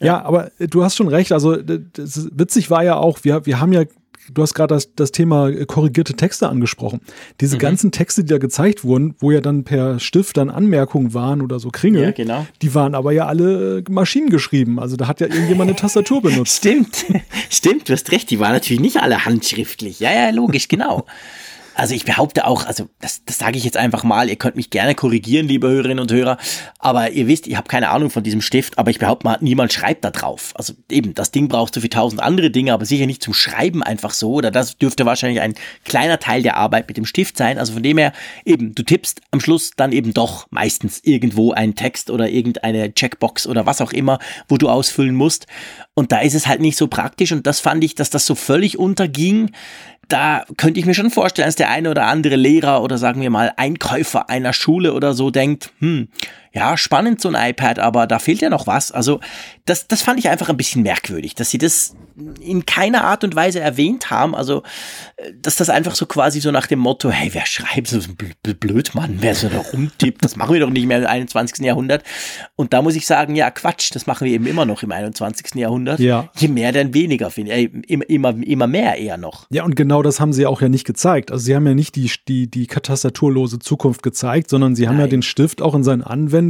Ja. 0.00 0.06
ja, 0.06 0.24
aber 0.24 0.50
du 0.58 0.82
hast 0.82 0.96
schon 0.96 1.08
recht. 1.08 1.32
Also 1.32 1.56
witzig 1.56 2.70
war 2.70 2.84
ja 2.84 2.96
auch, 2.96 3.18
wir, 3.22 3.44
wir 3.44 3.60
haben 3.60 3.72
ja 3.72 3.84
du 4.32 4.42
hast 4.42 4.54
gerade 4.54 4.74
das, 4.74 4.94
das 4.94 5.12
Thema 5.12 5.50
korrigierte 5.66 6.14
Texte 6.14 6.48
angesprochen. 6.48 7.00
Diese 7.40 7.56
mhm. 7.56 7.60
ganzen 7.60 7.92
Texte, 7.92 8.24
die 8.24 8.30
da 8.30 8.38
gezeigt 8.38 8.84
wurden, 8.84 9.14
wo 9.18 9.30
ja 9.30 9.40
dann 9.40 9.64
per 9.64 9.98
Stift 9.98 10.36
dann 10.36 10.50
Anmerkungen 10.50 11.14
waren 11.14 11.42
oder 11.42 11.58
so 11.58 11.70
Kringel, 11.70 12.02
ja, 12.02 12.10
genau. 12.10 12.46
die 12.62 12.74
waren 12.74 12.94
aber 12.94 13.12
ja 13.12 13.26
alle 13.26 13.82
maschinengeschrieben. 13.88 14.78
Also 14.78 14.96
da 14.96 15.08
hat 15.08 15.20
ja 15.20 15.26
irgendjemand 15.26 15.70
eine 15.70 15.76
Tastatur 15.76 16.22
benutzt. 16.22 16.56
Stimmt, 16.66 17.06
stimmt, 17.50 17.88
du 17.88 17.92
hast 17.92 18.10
recht, 18.12 18.30
die 18.30 18.40
waren 18.40 18.52
natürlich 18.52 18.80
nicht 18.80 18.96
alle 18.96 19.24
handschriftlich. 19.24 20.00
Ja, 20.00 20.12
ja, 20.12 20.30
logisch, 20.30 20.68
genau. 20.68 21.06
Also 21.76 21.94
ich 21.94 22.06
behaupte 22.06 22.46
auch, 22.46 22.64
also 22.64 22.88
das, 23.00 23.22
das 23.26 23.36
sage 23.36 23.58
ich 23.58 23.64
jetzt 23.64 23.76
einfach 23.76 24.02
mal, 24.02 24.30
ihr 24.30 24.36
könnt 24.36 24.56
mich 24.56 24.70
gerne 24.70 24.94
korrigieren, 24.94 25.46
liebe 25.46 25.68
Hörerinnen 25.68 25.98
und 25.98 26.10
Hörer, 26.10 26.38
aber 26.78 27.10
ihr 27.10 27.28
wisst, 27.28 27.46
ich 27.46 27.56
habe 27.56 27.68
keine 27.68 27.90
Ahnung 27.90 28.08
von 28.08 28.22
diesem 28.22 28.40
Stift, 28.40 28.78
aber 28.78 28.90
ich 28.90 28.98
behaupte 28.98 29.26
mal, 29.26 29.36
niemand 29.42 29.74
schreibt 29.74 30.02
da 30.02 30.10
drauf. 30.10 30.54
Also 30.54 30.72
eben, 30.90 31.12
das 31.12 31.32
Ding 31.32 31.48
brauchst 31.48 31.76
du 31.76 31.82
für 31.82 31.90
tausend 31.90 32.22
andere 32.22 32.50
Dinge, 32.50 32.72
aber 32.72 32.86
sicher 32.86 33.04
nicht 33.04 33.22
zum 33.22 33.34
Schreiben 33.34 33.82
einfach 33.82 34.12
so, 34.12 34.32
oder 34.32 34.50
das 34.50 34.78
dürfte 34.78 35.04
wahrscheinlich 35.04 35.42
ein 35.42 35.54
kleiner 35.84 36.18
Teil 36.18 36.42
der 36.42 36.56
Arbeit 36.56 36.88
mit 36.88 36.96
dem 36.96 37.04
Stift 37.04 37.36
sein. 37.36 37.58
Also 37.58 37.74
von 37.74 37.82
dem 37.82 37.98
her, 37.98 38.14
eben, 38.46 38.74
du 38.74 38.82
tippst 38.82 39.20
am 39.30 39.40
Schluss 39.40 39.72
dann 39.76 39.92
eben 39.92 40.14
doch 40.14 40.46
meistens 40.50 41.00
irgendwo 41.04 41.52
einen 41.52 41.74
Text 41.74 42.10
oder 42.10 42.30
irgendeine 42.30 42.94
Checkbox 42.94 43.46
oder 43.46 43.66
was 43.66 43.82
auch 43.82 43.92
immer, 43.92 44.18
wo 44.48 44.56
du 44.56 44.70
ausfüllen 44.70 45.14
musst. 45.14 45.46
Und 45.92 46.10
da 46.10 46.20
ist 46.20 46.34
es 46.34 46.46
halt 46.46 46.60
nicht 46.60 46.78
so 46.78 46.88
praktisch 46.88 47.32
und 47.32 47.46
das 47.46 47.60
fand 47.60 47.84
ich, 47.84 47.94
dass 47.94 48.08
das 48.08 48.24
so 48.24 48.34
völlig 48.34 48.78
unterging 48.78 49.50
da 50.08 50.44
könnte 50.56 50.78
ich 50.78 50.86
mir 50.86 50.94
schon 50.94 51.10
vorstellen, 51.10 51.48
dass 51.48 51.56
der 51.56 51.70
eine 51.70 51.90
oder 51.90 52.06
andere 52.06 52.36
Lehrer 52.36 52.82
oder 52.82 52.98
sagen 52.98 53.20
wir 53.20 53.30
mal 53.30 53.52
Einkäufer 53.56 54.28
einer 54.30 54.52
Schule 54.52 54.92
oder 54.92 55.14
so 55.14 55.30
denkt, 55.30 55.70
hm, 55.80 56.08
ja, 56.52 56.76
spannend 56.76 57.20
so 57.20 57.28
ein 57.28 57.50
iPad, 57.50 57.78
aber 57.78 58.06
da 58.06 58.18
fehlt 58.18 58.40
ja 58.40 58.50
noch 58.50 58.66
was. 58.66 58.92
Also 58.92 59.20
das, 59.64 59.88
das 59.88 60.02
fand 60.02 60.18
ich 60.18 60.28
einfach 60.28 60.48
ein 60.48 60.56
bisschen 60.56 60.82
merkwürdig, 60.82 61.34
dass 61.34 61.50
sie 61.50 61.58
das 61.58 61.94
in 62.40 62.64
keiner 62.64 63.04
Art 63.04 63.24
und 63.24 63.34
Weise 63.36 63.60
erwähnt 63.60 64.10
haben. 64.10 64.34
Also, 64.34 64.62
dass 65.42 65.56
das 65.56 65.68
einfach 65.68 65.94
so 65.94 66.06
quasi 66.06 66.40
so 66.40 66.50
nach 66.50 66.66
dem 66.66 66.78
Motto, 66.78 67.10
hey, 67.10 67.30
wer 67.32 67.44
schreibt 67.44 67.88
so 67.88 67.98
ein 67.98 68.16
Blödmann, 68.58 69.16
wer 69.20 69.34
so 69.34 69.48
da 69.48 69.58
rumtippt, 69.58 70.24
das 70.24 70.36
machen 70.36 70.54
wir 70.54 70.60
doch 70.60 70.70
nicht 70.70 70.86
mehr 70.86 70.98
im 70.98 71.06
21. 71.06 71.64
Jahrhundert. 71.64 72.04
Und 72.54 72.72
da 72.72 72.80
muss 72.80 72.96
ich 72.96 73.06
sagen, 73.06 73.36
ja, 73.36 73.50
Quatsch, 73.50 73.94
das 73.94 74.06
machen 74.06 74.24
wir 74.24 74.32
eben 74.32 74.46
immer 74.46 74.64
noch 74.64 74.82
im 74.82 74.92
21. 74.92 75.56
Jahrhundert. 75.56 76.00
Ja. 76.00 76.30
Je 76.36 76.48
mehr, 76.48 76.72
dann 76.72 76.94
weniger, 76.94 77.30
finde 77.30 77.52
ich. 77.54 77.74
Äh, 77.90 77.98
immer, 78.08 78.30
immer 78.30 78.66
mehr 78.66 78.96
eher 78.96 79.18
noch. 79.18 79.46
Ja, 79.50 79.64
und 79.64 79.76
genau 79.76 80.02
das 80.02 80.18
haben 80.18 80.32
sie 80.32 80.46
auch 80.46 80.62
ja 80.62 80.68
nicht 80.68 80.86
gezeigt. 80.86 81.30
Also 81.30 81.44
sie 81.44 81.54
haben 81.54 81.66
ja 81.66 81.74
nicht 81.74 81.96
die, 81.96 82.10
die, 82.28 82.50
die 82.50 82.66
tastaturlose 82.66 83.58
Zukunft 83.58 84.02
gezeigt, 84.02 84.48
sondern 84.48 84.74
sie 84.74 84.88
haben 84.88 84.96
Nein. 84.96 85.06
ja 85.06 85.10
den 85.10 85.22
Stift 85.22 85.60
auch 85.60 85.74
in 85.74 85.84
seinen 85.84 86.02
Anwendungen. 86.02 86.45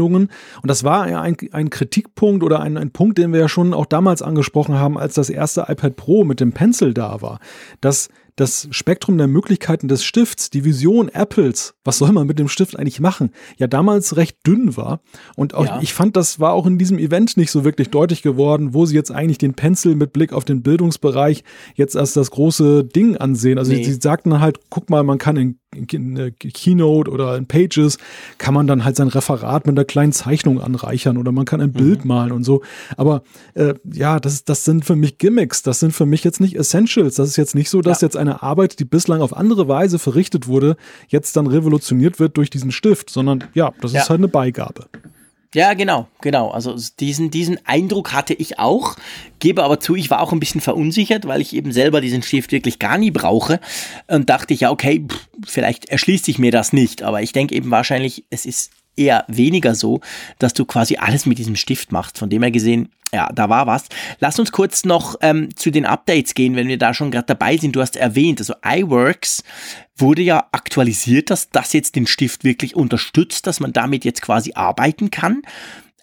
Und 0.62 0.70
das 0.70 0.84
war 0.84 1.08
ja 1.08 1.20
ein, 1.20 1.36
ein 1.52 1.70
Kritikpunkt 1.70 2.42
oder 2.42 2.60
ein, 2.60 2.76
ein 2.76 2.90
Punkt, 2.90 3.18
den 3.18 3.32
wir 3.32 3.40
ja 3.40 3.48
schon 3.48 3.74
auch 3.74 3.86
damals 3.86 4.22
angesprochen 4.22 4.78
haben, 4.78 4.98
als 4.98 5.14
das 5.14 5.30
erste 5.30 5.66
iPad 5.68 5.96
Pro 5.96 6.24
mit 6.24 6.40
dem 6.40 6.52
Pencil 6.52 6.94
da 6.94 7.22
war. 7.22 7.40
Dass 7.80 8.08
das 8.36 8.68
Spektrum 8.70 9.16
der 9.16 9.26
Möglichkeiten 9.28 9.88
des 9.88 10.04
Stifts, 10.04 10.50
die 10.50 10.64
Vision 10.64 11.08
Apples, 11.08 11.74
was 11.84 11.98
soll 11.98 12.12
man 12.12 12.26
mit 12.26 12.38
dem 12.38 12.48
Stift 12.48 12.78
eigentlich 12.78 13.00
machen, 13.00 13.30
ja 13.56 13.66
damals 13.66 14.16
recht 14.16 14.46
dünn 14.46 14.76
war. 14.76 15.00
Und 15.36 15.54
auch, 15.54 15.64
ja. 15.64 15.80
ich 15.80 15.94
fand, 15.94 16.16
das 16.16 16.38
war 16.38 16.52
auch 16.52 16.66
in 16.66 16.76
diesem 16.76 16.98
Event 16.98 17.38
nicht 17.38 17.50
so 17.50 17.64
wirklich 17.64 17.88
deutlich 17.88 18.20
geworden, 18.20 18.74
wo 18.74 18.84
sie 18.84 18.94
jetzt 18.94 19.10
eigentlich 19.10 19.38
den 19.38 19.54
Pencil 19.54 19.94
mit 19.94 20.12
Blick 20.12 20.34
auf 20.34 20.44
den 20.44 20.62
Bildungsbereich 20.62 21.44
jetzt 21.74 21.96
als 21.96 22.12
das 22.12 22.30
große 22.30 22.84
Ding 22.84 23.16
ansehen. 23.16 23.58
Also 23.58 23.72
nee. 23.72 23.82
sie, 23.82 23.92
sie 23.94 24.00
sagten 24.00 24.38
halt, 24.38 24.60
guck 24.68 24.90
mal, 24.90 25.02
man 25.02 25.16
kann 25.16 25.36
in 25.36 25.58
in 25.76 26.32
Keynote 26.38 27.10
oder 27.10 27.36
in 27.36 27.46
Pages 27.46 27.98
kann 28.38 28.54
man 28.54 28.66
dann 28.66 28.84
halt 28.84 28.96
sein 28.96 29.08
Referat 29.08 29.66
mit 29.66 29.76
einer 29.76 29.84
kleinen 29.84 30.12
Zeichnung 30.12 30.60
anreichern 30.60 31.16
oder 31.16 31.32
man 31.32 31.44
kann 31.44 31.60
ein 31.60 31.70
mhm. 31.70 31.74
Bild 31.74 32.04
malen 32.04 32.32
und 32.32 32.44
so. 32.44 32.62
Aber 32.96 33.22
äh, 33.54 33.74
ja, 33.92 34.18
das, 34.20 34.44
das 34.44 34.64
sind 34.64 34.84
für 34.84 34.96
mich 34.96 35.18
Gimmicks, 35.18 35.62
das 35.62 35.80
sind 35.80 35.92
für 35.92 36.06
mich 36.06 36.24
jetzt 36.24 36.40
nicht 36.40 36.56
Essentials. 36.56 37.16
Das 37.16 37.28
ist 37.28 37.36
jetzt 37.36 37.54
nicht 37.54 37.70
so, 37.70 37.80
dass 37.80 38.00
ja. 38.00 38.06
jetzt 38.06 38.16
eine 38.16 38.42
Arbeit, 38.42 38.78
die 38.80 38.84
bislang 38.84 39.20
auf 39.20 39.36
andere 39.36 39.68
Weise 39.68 39.98
verrichtet 39.98 40.48
wurde, 40.48 40.76
jetzt 41.08 41.36
dann 41.36 41.46
revolutioniert 41.46 42.18
wird 42.18 42.36
durch 42.36 42.50
diesen 42.50 42.72
Stift, 42.72 43.10
sondern 43.10 43.44
ja, 43.54 43.72
das 43.80 43.92
ja. 43.92 44.00
ist 44.02 44.10
halt 44.10 44.20
eine 44.20 44.28
Beigabe. 44.28 44.86
Ja, 45.54 45.74
genau, 45.74 46.08
genau. 46.20 46.50
Also 46.50 46.76
diesen, 47.00 47.30
diesen 47.30 47.64
Eindruck 47.66 48.12
hatte 48.12 48.34
ich 48.34 48.58
auch, 48.58 48.96
gebe 49.38 49.62
aber 49.62 49.80
zu, 49.80 49.94
ich 49.94 50.10
war 50.10 50.20
auch 50.20 50.32
ein 50.32 50.40
bisschen 50.40 50.60
verunsichert, 50.60 51.26
weil 51.26 51.40
ich 51.40 51.54
eben 51.54 51.72
selber 51.72 52.00
diesen 52.00 52.22
Stift 52.22 52.52
wirklich 52.52 52.78
gar 52.78 52.98
nie 52.98 53.10
brauche 53.10 53.60
und 54.06 54.28
dachte 54.28 54.54
ich, 54.54 54.60
ja, 54.60 54.70
okay, 54.70 55.06
pff, 55.08 55.28
vielleicht 55.46 55.86
erschließt 55.86 56.24
sich 56.24 56.38
mir 56.38 56.50
das 56.50 56.72
nicht, 56.72 57.02
aber 57.02 57.22
ich 57.22 57.32
denke 57.32 57.54
eben 57.54 57.70
wahrscheinlich, 57.70 58.24
es 58.30 58.44
ist 58.44 58.70
eher 58.96 59.24
weniger 59.28 59.74
so, 59.74 60.00
dass 60.38 60.54
du 60.54 60.64
quasi 60.64 60.96
alles 60.96 61.26
mit 61.26 61.38
diesem 61.38 61.56
Stift 61.56 61.92
machst. 61.92 62.18
Von 62.18 62.30
dem 62.30 62.42
her 62.42 62.50
gesehen, 62.50 62.88
ja, 63.12 63.28
da 63.32 63.48
war 63.48 63.66
was. 63.66 63.84
Lass 64.18 64.38
uns 64.38 64.52
kurz 64.52 64.84
noch 64.84 65.16
ähm, 65.20 65.54
zu 65.54 65.70
den 65.70 65.86
Updates 65.86 66.34
gehen, 66.34 66.56
wenn 66.56 66.68
wir 66.68 66.78
da 66.78 66.92
schon 66.92 67.10
gerade 67.10 67.26
dabei 67.26 67.56
sind. 67.56 67.76
Du 67.76 67.80
hast 67.80 67.96
erwähnt, 67.96 68.40
also 68.40 68.54
iWorks 68.64 69.44
wurde 69.96 70.22
ja 70.22 70.46
aktualisiert, 70.52 71.30
dass 71.30 71.50
das 71.50 71.72
jetzt 71.72 71.96
den 71.96 72.06
Stift 72.06 72.44
wirklich 72.44 72.74
unterstützt, 72.74 73.46
dass 73.46 73.60
man 73.60 73.72
damit 73.72 74.04
jetzt 74.04 74.22
quasi 74.22 74.52
arbeiten 74.54 75.10
kann 75.10 75.42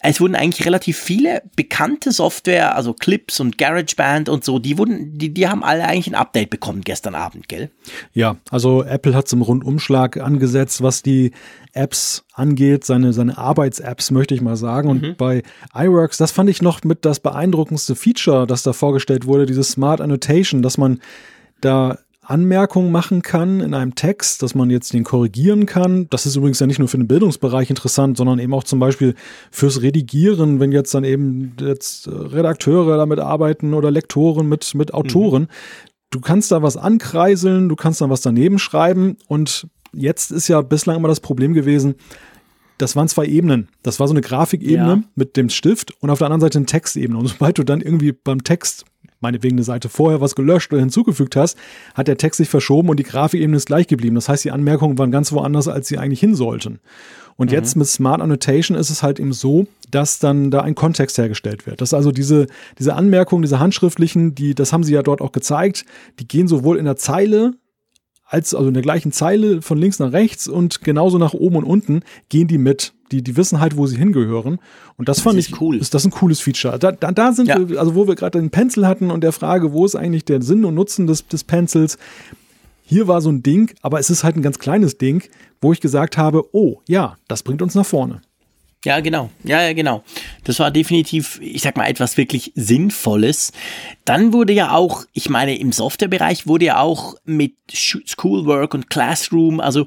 es 0.06 0.20
wurden 0.20 0.34
eigentlich 0.34 0.66
relativ 0.66 0.98
viele 0.98 1.42
bekannte 1.56 2.12
Software, 2.12 2.76
also 2.76 2.92
Clips 2.92 3.40
und 3.40 3.56
GarageBand 3.56 4.28
und 4.28 4.44
so, 4.44 4.58
die 4.58 4.76
wurden, 4.76 5.16
die, 5.16 5.32
die 5.32 5.48
haben 5.48 5.64
alle 5.64 5.84
eigentlich 5.84 6.08
ein 6.08 6.14
Update 6.14 6.50
bekommen 6.50 6.82
gestern 6.82 7.14
Abend, 7.14 7.48
gell? 7.48 7.70
Ja, 8.12 8.36
also 8.50 8.84
Apple 8.84 9.14
hat 9.14 9.28
zum 9.28 9.40
Rundumschlag 9.40 10.18
angesetzt, 10.18 10.82
was 10.82 11.02
die 11.02 11.32
Apps 11.72 12.24
angeht, 12.34 12.84
seine, 12.84 13.14
seine 13.14 13.38
Arbeits-Apps, 13.38 14.10
möchte 14.10 14.34
ich 14.34 14.42
mal 14.42 14.56
sagen. 14.56 14.90
Und 14.90 15.02
mhm. 15.02 15.16
bei 15.16 15.42
iWorks, 15.74 16.18
das 16.18 16.32
fand 16.32 16.50
ich 16.50 16.60
noch 16.60 16.84
mit 16.84 17.06
das 17.06 17.18
beeindruckendste 17.20 17.94
Feature, 17.94 18.46
das 18.46 18.62
da 18.62 18.74
vorgestellt 18.74 19.26
wurde, 19.26 19.46
dieses 19.46 19.70
Smart 19.70 20.02
Annotation, 20.02 20.60
dass 20.60 20.76
man 20.76 21.00
da 21.62 21.98
Anmerkungen 22.24 22.90
machen 22.90 23.22
kann 23.22 23.60
in 23.60 23.74
einem 23.74 23.94
Text, 23.94 24.42
dass 24.42 24.54
man 24.54 24.70
jetzt 24.70 24.92
den 24.92 25.04
korrigieren 25.04 25.66
kann. 25.66 26.08
Das 26.10 26.26
ist 26.26 26.36
übrigens 26.36 26.60
ja 26.60 26.66
nicht 26.66 26.78
nur 26.78 26.88
für 26.88 26.96
den 26.96 27.06
Bildungsbereich 27.06 27.70
interessant, 27.70 28.16
sondern 28.16 28.38
eben 28.38 28.54
auch 28.54 28.64
zum 28.64 28.78
Beispiel 28.78 29.14
fürs 29.50 29.82
Redigieren, 29.82 30.60
wenn 30.60 30.72
jetzt 30.72 30.94
dann 30.94 31.04
eben 31.04 31.56
jetzt 31.60 32.08
Redakteure 32.08 32.96
damit 32.96 33.20
arbeiten 33.20 33.74
oder 33.74 33.90
Lektoren 33.90 34.48
mit, 34.48 34.74
mit 34.74 34.94
Autoren. 34.94 35.42
Mhm. 35.42 35.48
Du 36.10 36.20
kannst 36.20 36.52
da 36.52 36.62
was 36.62 36.76
ankreiseln, 36.76 37.68
du 37.68 37.76
kannst 37.76 38.00
da 38.00 38.08
was 38.08 38.20
daneben 38.20 38.58
schreiben 38.58 39.16
und 39.26 39.66
jetzt 39.92 40.30
ist 40.30 40.48
ja 40.48 40.60
bislang 40.60 40.96
immer 40.96 41.08
das 41.08 41.20
Problem 41.20 41.54
gewesen, 41.54 41.94
das 42.78 42.96
waren 42.96 43.08
zwei 43.08 43.26
Ebenen. 43.26 43.68
Das 43.82 44.00
war 44.00 44.08
so 44.08 44.14
eine 44.14 44.20
Grafikebene 44.20 44.88
ja. 44.88 45.02
mit 45.14 45.36
dem 45.36 45.48
Stift 45.48 45.92
und 46.00 46.10
auf 46.10 46.18
der 46.18 46.26
anderen 46.26 46.40
Seite 46.40 46.58
eine 46.58 46.66
Textebene. 46.66 47.18
Und 47.18 47.28
sobald 47.28 47.58
du 47.58 47.62
dann 47.62 47.80
irgendwie 47.80 48.12
beim 48.12 48.42
Text 48.42 48.84
meinetwegen 49.20 49.56
eine 49.56 49.64
Seite 49.64 49.88
vorher 49.88 50.20
was 50.20 50.34
gelöscht 50.34 50.72
oder 50.72 50.80
hinzugefügt 50.80 51.36
hast, 51.36 51.56
hat 51.94 52.08
der 52.08 52.18
Text 52.18 52.38
sich 52.38 52.48
verschoben 52.48 52.88
und 52.88 52.98
die 52.98 53.04
Grafikebene 53.04 53.56
ist 53.56 53.66
gleich 53.66 53.86
geblieben. 53.86 54.14
Das 54.14 54.28
heißt, 54.28 54.44
die 54.44 54.50
Anmerkungen 54.50 54.98
waren 54.98 55.10
ganz 55.10 55.32
woanders, 55.32 55.68
als 55.68 55.88
sie 55.88 55.98
eigentlich 55.98 56.20
hin 56.20 56.34
sollten. 56.34 56.80
Und 57.36 57.50
mhm. 57.50 57.54
jetzt 57.54 57.76
mit 57.76 57.86
Smart 57.86 58.20
Annotation 58.20 58.76
ist 58.76 58.90
es 58.90 59.02
halt 59.02 59.18
eben 59.18 59.32
so, 59.32 59.66
dass 59.90 60.18
dann 60.18 60.50
da 60.50 60.60
ein 60.60 60.74
Kontext 60.74 61.18
hergestellt 61.18 61.66
wird. 61.66 61.80
Dass 61.80 61.94
also 61.94 62.12
diese, 62.12 62.46
diese 62.78 62.94
Anmerkungen, 62.94 63.42
diese 63.42 63.58
handschriftlichen, 63.58 64.34
die, 64.34 64.54
das 64.54 64.72
haben 64.72 64.84
sie 64.84 64.94
ja 64.94 65.02
dort 65.02 65.20
auch 65.20 65.32
gezeigt, 65.32 65.84
die 66.20 66.28
gehen 66.28 66.48
sowohl 66.48 66.78
in 66.78 66.84
der 66.84 66.96
Zeile 66.96 67.54
als, 68.26 68.54
also 68.54 68.68
in 68.68 68.74
der 68.74 68.82
gleichen 68.82 69.12
Zeile 69.12 69.62
von 69.62 69.78
links 69.78 69.98
nach 69.98 70.12
rechts 70.12 70.48
und 70.48 70.82
genauso 70.82 71.18
nach 71.18 71.34
oben 71.34 71.56
und 71.56 71.64
unten 71.64 72.02
gehen 72.28 72.48
die 72.48 72.58
mit. 72.58 72.94
Die, 73.14 73.22
die 73.22 73.36
wissen 73.36 73.60
halt, 73.60 73.76
wo 73.76 73.86
sie 73.86 73.96
hingehören. 73.96 74.58
Und 74.96 75.08
das, 75.08 75.18
das 75.18 75.22
fand 75.22 75.38
ich 75.38 75.60
cool. 75.60 75.76
Ist 75.76 75.94
das 75.94 76.04
ein 76.04 76.10
cooles 76.10 76.40
Feature. 76.40 76.80
Da, 76.80 76.90
da, 76.90 77.12
da 77.12 77.32
sind 77.32 77.46
ja. 77.46 77.68
wir, 77.68 77.78
also 77.78 77.94
wo 77.94 78.08
wir 78.08 78.16
gerade 78.16 78.40
den 78.40 78.50
Pencil 78.50 78.88
hatten 78.88 79.12
und 79.12 79.22
der 79.22 79.32
Frage, 79.32 79.72
wo 79.72 79.86
ist 79.86 79.94
eigentlich 79.94 80.24
der 80.24 80.42
Sinn 80.42 80.64
und 80.64 80.74
Nutzen 80.74 81.06
des, 81.06 81.28
des 81.28 81.44
Pencils? 81.44 81.96
Hier 82.82 83.06
war 83.06 83.20
so 83.20 83.30
ein 83.30 83.44
Ding, 83.44 83.72
aber 83.82 84.00
es 84.00 84.10
ist 84.10 84.24
halt 84.24 84.36
ein 84.36 84.42
ganz 84.42 84.58
kleines 84.58 84.98
Ding, 84.98 85.22
wo 85.60 85.72
ich 85.72 85.80
gesagt 85.80 86.18
habe, 86.18 86.44
oh 86.52 86.80
ja, 86.88 87.16
das 87.28 87.44
bringt 87.44 87.62
uns 87.62 87.76
nach 87.76 87.86
vorne. 87.86 88.20
Ja, 88.84 89.00
genau. 89.00 89.30
Ja, 89.44 89.62
ja, 89.62 89.72
genau. 89.72 90.02
Das 90.42 90.58
war 90.58 90.70
definitiv, 90.70 91.40
ich 91.40 91.62
sag 91.62 91.76
mal, 91.76 91.86
etwas 91.86 92.18
wirklich 92.18 92.52
Sinnvolles. 92.54 93.52
Dann 94.04 94.34
wurde 94.34 94.52
ja 94.52 94.72
auch, 94.72 95.04
ich 95.14 95.30
meine, 95.30 95.56
im 95.56 95.72
Softwarebereich 95.72 96.46
wurde 96.46 96.66
ja 96.66 96.80
auch 96.80 97.14
mit 97.24 97.54
Schoolwork 97.72 98.74
und 98.74 98.90
Classroom, 98.90 99.60
also 99.60 99.86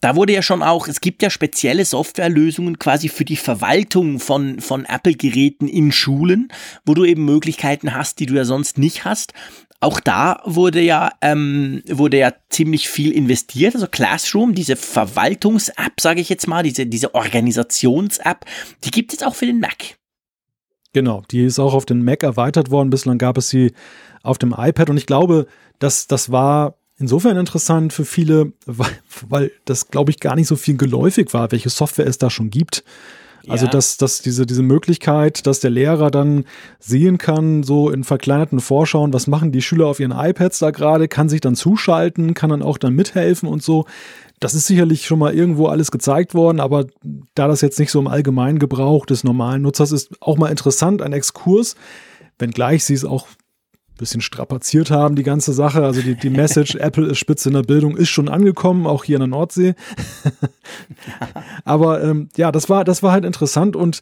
da 0.00 0.14
wurde 0.14 0.32
ja 0.32 0.42
schon 0.42 0.62
auch, 0.62 0.86
es 0.86 1.00
gibt 1.00 1.22
ja 1.22 1.30
spezielle 1.30 1.84
Softwarelösungen 1.84 2.78
quasi 2.78 3.08
für 3.08 3.24
die 3.24 3.36
Verwaltung 3.36 4.20
von, 4.20 4.60
von 4.60 4.84
Apple-Geräten 4.84 5.66
in 5.68 5.90
Schulen, 5.92 6.52
wo 6.86 6.94
du 6.94 7.04
eben 7.04 7.24
Möglichkeiten 7.24 7.94
hast, 7.94 8.20
die 8.20 8.26
du 8.26 8.34
ja 8.34 8.44
sonst 8.44 8.78
nicht 8.78 9.04
hast. 9.04 9.32
Auch 9.80 10.00
da 10.00 10.40
wurde 10.44 10.80
ja, 10.80 11.10
ähm, 11.22 11.82
wurde 11.88 12.18
ja 12.18 12.32
ziemlich 12.48 12.88
viel 12.88 13.12
investiert. 13.12 13.74
Also 13.74 13.86
Classroom, 13.86 14.54
diese 14.54 14.74
Verwaltungs-App, 14.74 16.00
sage 16.00 16.20
ich 16.20 16.28
jetzt 16.28 16.48
mal, 16.48 16.62
diese, 16.62 16.86
diese 16.86 17.14
Organisations-App, 17.14 18.44
die 18.84 18.90
gibt 18.90 19.12
es 19.12 19.22
auch 19.22 19.36
für 19.36 19.46
den 19.46 19.60
Mac. 19.60 19.98
Genau, 20.92 21.22
die 21.30 21.44
ist 21.44 21.58
auch 21.58 21.74
auf 21.74 21.86
den 21.86 22.02
Mac 22.02 22.22
erweitert 22.22 22.70
worden. 22.70 22.90
Bislang 22.90 23.18
gab 23.18 23.38
es 23.38 23.50
sie 23.50 23.72
auf 24.22 24.38
dem 24.38 24.54
iPad 24.56 24.90
und 24.90 24.96
ich 24.96 25.06
glaube, 25.06 25.46
dass 25.78 26.08
das 26.08 26.32
war 26.32 26.74
insofern 26.98 27.36
interessant 27.36 27.92
für 27.92 28.04
viele, 28.04 28.52
weil, 28.66 28.90
weil 29.28 29.52
das, 29.64 29.88
glaube 29.88 30.10
ich, 30.10 30.20
gar 30.20 30.34
nicht 30.34 30.48
so 30.48 30.56
viel 30.56 30.76
geläufig 30.76 31.32
war, 31.32 31.50
welche 31.52 31.70
Software 31.70 32.06
es 32.06 32.18
da 32.18 32.30
schon 32.30 32.50
gibt. 32.50 32.84
Also, 33.46 33.64
ja. 33.64 33.70
dass, 33.70 33.96
dass 33.96 34.20
diese, 34.20 34.44
diese 34.44 34.62
Möglichkeit, 34.62 35.46
dass 35.46 35.60
der 35.60 35.70
Lehrer 35.70 36.10
dann 36.10 36.44
sehen 36.80 37.16
kann, 37.16 37.62
so 37.62 37.88
in 37.88 38.04
verkleinerten 38.04 38.60
Vorschauen, 38.60 39.12
was 39.12 39.26
machen 39.26 39.52
die 39.52 39.62
Schüler 39.62 39.86
auf 39.86 40.00
ihren 40.00 40.12
iPads 40.12 40.58
da 40.58 40.70
gerade, 40.70 41.08
kann 41.08 41.30
sich 41.30 41.40
dann 41.40 41.54
zuschalten, 41.54 42.34
kann 42.34 42.50
dann 42.50 42.62
auch 42.62 42.76
dann 42.76 42.94
mithelfen 42.94 43.48
und 43.48 43.62
so. 43.62 43.86
Das 44.40 44.54
ist 44.54 44.66
sicherlich 44.66 45.06
schon 45.06 45.18
mal 45.18 45.34
irgendwo 45.34 45.66
alles 45.66 45.90
gezeigt 45.90 46.34
worden, 46.34 46.60
aber 46.60 46.86
da 47.34 47.48
das 47.48 47.60
jetzt 47.60 47.78
nicht 47.78 47.90
so 47.90 47.98
im 48.00 48.06
allgemeinen 48.06 48.58
Gebrauch 48.58 49.06
des 49.06 49.24
normalen 49.24 49.62
Nutzers 49.62 49.92
ist, 49.92 50.10
auch 50.20 50.36
mal 50.36 50.50
interessant, 50.50 51.00
ein 51.00 51.12
Exkurs, 51.12 51.74
wenngleich 52.38 52.84
sie 52.84 52.94
es 52.94 53.04
auch 53.04 53.26
bisschen 53.98 54.22
strapaziert 54.22 54.90
haben, 54.90 55.14
die 55.14 55.22
ganze 55.22 55.52
Sache. 55.52 55.84
Also 55.84 56.00
die, 56.00 56.14
die 56.14 56.30
Message, 56.30 56.74
Apple 56.80 57.06
ist 57.06 57.18
Spitze 57.18 57.50
in 57.50 57.54
der 57.54 57.62
Bildung, 57.62 57.96
ist 57.96 58.08
schon 58.08 58.28
angekommen, 58.28 58.86
auch 58.86 59.04
hier 59.04 59.16
in 59.16 59.20
der 59.20 59.28
Nordsee. 59.28 59.74
Aber 61.64 62.02
ähm, 62.02 62.30
ja, 62.36 62.50
das 62.50 62.70
war, 62.70 62.84
das 62.84 63.02
war 63.02 63.12
halt 63.12 63.26
interessant 63.26 63.76
und 63.76 64.00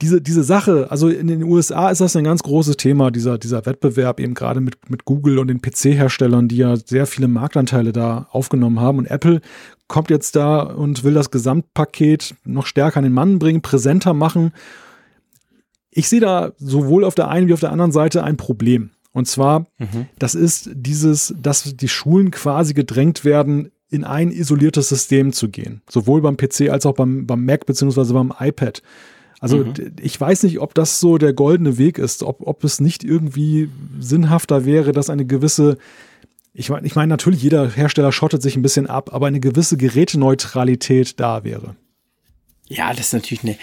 diese, 0.00 0.22
diese 0.22 0.44
Sache, 0.44 0.86
also 0.90 1.08
in 1.08 1.26
den 1.26 1.42
USA 1.42 1.90
ist 1.90 2.00
das 2.00 2.14
ein 2.14 2.22
ganz 2.22 2.44
großes 2.44 2.76
Thema, 2.76 3.10
dieser, 3.10 3.36
dieser 3.36 3.66
Wettbewerb 3.66 4.20
eben 4.20 4.34
gerade 4.34 4.60
mit, 4.60 4.88
mit 4.88 5.04
Google 5.04 5.40
und 5.40 5.48
den 5.48 5.60
PC-Herstellern, 5.60 6.46
die 6.46 6.58
ja 6.58 6.76
sehr 6.76 7.06
viele 7.06 7.26
Marktanteile 7.26 7.92
da 7.92 8.28
aufgenommen 8.30 8.78
haben. 8.78 8.98
Und 8.98 9.06
Apple 9.06 9.40
kommt 9.88 10.10
jetzt 10.10 10.36
da 10.36 10.60
und 10.60 11.02
will 11.02 11.14
das 11.14 11.32
Gesamtpaket 11.32 12.36
noch 12.44 12.66
stärker 12.66 12.98
an 12.98 13.04
den 13.04 13.12
Mann 13.12 13.40
bringen, 13.40 13.60
präsenter 13.60 14.14
machen 14.14 14.52
ich 15.90 16.08
sehe 16.08 16.20
da 16.20 16.52
sowohl 16.58 17.04
auf 17.04 17.14
der 17.14 17.28
einen 17.28 17.48
wie 17.48 17.52
auf 17.52 17.60
der 17.60 17.72
anderen 17.72 17.92
Seite 17.92 18.24
ein 18.24 18.36
Problem. 18.36 18.90
Und 19.12 19.26
zwar, 19.26 19.60
mhm. 19.78 20.06
das 20.18 20.34
ist 20.34 20.70
dieses, 20.72 21.34
dass 21.40 21.76
die 21.76 21.88
Schulen 21.88 22.30
quasi 22.30 22.74
gedrängt 22.74 23.24
werden, 23.24 23.70
in 23.90 24.04
ein 24.04 24.30
isoliertes 24.30 24.88
System 24.88 25.32
zu 25.32 25.48
gehen. 25.48 25.80
Sowohl 25.88 26.20
beim 26.20 26.36
PC 26.36 26.68
als 26.70 26.84
auch 26.84 26.94
beim, 26.94 27.26
beim 27.26 27.44
Mac 27.44 27.64
beziehungsweise 27.64 28.12
beim 28.12 28.32
iPad. 28.38 28.82
Also 29.40 29.58
mhm. 29.58 29.74
ich 30.00 30.20
weiß 30.20 30.42
nicht, 30.42 30.60
ob 30.60 30.74
das 30.74 31.00
so 31.00 31.16
der 31.16 31.32
goldene 31.32 31.78
Weg 31.78 31.98
ist, 31.98 32.22
ob, 32.22 32.46
ob 32.46 32.64
es 32.64 32.80
nicht 32.80 33.02
irgendwie 33.02 33.70
sinnhafter 33.98 34.64
wäre, 34.64 34.92
dass 34.92 35.10
eine 35.10 35.24
gewisse, 35.24 35.78
ich 36.52 36.70
meine, 36.70 36.86
ich 36.86 36.96
meine, 36.96 37.08
natürlich 37.08 37.42
jeder 37.42 37.70
Hersteller 37.70 38.12
schottet 38.12 38.42
sich 38.42 38.56
ein 38.56 38.62
bisschen 38.62 38.86
ab, 38.86 39.14
aber 39.14 39.26
eine 39.26 39.40
gewisse 39.40 39.76
Geräteneutralität 39.76 41.18
da 41.18 41.44
wäre. 41.44 41.76
Ja, 42.70 42.90
das 42.90 43.06
ist 43.06 43.12
natürlich 43.14 43.44
eine, 43.44 43.56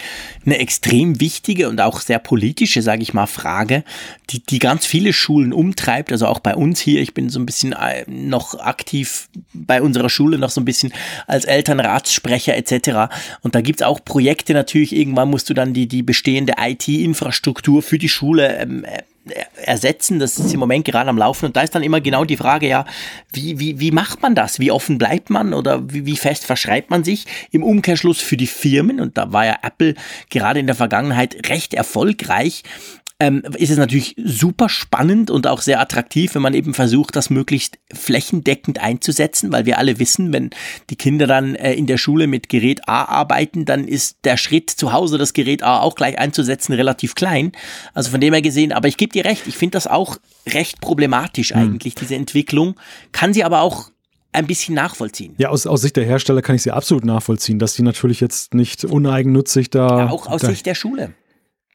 eine 0.44 0.58
extrem 0.58 1.20
wichtige 1.20 1.68
und 1.68 1.80
auch 1.80 2.00
sehr 2.00 2.18
politische, 2.18 2.82
sage 2.82 3.02
ich 3.02 3.14
mal, 3.14 3.26
Frage, 3.26 3.84
die, 4.30 4.40
die 4.40 4.58
ganz 4.58 4.84
viele 4.84 5.12
Schulen 5.12 5.52
umtreibt. 5.52 6.10
Also 6.10 6.26
auch 6.26 6.40
bei 6.40 6.56
uns 6.56 6.80
hier. 6.80 7.00
Ich 7.00 7.14
bin 7.14 7.28
so 7.28 7.38
ein 7.38 7.46
bisschen 7.46 7.72
äh, 7.72 8.04
noch 8.08 8.58
aktiv 8.58 9.28
bei 9.52 9.80
unserer 9.80 10.08
Schule, 10.08 10.38
noch 10.38 10.50
so 10.50 10.60
ein 10.60 10.64
bisschen 10.64 10.92
als 11.28 11.44
Elternratssprecher 11.44 12.56
etc. 12.56 13.14
Und 13.42 13.54
da 13.54 13.60
gibt's 13.60 13.82
auch 13.82 14.04
Projekte 14.04 14.54
natürlich. 14.54 14.94
Irgendwann 14.94 15.30
musst 15.30 15.48
du 15.50 15.54
dann 15.54 15.72
die, 15.72 15.86
die 15.86 16.02
bestehende 16.02 16.54
IT-Infrastruktur 16.58 17.82
für 17.82 17.98
die 17.98 18.08
Schule 18.08 18.56
ähm, 18.56 18.84
ersetzen. 19.56 20.18
Das 20.18 20.38
ist 20.38 20.52
im 20.52 20.60
Moment 20.60 20.84
gerade 20.84 21.10
am 21.10 21.18
Laufen. 21.18 21.46
Und 21.46 21.56
da 21.56 21.62
ist 21.62 21.74
dann 21.74 21.82
immer 21.82 22.00
genau 22.00 22.24
die 22.24 22.36
Frage, 22.36 22.68
ja, 22.68 22.84
wie, 23.32 23.58
wie, 23.58 23.80
wie 23.80 23.90
macht 23.90 24.22
man 24.22 24.34
das? 24.34 24.58
Wie 24.58 24.70
offen 24.70 24.98
bleibt 24.98 25.30
man 25.30 25.54
oder 25.54 25.92
wie, 25.92 26.06
wie 26.06 26.16
fest 26.16 26.44
verschreibt 26.44 26.90
man 26.90 27.04
sich? 27.04 27.26
Im 27.50 27.62
Umkehrschluss 27.62 28.20
für 28.20 28.36
die 28.36 28.46
Firmen, 28.46 29.00
und 29.00 29.16
da 29.16 29.32
war 29.32 29.46
ja 29.46 29.58
Apple 29.62 29.94
gerade 30.30 30.60
in 30.60 30.66
der 30.66 30.76
Vergangenheit 30.76 31.48
recht 31.48 31.74
erfolgreich, 31.74 32.62
ähm, 33.18 33.42
ist 33.56 33.70
es 33.70 33.78
natürlich 33.78 34.14
super 34.22 34.68
spannend 34.68 35.30
und 35.30 35.46
auch 35.46 35.62
sehr 35.62 35.80
attraktiv, 35.80 36.34
wenn 36.34 36.42
man 36.42 36.52
eben 36.52 36.74
versucht, 36.74 37.16
das 37.16 37.30
möglichst 37.30 37.78
flächendeckend 37.92 38.78
einzusetzen, 38.80 39.52
weil 39.52 39.64
wir 39.64 39.78
alle 39.78 39.98
wissen, 39.98 40.32
wenn 40.34 40.50
die 40.90 40.96
Kinder 40.96 41.26
dann 41.26 41.54
äh, 41.54 41.72
in 41.72 41.86
der 41.86 41.96
Schule 41.96 42.26
mit 42.26 42.50
Gerät 42.50 42.86
A 42.88 43.04
arbeiten, 43.04 43.64
dann 43.64 43.88
ist 43.88 44.18
der 44.24 44.36
Schritt 44.36 44.68
zu 44.68 44.92
Hause 44.92 45.16
das 45.16 45.32
Gerät 45.32 45.62
A 45.62 45.80
auch 45.80 45.94
gleich 45.94 46.18
einzusetzen 46.18 46.74
relativ 46.74 47.14
klein. 47.14 47.52
Also 47.94 48.10
von 48.10 48.20
dem 48.20 48.34
her 48.34 48.42
gesehen, 48.42 48.72
aber 48.72 48.88
ich 48.88 48.98
gebe 48.98 49.12
dir 49.12 49.24
recht, 49.24 49.46
ich 49.46 49.56
finde 49.56 49.72
das 49.72 49.86
auch 49.86 50.18
recht 50.46 50.82
problematisch 50.82 51.50
hm. 51.50 51.60
eigentlich, 51.60 51.94
hm. 51.94 52.00
diese 52.00 52.16
Entwicklung, 52.16 52.78
kann 53.12 53.32
sie 53.32 53.44
aber 53.44 53.62
auch 53.62 53.90
ein 54.32 54.46
bisschen 54.46 54.74
nachvollziehen. 54.74 55.34
Ja, 55.38 55.48
aus, 55.48 55.66
aus 55.66 55.80
Sicht 55.80 55.96
der 55.96 56.04
Hersteller 56.04 56.42
kann 56.42 56.54
ich 56.54 56.62
sie 56.62 56.70
absolut 56.70 57.06
nachvollziehen, 57.06 57.58
dass 57.58 57.72
die 57.72 57.82
natürlich 57.82 58.20
jetzt 58.20 58.52
nicht 58.52 58.84
uneigennützig 58.84 59.70
da. 59.70 60.00
Ja, 60.00 60.10
auch 60.10 60.26
aus 60.26 60.42
Sicht 60.42 60.66
der 60.66 60.74
Schule 60.74 61.14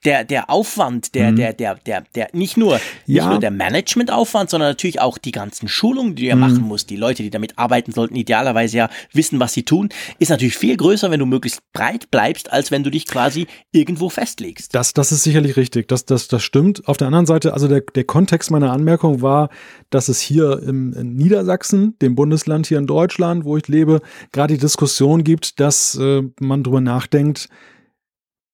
der, 0.05 0.23
der 0.23 0.49
Aufwand, 0.49 1.13
der, 1.15 1.31
mhm. 1.31 1.35
der, 1.35 1.53
der, 1.53 1.75
der, 1.75 2.03
der, 2.15 2.29
nicht 2.33 2.57
nur, 2.57 2.79
nicht 3.05 3.25
nur 3.25 3.39
der 3.39 3.51
Managementaufwand, 3.51 4.49
sondern 4.49 4.69
natürlich 4.69 4.99
auch 4.99 5.17
die 5.17 5.31
ganzen 5.31 5.67
Schulungen, 5.67 6.15
die 6.15 6.23
du 6.23 6.29
ja 6.29 6.35
mhm. 6.35 6.41
machen 6.41 6.61
musst. 6.61 6.89
Die 6.89 6.95
Leute, 6.95 7.23
die 7.23 7.29
damit 7.29 7.57
arbeiten 7.57 7.91
sollten, 7.91 8.15
idealerweise 8.15 8.77
ja 8.77 8.89
wissen, 9.13 9.39
was 9.39 9.53
sie 9.53 9.63
tun, 9.63 9.89
ist 10.19 10.29
natürlich 10.29 10.57
viel 10.57 10.75
größer, 10.75 11.11
wenn 11.11 11.19
du 11.19 11.25
möglichst 11.25 11.61
breit 11.73 12.09
bleibst, 12.09 12.51
als 12.51 12.71
wenn 12.71 12.83
du 12.83 12.89
dich 12.89 13.05
quasi 13.05 13.47
irgendwo 13.71 14.09
festlegst. 14.09 14.73
Das, 14.73 14.93
das 14.93 15.11
ist 15.11 15.23
sicherlich 15.23 15.57
richtig. 15.57 15.87
Das, 15.87 16.05
das, 16.05 16.27
das 16.27 16.43
stimmt. 16.43 16.87
Auf 16.87 16.97
der 16.97 17.07
anderen 17.07 17.25
Seite, 17.25 17.53
also 17.53 17.67
der, 17.67 17.81
der 17.81 18.03
Kontext 18.03 18.49
meiner 18.49 18.71
Anmerkung 18.71 19.21
war, 19.21 19.49
dass 19.89 20.09
es 20.09 20.19
hier 20.19 20.61
im, 20.63 20.93
in 20.93 21.15
Niedersachsen, 21.15 21.97
dem 22.01 22.15
Bundesland 22.15 22.65
hier 22.67 22.79
in 22.79 22.87
Deutschland, 22.87 23.45
wo 23.45 23.57
ich 23.57 23.67
lebe, 23.67 24.01
gerade 24.31 24.55
die 24.55 24.59
Diskussion 24.59 25.23
gibt, 25.23 25.59
dass 25.59 25.95
äh, 25.95 26.23
man 26.39 26.63
drüber 26.63 26.81
nachdenkt, 26.81 27.49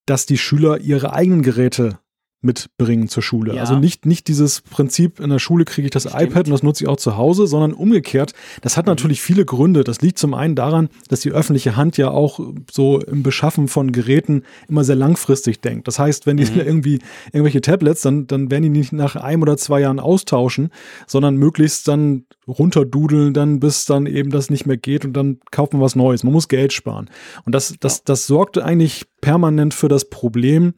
dass 0.07 0.25
die 0.25 0.37
Schüler 0.37 0.79
ihre 0.79 1.13
eigenen 1.13 1.43
Geräte 1.43 1.99
mitbringen 2.47 3.07
zur 3.07 3.21
Schule. 3.21 3.55
Ja. 3.55 3.61
Also 3.61 3.77
nicht, 3.77 4.07
nicht 4.07 4.27
dieses 4.27 4.61
Prinzip, 4.61 5.19
in 5.19 5.29
der 5.29 5.37
Schule 5.37 5.65
kriege 5.65 5.85
ich 5.85 5.91
das 5.91 6.03
Stimmt. 6.03 6.23
iPad 6.23 6.47
und 6.47 6.53
das 6.53 6.63
nutze 6.63 6.83
ich 6.83 6.89
auch 6.89 6.97
zu 6.97 7.17
Hause, 7.17 7.45
sondern 7.45 7.73
umgekehrt. 7.73 8.33
Das 8.61 8.77
hat 8.77 8.85
mhm. 8.85 8.91
natürlich 8.91 9.21
viele 9.21 9.45
Gründe. 9.45 9.83
Das 9.83 10.01
liegt 10.01 10.17
zum 10.17 10.33
einen 10.33 10.55
daran, 10.55 10.89
dass 11.09 11.19
die 11.19 11.31
öffentliche 11.31 11.75
Hand 11.75 11.97
ja 11.97 12.09
auch 12.09 12.39
so 12.71 12.99
im 12.99 13.21
Beschaffen 13.21 13.67
von 13.67 13.91
Geräten 13.91 14.43
immer 14.67 14.83
sehr 14.83 14.95
langfristig 14.95 15.61
denkt. 15.61 15.87
Das 15.87 15.99
heißt, 15.99 16.25
wenn 16.25 16.37
die 16.37 16.45
mhm. 16.45 16.59
irgendwie 16.65 16.99
irgendwelche 17.31 17.61
Tablets, 17.61 18.01
dann, 18.01 18.25
dann 18.25 18.49
werden 18.49 18.63
die 18.63 18.69
nicht 18.69 18.93
nach 18.93 19.15
einem 19.15 19.43
oder 19.43 19.57
zwei 19.57 19.81
Jahren 19.81 19.99
austauschen, 19.99 20.71
sondern 21.05 21.35
möglichst 21.35 21.87
dann 21.87 22.25
runterdudeln, 22.47 23.33
dann 23.33 23.59
bis 23.59 23.85
dann 23.85 24.05
eben 24.05 24.31
das 24.31 24.49
nicht 24.49 24.65
mehr 24.65 24.77
geht 24.77 25.05
und 25.05 25.13
dann 25.13 25.39
kauft 25.51 25.73
man 25.73 25.81
was 25.81 25.95
Neues. 25.95 26.23
Man 26.23 26.33
muss 26.33 26.47
Geld 26.47 26.73
sparen. 26.73 27.09
Und 27.45 27.53
das, 27.53 27.75
das, 27.79 28.03
das 28.03 28.25
sorgte 28.25 28.63
eigentlich 28.63 29.05
permanent 29.21 29.73
für 29.73 29.89
das 29.89 30.09
Problem, 30.09 30.73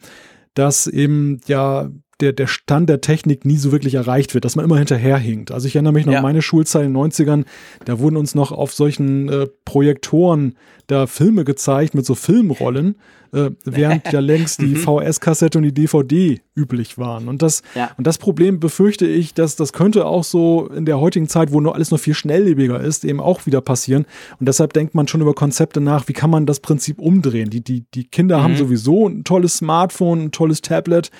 dass 0.60 0.88
eben 0.88 1.39
ja 1.47 1.89
der, 2.20 2.34
der 2.34 2.48
Stand 2.48 2.90
der 2.90 3.02
Technik 3.02 3.46
nie 3.46 3.58
so 3.58 3.72
wirklich 3.72 3.96
erreicht 3.96 4.34
wird, 4.34 4.46
dass 4.46 4.56
man 4.56 4.66
immer 4.66 4.78
hinterherhinkt. 4.78 5.52
Also 5.52 5.68
ich 5.68 5.76
erinnere 5.76 5.94
mich 5.94 6.06
noch 6.06 6.14
ja. 6.14 6.20
an 6.20 6.24
meine 6.24 6.42
Schulzeit 6.42 6.86
in 6.86 6.94
den 6.94 7.12
90ern, 7.12 7.46
da 7.86 8.00
wurden 8.00 8.18
uns 8.18 8.36
noch 8.36 8.52
auf 8.52 8.74
solchen 8.74 9.30
äh, 9.30 9.48
Projektoren 9.66 10.56
da 10.88 11.08
Filme 11.08 11.46
gezeigt 11.46 11.94
mit 11.94 12.06
so 12.06 12.16
Filmrollen, 12.16 12.96
äh, 13.32 13.52
während 13.64 14.12
ja 14.12 14.20
längst 14.20 14.60
die 14.62 14.66
mhm. 14.76 14.78
VS-Kassette 14.78 15.60
und 15.60 15.64
die 15.64 15.74
DVD 15.74 16.42
üblich 16.56 16.98
waren. 16.98 17.28
Und 17.28 17.42
das, 17.42 17.62
ja. 17.76 17.92
und 17.98 18.08
das 18.08 18.18
Problem 18.18 18.60
befürchte 18.60 19.06
ich, 19.06 19.34
dass 19.34 19.56
das 19.56 19.72
könnte 19.72 20.06
auch 20.06 20.24
so 20.24 20.68
in 20.68 20.86
der 20.86 21.00
heutigen 21.00 21.30
Zeit, 21.30 21.52
wo 21.52 21.62
nur 21.62 21.76
alles 21.76 21.92
noch 21.92 22.00
viel 22.00 22.16
schnelllebiger 22.16 22.82
ist, 22.82 23.06
eben 23.06 23.20
auch 23.20 23.46
wieder 23.46 23.62
passieren. 23.62 24.06
Und 24.40 24.48
deshalb 24.48 24.74
denkt 24.74 24.96
man 24.96 25.08
schon 25.08 25.22
über 25.22 25.36
Konzepte 25.36 25.80
nach, 25.80 26.08
wie 26.08 26.14
kann 26.14 26.32
man 26.32 26.48
das 26.48 26.60
Prinzip 26.60 27.00
umdrehen? 27.00 27.52
Die, 27.52 27.64
die, 27.64 27.86
die 27.94 28.06
Kinder 28.06 28.40
mhm. 28.40 28.44
haben 28.44 28.58
sowieso 28.58 29.08
ein 29.08 29.24
tolles 29.24 29.58
Smartphone, 29.58 30.26
ein 30.26 30.32
tolles 30.32 30.62
Tablet 30.62 31.12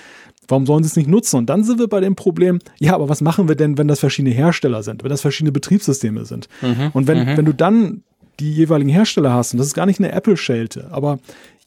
Warum 0.50 0.66
sollen 0.66 0.84
sie 0.84 0.88
es 0.88 0.95
nicht 0.95 1.08
nutzen? 1.08 1.38
Und 1.38 1.50
dann 1.50 1.64
sind 1.64 1.80
wir 1.80 1.88
bei 1.88 2.00
dem 2.00 2.16
Problem, 2.16 2.60
ja, 2.80 2.93
aber 2.93 3.08
was 3.08 3.22
machen 3.22 3.47
wir 3.47 3.56
denn, 3.56 3.78
wenn 3.78 3.88
das 3.88 4.00
verschiedene 4.00 4.34
Hersteller 4.34 4.84
sind, 4.84 5.04
wenn 5.04 5.10
das 5.10 5.22
verschiedene 5.22 5.52
Betriebssysteme 5.52 6.26
sind? 6.26 6.50
Mhm, 6.62 6.89
und 6.93 7.08
wenn, 7.08 7.20
mhm. 7.20 7.38
wenn 7.38 7.45
du 7.45 7.54
dann 7.54 8.04
die 8.39 8.52
jeweiligen 8.52 8.89
Hersteller 8.89 9.34
hast, 9.34 9.54
und 9.54 9.60
das 9.60 9.68
ist 9.68 9.74
gar 9.74 9.86
nicht 9.86 10.00
eine 10.00 10.12
Apple-Schelte, 10.12 10.89
aber 10.91 11.20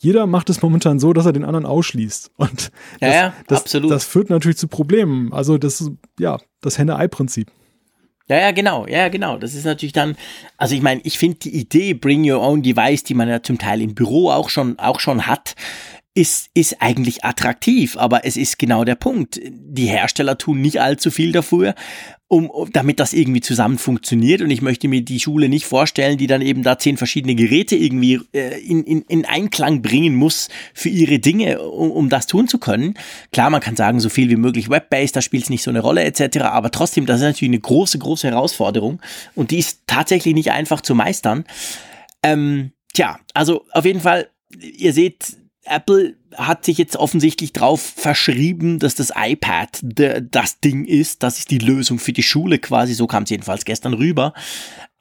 jeder 0.02 0.26
macht 0.26 0.50
es 0.50 0.60
momentan 0.62 0.98
so, 0.98 1.12
dass 1.12 1.26
er 1.26 1.32
den 1.32 1.44
anderen 1.44 1.64
ausschließt. 1.64 2.32
Und 2.36 2.72
das, 2.98 3.08
ja, 3.08 3.12
ja, 3.12 3.32
das, 3.46 3.64
das 3.64 4.04
führt 4.04 4.30
natürlich 4.30 4.58
zu 4.58 4.66
Problemen. 4.66 5.32
Also 5.32 5.58
das 5.58 5.80
ist 5.80 5.92
ja 6.18 6.38
das 6.60 6.76
Henne-Ei-Prinzip. 6.76 7.52
Ja, 8.28 8.38
ja, 8.38 8.50
genau, 8.50 8.86
ja, 8.86 9.08
genau. 9.08 9.36
Das 9.36 9.54
ist 9.54 9.64
natürlich 9.64 9.92
dann, 9.92 10.16
also 10.56 10.74
ich 10.74 10.82
meine, 10.82 11.00
ich 11.04 11.18
finde 11.18 11.38
die 11.38 11.54
Idee 11.54 11.94
Bring 11.94 12.28
Your 12.28 12.40
Own 12.40 12.62
Device, 12.62 13.04
die 13.04 13.14
man 13.14 13.28
ja 13.28 13.42
zum 13.42 13.58
Teil 13.58 13.80
im 13.80 13.94
Büro 13.94 14.30
auch 14.30 14.48
schon, 14.48 14.78
auch 14.78 15.00
schon 15.00 15.26
hat, 15.26 15.54
ist, 16.14 16.50
ist 16.52 16.76
eigentlich 16.80 17.24
attraktiv, 17.24 17.96
aber 17.96 18.26
es 18.26 18.36
ist 18.36 18.58
genau 18.58 18.84
der 18.84 18.96
Punkt. 18.96 19.40
Die 19.42 19.86
Hersteller 19.86 20.36
tun 20.36 20.60
nicht 20.60 20.80
allzu 20.80 21.10
viel 21.10 21.32
dafür, 21.32 21.74
um, 22.28 22.50
damit 22.72 23.00
das 23.00 23.14
irgendwie 23.14 23.40
zusammen 23.40 23.78
funktioniert. 23.78 24.42
Und 24.42 24.50
ich 24.50 24.60
möchte 24.60 24.88
mir 24.88 25.02
die 25.02 25.20
Schule 25.20 25.48
nicht 25.48 25.64
vorstellen, 25.64 26.18
die 26.18 26.26
dann 26.26 26.42
eben 26.42 26.62
da 26.62 26.78
zehn 26.78 26.98
verschiedene 26.98 27.34
Geräte 27.34 27.76
irgendwie 27.76 28.20
äh, 28.34 28.60
in, 28.60 28.84
in, 28.84 29.02
in 29.02 29.24
Einklang 29.24 29.80
bringen 29.80 30.14
muss 30.14 30.48
für 30.74 30.90
ihre 30.90 31.18
Dinge, 31.18 31.62
um, 31.62 31.90
um 31.90 32.08
das 32.10 32.26
tun 32.26 32.46
zu 32.46 32.58
können. 32.58 32.94
Klar, 33.32 33.48
man 33.48 33.62
kann 33.62 33.76
sagen, 33.76 33.98
so 33.98 34.10
viel 34.10 34.28
wie 34.28 34.36
möglich 34.36 34.68
Web-based, 34.68 35.16
da 35.16 35.22
spielt 35.22 35.44
es 35.44 35.50
nicht 35.50 35.62
so 35.62 35.70
eine 35.70 35.80
Rolle 35.80 36.04
etc. 36.04 36.40
Aber 36.42 36.70
trotzdem, 36.70 37.06
das 37.06 37.20
ist 37.20 37.26
natürlich 37.26 37.50
eine 37.50 37.60
große, 37.60 37.98
große 37.98 38.28
Herausforderung 38.28 39.00
und 39.34 39.50
die 39.50 39.58
ist 39.58 39.80
tatsächlich 39.86 40.34
nicht 40.34 40.50
einfach 40.50 40.82
zu 40.82 40.94
meistern. 40.94 41.44
Ähm, 42.22 42.72
tja, 42.92 43.18
also 43.32 43.64
auf 43.72 43.86
jeden 43.86 44.00
Fall, 44.00 44.28
ihr 44.58 44.92
seht, 44.92 45.41
Apple 45.64 46.16
hat 46.34 46.64
sich 46.64 46.78
jetzt 46.78 46.96
offensichtlich 46.96 47.52
drauf 47.52 47.80
verschrieben, 47.80 48.78
dass 48.78 48.94
das 48.94 49.12
iPad 49.14 49.80
das 49.82 50.60
Ding 50.60 50.84
ist. 50.84 51.22
Das 51.22 51.38
ist 51.38 51.50
die 51.50 51.58
Lösung 51.58 51.98
für 51.98 52.12
die 52.12 52.22
Schule 52.22 52.58
quasi. 52.58 52.94
So 52.94 53.06
kam 53.06 53.24
es 53.24 53.30
jedenfalls 53.30 53.64
gestern 53.64 53.94
rüber. 53.94 54.32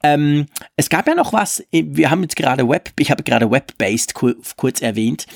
Ähm, 0.02 0.46
es 0.76 0.88
gab 0.88 1.06
ja 1.06 1.14
noch 1.14 1.32
was, 1.32 1.62
wir 1.70 2.10
haben 2.10 2.22
jetzt 2.22 2.36
gerade 2.36 2.68
Web, 2.68 2.92
ich 2.98 3.10
habe 3.10 3.22
gerade 3.22 3.50
Web-based 3.50 4.14
kurz 4.14 4.82
erwähnt. 4.82 5.26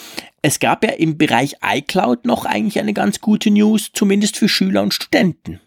Es 0.42 0.58
gab 0.58 0.84
ja 0.84 0.90
im 0.90 1.18
Bereich 1.18 1.56
iCloud 1.64 2.24
noch 2.24 2.44
eigentlich 2.44 2.80
eine 2.80 2.92
ganz 2.92 3.20
gute 3.20 3.50
News, 3.50 3.90
zumindest 3.92 4.36
für 4.36 4.48
Schüler 4.48 4.82
und 4.82 4.94
Studenten. 4.94 5.60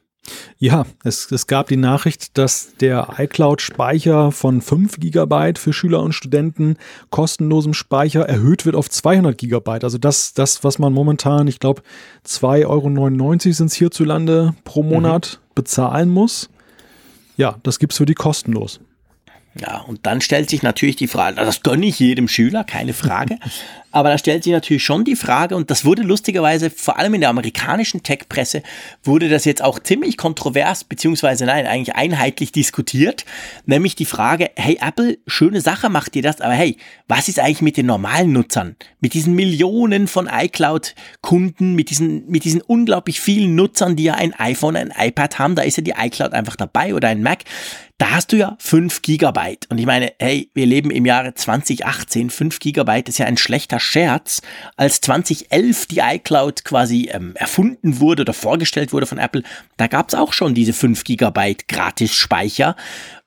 Ja, 0.58 0.86
es, 1.04 1.32
es 1.32 1.48
gab 1.48 1.68
die 1.68 1.78
Nachricht, 1.78 2.38
dass 2.38 2.76
der 2.80 3.16
iCloud-Speicher 3.18 4.32
von 4.32 4.62
5 4.62 5.00
GB 5.00 5.54
für 5.58 5.74
Schüler 5.74 6.02
und 6.02 6.14
Studenten 6.14 6.78
kostenlosem 7.10 7.74
Speicher 7.74 8.28
erhöht 8.28 8.66
wird 8.66 8.76
auf 8.76 8.90
200 8.90 9.38
GB. 9.38 9.72
Also 9.84 9.98
das, 9.98 10.34
das 10.34 10.64
was 10.64 10.80
man 10.80 10.94
momentan, 10.94 11.48
ich 11.48 11.60
glaube, 11.60 11.82
2,99 12.26 12.66
Euro 12.68 13.54
sind 13.54 13.68
es 13.68 13.74
hierzulande 13.74 14.56
pro 14.64 14.84
Monat 14.84 15.40
mhm. 15.40 15.54
bezahlen 15.56 16.10
muss. 16.10 16.50
Ja, 17.38 17.58
das 17.64 17.80
gibt 17.80 17.94
es 17.94 17.98
für 17.98 18.06
die 18.06 18.16
kostenlos. 18.16 18.82
Ja, 19.60 19.80
und 19.82 20.06
dann 20.06 20.22
stellt 20.22 20.50
sich 20.50 20.62
natürlich 20.62 20.96
die 20.96 21.08
Frage, 21.08 21.38
das 21.38 21.64
gönne 21.64 21.86
ich 21.86 22.00
jedem 22.00 22.28
Schüler, 22.28 22.64
keine 22.64 22.94
Frage. 22.94 23.38
Aber 23.92 24.10
da 24.10 24.18
stellt 24.18 24.44
sich 24.44 24.54
natürlich 24.54 24.84
schon 24.84 25.04
die 25.04 25.16
Frage, 25.16 25.56
und 25.56 25.72
das 25.72 25.86
wurde 25.86 26.04
lustigerweise, 26.04 26.70
vor 26.70 26.98
allem 26.98 27.16
in 27.16 27.22
der 27.22 27.30
amerikanischen 27.30 28.04
Tech-Presse, 28.04 28.62
wurde 29.04 29.30
das 29.30 29.46
jetzt 29.46 29.64
auch 29.64 29.80
ziemlich 29.80 30.18
kontrovers, 30.18 30.84
beziehungsweise 30.84 31.46
nein, 31.46 31.66
eigentlich 31.66 31.96
einheitlich 31.96 32.52
diskutiert. 32.52 33.26
Nämlich 33.66 33.96
die 33.96 34.06
Frage, 34.06 34.52
hey 34.56 34.78
Apple, 34.82 35.18
schöne 35.28 35.62
Sache 35.62 35.90
macht 35.90 36.16
ihr 36.16 36.22
das, 36.22 36.42
aber 36.42 36.54
hey, 36.54 36.78
was 37.08 37.28
ist 37.28 37.40
eigentlich 37.40 37.62
mit 37.62 37.78
den 37.78 37.88
normalen 37.88 38.32
Nutzern? 38.32 38.76
Mit 39.00 39.14
diesen 39.14 39.34
Millionen 39.36 40.08
von 40.08 40.30
iCloud-Kunden, 40.32 41.74
mit 41.74 41.90
diesen, 41.90 42.28
mit 42.30 42.44
diesen 42.44 42.62
unglaublich 42.62 43.20
vielen 43.20 43.56
Nutzern, 43.56 43.96
die 43.96 44.04
ja 44.04 44.16
ein 44.16 44.34
iPhone, 44.34 44.76
ein 44.76 44.94
iPad 44.98 45.40
haben, 45.40 45.56
da 45.56 45.64
ist 45.64 45.78
ja 45.78 45.84
die 45.84 45.96
iCloud 45.98 46.34
einfach 46.34 46.56
dabei 46.56 46.94
oder 46.94 47.08
ein 47.08 47.24
Mac 47.24 47.44
da 48.00 48.12
hast 48.12 48.32
du 48.32 48.38
ja 48.38 48.56
5 48.60 49.02
Gigabyte. 49.02 49.68
Und 49.70 49.78
ich 49.78 49.86
meine, 49.86 50.14
hey, 50.20 50.50
wir 50.54 50.66
leben 50.66 50.90
im 50.90 51.06
Jahre 51.06 51.34
2018. 51.34 52.30
5 52.30 52.60
Gigabyte 52.60 53.10
ist 53.10 53.20
ja 53.20 53.26
ein 53.26 53.36
schlechter 53.36 53.79
Scherz. 53.80 54.42
Als 54.76 55.02
2011 55.02 55.88
die 55.88 56.00
iCloud 56.00 56.64
quasi 56.64 57.10
ähm, 57.12 57.36
erfunden 57.36 58.00
wurde 58.00 58.22
oder 58.22 58.34
vorgestellt 58.34 58.94
wurde 58.94 59.06
von 59.06 59.18
Apple, 59.18 59.44
da 59.78 59.88
gab 59.88 60.10
es 60.10 60.16
auch 60.16 60.34
schon 60.34 60.54
diese 60.54 60.74
5 60.74 61.04
Gigabyte 61.04 61.68
Gratis-Speicher. 61.68 62.76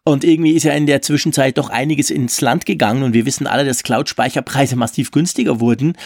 Und 0.05 0.25
irgendwie 0.25 0.53
ist 0.53 0.65
ja 0.65 0.73
in 0.73 0.87
der 0.87 1.01
Zwischenzeit 1.01 1.59
doch 1.59 1.71
einiges 1.71 2.11
ins 2.11 2.41
Land 2.41 2.67
gegangen 2.67 3.05
und 3.05 3.13
wir 3.13 3.25
wissen 3.25 3.47
alle, 3.47 3.65
dass 3.65 3.85
Cloud-Speicherpreise 3.85 4.77
massiv 4.77 5.11
günstiger 5.13 5.61
wurden. 5.61 5.97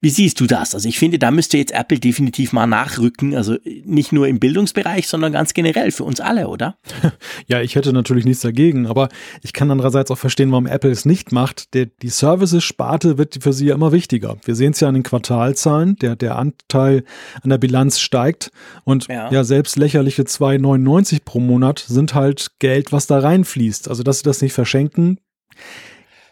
Wie 0.00 0.10
siehst 0.10 0.40
du 0.40 0.46
das? 0.46 0.74
Also 0.74 0.88
ich 0.88 0.98
finde, 0.98 1.18
da 1.18 1.30
müsste 1.30 1.58
jetzt 1.58 1.72
Apple 1.72 1.98
definitiv 1.98 2.52
mal 2.52 2.66
nachrücken. 2.66 3.34
Also 3.34 3.56
nicht 3.84 4.12
nur 4.12 4.28
im 4.28 4.38
Bildungsbereich, 4.38 5.08
sondern 5.08 5.32
ganz 5.32 5.54
generell 5.54 5.90
für 5.90 6.04
uns 6.04 6.20
alle, 6.20 6.48
oder? 6.48 6.76
Ja, 7.48 7.60
ich 7.60 7.76
hätte 7.76 7.92
natürlich 7.92 8.24
nichts 8.24 8.42
dagegen, 8.42 8.86
aber 8.86 9.08
ich 9.42 9.52
kann 9.52 9.70
andererseits 9.70 10.10
auch 10.10 10.18
verstehen, 10.18 10.50
warum 10.50 10.66
Apple 10.66 10.90
es 10.90 11.04
nicht 11.04 11.32
macht. 11.32 11.74
Der, 11.74 11.86
die 11.86 12.08
Services-Sparte 12.08 13.18
wird 13.18 13.38
für 13.40 13.52
sie 13.52 13.66
ja 13.66 13.74
immer 13.74 13.92
wichtiger. 13.92 14.36
Wir 14.44 14.54
sehen 14.54 14.72
es 14.72 14.80
ja 14.80 14.88
an 14.88 14.94
den 14.94 15.02
Quartalzahlen, 15.02 15.96
der, 15.96 16.16
der 16.16 16.36
Anteil 16.36 17.04
an 17.42 17.50
der 17.50 17.58
Bilanz 17.58 18.00
steigt 18.00 18.50
und 18.84 19.06
ja, 19.08 19.30
ja 19.30 19.44
selbst 19.44 19.76
lächerliche 19.76 20.22
2,99 20.22 21.20
pro 21.24 21.40
Monat 21.40 21.84
sind 21.86 22.14
halt 22.14 22.48
Geld, 22.58 22.92
was 22.92 23.06
da 23.06 23.18
reinfließt. 23.18 23.88
Also 23.88 24.02
dass 24.02 24.18
sie 24.18 24.24
das 24.24 24.42
nicht 24.42 24.52
verschenken, 24.52 25.18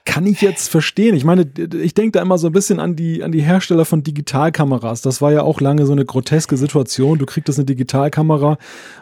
kann 0.07 0.27
ich 0.27 0.43
jetzt 0.43 0.69
verstehen. 0.69 1.17
Ich 1.17 1.25
meine, 1.25 1.51
ich 1.83 1.95
denke 1.95 2.13
da 2.13 2.23
immer 2.23 2.37
so 2.37 2.47
ein 2.47 2.53
bisschen 2.53 2.79
an 2.79 2.95
die, 2.95 3.23
an 3.23 3.33
die 3.33 3.41
Hersteller 3.41 3.87
von 3.87 4.03
Digitalkameras. 4.03 5.01
Das 5.01 5.23
war 5.23 5.33
ja 5.33 5.43
auch 5.43 5.63
lange 5.63 5.87
so 5.87 5.93
eine 5.93 6.05
groteske 6.05 6.59
Situation. 6.59 7.19
Du 7.19 7.25
kriegst 7.25 7.59
eine 7.59 7.65
Digitalkamera, 7.65 8.59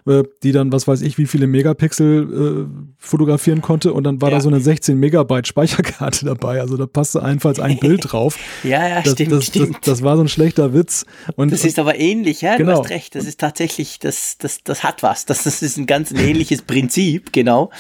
äh, 0.07 0.23
die 0.45 0.53
dann, 0.53 0.73
was 0.73 0.87
weiß 0.87 1.03
ich, 1.03 1.19
wie 1.19 1.27
viele 1.27 1.49
Megapixel 1.49 2.69
äh, 2.69 2.93
fotografieren 2.99 3.63
konnte 3.63 3.93
und 3.93 4.05
dann 4.05 4.21
war 4.23 4.31
ja. 4.31 4.37
da 4.37 4.41
so 4.41 4.49
eine 4.49 4.61
16 4.61 4.97
Megabyte 4.97 5.49
Speicherkarte 5.49 6.25
dabei. 6.25 6.61
Also 6.61 6.77
da 6.77 6.87
passte 6.87 7.23
einfalls 7.23 7.59
ein 7.59 7.79
Bild 7.79 8.01
drauf. 8.13 8.39
ja, 8.63 8.87
ja, 8.89 9.03
das, 9.03 9.13
stimmt, 9.15 9.33
das, 9.33 9.47
stimmt. 9.47 9.77
Das, 9.79 9.99
das, 9.99 10.03
war 10.03 10.17
so 10.17 10.23
ein 10.23 10.29
schlechter 10.29 10.73
Witz. 10.73 11.05
Und, 11.35 11.51
das 11.51 11.65
ist 11.65 11.81
aber 11.81 11.99
ähnlich, 11.99 12.43
ja, 12.43 12.57
genau. 12.57 12.75
du 12.75 12.79
hast 12.79 12.91
recht. 12.91 13.17
Das 13.17 13.27
ist 13.27 13.41
tatsächlich, 13.41 13.99
das, 13.99 14.39
das, 14.39 14.63
das 14.63 14.85
hat 14.85 15.03
was. 15.03 15.27
Das, 15.27 15.43
das 15.43 15.63
ist 15.63 15.79
ein 15.79 15.87
ganz 15.87 16.13
ähnliches 16.13 16.63
Prinzip, 16.63 17.33
genau. 17.33 17.71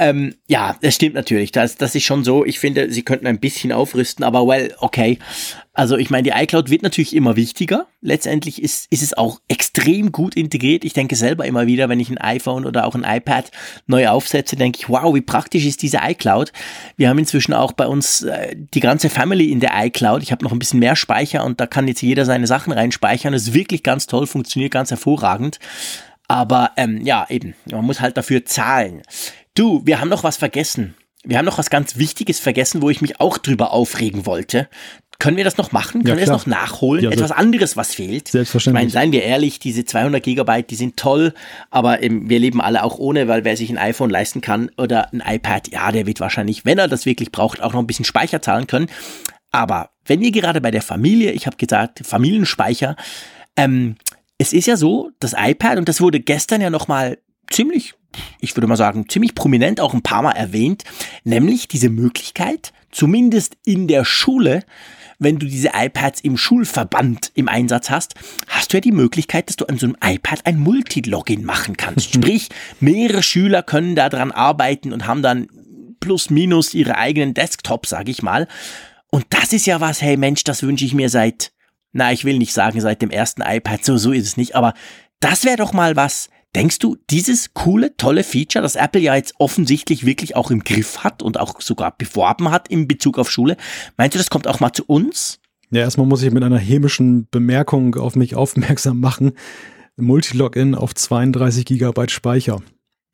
Ähm, 0.00 0.36
ja, 0.46 0.76
das 0.80 0.94
stimmt 0.94 1.16
natürlich. 1.16 1.50
Das, 1.50 1.76
das 1.76 1.96
ist 1.96 2.04
schon 2.04 2.22
so. 2.22 2.44
Ich 2.44 2.60
finde, 2.60 2.92
sie 2.92 3.02
könnten 3.02 3.26
ein 3.26 3.40
bisschen 3.40 3.72
aufrüsten, 3.72 4.24
aber 4.24 4.46
well, 4.46 4.72
okay. 4.78 5.18
Also 5.72 5.96
ich 5.96 6.08
meine, 6.08 6.22
die 6.22 6.40
iCloud 6.40 6.70
wird 6.70 6.82
natürlich 6.82 7.16
immer 7.16 7.34
wichtiger. 7.34 7.88
Letztendlich 8.00 8.62
ist, 8.62 8.86
ist 8.92 9.02
es 9.02 9.18
auch 9.18 9.40
extrem 9.48 10.12
gut 10.12 10.36
integriert. 10.36 10.84
Ich 10.84 10.92
denke 10.92 11.16
selber 11.16 11.46
immer 11.46 11.66
wieder, 11.66 11.88
wenn 11.88 11.98
ich 11.98 12.10
ein 12.10 12.18
iPhone 12.18 12.64
oder 12.64 12.86
auch 12.86 12.94
ein 12.94 13.02
iPad 13.04 13.50
neu 13.88 14.06
aufsetze, 14.06 14.54
denke 14.54 14.78
ich, 14.78 14.88
wow, 14.88 15.12
wie 15.16 15.20
praktisch 15.20 15.66
ist 15.66 15.82
diese 15.82 15.98
iCloud. 16.00 16.52
Wir 16.96 17.08
haben 17.08 17.18
inzwischen 17.18 17.52
auch 17.52 17.72
bei 17.72 17.88
uns 17.88 18.22
äh, 18.22 18.54
die 18.54 18.80
ganze 18.80 19.10
Family 19.10 19.50
in 19.50 19.58
der 19.58 19.72
iCloud. 19.74 20.22
Ich 20.22 20.30
habe 20.30 20.44
noch 20.44 20.52
ein 20.52 20.60
bisschen 20.60 20.78
mehr 20.78 20.94
Speicher 20.94 21.44
und 21.44 21.60
da 21.60 21.66
kann 21.66 21.88
jetzt 21.88 22.02
jeder 22.02 22.24
seine 22.24 22.46
Sachen 22.46 22.72
reinspeichern. 22.72 23.32
Das 23.32 23.42
ist 23.42 23.54
wirklich 23.54 23.82
ganz 23.82 24.06
toll, 24.06 24.28
funktioniert 24.28 24.72
ganz 24.72 24.90
hervorragend. 24.90 25.58
Aber 26.28 26.72
ähm, 26.76 27.00
ja, 27.02 27.26
eben, 27.30 27.54
man 27.70 27.84
muss 27.84 28.00
halt 28.00 28.16
dafür 28.16 28.44
zahlen. 28.44 29.02
Du, 29.58 29.82
wir 29.84 30.00
haben 30.00 30.08
noch 30.08 30.22
was 30.22 30.36
vergessen. 30.36 30.94
Wir 31.24 31.36
haben 31.36 31.44
noch 31.44 31.58
was 31.58 31.68
ganz 31.68 31.96
Wichtiges 31.96 32.38
vergessen, 32.38 32.80
wo 32.80 32.90
ich 32.90 33.00
mich 33.00 33.18
auch 33.18 33.38
drüber 33.38 33.72
aufregen 33.72 34.24
wollte. 34.24 34.68
Können 35.18 35.36
wir 35.36 35.42
das 35.42 35.56
noch 35.56 35.72
machen? 35.72 36.04
Können 36.04 36.16
ja, 36.16 36.26
wir 36.26 36.26
das 36.26 36.46
noch 36.46 36.46
nachholen? 36.46 37.02
Ja, 37.02 37.10
Etwas 37.10 37.32
anderes, 37.32 37.76
was 37.76 37.92
fehlt? 37.92 38.28
Selbstverständlich. 38.28 38.84
Ich 38.86 38.94
meine, 38.94 39.04
seien 39.04 39.10
wir 39.10 39.24
ehrlich, 39.24 39.58
diese 39.58 39.84
200 39.84 40.22
Gigabyte, 40.22 40.70
die 40.70 40.76
sind 40.76 40.96
toll, 40.96 41.34
aber 41.70 42.04
ähm, 42.04 42.30
wir 42.30 42.38
leben 42.38 42.60
alle 42.60 42.84
auch 42.84 42.98
ohne, 42.98 43.26
weil 43.26 43.44
wer 43.44 43.56
sich 43.56 43.68
ein 43.68 43.78
iPhone 43.78 44.10
leisten 44.10 44.42
kann 44.42 44.70
oder 44.78 45.12
ein 45.12 45.24
iPad, 45.26 45.72
ja, 45.72 45.90
der 45.90 46.06
wird 46.06 46.20
wahrscheinlich, 46.20 46.64
wenn 46.64 46.78
er 46.78 46.86
das 46.86 47.04
wirklich 47.04 47.32
braucht, 47.32 47.60
auch 47.60 47.72
noch 47.72 47.80
ein 47.80 47.88
bisschen 47.88 48.04
Speicher 48.04 48.40
zahlen 48.40 48.68
können. 48.68 48.86
Aber 49.50 49.90
wenn 50.04 50.22
ihr 50.22 50.30
gerade 50.30 50.60
bei 50.60 50.70
der 50.70 50.82
Familie, 50.82 51.32
ich 51.32 51.46
habe 51.48 51.56
gesagt, 51.56 52.06
Familienspeicher, 52.06 52.94
ähm, 53.56 53.96
es 54.38 54.52
ist 54.52 54.68
ja 54.68 54.76
so, 54.76 55.10
das 55.18 55.34
iPad, 55.36 55.78
und 55.78 55.88
das 55.88 56.00
wurde 56.00 56.20
gestern 56.20 56.60
ja 56.60 56.70
nochmal 56.70 57.18
ziemlich 57.50 57.97
ich 58.40 58.56
würde 58.56 58.66
mal 58.66 58.76
sagen, 58.76 59.08
ziemlich 59.08 59.34
prominent 59.34 59.80
auch 59.80 59.94
ein 59.94 60.02
paar 60.02 60.22
Mal 60.22 60.32
erwähnt, 60.32 60.84
nämlich 61.24 61.68
diese 61.68 61.90
Möglichkeit, 61.90 62.72
zumindest 62.90 63.56
in 63.64 63.88
der 63.88 64.04
Schule, 64.04 64.64
wenn 65.18 65.38
du 65.38 65.46
diese 65.46 65.70
iPads 65.74 66.20
im 66.20 66.36
Schulverband 66.36 67.32
im 67.34 67.48
Einsatz 67.48 67.90
hast, 67.90 68.14
hast 68.46 68.72
du 68.72 68.76
ja 68.76 68.80
die 68.80 68.92
Möglichkeit, 68.92 69.48
dass 69.48 69.56
du 69.56 69.66
an 69.66 69.78
so 69.78 69.86
einem 69.86 69.96
iPad 70.02 70.46
ein 70.46 70.58
Multilogin 70.58 71.44
machen 71.44 71.76
kannst. 71.76 72.14
Sprich, 72.14 72.48
mehrere 72.80 73.22
Schüler 73.22 73.62
können 73.62 73.96
daran 73.96 74.30
arbeiten 74.30 74.92
und 74.92 75.06
haben 75.06 75.22
dann 75.22 75.48
plus 76.00 76.30
minus 76.30 76.74
ihre 76.74 76.96
eigenen 76.96 77.34
Desktops, 77.34 77.90
sag 77.90 78.08
ich 78.08 78.22
mal. 78.22 78.46
Und 79.10 79.26
das 79.30 79.52
ist 79.52 79.66
ja 79.66 79.80
was, 79.80 80.00
hey 80.02 80.16
Mensch, 80.16 80.44
das 80.44 80.62
wünsche 80.62 80.84
ich 80.84 80.94
mir 80.94 81.08
seit, 81.08 81.52
na, 81.92 82.12
ich 82.12 82.24
will 82.24 82.38
nicht 82.38 82.52
sagen 82.52 82.80
seit 82.80 83.02
dem 83.02 83.10
ersten 83.10 83.42
iPad, 83.42 83.84
so, 83.84 83.96
so 83.96 84.12
ist 84.12 84.26
es 84.26 84.36
nicht, 84.36 84.54
aber 84.54 84.74
das 85.20 85.44
wäre 85.44 85.56
doch 85.56 85.72
mal 85.72 85.96
was, 85.96 86.28
Denkst 86.54 86.78
du, 86.78 86.96
dieses 87.10 87.52
coole, 87.52 87.96
tolle 87.96 88.24
Feature, 88.24 88.62
das 88.62 88.74
Apple 88.74 89.00
ja 89.00 89.14
jetzt 89.14 89.34
offensichtlich 89.38 90.06
wirklich 90.06 90.34
auch 90.34 90.50
im 90.50 90.64
Griff 90.64 91.04
hat 91.04 91.22
und 91.22 91.38
auch 91.38 91.60
sogar 91.60 91.94
beworben 91.96 92.50
hat 92.50 92.68
in 92.68 92.88
Bezug 92.88 93.18
auf 93.18 93.30
Schule, 93.30 93.56
meinst 93.96 94.14
du, 94.14 94.18
das 94.18 94.30
kommt 94.30 94.48
auch 94.48 94.60
mal 94.60 94.72
zu 94.72 94.84
uns? 94.86 95.40
Ja, 95.70 95.82
erstmal 95.82 96.06
muss 96.06 96.22
ich 96.22 96.32
mit 96.32 96.42
einer 96.42 96.58
hämischen 96.58 97.28
Bemerkung 97.30 97.94
auf 97.96 98.16
mich 98.16 98.34
aufmerksam 98.34 99.00
machen. 99.00 99.32
Multilogin 99.96 100.74
auf 100.74 100.94
32 100.94 101.66
Gigabyte 101.66 102.10
Speicher. 102.10 102.62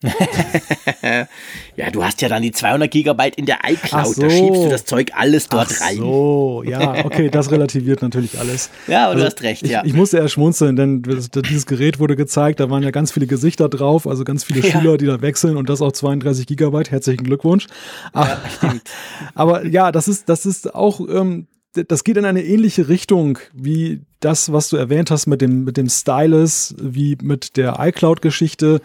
ja, 1.77 1.91
du 1.91 2.05
hast 2.05 2.21
ja 2.23 2.29
dann 2.29 2.43
die 2.43 2.53
200 2.53 2.91
Gigabyte 2.91 3.37
in 3.37 3.47
der 3.47 3.59
iCloud, 3.67 4.15
so. 4.15 4.23
da 4.23 4.31
schiebst 4.31 4.65
du 4.65 4.69
das 4.69 4.85
Zeug 4.85 5.13
alles 5.15 5.49
dort 5.49 5.69
Ach 5.75 5.81
rein. 5.81 5.97
So, 5.97 6.63
ja, 6.67 7.05
okay, 7.05 7.31
das 7.31 7.51
relativiert 7.51 8.03
natürlich 8.03 8.39
alles. 8.39 8.71
Ja, 8.87 9.05
aber 9.05 9.13
also, 9.13 9.21
du 9.21 9.27
hast 9.27 9.43
recht, 9.43 9.67
ja. 9.67 9.83
Ich, 9.83 9.91
ich 9.91 9.97
musste 9.97 10.19
eher 10.19 10.29
schmunzeln, 10.29 10.77
denn 10.77 11.03
dieses 11.03 11.67
Gerät 11.67 11.99
wurde 12.01 12.17
gezeigt, 12.17 12.61
da 12.61 12.69
waren 12.71 12.83
ja 12.83 12.91
ganz 12.91 13.13
viele 13.13 13.27
Gesichter 13.27 13.69
drauf, 13.69 14.07
also 14.07 14.25
ganz 14.25 14.45
viele 14.45 14.61
ja. 14.61 14.71
Schüler, 14.71 14.99
die 14.99 15.07
da 15.07 15.23
wechseln 15.23 15.57
und 15.57 15.69
das 15.69 15.81
auch 15.81 15.93
32 15.93 16.47
Gigabyte. 16.47 16.91
Herzlichen 16.91 17.25
Glückwunsch. 17.25 17.67
Ja, 18.15 18.41
stimmt. 18.57 18.83
aber 19.35 19.67
ja, 19.67 19.91
das 19.91 20.09
ist, 20.09 20.29
das 20.29 20.45
ist 20.45 20.75
auch, 20.75 21.01
ähm, 21.01 21.47
das 21.73 22.05
geht 22.05 22.17
in 22.17 22.25
eine 22.25 22.45
ähnliche 22.45 22.89
Richtung 22.89 23.39
wie 23.53 24.03
das, 24.21 24.53
was 24.53 24.69
du 24.69 24.77
erwähnt 24.77 25.11
hast 25.11 25.27
mit 25.27 25.41
dem, 25.41 25.65
mit 25.65 25.77
dem 25.77 25.89
Stylus, 25.89 26.75
wie 26.81 27.17
mit 27.21 27.57
der 27.57 27.77
iCloud-Geschichte 27.79 28.81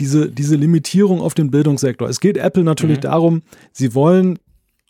diese, 0.00 0.30
diese 0.30 0.56
Limitierung 0.56 1.20
auf 1.20 1.34
den 1.34 1.50
Bildungssektor. 1.50 2.08
Es 2.08 2.20
geht 2.20 2.36
Apple 2.36 2.64
natürlich 2.64 2.98
mhm. 2.98 3.02
darum, 3.02 3.42
sie 3.72 3.94
wollen 3.94 4.38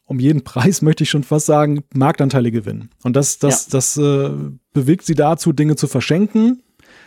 um 0.06 0.18
jeden 0.18 0.42
Preis, 0.44 0.82
möchte 0.82 1.04
ich 1.04 1.10
schon 1.10 1.24
fast 1.24 1.46
sagen, 1.46 1.84
Marktanteile 1.94 2.50
gewinnen. 2.50 2.90
Und 3.02 3.16
das, 3.16 3.38
das, 3.38 3.66
ja. 3.66 3.70
das 3.72 3.96
äh, 3.96 4.30
bewegt 4.72 5.04
sie 5.04 5.14
dazu, 5.14 5.52
Dinge 5.52 5.76
zu 5.76 5.86
verschenken. 5.86 6.62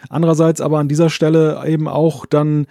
Andererseits 0.10 0.62
aber 0.62 0.80
an 0.80 0.90
dieser 0.90 1.10
Stelle 1.10 1.64
eben 1.66 1.88
auch 1.88 2.26
dann 2.26 2.68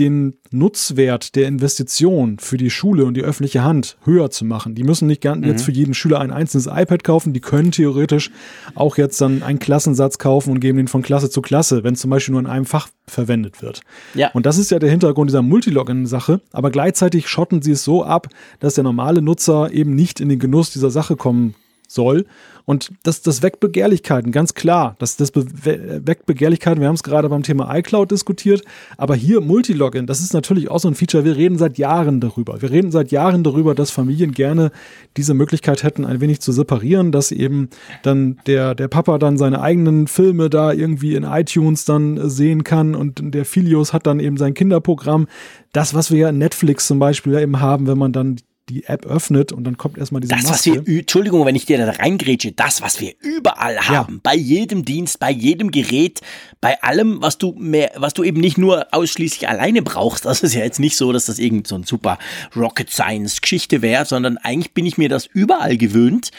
den 0.00 0.34
Nutzwert 0.50 1.36
der 1.36 1.46
Investition 1.46 2.38
für 2.38 2.56
die 2.56 2.70
Schule 2.70 3.04
und 3.04 3.14
die 3.14 3.22
öffentliche 3.22 3.62
Hand 3.62 3.96
höher 4.04 4.30
zu 4.30 4.44
machen. 4.44 4.74
Die 4.74 4.82
müssen 4.82 5.06
nicht 5.06 5.22
mhm. 5.22 5.44
jetzt 5.44 5.62
für 5.62 5.72
jeden 5.72 5.94
Schüler 5.94 6.20
ein 6.20 6.30
einzelnes 6.30 6.66
iPad 6.66 7.04
kaufen, 7.04 7.32
die 7.32 7.40
können 7.40 7.70
theoretisch 7.70 8.30
auch 8.74 8.96
jetzt 8.96 9.20
dann 9.20 9.42
einen 9.42 9.58
Klassensatz 9.58 10.18
kaufen 10.18 10.50
und 10.50 10.60
geben 10.60 10.78
den 10.78 10.88
von 10.88 11.02
Klasse 11.02 11.30
zu 11.30 11.42
Klasse, 11.42 11.84
wenn 11.84 11.94
zum 11.94 12.10
Beispiel 12.10 12.32
nur 12.32 12.40
in 12.40 12.46
einem 12.46 12.64
Fach 12.64 12.88
verwendet 13.06 13.62
wird. 13.62 13.82
Ja. 14.14 14.30
Und 14.32 14.46
das 14.46 14.58
ist 14.58 14.70
ja 14.70 14.78
der 14.78 14.90
Hintergrund 14.90 15.30
dieser 15.30 15.42
Multilogin-Sache, 15.42 16.40
aber 16.52 16.70
gleichzeitig 16.70 17.28
schotten 17.28 17.60
sie 17.62 17.72
es 17.72 17.84
so 17.84 18.02
ab, 18.04 18.28
dass 18.58 18.74
der 18.74 18.84
normale 18.84 19.22
Nutzer 19.22 19.70
eben 19.72 19.94
nicht 19.94 20.20
in 20.20 20.28
den 20.28 20.38
Genuss 20.38 20.70
dieser 20.70 20.90
Sache 20.90 21.16
kommen 21.16 21.54
soll. 21.90 22.24
Und 22.66 22.92
das, 23.02 23.20
das 23.22 23.42
weckt 23.42 23.58
Begehrlichkeiten, 23.58 24.30
ganz 24.30 24.54
klar. 24.54 24.94
Das, 25.00 25.16
das 25.16 25.32
weckt 25.34 26.26
Begehrlichkeiten. 26.26 26.80
Wir 26.80 26.86
haben 26.86 26.94
es 26.94 27.02
gerade 27.02 27.28
beim 27.28 27.42
Thema 27.42 27.74
iCloud 27.76 28.12
diskutiert. 28.12 28.62
Aber 28.96 29.16
hier 29.16 29.40
Multilogin, 29.40 30.06
das 30.06 30.20
ist 30.20 30.32
natürlich 30.32 30.70
auch 30.70 30.78
so 30.78 30.86
ein 30.86 30.94
Feature. 30.94 31.24
Wir 31.24 31.36
reden 31.36 31.58
seit 31.58 31.78
Jahren 31.78 32.20
darüber. 32.20 32.62
Wir 32.62 32.70
reden 32.70 32.92
seit 32.92 33.10
Jahren 33.10 33.42
darüber, 33.42 33.74
dass 33.74 33.90
Familien 33.90 34.30
gerne 34.30 34.70
diese 35.16 35.34
Möglichkeit 35.34 35.82
hätten, 35.82 36.04
ein 36.04 36.20
wenig 36.20 36.40
zu 36.40 36.52
separieren, 36.52 37.10
dass 37.10 37.32
eben 37.32 37.70
dann 38.04 38.38
der, 38.46 38.76
der 38.76 38.86
Papa 38.86 39.18
dann 39.18 39.36
seine 39.36 39.60
eigenen 39.60 40.06
Filme 40.06 40.48
da 40.48 40.72
irgendwie 40.72 41.16
in 41.16 41.24
iTunes 41.24 41.84
dann 41.84 42.30
sehen 42.30 42.62
kann 42.62 42.94
und 42.94 43.34
der 43.34 43.44
Filius 43.44 43.92
hat 43.92 44.06
dann 44.06 44.20
eben 44.20 44.36
sein 44.36 44.54
Kinderprogramm. 44.54 45.26
Das, 45.72 45.94
was 45.94 46.12
wir 46.12 46.18
ja 46.18 46.28
in 46.28 46.38
Netflix 46.38 46.86
zum 46.86 47.00
Beispiel 47.00 47.36
eben 47.36 47.60
haben, 47.60 47.88
wenn 47.88 47.98
man 47.98 48.12
dann 48.12 48.36
die 48.70 48.84
App 48.84 49.06
öffnet 49.06 49.52
und 49.52 49.64
dann 49.64 49.76
kommt 49.76 49.98
erstmal 49.98 50.20
diese 50.20 50.34
Das, 50.34 50.44
Maske. 50.44 50.78
was 50.78 50.86
wir, 50.86 50.98
Entschuldigung, 51.00 51.44
wenn 51.44 51.56
ich 51.56 51.66
dir 51.66 51.78
da 51.78 51.90
reingrätsche, 51.90 52.52
das, 52.52 52.80
was 52.82 53.00
wir 53.00 53.14
überall 53.20 53.78
haben, 53.80 54.14
ja. 54.14 54.20
bei 54.22 54.34
jedem 54.34 54.84
Dienst, 54.84 55.18
bei 55.18 55.30
jedem 55.30 55.70
Gerät, 55.70 56.20
bei 56.60 56.80
allem, 56.82 57.20
was 57.20 57.38
du 57.38 57.54
mehr, 57.58 57.92
was 57.96 58.14
du 58.14 58.22
eben 58.22 58.40
nicht 58.40 58.58
nur 58.58 58.86
ausschließlich 58.92 59.48
alleine 59.48 59.82
brauchst. 59.82 60.24
Das 60.24 60.42
ist 60.42 60.54
ja 60.54 60.62
jetzt 60.62 60.80
nicht 60.80 60.96
so, 60.96 61.12
dass 61.12 61.26
das 61.26 61.38
irgend 61.38 61.66
so 61.66 61.74
ein 61.74 61.84
super 61.84 62.18
Rocket 62.56 62.90
Science 62.90 63.40
Geschichte 63.40 63.82
wäre, 63.82 64.04
sondern 64.04 64.38
eigentlich 64.38 64.72
bin 64.72 64.86
ich 64.86 64.98
mir 64.98 65.08
das 65.08 65.26
überall 65.26 65.76
gewöhnt. 65.76 66.30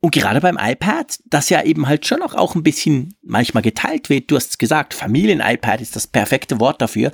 Und 0.00 0.14
gerade 0.14 0.40
beim 0.40 0.56
iPad, 0.60 1.18
das 1.24 1.50
ja 1.50 1.62
eben 1.64 1.88
halt 1.88 2.06
schon 2.06 2.22
auch, 2.22 2.34
auch 2.34 2.54
ein 2.54 2.62
bisschen 2.62 3.14
manchmal 3.22 3.64
geteilt 3.64 4.08
wird, 4.10 4.30
du 4.30 4.36
hast 4.36 4.50
es 4.50 4.58
gesagt, 4.58 4.94
Familien-iPad 4.94 5.80
ist 5.80 5.96
das 5.96 6.06
perfekte 6.06 6.60
Wort 6.60 6.80
dafür 6.80 7.10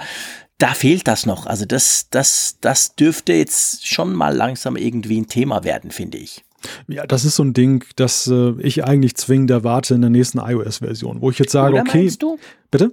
da 0.59 0.69
fehlt 0.69 1.09
das 1.09 1.27
noch. 1.27 1.47
Also 1.47 1.65
das, 1.65 2.09
das, 2.11 2.59
das 2.61 2.95
dürfte 2.95 3.33
jetzt 3.33 3.87
schon 3.87 4.15
mal 4.15 4.35
langsam 4.35 4.77
irgendwie 4.77 5.21
ein 5.21 5.27
Thema 5.27 5.65
werden, 5.65 5.91
finde 5.91 6.19
ich. 6.19 6.45
Ja, 6.89 7.07
das 7.07 7.25
ist 7.25 7.37
so 7.37 7.45
ein 7.45 7.53
Ding, 7.53 7.85
das 7.97 8.27
äh, 8.27 8.55
ich 8.59 8.85
eigentlich 8.85 9.17
zwingend 9.17 9.51
erwarte 9.51 9.95
in 9.95 10.01
der 10.01 10.11
nächsten 10.11 10.39
iOS-Version, 10.39 11.21
wo 11.21 11.31
ich 11.31 11.39
jetzt 11.39 11.53
sage, 11.53 11.75
oder 11.75 11.83
okay. 11.83 12.05
Meinst 12.05 12.23
du? 12.23 12.39
Bitte? 12.71 12.93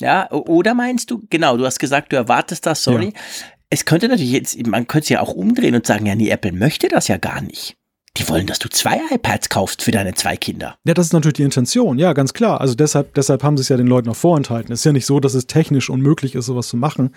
Ja, 0.00 0.30
oder 0.30 0.74
meinst 0.74 1.10
du, 1.10 1.22
genau, 1.30 1.56
du 1.56 1.64
hast 1.64 1.78
gesagt, 1.78 2.12
du 2.12 2.16
erwartest 2.16 2.66
das, 2.66 2.82
sorry. 2.82 3.12
Ja. 3.14 3.20
Es 3.70 3.84
könnte 3.84 4.08
natürlich 4.08 4.32
jetzt, 4.32 4.66
man 4.66 4.86
könnte 4.86 5.04
es 5.04 5.08
ja 5.08 5.20
auch 5.20 5.32
umdrehen 5.32 5.74
und 5.74 5.86
sagen, 5.86 6.06
ja, 6.06 6.14
nee, 6.14 6.28
Apple 6.28 6.52
möchte 6.52 6.88
das 6.88 7.08
ja 7.08 7.16
gar 7.16 7.40
nicht. 7.40 7.76
Die 8.16 8.26
wollen, 8.28 8.46
dass 8.46 8.58
du 8.58 8.70
zwei 8.70 8.98
iPads 9.10 9.50
kaufst 9.50 9.82
für 9.82 9.90
deine 9.90 10.14
zwei 10.14 10.36
Kinder. 10.36 10.78
Ja, 10.84 10.94
das 10.94 11.06
ist 11.06 11.12
natürlich 11.12 11.34
die 11.34 11.42
Intention, 11.42 11.98
ja, 11.98 12.14
ganz 12.14 12.32
klar. 12.32 12.60
Also 12.60 12.74
deshalb, 12.74 13.12
deshalb 13.14 13.42
haben 13.42 13.58
sie 13.58 13.62
es 13.62 13.68
ja 13.68 13.76
den 13.76 13.86
Leuten 13.86 14.08
auch 14.08 14.16
vorenthalten. 14.16 14.72
Es 14.72 14.80
ist 14.80 14.84
ja 14.84 14.92
nicht 14.92 15.04
so, 15.04 15.20
dass 15.20 15.34
es 15.34 15.46
technisch 15.46 15.90
unmöglich 15.90 16.34
ist, 16.34 16.46
sowas 16.46 16.68
zu 16.68 16.78
machen. 16.78 17.12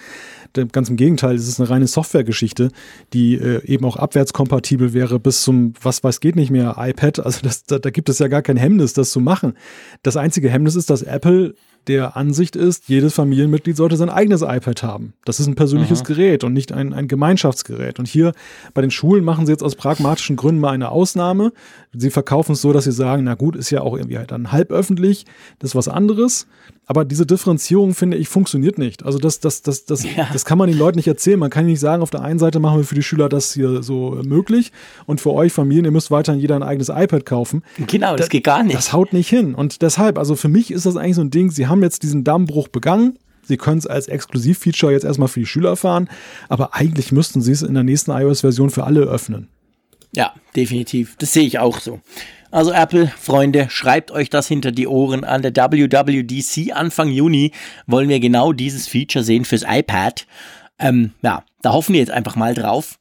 Ganz 0.54 0.90
im 0.90 0.96
Gegenteil, 0.96 1.36
es 1.36 1.48
ist 1.48 1.60
eine 1.60 1.70
reine 1.70 1.88
Softwaregeschichte, 1.88 2.70
die 3.14 3.36
äh, 3.36 3.64
eben 3.66 3.86
auch 3.86 3.98
abwärtskompatibel 3.98 4.94
wäre 4.94 5.20
bis 5.20 5.44
zum, 5.44 5.74
was 5.82 6.04
weiß 6.04 6.20
geht 6.20 6.36
nicht 6.36 6.52
mehr, 6.52 6.76
iPad. 6.78 7.20
Also 7.20 7.40
das, 7.44 7.64
da, 7.64 7.80
da 7.80 7.90
gibt 7.90 8.10
es 8.10 8.20
ja 8.20 8.28
gar 8.28 8.42
kein 8.42 8.58
Hemmnis, 8.58 8.94
das 8.94 9.12
zu 9.12 9.20
machen. 9.20 9.54
Das 10.04 10.18
einzige 10.18 10.50
Hemmnis 10.50 10.76
ist, 10.76 10.90
dass 10.90 11.02
Apple 11.02 11.56
der 11.88 12.16
Ansicht 12.16 12.56
ist, 12.56 12.88
jedes 12.88 13.16
Familienmitglied 13.16 13.76
sollte 13.76 13.98
sein 13.98 14.10
eigenes 14.10 14.42
iPad 14.42 14.84
haben. 14.84 15.14
Das 15.26 15.40
ist 15.40 15.48
ein 15.48 15.56
persönliches 15.56 16.02
Aha. 16.02 16.08
Gerät 16.08 16.44
und 16.44 16.54
nicht 16.54 16.72
ein, 16.72 16.94
ein 16.94 17.08
Gemeinschaftsgerät. 17.08 18.00
Und 18.00 18.08
hier 18.08 18.34
bei 18.74 18.82
den 18.82 18.92
Schulen 18.92 19.24
machen 19.24 19.46
sie 19.46 19.52
jetzt 19.52 19.64
aus 19.64 19.76
pragmatischen 19.76 20.36
Gründen 20.36 20.62
mal 20.62 20.72
eine 20.72 20.90
Ausnahme. 20.90 21.52
Sie 21.94 22.12
verkaufen 22.12 22.52
es 22.52 22.62
so, 22.62 22.74
dass 22.74 22.84
sie 22.84 22.92
sagen, 22.92 23.24
na 23.24 23.34
gut, 23.34 23.56
ist 23.56 23.72
ja 23.72 23.82
auch 23.82 23.98
irgendwie 23.98 24.18
halt 24.18 24.32
dann 24.32 24.52
halb 24.52 24.72
öffentlich, 24.72 25.26
das 25.58 25.72
ist 25.72 25.76
was 25.76 25.88
anderes. 25.88 26.48
Aber 26.86 27.06
diese 27.06 27.26
Differenzierung, 27.26 27.94
finde 27.94 28.18
ich, 28.18 28.30
funktioniert 28.30 28.78
nicht. 28.78 29.04
Also 29.04 29.20
das, 29.20 29.40
das, 29.40 29.62
das, 29.62 29.86
das, 29.86 30.04
ja. 30.04 30.28
das 30.32 30.39
kann 30.46 30.58
man 30.58 30.70
den 30.70 30.78
Leuten 30.78 30.98
nicht 30.98 31.08
erzählen. 31.08 31.40
Man 31.40 31.50
kann 31.50 31.66
nicht 31.66 31.80
sagen, 31.80 32.02
auf 32.02 32.10
der 32.10 32.22
einen 32.22 32.40
Seite 32.40 32.60
machen 32.60 32.78
wir 32.78 32.84
für 32.84 32.96
die 32.96 33.04
Schüler 33.04 33.30
das 33.30 33.54
hier 33.54 33.84
so 33.84 34.20
möglich 34.24 34.72
und 35.06 35.22
für 35.22 35.34
euch 35.34 35.54
Familien, 35.54 35.86
ihr 35.86 35.92
müsst 35.92 36.12
weiterhin 36.12 36.42
jeder 36.42 36.56
ein 36.56 36.64
eigenes 36.64 36.90
iPad 36.90 37.26
kaufen. 37.26 37.64
Genau, 37.88 38.12
das, 38.12 38.22
das 38.22 38.30
geht 38.30 38.44
gar 38.44 38.64
nicht. 38.64 38.76
Das 38.76 38.94
haut 38.94 39.14
nicht 39.14 39.30
hin. 39.30 39.56
Und 39.56 39.82
deshalb, 39.82 40.18
also 40.18 40.36
für 40.36 40.50
mich 40.50 40.72
ist 40.72 40.86
das 40.86 40.96
eigentlich 40.96 41.16
so 41.16 41.22
ein 41.22 41.32
Ding, 41.32 41.52
sie 41.52 41.68
haben 41.68 41.82
jetzt 41.82 42.04
diesen 42.04 42.24
Dammbruch 42.24 42.68
begangen. 42.68 43.18
Sie 43.44 43.58
können 43.58 43.80
es 43.80 43.88
als 43.88 44.08
Exklusivfeature 44.08 44.92
jetzt 44.92 45.06
erstmal 45.06 45.28
für 45.28 45.40
die 45.40 45.46
Schüler 45.48 45.76
fahren, 45.76 46.08
aber 46.50 46.76
eigentlich 46.76 47.12
müssten 47.12 47.42
sie 47.42 47.52
es 47.52 47.64
in 47.64 47.74
der 47.74 47.84
nächsten 47.84 48.12
iOS-Version 48.12 48.70
für 48.70 48.84
alle 48.84 49.02
öffnen. 49.02 49.48
Ja, 50.14 50.34
definitiv. 50.56 51.16
Das 51.18 51.34
sehe 51.34 51.46
ich 51.46 51.60
auch 51.60 51.80
so. 51.80 52.00
Also 52.52 52.72
Apple, 52.72 53.08
Freunde, 53.08 53.68
schreibt 53.70 54.10
euch 54.12 54.30
das 54.30 54.48
hinter 54.48 54.72
die 54.72 54.88
Ohren. 54.88 55.24
An 55.24 55.44
der 55.44 55.56
WWDC 55.56 56.74
Anfang 56.74 57.10
Juni 57.10 57.52
wollen 57.86 58.10
wir 58.10 58.20
genau 58.20 58.54
dieses 58.54 58.88
Feature 58.88 59.24
sehen 59.24 59.46
fürs 59.46 59.64
iPad. 59.68 60.26
Ähm, 60.80 61.12
ja, 61.22 61.44
da 61.62 61.74
hoffen 61.74 61.94
wir 61.94 62.00
jetzt 62.00 62.12
einfach 62.12 62.36
mal 62.36 62.56
drauf. 62.56 62.98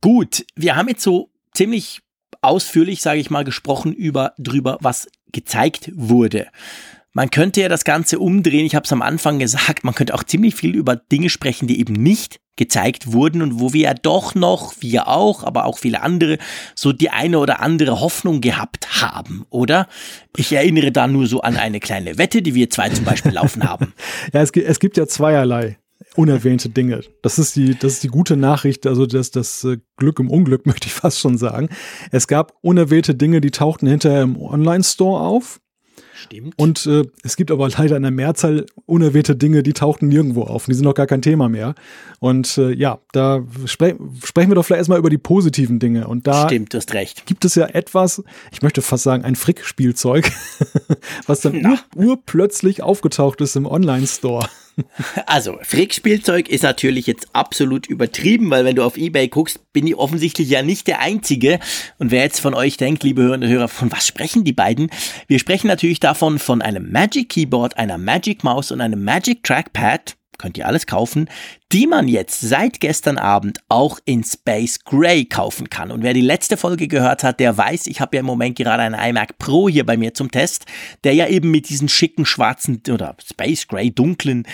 Gut, 0.00 0.44
wir 0.54 0.76
haben 0.76 0.88
jetzt 0.88 1.02
so 1.02 1.28
ziemlich 1.54 2.02
ausführlich, 2.40 3.02
sage 3.02 3.18
ich 3.18 3.30
mal, 3.30 3.44
gesprochen 3.44 3.92
über 3.92 4.32
drüber, 4.38 4.78
was 4.80 5.08
gezeigt 5.32 5.90
wurde. 5.94 6.46
Man 7.12 7.30
könnte 7.30 7.60
ja 7.60 7.68
das 7.68 7.84
Ganze 7.84 8.18
umdrehen. 8.18 8.66
Ich 8.66 8.74
habe 8.74 8.84
es 8.84 8.92
am 8.92 9.02
Anfang 9.02 9.38
gesagt, 9.38 9.84
man 9.84 9.94
könnte 9.94 10.14
auch 10.14 10.24
ziemlich 10.24 10.54
viel 10.54 10.74
über 10.74 10.96
Dinge 10.96 11.30
sprechen, 11.30 11.66
die 11.66 11.80
eben 11.80 11.94
nicht 11.94 12.38
gezeigt 12.56 13.12
wurden 13.12 13.40
und 13.40 13.60
wo 13.60 13.72
wir 13.72 13.82
ja 13.82 13.94
doch 13.94 14.34
noch, 14.34 14.74
wir 14.80 15.08
auch, 15.08 15.44
aber 15.44 15.64
auch 15.64 15.78
viele 15.78 16.02
andere, 16.02 16.38
so 16.74 16.92
die 16.92 17.08
eine 17.08 17.38
oder 17.38 17.60
andere 17.60 18.00
Hoffnung 18.00 18.40
gehabt 18.40 19.00
haben, 19.00 19.46
oder? 19.48 19.88
Ich 20.36 20.52
erinnere 20.52 20.92
da 20.92 21.06
nur 21.06 21.26
so 21.26 21.40
an 21.40 21.56
eine 21.56 21.80
kleine 21.80 22.18
Wette, 22.18 22.42
die 22.42 22.54
wir 22.54 22.68
zwei 22.68 22.90
zum 22.90 23.04
Beispiel 23.04 23.32
laufen 23.32 23.62
haben. 23.62 23.94
ja, 24.32 24.42
es, 24.42 24.50
es 24.50 24.80
gibt 24.80 24.96
ja 24.96 25.06
zweierlei 25.06 25.78
unerwähnte 26.14 26.68
Dinge. 26.68 27.02
Das 27.22 27.38
ist 27.38 27.56
die, 27.56 27.76
das 27.78 27.94
ist 27.94 28.02
die 28.02 28.08
gute 28.08 28.36
Nachricht, 28.36 28.86
also 28.86 29.06
das, 29.06 29.30
das 29.30 29.62
äh, 29.64 29.78
Glück 29.96 30.18
im 30.18 30.30
Unglück, 30.30 30.66
möchte 30.66 30.86
ich 30.86 30.94
fast 30.94 31.20
schon 31.20 31.38
sagen. 31.38 31.68
Es 32.10 32.26
gab 32.26 32.54
unerwähnte 32.60 33.14
Dinge, 33.14 33.40
die 33.40 33.50
tauchten 33.50 33.86
hinterher 33.86 34.22
im 34.22 34.36
Online-Store 34.36 35.20
auf. 35.20 35.60
Stimmt. 36.20 36.54
Und 36.56 36.84
äh, 36.86 37.04
es 37.22 37.36
gibt 37.36 37.50
aber 37.50 37.68
leider 37.68 37.96
in 37.96 38.02
der 38.02 38.10
Mehrzahl 38.10 38.66
unerwähnte 38.86 39.36
Dinge, 39.36 39.62
die 39.62 39.72
tauchten 39.72 40.08
nirgendwo 40.08 40.42
auf. 40.42 40.66
Die 40.66 40.74
sind 40.74 40.84
noch 40.84 40.94
gar 40.94 41.06
kein 41.06 41.22
Thema 41.22 41.48
mehr. 41.48 41.74
Und 42.18 42.58
äh, 42.58 42.72
ja, 42.72 42.98
da 43.12 43.44
spre 43.66 43.96
sprechen 44.24 44.50
wir 44.50 44.56
doch 44.56 44.64
vielleicht 44.64 44.80
erstmal 44.80 44.98
über 44.98 45.10
die 45.10 45.18
positiven 45.18 45.78
Dinge. 45.78 46.08
Und 46.08 46.26
da 46.26 46.48
Stimmt, 46.48 46.74
du 46.74 46.78
hast 46.78 46.92
recht. 46.92 47.24
gibt 47.26 47.44
es 47.44 47.54
ja 47.54 47.66
etwas, 47.66 48.22
ich 48.50 48.62
möchte 48.62 48.82
fast 48.82 49.04
sagen, 49.04 49.24
ein 49.24 49.36
Frick-Spielzeug, 49.36 50.30
was 51.26 51.40
dann 51.40 51.64
ur 51.64 51.78
urplötzlich 51.94 52.82
aufgetaucht 52.82 53.40
ist 53.40 53.54
im 53.54 53.66
Online-Store. 53.66 54.48
Also, 55.26 55.58
Frick-Spielzeug 55.62 56.48
ist 56.48 56.62
natürlich 56.62 57.06
jetzt 57.06 57.28
absolut 57.32 57.86
übertrieben, 57.86 58.50
weil 58.50 58.64
wenn 58.64 58.76
du 58.76 58.84
auf 58.84 58.96
Ebay 58.96 59.28
guckst, 59.28 59.60
bin 59.72 59.86
ich 59.86 59.96
offensichtlich 59.96 60.48
ja 60.48 60.62
nicht 60.62 60.86
der 60.86 61.00
Einzige. 61.00 61.58
Und 61.98 62.10
wer 62.10 62.22
jetzt 62.22 62.40
von 62.40 62.54
euch 62.54 62.76
denkt, 62.76 63.02
liebe 63.02 63.22
Hörerinnen 63.22 63.48
und 63.48 63.54
Hörer, 63.54 63.68
von 63.68 63.92
was 63.92 64.06
sprechen 64.06 64.44
die 64.44 64.52
beiden? 64.52 64.90
Wir 65.26 65.38
sprechen 65.38 65.68
natürlich 65.68 66.00
davon 66.00 66.38
von 66.38 66.62
einem 66.62 66.90
Magic 66.90 67.28
Keyboard, 67.28 67.76
einer 67.76 67.98
Magic 67.98 68.44
Maus 68.44 68.70
und 68.70 68.80
einem 68.80 69.04
Magic 69.04 69.42
Trackpad 69.42 70.16
könnt 70.38 70.56
ihr 70.56 70.66
alles 70.66 70.86
kaufen, 70.86 71.28
die 71.72 71.86
man 71.86 72.08
jetzt 72.08 72.40
seit 72.40 72.80
gestern 72.80 73.18
Abend 73.18 73.60
auch 73.68 73.98
in 74.06 74.24
Space 74.24 74.84
Gray 74.84 75.26
kaufen 75.26 75.68
kann. 75.68 75.90
Und 75.90 76.02
wer 76.02 76.14
die 76.14 76.22
letzte 76.22 76.56
Folge 76.56 76.88
gehört 76.88 77.22
hat, 77.22 77.40
der 77.40 77.56
weiß, 77.56 77.88
ich 77.88 78.00
habe 78.00 78.16
ja 78.16 78.20
im 78.20 78.26
Moment 78.26 78.56
gerade 78.56 78.82
einen 78.82 78.94
iMac 78.94 79.36
Pro 79.38 79.68
hier 79.68 79.84
bei 79.84 79.98
mir 79.98 80.14
zum 80.14 80.30
Test, 80.30 80.64
der 81.04 81.12
ja 81.12 81.26
eben 81.28 81.50
mit 81.50 81.68
diesen 81.68 81.88
schicken 81.88 82.24
schwarzen 82.24 82.82
oder 82.90 83.16
Space 83.22 83.68
Gray 83.68 83.90
dunklen 83.90 84.46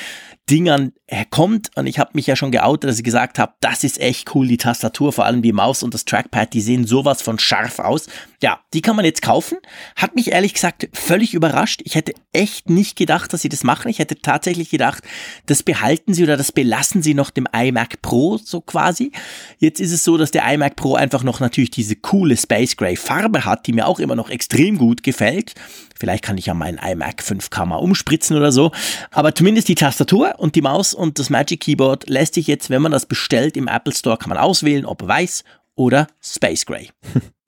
Dingern 0.51 0.93
kommt. 1.31 1.71
Und 1.77 1.87
ich 1.87 1.99
habe 1.99 2.11
mich 2.15 2.27
ja 2.27 2.35
schon 2.35 2.51
geoutet, 2.51 2.91
dass 2.91 2.99
ich 2.99 3.05
gesagt 3.05 3.39
habe, 3.39 3.55
das 3.61 3.85
ist 3.85 4.01
echt 4.01 4.35
cool, 4.35 4.49
die 4.49 4.57
Tastatur, 4.57 5.12
vor 5.12 5.25
allem 5.25 5.43
die 5.43 5.53
Maus 5.53 5.83
und 5.83 5.95
das 5.95 6.05
Trackpad, 6.05 6.53
die 6.53 6.61
sehen 6.61 6.87
sowas 6.87 7.23
von 7.23 7.39
scharf 7.39 7.79
aus. 7.79 8.09
Ja, 8.43 8.61
die 8.75 8.83
kann 8.83 8.97
man 8.97 9.05
jetzt 9.05 9.23
kaufen. 9.23 9.59
Hat 9.97 10.17
mich 10.17 10.33
ehrlich 10.33 10.55
gesagt 10.55 10.89
völlig 10.93 11.33
überrascht. 11.35 11.81
Ich 11.85 11.95
hätte 11.95 12.15
echt 12.33 12.69
nicht 12.69 12.97
gedacht, 12.97 13.33
dass 13.33 13.43
sie 13.43 13.49
das 13.49 13.65
machen. 13.65 13.89
Ich 13.89 14.01
hätte 14.01 14.17
tatsächlich 14.21 14.71
gedacht, 14.71 15.05
das 15.47 15.62
behalten 15.62 16.12
sie 16.12 16.25
oder 16.25 16.37
das 16.37 16.53
belassen 16.53 17.03
sie 17.05 17.15
noch 17.15 17.31
dem 17.31 17.47
iMac 17.53 18.03
Pro 18.03 18.39
so 18.39 18.61
quasi. 18.61 19.13
Jetzt 19.59 19.81
ist 19.81 19.93
es 19.93 20.03
so, 20.03 20.17
dass 20.17 20.33
der 20.33 20.45
iMac 20.53 20.75
Pro 20.75 20.97
einfach 20.97 21.23
noch 21.23 21.39
natürlich 21.39 21.71
diese 21.71 21.95
coole 21.95 22.37
Space 22.37 22.77
Gray 22.77 22.97
Farbe 22.97 23.45
hat, 23.45 23.69
die 23.69 23.73
mir 23.73 23.87
auch 23.87 24.01
immer 24.01 24.17
noch 24.17 24.31
extrem 24.31 24.79
gut 24.79 25.05
gefällt. 25.05 25.55
Vielleicht 25.97 26.25
kann 26.25 26.37
ich 26.37 26.47
ja 26.47 26.55
meinen 26.55 26.79
iMac 26.79 27.23
5K 27.23 27.67
mal 27.67 27.77
umspritzen 27.77 28.37
oder 28.37 28.51
so. 28.51 28.73
Aber 29.13 29.35
zumindest 29.35 29.69
die 29.69 29.77
Tastatur 29.77 30.35
und 30.39 30.57
die 30.57 30.63
Maus 30.63 30.95
und 30.95 31.21
das 31.21 31.31
Magic 31.31 31.61
Keyboard 31.61 32.09
lässt 32.09 32.35
sich 32.35 32.49
jetzt, 32.49 32.71
wenn 32.71 32.83
man 32.83 32.91
das 32.91 33.07
bestellt 33.07 33.57
im 33.57 33.69
Apple 33.69 33.95
Store, 33.95 34.17
kann 34.17 34.31
man 34.31 34.39
auswählen, 34.39 34.85
ob 34.85 35.07
weiß 35.07 35.45
oder 35.77 36.09
Space 36.21 36.67
Gray. 36.67 36.91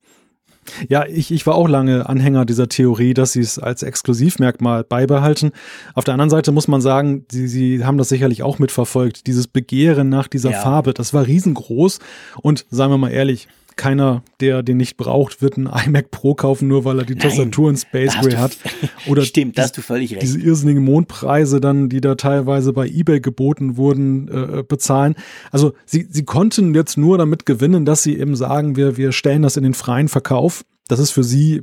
Ja, 0.88 1.04
ich, 1.06 1.30
ich 1.30 1.46
war 1.46 1.54
auch 1.54 1.68
lange 1.68 2.08
Anhänger 2.08 2.44
dieser 2.44 2.68
Theorie, 2.68 3.14
dass 3.14 3.32
sie 3.32 3.40
es 3.40 3.58
als 3.58 3.82
Exklusivmerkmal 3.82 4.84
beibehalten. 4.84 5.52
Auf 5.94 6.04
der 6.04 6.14
anderen 6.14 6.30
Seite 6.30 6.52
muss 6.52 6.68
man 6.68 6.80
sagen, 6.80 7.24
sie, 7.30 7.48
sie 7.48 7.84
haben 7.84 7.98
das 7.98 8.08
sicherlich 8.08 8.42
auch 8.42 8.58
mitverfolgt. 8.58 9.26
Dieses 9.26 9.48
Begehren 9.48 10.08
nach 10.08 10.28
dieser 10.28 10.50
ja. 10.50 10.60
Farbe, 10.60 10.94
das 10.94 11.14
war 11.14 11.26
riesengroß. 11.26 11.98
Und 12.42 12.66
sagen 12.70 12.92
wir 12.92 12.98
mal 12.98 13.10
ehrlich, 13.10 13.48
keiner, 13.76 14.22
der 14.40 14.62
den 14.62 14.78
nicht 14.78 14.96
braucht, 14.96 15.42
wird 15.42 15.58
einen 15.58 15.66
iMac 15.66 16.10
Pro 16.10 16.34
kaufen, 16.34 16.66
nur 16.66 16.84
weil 16.84 16.98
er 16.98 17.04
die 17.04 17.14
Nein, 17.14 17.28
Tastatur 17.28 17.70
in 17.70 17.76
Space 17.76 18.14
Gray 18.20 18.32
hat. 18.32 18.56
Oder 19.06 19.22
Stimmt, 19.22 19.58
da 19.58 19.62
hast 19.62 19.76
du 19.76 19.82
völlig 19.82 20.12
recht. 20.12 20.22
Diese 20.22 20.40
irrsinnigen 20.40 20.82
Mondpreise 20.82 21.60
dann, 21.60 21.88
die 21.88 22.00
da 22.00 22.14
teilweise 22.14 22.72
bei 22.72 22.86
eBay 22.86 23.20
geboten 23.20 23.76
wurden, 23.76 24.28
äh, 24.28 24.62
bezahlen. 24.62 25.14
Also 25.52 25.74
sie, 25.84 26.06
sie 26.10 26.24
konnten 26.24 26.74
jetzt 26.74 26.96
nur 26.96 27.18
damit 27.18 27.44
gewinnen, 27.44 27.84
dass 27.84 28.02
sie 28.02 28.18
eben 28.18 28.34
sagen, 28.34 28.76
wir, 28.76 28.96
wir 28.96 29.12
stellen 29.12 29.42
das 29.42 29.56
in 29.56 29.62
den 29.62 29.74
freien 29.74 30.08
Verkauf. 30.08 30.64
Das 30.88 30.98
ist 30.98 31.10
für 31.10 31.24
sie 31.24 31.62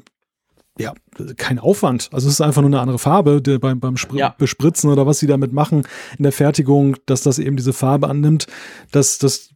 ja, 0.78 0.93
kein 1.38 1.59
Aufwand. 1.59 2.09
Also 2.11 2.28
es 2.28 2.36
ist 2.36 2.41
einfach 2.41 2.61
nur 2.61 2.70
eine 2.70 2.80
andere 2.80 2.99
Farbe 2.99 3.41
beim, 3.59 3.80
beim 3.80 3.97
Spr 3.97 4.16
ja. 4.16 4.36
Bespritzen 4.38 4.89
oder 4.89 5.05
was 5.05 5.20
sie 5.20 5.28
damit 5.28 5.53
machen 5.53 5.84
in 6.18 6.24
der 6.24 6.32
Fertigung, 6.32 6.97
dass 7.05 7.22
das 7.22 7.39
eben 7.39 7.57
diese 7.57 7.74
Farbe 7.74 8.07
annimmt. 8.07 8.47
Das, 8.91 9.20
das 9.20 9.49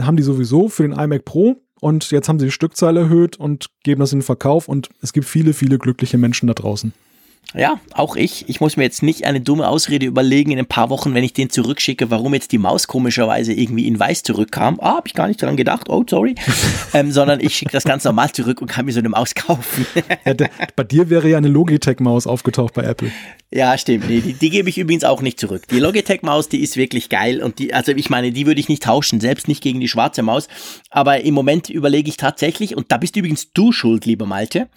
haben 0.00 0.16
die 0.16 0.22
sowieso 0.22 0.68
für 0.68 0.82
den 0.82 0.92
iMac 0.92 1.24
Pro. 1.24 1.56
Und 1.80 2.10
jetzt 2.10 2.28
haben 2.28 2.38
sie 2.38 2.46
die 2.46 2.52
Stückzahl 2.52 2.96
erhöht 2.96 3.36
und 3.36 3.66
geben 3.82 4.00
das 4.00 4.12
in 4.12 4.20
den 4.20 4.24
Verkauf. 4.24 4.68
Und 4.68 4.88
es 5.02 5.12
gibt 5.12 5.26
viele, 5.26 5.52
viele 5.52 5.78
glückliche 5.78 6.18
Menschen 6.18 6.46
da 6.46 6.54
draußen. 6.54 6.92
Ja, 7.54 7.80
auch 7.94 8.16
ich. 8.16 8.48
Ich 8.48 8.60
muss 8.60 8.76
mir 8.76 8.82
jetzt 8.82 9.02
nicht 9.02 9.24
eine 9.24 9.40
dumme 9.40 9.68
Ausrede 9.68 10.04
überlegen 10.04 10.50
in 10.50 10.58
ein 10.58 10.66
paar 10.66 10.90
Wochen, 10.90 11.14
wenn 11.14 11.24
ich 11.24 11.32
den 11.32 11.48
zurückschicke, 11.48 12.10
warum 12.10 12.34
jetzt 12.34 12.52
die 12.52 12.58
Maus 12.58 12.86
komischerweise 12.86 13.52
irgendwie 13.52 13.86
in 13.86 13.98
weiß 13.98 14.24
zurückkam. 14.24 14.78
Ah, 14.80 14.96
habe 14.96 15.08
ich 15.08 15.14
gar 15.14 15.28
nicht 15.28 15.40
dran 15.40 15.56
gedacht. 15.56 15.88
Oh, 15.88 16.04
sorry. 16.08 16.34
ähm, 16.92 17.12
sondern 17.12 17.40
ich 17.40 17.56
schicke 17.56 17.72
das 17.72 17.84
ganz 17.84 18.04
normal 18.04 18.32
zurück 18.32 18.60
und 18.60 18.68
kann 18.68 18.84
mir 18.84 18.92
so 18.92 18.98
eine 18.98 19.08
Maus 19.08 19.34
kaufen. 19.34 19.86
ja, 20.24 20.34
der, 20.34 20.50
bei 20.74 20.84
dir 20.84 21.08
wäre 21.08 21.28
ja 21.28 21.38
eine 21.38 21.48
Logitech-Maus 21.48 22.26
aufgetaucht 22.26 22.74
bei 22.74 22.82
Apple. 22.82 23.10
Ja, 23.52 23.78
stimmt. 23.78 24.08
Nee, 24.08 24.20
die, 24.20 24.32
die 24.34 24.50
gebe 24.50 24.68
ich 24.68 24.76
übrigens 24.76 25.04
auch 25.04 25.22
nicht 25.22 25.38
zurück. 25.38 25.68
Die 25.68 25.78
Logitech-Maus, 25.78 26.48
die 26.48 26.60
ist 26.60 26.76
wirklich 26.76 27.08
geil 27.08 27.42
und 27.42 27.58
die, 27.60 27.72
also 27.72 27.92
ich 27.92 28.10
meine, 28.10 28.32
die 28.32 28.46
würde 28.46 28.60
ich 28.60 28.68
nicht 28.68 28.82
tauschen, 28.82 29.20
selbst 29.20 29.46
nicht 29.46 29.62
gegen 29.62 29.80
die 29.80 29.88
schwarze 29.88 30.22
Maus. 30.22 30.48
Aber 30.90 31.20
im 31.20 31.32
Moment 31.32 31.70
überlege 31.70 32.08
ich 32.08 32.16
tatsächlich, 32.16 32.76
und 32.76 32.90
da 32.90 32.96
bist 32.96 33.16
übrigens 33.16 33.52
du 33.52 33.72
schuld, 33.72 34.04
lieber 34.04 34.26
Malte. 34.26 34.68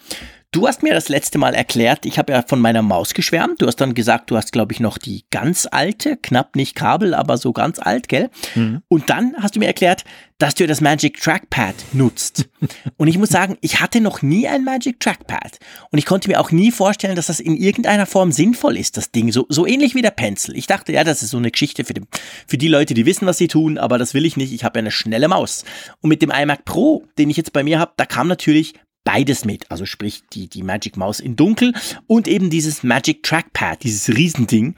Du 0.52 0.66
hast 0.66 0.82
mir 0.82 0.92
das 0.92 1.08
letzte 1.08 1.38
Mal 1.38 1.54
erklärt, 1.54 2.04
ich 2.04 2.18
habe 2.18 2.32
ja 2.32 2.42
von 2.44 2.60
meiner 2.60 2.82
Maus 2.82 3.14
geschwärmt. 3.14 3.62
Du 3.62 3.68
hast 3.68 3.76
dann 3.76 3.94
gesagt, 3.94 4.32
du 4.32 4.36
hast, 4.36 4.50
glaube 4.50 4.72
ich, 4.72 4.80
noch 4.80 4.98
die 4.98 5.22
ganz 5.30 5.68
alte, 5.70 6.16
knapp 6.16 6.56
nicht 6.56 6.74
Kabel, 6.74 7.14
aber 7.14 7.38
so 7.38 7.52
ganz 7.52 7.78
alt, 7.78 8.08
gell? 8.08 8.30
Mhm. 8.56 8.82
Und 8.88 9.10
dann 9.10 9.36
hast 9.38 9.54
du 9.54 9.60
mir 9.60 9.68
erklärt, 9.68 10.04
dass 10.38 10.56
du 10.56 10.66
das 10.66 10.80
Magic 10.80 11.20
Trackpad 11.20 11.76
nutzt. 11.92 12.48
Und 12.96 13.06
ich 13.06 13.16
muss 13.16 13.28
sagen, 13.28 13.58
ich 13.60 13.80
hatte 13.80 14.00
noch 14.00 14.22
nie 14.22 14.48
ein 14.48 14.64
Magic 14.64 14.98
Trackpad. 14.98 15.60
Und 15.92 16.00
ich 16.00 16.06
konnte 16.06 16.28
mir 16.28 16.40
auch 16.40 16.50
nie 16.50 16.72
vorstellen, 16.72 17.14
dass 17.14 17.26
das 17.26 17.38
in 17.38 17.56
irgendeiner 17.56 18.06
Form 18.06 18.32
sinnvoll 18.32 18.76
ist, 18.76 18.96
das 18.96 19.12
Ding. 19.12 19.30
So, 19.30 19.46
so 19.50 19.68
ähnlich 19.68 19.94
wie 19.94 20.02
der 20.02 20.10
Pencil. 20.10 20.56
Ich 20.56 20.66
dachte, 20.66 20.92
ja, 20.92 21.04
das 21.04 21.22
ist 21.22 21.30
so 21.30 21.36
eine 21.36 21.52
Geschichte 21.52 21.84
für, 21.84 21.94
den, 21.94 22.08
für 22.48 22.58
die 22.58 22.66
Leute, 22.66 22.94
die 22.94 23.06
wissen, 23.06 23.24
was 23.24 23.38
sie 23.38 23.46
tun, 23.46 23.78
aber 23.78 23.98
das 23.98 24.14
will 24.14 24.26
ich 24.26 24.36
nicht. 24.36 24.52
Ich 24.52 24.64
habe 24.64 24.80
ja 24.80 24.82
eine 24.82 24.90
schnelle 24.90 25.28
Maus. 25.28 25.64
Und 26.00 26.08
mit 26.08 26.22
dem 26.22 26.32
iMac 26.32 26.64
Pro, 26.64 27.04
den 27.18 27.30
ich 27.30 27.36
jetzt 27.36 27.52
bei 27.52 27.62
mir 27.62 27.78
habe, 27.78 27.92
da 27.96 28.04
kam 28.04 28.26
natürlich 28.26 28.74
beides 29.04 29.44
mit. 29.44 29.70
Also 29.70 29.86
sprich 29.86 30.22
die, 30.32 30.48
die 30.48 30.62
Magic 30.62 30.96
Maus 30.96 31.20
in 31.20 31.36
dunkel 31.36 31.72
und 32.06 32.28
eben 32.28 32.50
dieses 32.50 32.82
Magic 32.82 33.22
Trackpad, 33.22 33.82
dieses 33.82 34.14
Riesending. 34.14 34.74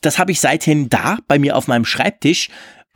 Das 0.00 0.18
habe 0.18 0.32
ich 0.32 0.40
seithin 0.40 0.88
da 0.88 1.18
bei 1.26 1.38
mir 1.38 1.56
auf 1.56 1.66
meinem 1.66 1.84
Schreibtisch 1.84 2.48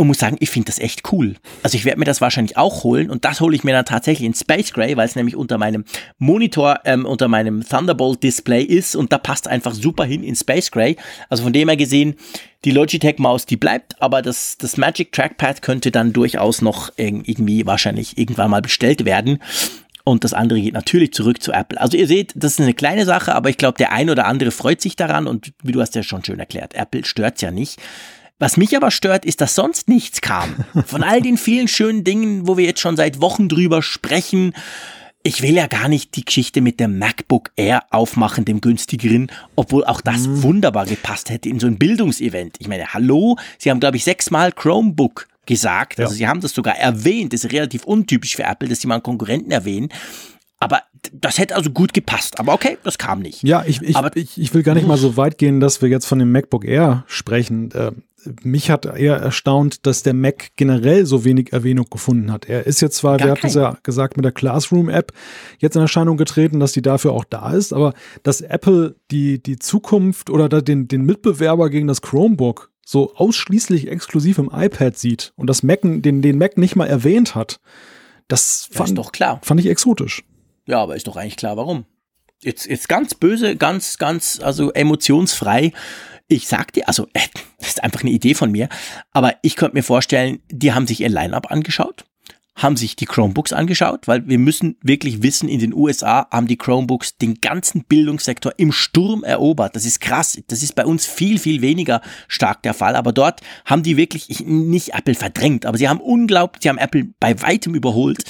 und 0.03 0.09
muss 0.09 0.19
sagen, 0.19 0.37
ich 0.41 0.51
finde 0.51 0.67
das 0.67 0.79
echt 0.79 1.13
cool. 1.13 1.37
Also 1.63 1.77
ich 1.77 1.85
werde 1.85 1.99
mir 1.99 2.05
das 2.05 2.21
wahrscheinlich 2.21 2.57
auch 2.57 2.83
holen 2.83 3.11
und 3.11 3.25
das 3.25 3.41
hole 3.41 3.55
ich 3.55 3.63
mir 3.63 3.73
dann 3.73 3.85
tatsächlich 3.85 4.27
in 4.27 4.35
Space 4.35 4.73
Gray, 4.73 4.97
weil 4.97 5.07
es 5.07 5.17
nämlich 5.17 5.37
unter 5.37 5.59
meinem 5.59 5.85
Monitor, 6.19 6.81
ähm, 6.85 7.05
unter 7.05 7.29
meinem 7.29 7.67
Thunderbolt 7.67 8.23
Display 8.23 8.63
ist 8.63 8.97
und 8.97 9.13
da 9.13 9.19
passt 9.19 9.49
einfach 9.49 9.75
super 9.75 10.05
hin 10.05 10.25
in 10.25 10.35
Space 10.35 10.71
Gray. 10.71 10.97
Also 11.29 11.45
von 11.45 11.53
dem 11.53 11.69
her 11.69 11.77
gesehen, 11.77 12.17
die 12.65 12.71
Logitech 12.71 13.19
Maus, 13.19 13.47
die 13.47 13.57
bleibt, 13.57 14.01
aber 14.01 14.23
das, 14.23 14.57
das 14.57 14.77
Magic 14.77 15.13
Trackpad 15.13 15.63
könnte 15.63 15.91
dann 15.91 16.13
durchaus 16.13 16.63
noch 16.63 16.91
irgendwie 16.97 17.67
wahrscheinlich 17.67 18.19
irgendwann 18.19 18.51
mal 18.51 18.63
bestellt 18.63 19.05
werden. 19.05 19.41
Und 20.05 20.25
das 20.25 20.35
andere 20.35 20.61
geht 20.61 20.75
natürlich 20.75 21.13
zurück 21.13 21.43
zu 21.43 21.53
Apple. 21.53 21.81
Also 21.81 21.97
ihr 21.97 22.07
seht, 22.07 22.33
das 22.35 22.53
ist 22.53 22.61
eine 22.61 22.75
kleine 22.75 23.05
Sache, 23.05 23.35
aber 23.35 23.51
ich 23.51 23.57
glaube, 23.57 23.79
der 23.79 23.93
ein 23.93 24.11
oder 24.11 24.27
andere 24.27 24.51
freut 24.51 24.81
sich 24.81 24.97
daran 24.97 25.27
und 25.27 25.53
wie 25.63 25.73
du 25.73 25.81
hast 25.81 25.95
ja 25.95 26.03
schon 26.03 26.25
schön 26.25 26.41
erklärt, 26.41 26.75
Apple 26.75 27.05
stört's 27.05 27.41
ja 27.41 27.51
nicht. 27.51 27.81
Was 28.39 28.57
mich 28.57 28.77
aber 28.77 28.91
stört, 28.91 29.25
ist, 29.25 29.41
dass 29.41 29.55
sonst 29.55 29.89
nichts 29.89 30.21
kam. 30.21 30.65
Von 30.87 31.05
all 31.05 31.23
den 31.23 31.37
vielen 31.37 31.69
schönen 31.69 32.03
Dingen, 32.03 32.49
wo 32.49 32.57
wir 32.57 32.65
jetzt 32.65 32.81
schon 32.81 32.97
seit 32.97 33.21
Wochen 33.21 33.49
drüber 33.49 33.83
sprechen. 33.83 34.55
Ich 35.23 35.43
will 35.43 35.55
ja 35.55 35.69
gar 35.69 35.89
nicht 35.89 36.17
die 36.17 36.25
Geschichte 36.25 36.61
mit 36.61 36.81
dem 36.81 36.99
MacBook 36.99 37.53
Air 37.55 37.85
aufmachen, 37.91 38.45
dem 38.45 38.61
günstigeren, 38.61 39.31
obwohl 39.55 39.85
auch 39.85 40.01
das 40.01 40.27
mhm. 40.27 40.43
wunderbar 40.43 40.87
gepasst 40.87 41.31
hätte 41.31 41.49
in 41.49 41.61
so 41.61 41.69
ein 41.69 41.79
Bildungsevent. 41.79 42.57
Ich 42.59 42.67
meine, 42.67 42.93
hallo, 42.93 43.37
Sie 43.59 43.71
haben, 43.71 43.79
glaube 43.79 43.99
ich, 43.99 44.03
sechsmal 44.03 44.51
Chromebook 44.51 45.29
gesagt. 45.53 45.99
Ja. 45.99 46.05
Also 46.05 46.17
sie 46.17 46.27
haben 46.27 46.41
das 46.41 46.53
sogar 46.53 46.77
erwähnt. 46.77 47.33
Das 47.33 47.45
ist 47.45 47.53
relativ 47.53 47.85
untypisch 47.85 48.37
für 48.37 48.45
Apple, 48.45 48.69
dass 48.69 48.81
sie 48.81 48.87
mal 48.87 48.95
einen 48.95 49.03
Konkurrenten 49.03 49.51
erwähnen. 49.51 49.89
Aber 50.59 50.83
das 51.13 51.39
hätte 51.39 51.57
also 51.57 51.71
gut 51.71 51.93
gepasst. 51.93 52.39
Aber 52.39 52.55
okay, 52.55 52.79
das 52.85 52.97
kam 52.97 53.21
nicht. 53.21 53.43
Ja, 53.43 53.65
ich, 53.67 53.83
ich, 53.83 53.97
Aber, 53.97 54.17
ich, 54.17 54.41
ich 54.41 54.55
will 54.55 54.63
gar 54.63 54.75
nicht 54.75 54.87
mal 54.87 54.97
so 54.97 55.17
weit 55.17 55.37
gehen, 55.37 55.59
dass 55.59 55.83
wir 55.83 55.89
jetzt 55.89 56.07
von 56.07 56.21
dem 56.21 56.31
MacBook 56.31 56.65
Air 56.65 57.05
sprechen. 57.09 57.73
Äh, 57.73 57.91
mich 58.43 58.71
hat 58.71 58.87
eher 58.87 59.17
erstaunt, 59.17 59.87
dass 59.87 60.03
der 60.03 60.15
Mac 60.15 60.51
generell 60.57 61.07
so 61.07 61.25
wenig 61.25 61.53
Erwähnung 61.53 61.87
gefunden 61.91 62.31
hat. 62.31 62.49
Er 62.49 62.67
ist 62.67 62.81
jetzt 62.81 62.97
zwar, 62.97 63.19
wir 63.19 63.33
hatten 63.33 63.47
es 63.47 63.55
ja 63.55 63.77
gesagt, 63.83 64.17
mit 64.17 64.25
der 64.25 64.33
Classroom-App 64.33 65.13
jetzt 65.59 65.75
in 65.75 65.83
Erscheinung 65.83 66.17
getreten, 66.17 66.61
dass 66.61 66.71
die 66.71 66.83
dafür 66.83 67.13
auch 67.13 67.25
da 67.25 67.53
ist, 67.53 67.73
aber 67.73 67.95
dass 68.23 68.41
Apple 68.41 68.95
die, 69.11 69.43
die 69.43 69.59
Zukunft 69.59 70.31
oder 70.31 70.49
den, 70.49 70.89
den 70.89 71.05
Mitbewerber 71.05 71.71
gegen 71.71 71.89
das 71.89 72.03
Chromebook 72.03 72.72
so 72.85 73.15
ausschließlich 73.15 73.89
exklusiv 73.89 74.39
im 74.39 74.51
iPad 74.53 74.97
sieht 74.97 75.33
und 75.37 75.49
das 75.49 75.63
Mac, 75.63 75.81
den, 75.83 76.23
den 76.23 76.39
Mac 76.39 76.59
nicht 76.59 76.77
mal 76.77 76.87
erwähnt 76.87 77.35
hat, 77.35 77.61
das 78.29 78.69
fand, 78.71 78.91
ist 78.91 78.99
doch 78.99 79.13
klar. 79.13 79.41
fand 79.43 79.61
ich 79.61 79.67
exotisch. 79.67 80.25
Ja, 80.67 80.81
aber 80.81 80.97
ist 80.97 81.07
doch 81.07 81.17
eigentlich 81.17 81.37
klar, 81.37 81.57
warum. 81.57 81.85
Jetzt, 82.43 82.67
jetzt 82.67 82.89
ganz 82.89 83.15
böse, 83.15 83.57
ganz, 83.57 83.99
ganz, 83.99 84.41
also 84.41 84.73
emotionsfrei. 84.73 85.73
Ich 86.29 86.49
sag 86.49 86.73
dir, 86.73 86.89
also, 86.89 87.07
äh, 87.13 87.21
das 87.59 87.69
ist 87.69 87.85
einfach 87.85 88.01
eine 88.03 88.11
Idee 88.11 88.35
von 88.35 88.51
mir, 88.51 88.69
aber 89.13 89.35
ich 89.43 89.55
könnte 89.55 89.77
mir 89.77 89.83
vorstellen, 89.83 90.41
die 90.51 90.73
haben 90.73 90.87
sich 90.87 91.01
ihr 91.01 91.09
Line-Up 91.09 91.51
angeschaut 91.51 92.05
haben 92.55 92.77
sich 92.77 92.97
die 92.97 93.07
Chromebooks 93.07 93.53
angeschaut, 93.53 94.07
weil 94.07 94.27
wir 94.29 94.39
müssen 94.39 94.77
wirklich 94.83 95.23
wissen, 95.23 95.49
in 95.49 95.61
den 95.61 95.75
USA 95.75 96.29
haben 96.31 96.47
die 96.47 96.59
Chromebooks 96.59 97.17
den 97.17 97.37
ganzen 97.41 97.85
Bildungssektor 97.85 98.53
im 98.59 98.73
Sturm 98.73 99.25
erobert. 99.25 99.75
Das 99.75 99.87
ist 99.87 100.01
krass. 100.01 100.39
Das 100.49 100.63
ist 100.63 100.75
bei 100.75 100.85
uns 100.85 101.07
viel, 101.07 101.39
viel 101.39 101.63
weniger 101.63 102.03
stark 102.29 102.63
der 102.63 102.75
Fall. 102.75 102.95
Aber 102.95 103.13
dort 103.13 103.41
haben 103.65 103.83
die 103.83 103.97
wirklich 103.97 104.41
nicht 104.45 104.95
Apple 104.95 105.15
verdrängt, 105.15 105.65
aber 105.67 105.79
sie 105.79 105.89
haben 105.89 106.01
unglaublich, 106.01 106.63
sie 106.63 106.69
haben 106.69 106.79
Apple 106.79 107.09
bei 107.19 107.41
weitem 107.41 107.75
überholt. 107.75 108.25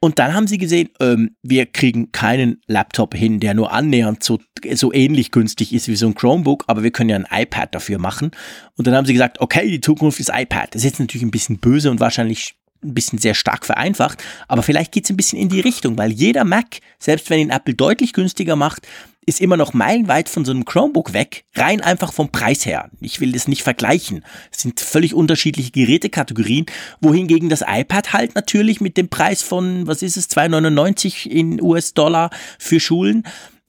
Und 0.00 0.20
dann 0.20 0.32
haben 0.32 0.46
sie 0.46 0.58
gesehen, 0.58 0.90
ähm, 1.00 1.34
wir 1.42 1.66
kriegen 1.66 2.12
keinen 2.12 2.60
Laptop 2.68 3.16
hin, 3.16 3.40
der 3.40 3.54
nur 3.54 3.72
annähernd 3.72 4.22
so, 4.22 4.38
so 4.74 4.92
ähnlich 4.92 5.32
günstig 5.32 5.74
ist 5.74 5.88
wie 5.88 5.96
so 5.96 6.06
ein 6.06 6.14
Chromebook, 6.14 6.64
aber 6.68 6.84
wir 6.84 6.92
können 6.92 7.10
ja 7.10 7.16
ein 7.16 7.26
iPad 7.30 7.74
dafür 7.74 7.98
machen. 7.98 8.30
Und 8.76 8.86
dann 8.86 8.94
haben 8.94 9.06
sie 9.06 9.12
gesagt, 9.12 9.40
okay, 9.40 9.68
die 9.68 9.80
Zukunft 9.80 10.20
ist 10.20 10.30
iPad. 10.32 10.72
Das 10.72 10.82
ist 10.82 10.90
jetzt 10.90 11.00
natürlich 11.00 11.24
ein 11.24 11.32
bisschen 11.32 11.58
böse 11.58 11.90
und 11.90 11.98
wahrscheinlich 11.98 12.54
ein 12.82 12.94
bisschen 12.94 13.18
sehr 13.18 13.34
stark 13.34 13.66
vereinfacht, 13.66 14.22
aber 14.46 14.62
vielleicht 14.62 14.92
geht 14.92 15.04
es 15.04 15.10
ein 15.10 15.16
bisschen 15.16 15.38
in 15.38 15.48
die 15.48 15.60
Richtung, 15.60 15.98
weil 15.98 16.12
jeder 16.12 16.44
Mac, 16.44 16.80
selbst 16.98 17.30
wenn 17.30 17.40
ihn 17.40 17.50
Apple 17.50 17.74
deutlich 17.74 18.12
günstiger 18.12 18.56
macht, 18.56 18.86
ist 19.28 19.42
immer 19.42 19.58
noch 19.58 19.74
meilenweit 19.74 20.28
von 20.30 20.46
so 20.46 20.52
einem 20.52 20.64
Chromebook 20.64 21.12
weg, 21.12 21.44
rein 21.54 21.82
einfach 21.82 22.14
vom 22.14 22.30
Preis 22.32 22.64
her. 22.64 22.90
Ich 23.00 23.20
will 23.20 23.32
das 23.32 23.46
nicht 23.46 23.62
vergleichen. 23.62 24.24
Es 24.50 24.62
sind 24.62 24.80
völlig 24.80 25.12
unterschiedliche 25.12 25.70
Gerätekategorien, 25.70 26.64
wohingegen 27.02 27.50
das 27.50 27.62
iPad 27.66 28.14
halt 28.14 28.34
natürlich 28.34 28.80
mit 28.80 28.96
dem 28.96 29.08
Preis 29.08 29.42
von, 29.42 29.86
was 29.86 30.00
ist 30.00 30.16
es, 30.16 30.30
2,99 30.30 31.28
in 31.28 31.62
US-Dollar 31.62 32.30
für 32.58 32.80
Schulen, 32.80 33.24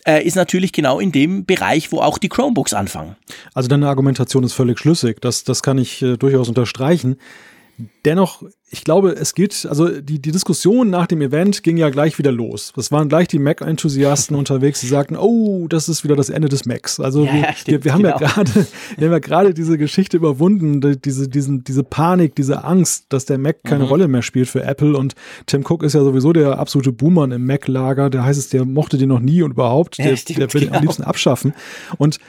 äh, 0.07 0.23
ist 0.23 0.35
natürlich 0.35 0.71
genau 0.71 0.99
in 0.99 1.11
dem 1.11 1.45
Bereich, 1.45 1.91
wo 1.91 1.99
auch 1.99 2.17
die 2.17 2.29
Chromebooks 2.29 2.73
anfangen. 2.73 3.17
Also 3.53 3.67
deine 3.67 3.89
Argumentation 3.89 4.45
ist 4.45 4.53
völlig 4.53 4.79
schlüssig. 4.79 5.19
Das, 5.19 5.43
das 5.43 5.61
kann 5.61 5.77
ich 5.77 6.01
äh, 6.01 6.15
durchaus 6.15 6.47
unterstreichen. 6.47 7.17
Dennoch, 8.03 8.43
ich 8.69 8.83
glaube, 8.83 9.11
es 9.11 9.33
geht, 9.33 9.65
also 9.69 9.87
die, 10.01 10.21
die 10.21 10.31
Diskussion 10.31 10.89
nach 10.89 11.07
dem 11.07 11.21
Event 11.21 11.63
ging 11.63 11.77
ja 11.77 11.89
gleich 11.89 12.17
wieder 12.17 12.31
los. 12.31 12.73
Das 12.75 12.91
waren 12.91 13.07
gleich 13.07 13.27
die 13.29 13.39
Mac-Enthusiasten 13.39 14.35
unterwegs, 14.37 14.81
die 14.81 14.87
sagten, 14.87 15.15
oh, 15.15 15.67
das 15.69 15.87
ist 15.87 16.03
wieder 16.03 16.15
das 16.15 16.29
Ende 16.29 16.49
des 16.49 16.65
Macs. 16.65 16.99
Also 16.99 17.25
ja, 17.25 17.33
wir, 17.33 17.39
ja, 17.41 17.55
wir, 17.65 17.83
wir, 17.85 17.93
haben 17.93 18.03
genau. 18.03 18.19
ja 18.19 18.27
gerade, 18.27 18.51
wir 18.97 19.07
haben 19.07 19.13
ja 19.13 19.19
gerade 19.19 19.53
diese 19.53 19.77
Geschichte 19.77 20.17
überwunden, 20.17 20.99
diese, 21.01 21.29
diesen, 21.29 21.63
diese 21.63 21.83
Panik, 21.83 22.35
diese 22.35 22.63
Angst, 22.63 23.05
dass 23.09 23.25
der 23.25 23.37
Mac 23.37 23.63
keine 23.63 23.85
mhm. 23.85 23.89
Rolle 23.89 24.07
mehr 24.07 24.21
spielt 24.21 24.49
für 24.49 24.63
Apple. 24.63 24.97
Und 24.97 25.15
Tim 25.45 25.63
Cook 25.65 25.83
ist 25.83 25.93
ja 25.93 26.03
sowieso 26.03 26.33
der 26.33 26.59
absolute 26.59 26.91
Boomer 26.91 27.23
im 27.31 27.45
Mac-Lager. 27.45 28.09
Der 28.09 28.25
heißt 28.25 28.39
es, 28.39 28.49
der 28.49 28.65
mochte 28.65 28.97
den 28.97 29.09
noch 29.09 29.21
nie 29.21 29.41
und 29.41 29.51
überhaupt. 29.51 29.97
Der, 29.99 30.15
stimmt, 30.17 30.39
der 30.39 30.53
will 30.53 30.61
genau. 30.61 30.73
den 30.73 30.77
am 30.77 30.83
liebsten 30.83 31.03
abschaffen. 31.03 31.53
Und 31.97 32.19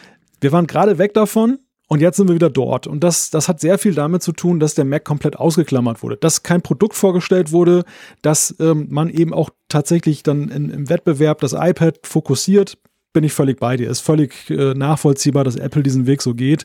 wir 0.41 0.53
waren 0.53 0.67
gerade 0.67 0.99
weg 0.99 1.13
davon 1.15 1.59
und 1.93 2.01
jetzt 2.01 2.19
sind 2.19 2.29
wir 2.29 2.37
wieder 2.37 2.51
dort. 2.51 2.87
Und 2.87 3.03
das, 3.03 3.31
das 3.31 3.49
hat 3.49 3.59
sehr 3.59 3.77
viel 3.77 3.95
damit 3.95 4.23
zu 4.23 4.31
tun, 4.31 4.61
dass 4.61 4.77
der 4.77 4.85
Mac 4.85 5.05
komplett 5.05 5.37
ausgeklammert 5.37 6.05
wurde. 6.05 6.17
Dass 6.17 6.45
kein 6.45 6.63
Produkt 6.63 6.95
vorgestellt 6.95 7.51
wurde, 7.51 7.85
dass 8.23 8.55
ähm, 8.61 8.87
man 8.91 9.11
eben 9.11 9.35
auch 9.35 9.51
tatsächlich 9.69 10.23
dann 10.23 10.51
in, 10.51 10.71
im 10.71 10.89
Wettbewerb 10.89 11.41
das 11.41 11.53
iPad 11.53 11.99
fokussiert, 12.05 12.79
bin 13.13 13.25
ich 13.25 13.33
völlig 13.33 13.59
bei 13.59 13.77
dir. 13.77 13.91
Ist 13.91 14.03
völlig 14.03 14.49
äh, 14.51 14.73
nachvollziehbar, 14.75 15.43
dass 15.43 15.57
Apple 15.57 15.83
diesen 15.83 16.07
Weg 16.07 16.23
so 16.23 16.33
geht. 16.33 16.65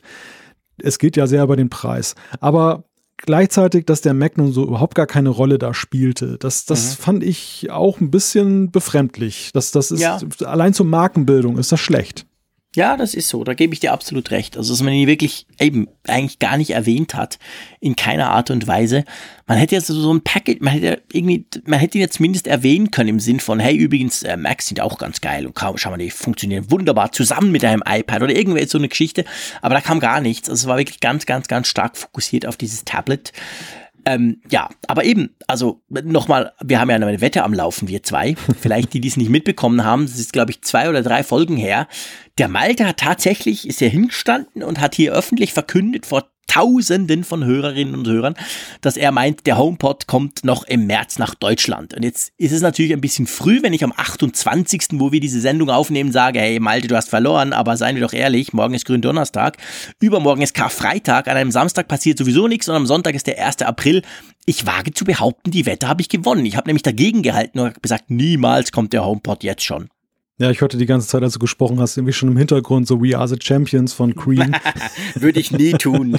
Es 0.80 1.00
geht 1.00 1.16
ja 1.16 1.26
sehr 1.26 1.42
über 1.42 1.56
den 1.56 1.70
Preis. 1.70 2.14
Aber 2.38 2.84
gleichzeitig, 3.16 3.84
dass 3.84 4.02
der 4.02 4.14
Mac 4.14 4.38
nun 4.38 4.52
so 4.52 4.64
überhaupt 4.64 4.94
gar 4.94 5.08
keine 5.08 5.30
Rolle 5.30 5.58
da 5.58 5.74
spielte. 5.74 6.38
Das, 6.38 6.66
das 6.66 6.98
mhm. 6.98 7.02
fand 7.02 7.24
ich 7.24 7.68
auch 7.72 7.98
ein 7.98 8.12
bisschen 8.12 8.70
befremdlich. 8.70 9.50
Das, 9.52 9.72
das 9.72 9.90
ist 9.90 10.02
ja. 10.02 10.20
allein 10.44 10.72
zur 10.72 10.86
Markenbildung 10.86 11.58
ist 11.58 11.72
das 11.72 11.80
schlecht. 11.80 12.25
Ja, 12.76 12.98
das 12.98 13.14
ist 13.14 13.30
so, 13.30 13.42
da 13.42 13.54
gebe 13.54 13.72
ich 13.72 13.80
dir 13.80 13.94
absolut 13.94 14.30
recht. 14.30 14.58
Also, 14.58 14.74
dass 14.74 14.82
man 14.82 14.92
ihn 14.92 15.08
wirklich 15.08 15.46
eben 15.58 15.88
eigentlich 16.06 16.38
gar 16.38 16.58
nicht 16.58 16.72
erwähnt 16.72 17.14
hat, 17.14 17.38
in 17.80 17.96
keiner 17.96 18.28
Art 18.28 18.50
und 18.50 18.66
Weise. 18.66 19.06
Man 19.46 19.56
hätte 19.56 19.74
jetzt 19.74 19.86
so 19.86 20.12
ein 20.12 20.20
Packet, 20.20 20.60
man 20.60 20.74
hätte 20.74 21.02
irgendwie, 21.10 21.46
man 21.64 21.78
hätte 21.78 21.96
ihn 21.96 22.02
jetzt 22.02 22.16
zumindest 22.16 22.46
erwähnen 22.46 22.90
können 22.90 23.08
im 23.08 23.20
Sinn 23.20 23.40
von, 23.40 23.60
hey, 23.60 23.74
übrigens, 23.74 24.22
äh, 24.24 24.36
Macs 24.36 24.66
sind 24.66 24.82
auch 24.82 24.98
ganz 24.98 25.22
geil 25.22 25.46
und 25.46 25.58
schau 25.58 25.88
mal, 25.88 25.96
die 25.96 26.10
funktionieren 26.10 26.70
wunderbar 26.70 27.12
zusammen 27.12 27.50
mit 27.50 27.64
einem 27.64 27.82
iPad 27.88 28.22
oder 28.22 28.36
irgendwie 28.36 28.66
so 28.66 28.76
eine 28.76 28.88
Geschichte. 28.88 29.24
Aber 29.62 29.74
da 29.74 29.80
kam 29.80 29.98
gar 29.98 30.20
nichts. 30.20 30.50
Also, 30.50 30.64
es 30.64 30.68
war 30.68 30.76
wirklich 30.76 31.00
ganz, 31.00 31.24
ganz, 31.24 31.48
ganz 31.48 31.68
stark 31.68 31.96
fokussiert 31.96 32.44
auf 32.44 32.58
dieses 32.58 32.84
Tablet. 32.84 33.32
Ähm, 34.06 34.40
ja, 34.48 34.70
aber 34.86 35.02
eben, 35.02 35.34
also 35.48 35.82
nochmal, 35.88 36.52
wir 36.62 36.78
haben 36.78 36.88
ja 36.90 36.96
eine 36.96 37.20
Wette 37.20 37.42
am 37.42 37.52
Laufen, 37.52 37.88
wir 37.88 38.04
zwei. 38.04 38.36
Vielleicht 38.60 38.94
die, 38.94 39.00
die 39.00 39.08
es 39.08 39.16
nicht 39.16 39.30
mitbekommen 39.30 39.84
haben, 39.84 40.06
das 40.06 40.20
ist, 40.20 40.32
glaube 40.32 40.52
ich, 40.52 40.62
zwei 40.62 40.88
oder 40.88 41.02
drei 41.02 41.24
Folgen 41.24 41.56
her. 41.56 41.88
Der 42.38 42.46
Malte 42.46 42.86
hat 42.86 42.98
tatsächlich, 42.98 43.68
ist 43.68 43.80
ja 43.80 43.88
hingestanden 43.88 44.62
und 44.62 44.80
hat 44.80 44.94
hier 44.94 45.12
öffentlich 45.12 45.52
verkündet 45.52 46.06
vor 46.06 46.30
Tausenden 46.46 47.24
von 47.24 47.44
Hörerinnen 47.44 47.94
und 47.94 48.06
Hörern, 48.06 48.34
dass 48.80 48.96
er 48.96 49.12
meint, 49.12 49.46
der 49.46 49.58
HomePod 49.58 50.06
kommt 50.06 50.44
noch 50.44 50.64
im 50.64 50.86
März 50.86 51.18
nach 51.18 51.34
Deutschland. 51.34 51.94
Und 51.94 52.02
jetzt 52.02 52.32
ist 52.38 52.52
es 52.52 52.62
natürlich 52.62 52.92
ein 52.92 53.00
bisschen 53.00 53.26
früh, 53.26 53.62
wenn 53.62 53.72
ich 53.72 53.84
am 53.84 53.92
28., 53.94 54.88
wo 54.92 55.12
wir 55.12 55.20
diese 55.20 55.40
Sendung 55.40 55.70
aufnehmen, 55.70 56.12
sage, 56.12 56.38
hey 56.40 56.60
Malte, 56.60 56.88
du 56.88 56.96
hast 56.96 57.08
verloren, 57.08 57.52
aber 57.52 57.76
seien 57.76 57.96
wir 57.96 58.02
doch 58.02 58.12
ehrlich, 58.12 58.52
morgen 58.52 58.74
ist 58.74 58.86
Gründonnerstag, 58.86 59.56
übermorgen 60.00 60.42
ist 60.42 60.54
Karfreitag, 60.54 61.28
an 61.28 61.36
einem 61.36 61.50
Samstag 61.50 61.88
passiert 61.88 62.18
sowieso 62.18 62.48
nichts 62.48 62.68
und 62.68 62.76
am 62.76 62.86
Sonntag 62.86 63.14
ist 63.14 63.26
der 63.26 63.44
1. 63.44 63.62
April. 63.62 64.02
Ich 64.44 64.66
wage 64.66 64.94
zu 64.94 65.04
behaupten, 65.04 65.50
die 65.50 65.66
Wette 65.66 65.88
habe 65.88 66.00
ich 66.00 66.08
gewonnen. 66.08 66.46
Ich 66.46 66.56
habe 66.56 66.68
nämlich 66.68 66.82
dagegen 66.82 67.22
gehalten 67.22 67.58
und 67.58 67.82
gesagt, 67.82 68.10
niemals 68.10 68.70
kommt 68.70 68.92
der 68.92 69.04
HomePod 69.04 69.42
jetzt 69.42 69.64
schon. 69.64 69.88
Ja, 70.38 70.50
ich 70.50 70.60
hörte 70.60 70.76
die 70.76 70.84
ganze 70.84 71.08
Zeit, 71.08 71.22
als 71.22 71.32
du 71.32 71.38
gesprochen 71.38 71.80
hast, 71.80 71.96
irgendwie 71.96 72.12
schon 72.12 72.28
im 72.28 72.36
Hintergrund 72.36 72.86
so 72.86 73.02
We 73.02 73.16
Are 73.16 73.26
the 73.26 73.38
Champions 73.42 73.94
von 73.94 74.14
Cream. 74.14 74.52
Würde 75.14 75.40
ich 75.40 75.50
nie 75.50 75.72
tun. 75.72 76.18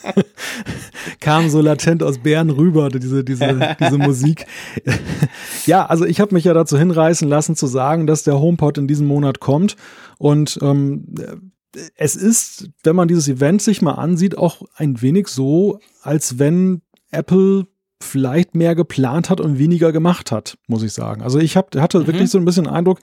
Kam 1.20 1.48
so 1.48 1.62
latent 1.62 2.02
aus 2.02 2.18
Bern 2.18 2.50
rüber, 2.50 2.90
diese, 2.90 3.24
diese, 3.24 3.76
diese 3.80 3.96
Musik. 3.96 4.44
ja, 5.66 5.86
also 5.86 6.04
ich 6.04 6.20
habe 6.20 6.34
mich 6.34 6.44
ja 6.44 6.52
dazu 6.52 6.76
hinreißen 6.76 7.26
lassen 7.26 7.56
zu 7.56 7.66
sagen, 7.66 8.06
dass 8.06 8.24
der 8.24 8.38
HomePod 8.38 8.76
in 8.76 8.86
diesem 8.86 9.06
Monat 9.06 9.40
kommt. 9.40 9.76
Und 10.18 10.58
ähm, 10.60 11.52
es 11.96 12.14
ist, 12.14 12.68
wenn 12.82 12.94
man 12.94 13.08
dieses 13.08 13.26
Event 13.26 13.62
sich 13.62 13.80
mal 13.80 13.94
ansieht, 13.94 14.36
auch 14.36 14.62
ein 14.74 15.00
wenig 15.00 15.28
so, 15.28 15.80
als 16.02 16.38
wenn 16.38 16.82
Apple 17.10 17.66
vielleicht 18.00 18.54
mehr 18.54 18.74
geplant 18.74 19.30
hat 19.30 19.40
und 19.40 19.58
weniger 19.58 19.92
gemacht 19.92 20.30
hat, 20.30 20.56
muss 20.66 20.82
ich 20.82 20.92
sagen. 20.92 21.22
Also 21.22 21.38
ich 21.38 21.56
hab, 21.56 21.74
hatte 21.76 22.00
mhm. 22.00 22.06
wirklich 22.06 22.30
so 22.30 22.38
ein 22.38 22.44
bisschen 22.44 22.64
den 22.64 22.72
Eindruck, 22.72 23.00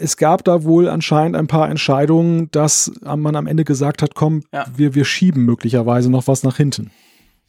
es 0.00 0.16
gab 0.16 0.44
da 0.44 0.64
wohl 0.64 0.88
anscheinend 0.88 1.36
ein 1.36 1.46
paar 1.46 1.70
Entscheidungen, 1.70 2.50
dass 2.50 2.92
man 3.02 3.36
am 3.36 3.46
Ende 3.46 3.64
gesagt 3.64 4.02
hat, 4.02 4.14
komm, 4.14 4.42
ja. 4.52 4.66
wir, 4.74 4.94
wir 4.94 5.04
schieben 5.04 5.44
möglicherweise 5.44 6.10
noch 6.10 6.26
was 6.26 6.42
nach 6.42 6.56
hinten. 6.56 6.90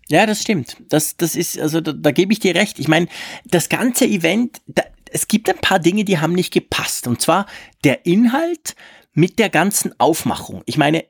Ja, 0.09 0.25
das 0.25 0.41
stimmt. 0.41 0.77
Das, 0.89 1.17
das 1.17 1.35
ist, 1.35 1.59
also 1.59 1.81
da, 1.81 1.93
da 1.93 2.11
gebe 2.11 2.33
ich 2.33 2.39
dir 2.39 2.55
recht. 2.55 2.77
Ich 2.79 2.87
meine, 2.87 3.07
das 3.45 3.69
ganze 3.69 4.05
Event, 4.05 4.61
da, 4.67 4.83
es 5.11 5.27
gibt 5.27 5.49
ein 5.49 5.57
paar 5.59 5.79
Dinge, 5.79 6.03
die 6.03 6.19
haben 6.19 6.33
nicht 6.33 6.53
gepasst. 6.53 7.07
Und 7.07 7.21
zwar 7.21 7.45
der 7.83 8.05
Inhalt 8.05 8.75
mit 9.13 9.39
der 9.39 9.49
ganzen 9.49 9.97
Aufmachung. 9.99 10.61
Ich 10.65 10.77
meine, 10.77 11.05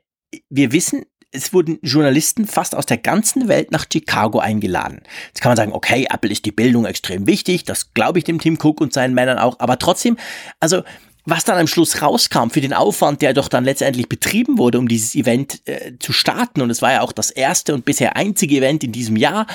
wir 0.48 0.72
wissen, 0.72 1.04
es 1.34 1.52
wurden 1.52 1.78
Journalisten 1.82 2.46
fast 2.46 2.74
aus 2.74 2.86
der 2.86 2.98
ganzen 2.98 3.48
Welt 3.48 3.70
nach 3.72 3.86
Chicago 3.92 4.38
eingeladen. 4.38 5.02
Jetzt 5.26 5.40
kann 5.40 5.50
man 5.50 5.56
sagen, 5.56 5.72
okay, 5.72 6.06
Apple 6.10 6.30
ist 6.30 6.44
die 6.44 6.52
Bildung 6.52 6.86
extrem 6.86 7.26
wichtig, 7.26 7.64
das 7.64 7.92
glaube 7.92 8.18
ich 8.18 8.24
dem 8.24 8.40
Tim 8.40 8.58
Cook 8.60 8.80
und 8.80 8.92
seinen 8.92 9.14
Männern 9.14 9.38
auch, 9.38 9.58
aber 9.58 9.78
trotzdem, 9.78 10.16
also 10.60 10.82
was 11.26 11.44
dann 11.44 11.58
am 11.58 11.66
Schluss 11.66 12.02
rauskam 12.02 12.50
für 12.50 12.60
den 12.60 12.74
Aufwand, 12.74 13.22
der 13.22 13.32
doch 13.32 13.48
dann 13.48 13.64
letztendlich 13.64 14.08
betrieben 14.08 14.58
wurde, 14.58 14.78
um 14.78 14.88
dieses 14.88 15.14
Event 15.14 15.62
äh, 15.66 15.92
zu 15.98 16.12
starten, 16.12 16.60
und 16.60 16.70
es 16.70 16.82
war 16.82 16.92
ja 16.92 17.00
auch 17.00 17.12
das 17.12 17.30
erste 17.30 17.74
und 17.74 17.84
bisher 17.84 18.16
einzige 18.16 18.58
Event 18.58 18.84
in 18.84 18.92
diesem 18.92 19.16
Jahr, 19.16 19.46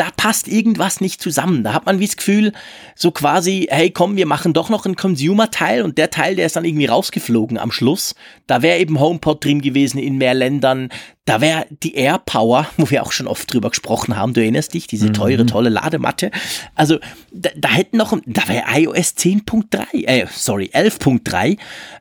da 0.00 0.08
passt 0.16 0.48
irgendwas 0.48 1.02
nicht 1.02 1.20
zusammen. 1.20 1.62
Da 1.62 1.74
hat 1.74 1.84
man 1.84 1.98
wie 1.98 2.06
das 2.06 2.16
Gefühl, 2.16 2.54
so 2.96 3.10
quasi, 3.10 3.68
hey 3.70 3.90
komm, 3.90 4.16
wir 4.16 4.24
machen 4.24 4.54
doch 4.54 4.70
noch 4.70 4.86
einen 4.86 4.96
Consumer-Teil 4.96 5.82
und 5.82 5.98
der 5.98 6.08
Teil, 6.08 6.36
der 6.36 6.46
ist 6.46 6.56
dann 6.56 6.64
irgendwie 6.64 6.86
rausgeflogen 6.86 7.58
am 7.58 7.70
Schluss. 7.70 8.14
Da 8.46 8.62
wäre 8.62 8.78
eben 8.78 8.98
HomePod 8.98 9.44
drin 9.44 9.60
gewesen 9.60 9.98
in 9.98 10.16
mehr 10.16 10.32
Ländern. 10.32 10.88
Da 11.26 11.42
wäre 11.42 11.66
die 11.82 11.96
AirPower, 11.96 12.66
wo 12.78 12.88
wir 12.88 13.02
auch 13.02 13.12
schon 13.12 13.26
oft 13.26 13.52
drüber 13.52 13.68
gesprochen 13.68 14.16
haben, 14.16 14.32
du 14.32 14.40
erinnerst 14.40 14.72
dich, 14.72 14.86
diese 14.86 15.12
teure, 15.12 15.42
mhm. 15.42 15.48
tolle 15.48 15.68
Ladematte. 15.68 16.30
Also 16.74 16.98
da, 17.30 17.50
da 17.54 17.68
hätten 17.68 17.98
noch, 17.98 18.18
da 18.24 18.48
wäre 18.48 18.64
iOS 18.74 19.16
10.3, 19.18 20.06
äh, 20.06 20.26
sorry, 20.32 20.70
11.3. 20.72 21.58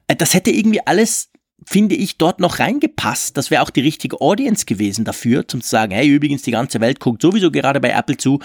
Äh, 0.08 0.16
das 0.16 0.34
hätte 0.34 0.52
irgendwie 0.52 0.80
alles 0.88 1.32
finde 1.70 1.94
ich, 1.94 2.18
dort 2.18 2.40
noch 2.40 2.58
reingepasst. 2.58 3.38
Das 3.38 3.52
wäre 3.52 3.62
auch 3.62 3.70
die 3.70 3.82
richtige 3.82 4.22
Audience 4.22 4.66
gewesen 4.66 5.06
dafür, 5.06 5.48
zum 5.48 5.62
zu 5.62 5.70
sagen, 5.70 5.92
hey, 5.92 6.08
übrigens, 6.08 6.42
die 6.42 6.50
ganze 6.50 6.82
Welt 6.82 7.00
guckt 7.00 7.22
sowieso 7.22 7.52
gerade 7.52 7.80
bei 7.80 7.92
Apple 7.92 8.18
zu. 8.18 8.40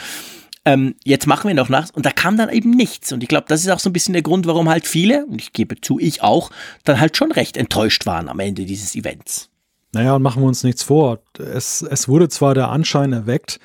Ähm, 0.66 0.94
jetzt 1.04 1.26
machen 1.26 1.48
wir 1.48 1.54
noch 1.54 1.70
nach. 1.70 1.88
Und 1.94 2.04
da 2.04 2.10
kam 2.10 2.36
dann 2.36 2.50
eben 2.50 2.70
nichts. 2.70 3.12
Und 3.12 3.22
ich 3.22 3.30
glaube, 3.30 3.46
das 3.48 3.62
ist 3.62 3.70
auch 3.70 3.80
so 3.80 3.88
ein 3.88 3.94
bisschen 3.94 4.12
der 4.12 4.20
Grund, 4.20 4.46
warum 4.46 4.68
halt 4.68 4.86
viele, 4.86 5.24
und 5.24 5.40
ich 5.40 5.54
gebe 5.54 5.80
zu, 5.80 5.98
ich 5.98 6.22
auch, 6.22 6.50
dann 6.84 7.00
halt 7.00 7.16
schon 7.16 7.32
recht 7.32 7.56
enttäuscht 7.56 8.04
waren 8.04 8.28
am 8.28 8.40
Ende 8.40 8.66
dieses 8.66 8.94
Events. 8.94 9.48
Naja, 9.92 10.16
und 10.16 10.22
machen 10.22 10.42
wir 10.42 10.46
uns 10.46 10.62
nichts 10.62 10.82
vor. 10.82 11.20
Es, 11.38 11.80
es 11.80 12.08
wurde 12.08 12.28
zwar 12.28 12.52
der 12.52 12.68
Anschein 12.68 13.14
erweckt, 13.14 13.58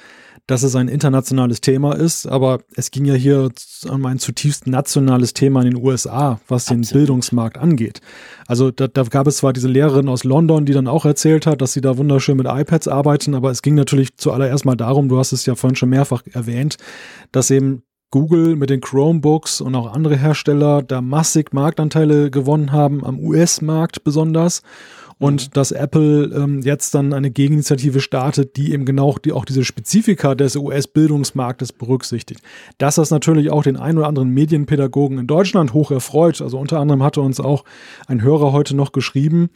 dass 0.50 0.64
es 0.64 0.76
ein 0.76 0.88
internationales 0.88 1.62
Thema 1.62 1.96
ist, 1.96 2.26
aber 2.26 2.62
es 2.76 2.90
ging 2.90 3.06
ja 3.06 3.14
hier 3.14 3.52
um 3.88 4.04
ein 4.08 4.18
zutiefst 4.18 4.66
nationales 4.66 5.36
Thema 5.36 5.62
in 5.62 5.76
den 5.76 5.86
USA, 5.86 6.40
was 6.48 6.66
den 6.66 6.80
Absolut. 6.80 7.02
Bildungsmarkt 7.02 7.60
angeht. 7.60 8.02
Also 8.48 8.72
da, 8.72 8.88
da 8.88 9.04
gab 9.04 9.28
es 9.28 9.38
zwar 9.38 9.54
diese 9.54 9.68
Lehrerin 9.68 10.10
aus 10.10 10.24
London, 10.24 10.66
die 10.66 10.74
dann 10.74 10.88
auch 10.88 11.06
erzählt 11.06 11.46
hat, 11.46 11.62
dass 11.62 11.74
sie 11.74 11.82
da 11.82 11.98
wunderschön 11.98 12.36
mit 12.36 12.48
iPads 12.48 12.88
arbeiten, 12.88 13.36
aber 13.36 13.52
es 13.52 13.62
ging 13.62 13.76
natürlich 13.76 14.18
zuallererst 14.18 14.66
mal 14.66 14.76
darum, 14.76 15.08
du 15.08 15.20
hast 15.20 15.34
es 15.34 15.46
ja 15.46 15.54
vorhin 15.54 15.76
schon 15.76 15.90
mehrfach 15.90 16.24
erwähnt, 16.34 16.78
dass 17.32 17.52
eben 17.52 17.84
Google 18.10 18.56
mit 18.56 18.72
den 18.72 18.82
Chromebooks 18.82 19.62
und 19.62 19.76
auch 19.76 19.94
andere 19.94 20.18
Hersteller 20.18 20.82
da 20.82 21.00
massig 21.00 21.54
Marktanteile 21.54 22.32
gewonnen 22.32 22.72
haben, 22.72 23.06
am 23.06 23.20
US-Markt 23.20 24.04
besonders 24.04 24.64
und 25.20 25.48
mhm. 25.48 25.52
dass 25.54 25.72
Apple 25.72 26.32
ähm, 26.34 26.62
jetzt 26.62 26.96
dann 26.96 27.14
eine 27.14 27.30
Gegeninitiative 27.30 28.00
startet, 28.00 28.56
die 28.56 28.74
eben 28.74 28.86
genau 28.86 29.16
die, 29.24 29.34
auch 29.34 29.46
diese 29.46 29.66
Spezifika 29.66 30.34
des 30.34 30.56
US-Bildungsmarktes 30.56 31.74
berücksichtigt. 31.74 32.42
Dass 32.78 32.96
das 32.96 33.12
natürlich 33.12 33.52
auch 33.52 33.64
den 33.64 33.78
ein 33.78 33.98
oder 33.98 34.08
anderen 34.08 34.30
Medienpädagogen 34.30 35.20
in 35.20 35.28
Deutschland 35.28 35.74
hoch 35.74 35.92
erfreut. 35.92 36.42
Also 36.42 36.58
unter 36.58 36.80
anderem 36.80 37.04
hatte 37.04 37.22
uns 37.22 37.40
auch 37.40 37.66
ein 38.08 38.22
Hörer 38.22 38.54
heute 38.54 38.76
noch 38.76 38.94
geschrieben, 38.94 39.50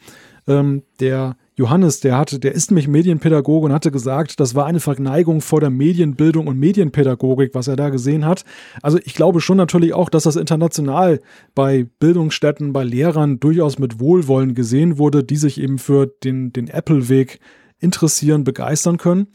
ähm, 0.46 0.82
der 1.00 1.36
Johannes, 1.56 2.00
der 2.00 2.18
hatte, 2.18 2.40
der 2.40 2.52
ist 2.52 2.70
nämlich 2.70 2.88
Medienpädagoge 2.88 3.66
und 3.66 3.72
hatte 3.72 3.92
gesagt, 3.92 4.40
das 4.40 4.56
war 4.56 4.66
eine 4.66 4.80
Verneigung 4.80 5.40
vor 5.40 5.60
der 5.60 5.70
Medienbildung 5.70 6.48
und 6.48 6.58
Medienpädagogik, 6.58 7.54
was 7.54 7.68
er 7.68 7.76
da 7.76 7.90
gesehen 7.90 8.24
hat. 8.26 8.44
Also 8.82 8.98
ich 9.04 9.14
glaube 9.14 9.40
schon 9.40 9.56
natürlich 9.56 9.94
auch, 9.94 10.08
dass 10.08 10.24
das 10.24 10.34
international 10.34 11.20
bei 11.54 11.86
Bildungsstätten, 12.00 12.72
bei 12.72 12.82
Lehrern 12.82 13.38
durchaus 13.38 13.78
mit 13.78 14.00
Wohlwollen 14.00 14.54
gesehen 14.54 14.98
wurde, 14.98 15.22
die 15.22 15.36
sich 15.36 15.60
eben 15.60 15.78
für 15.78 16.06
den, 16.06 16.52
den 16.52 16.66
Apple-Weg 16.66 17.38
interessieren, 17.78 18.42
begeistern 18.42 18.96
können. 18.96 19.28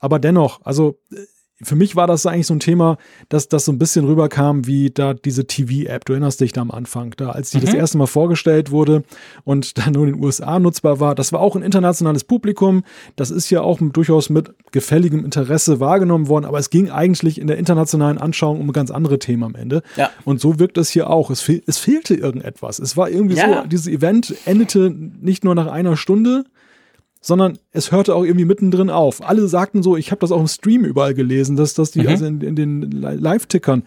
Aber 0.00 0.18
dennoch, 0.18 0.60
also 0.64 0.98
für 1.62 1.76
mich 1.76 1.94
war 1.94 2.06
das 2.06 2.24
eigentlich 2.26 2.46
so 2.46 2.54
ein 2.54 2.60
Thema, 2.60 2.96
dass 3.28 3.48
das 3.48 3.66
so 3.66 3.72
ein 3.72 3.78
bisschen 3.78 4.06
rüberkam 4.06 4.66
wie 4.66 4.90
da 4.90 5.12
diese 5.14 5.46
TV-App. 5.46 6.04
Du 6.06 6.14
erinnerst 6.14 6.40
dich 6.40 6.52
da 6.52 6.62
am 6.62 6.70
Anfang, 6.70 7.14
da 7.16 7.30
als 7.30 7.50
die 7.50 7.58
mhm. 7.58 7.66
das 7.66 7.74
erste 7.74 7.98
Mal 7.98 8.06
vorgestellt 8.06 8.70
wurde 8.70 9.02
und 9.44 9.78
dann 9.84 9.92
nur 9.92 10.06
in 10.06 10.14
den 10.14 10.24
USA 10.24 10.58
nutzbar 10.58 11.00
war. 11.00 11.14
Das 11.14 11.32
war 11.32 11.40
auch 11.40 11.56
ein 11.56 11.62
internationales 11.62 12.24
Publikum. 12.24 12.82
Das 13.16 13.30
ist 13.30 13.50
ja 13.50 13.60
auch 13.60 13.78
durchaus 13.80 14.30
mit 14.30 14.54
gefälligem 14.72 15.24
Interesse 15.24 15.80
wahrgenommen 15.80 16.28
worden, 16.28 16.46
aber 16.46 16.58
es 16.58 16.70
ging 16.70 16.90
eigentlich 16.90 17.40
in 17.40 17.46
der 17.46 17.58
internationalen 17.58 18.18
Anschauung 18.18 18.60
um 18.60 18.70
ein 18.70 18.72
ganz 18.72 18.90
andere 18.90 19.18
Themen 19.18 19.44
am 19.44 19.54
Ende. 19.54 19.82
Ja. 19.96 20.10
Und 20.24 20.40
so 20.40 20.58
wirkt 20.58 20.78
es 20.78 20.88
hier 20.88 21.10
auch. 21.10 21.30
Es, 21.30 21.42
fehl, 21.42 21.62
es 21.66 21.78
fehlte 21.78 22.14
irgendetwas. 22.14 22.78
Es 22.78 22.96
war 22.96 23.10
irgendwie 23.10 23.36
ja. 23.36 23.62
so, 23.62 23.68
dieses 23.68 23.86
Event 23.86 24.34
endete 24.46 24.90
nicht 24.90 25.44
nur 25.44 25.54
nach 25.54 25.66
einer 25.66 25.96
Stunde, 25.96 26.44
sondern 27.20 27.58
es 27.72 27.92
hörte 27.92 28.14
auch 28.14 28.24
irgendwie 28.24 28.46
mittendrin 28.46 28.90
auf. 28.90 29.26
Alle 29.26 29.46
sagten 29.46 29.82
so, 29.82 29.96
ich 29.96 30.10
habe 30.10 30.20
das 30.20 30.32
auch 30.32 30.40
im 30.40 30.48
Stream 30.48 30.84
überall 30.84 31.14
gelesen, 31.14 31.56
dass, 31.56 31.74
dass 31.74 31.90
die 31.90 32.00
mhm. 32.00 32.08
also 32.08 32.26
in, 32.26 32.40
in 32.40 32.56
den 32.56 32.90
Live-Tickern 32.90 33.84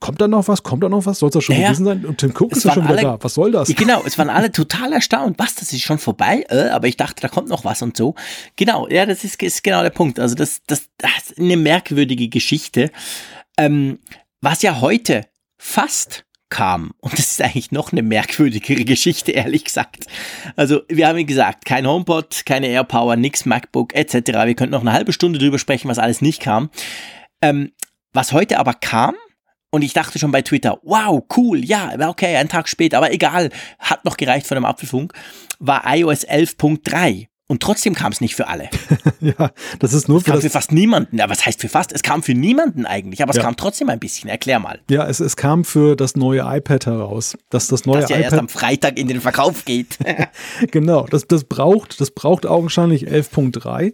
kommt 0.00 0.20
da 0.20 0.28
noch 0.28 0.48
was? 0.48 0.62
Kommt 0.62 0.82
da 0.82 0.90
noch 0.90 1.06
was? 1.06 1.18
Soll 1.18 1.30
es 1.30 1.32
da 1.32 1.40
schon 1.40 1.56
ja, 1.56 1.68
gewesen 1.68 1.86
sein? 1.86 2.04
Und 2.04 2.18
Tim 2.18 2.34
Cook 2.38 2.52
ist 2.52 2.64
ja 2.64 2.74
schon 2.74 2.84
wieder 2.84 2.96
da. 2.96 3.18
Was 3.22 3.34
soll 3.34 3.52
das? 3.52 3.68
Genau, 3.74 4.02
es 4.04 4.18
waren 4.18 4.28
alle 4.28 4.52
total 4.52 4.92
erstaunt. 4.92 5.38
Was, 5.38 5.54
das 5.54 5.72
ist 5.72 5.80
schon 5.80 5.98
vorbei? 5.98 6.44
Äh, 6.50 6.68
aber 6.68 6.88
ich 6.88 6.98
dachte, 6.98 7.22
da 7.22 7.28
kommt 7.28 7.48
noch 7.48 7.64
was 7.64 7.80
und 7.80 7.96
so. 7.96 8.14
Genau, 8.56 8.86
ja, 8.88 9.06
das 9.06 9.24
ist, 9.24 9.42
ist 9.42 9.64
genau 9.64 9.82
der 9.82 9.90
Punkt. 9.90 10.20
Also 10.20 10.34
das, 10.34 10.60
das, 10.66 10.88
das 10.98 11.30
ist 11.30 11.38
eine 11.38 11.56
merkwürdige 11.56 12.28
Geschichte. 12.28 12.90
Ähm, 13.56 13.98
was 14.42 14.60
ja 14.60 14.82
heute 14.82 15.22
fast 15.56 16.23
kam. 16.54 16.92
Und 17.00 17.14
das 17.14 17.32
ist 17.32 17.42
eigentlich 17.42 17.72
noch 17.72 17.90
eine 17.90 18.02
merkwürdigere 18.02 18.84
Geschichte, 18.84 19.32
ehrlich 19.32 19.64
gesagt. 19.64 20.06
Also, 20.54 20.82
wir 20.88 21.08
haben 21.08 21.26
gesagt, 21.26 21.64
kein 21.64 21.86
HomePod, 21.86 22.46
keine 22.46 22.68
AirPower, 22.68 23.16
nix 23.16 23.44
MacBook 23.44 23.92
etc. 23.94 24.14
Wir 24.14 24.54
könnten 24.54 24.70
noch 24.70 24.82
eine 24.82 24.92
halbe 24.92 25.12
Stunde 25.12 25.40
drüber 25.40 25.58
sprechen, 25.58 25.88
was 25.88 25.98
alles 25.98 26.22
nicht 26.22 26.40
kam. 26.40 26.70
Ähm, 27.42 27.72
was 28.12 28.32
heute 28.32 28.60
aber 28.60 28.74
kam, 28.74 29.16
und 29.70 29.82
ich 29.82 29.92
dachte 29.92 30.20
schon 30.20 30.30
bei 30.30 30.42
Twitter, 30.42 30.78
wow, 30.84 31.24
cool, 31.36 31.64
ja, 31.64 31.92
okay, 32.08 32.36
ein 32.36 32.48
Tag 32.48 32.68
später, 32.68 32.98
aber 32.98 33.12
egal, 33.12 33.50
hat 33.80 34.04
noch 34.04 34.16
gereicht 34.16 34.46
von 34.46 34.54
dem 34.54 34.64
Apfelfunk, 34.64 35.12
war 35.58 35.82
iOS 35.84 36.24
11.3. 36.24 37.26
Und 37.46 37.62
trotzdem 37.62 37.94
kam 37.94 38.10
es 38.10 38.22
nicht 38.22 38.34
für 38.34 38.48
alle. 38.48 38.70
ja, 39.20 39.50
das 39.78 39.92
ist 39.92 40.08
nur 40.08 40.18
es 40.18 40.24
für, 40.24 40.32
kam 40.32 40.40
für 40.40 40.48
fast 40.48 40.72
niemanden. 40.72 41.18
Ja, 41.18 41.28
was 41.28 41.44
heißt 41.44 41.60
für 41.60 41.68
fast? 41.68 41.92
Es 41.92 42.02
kam 42.02 42.22
für 42.22 42.32
niemanden 42.32 42.86
eigentlich, 42.86 43.22
aber 43.22 43.30
es 43.30 43.36
ja. 43.36 43.42
kam 43.42 43.56
trotzdem 43.56 43.90
ein 43.90 44.00
bisschen. 44.00 44.30
Erklär 44.30 44.58
mal. 44.60 44.80
Ja, 44.88 45.06
es, 45.06 45.20
es 45.20 45.36
kam 45.36 45.64
für 45.64 45.94
das 45.94 46.16
neue 46.16 46.40
iPad 46.40 46.86
heraus. 46.86 47.36
Dass 47.50 47.68
das 47.68 47.84
neue 47.84 48.00
das 48.00 48.10
ja 48.10 48.16
iPad 48.16 48.32
erst 48.32 48.38
am 48.38 48.48
Freitag 48.48 48.98
in 48.98 49.08
den 49.08 49.20
Verkauf 49.20 49.66
geht. 49.66 49.98
genau, 50.70 51.06
das, 51.06 51.26
das 51.26 51.44
braucht, 51.44 52.00
das 52.00 52.12
braucht 52.12 52.46
augenscheinlich 52.46 53.08
11.3 53.08 53.92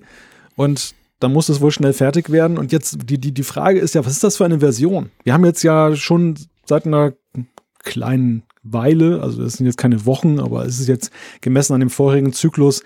und 0.55 0.95
dann 1.19 1.33
muss 1.33 1.49
es 1.49 1.61
wohl 1.61 1.73
schnell 1.73 1.93
fertig 1.93 2.31
werden. 2.31 2.57
Und 2.57 2.73
jetzt, 2.73 2.99
die, 3.05 3.19
die, 3.19 3.33
die 3.33 3.43
Frage 3.43 3.81
ist 3.81 3.95
ja, 3.95 4.05
was 4.07 4.13
ist 4.13 4.25
das 4.25 4.37
für 4.37 4.45
eine 4.45 4.61
Version? 4.61 5.11
Wir 5.25 5.35
haben 5.35 5.45
jetzt 5.45 5.63
ja 5.63 5.95
schon 5.97 6.37
seit 6.65 6.87
einer 6.87 7.13
kleinen 7.83 8.45
Weile, 8.63 9.23
also 9.23 9.43
das 9.43 9.55
sind 9.55 9.67
jetzt 9.67 9.79
keine 9.79 10.05
Wochen, 10.07 10.39
aber 10.39 10.65
es 10.67 10.81
ist 10.81 10.89
jetzt 10.89 11.11
gemessen 11.41 11.75
an 11.75 11.81
dem 11.81 11.91
vorherigen 11.91 12.33
Zyklus 12.33 12.83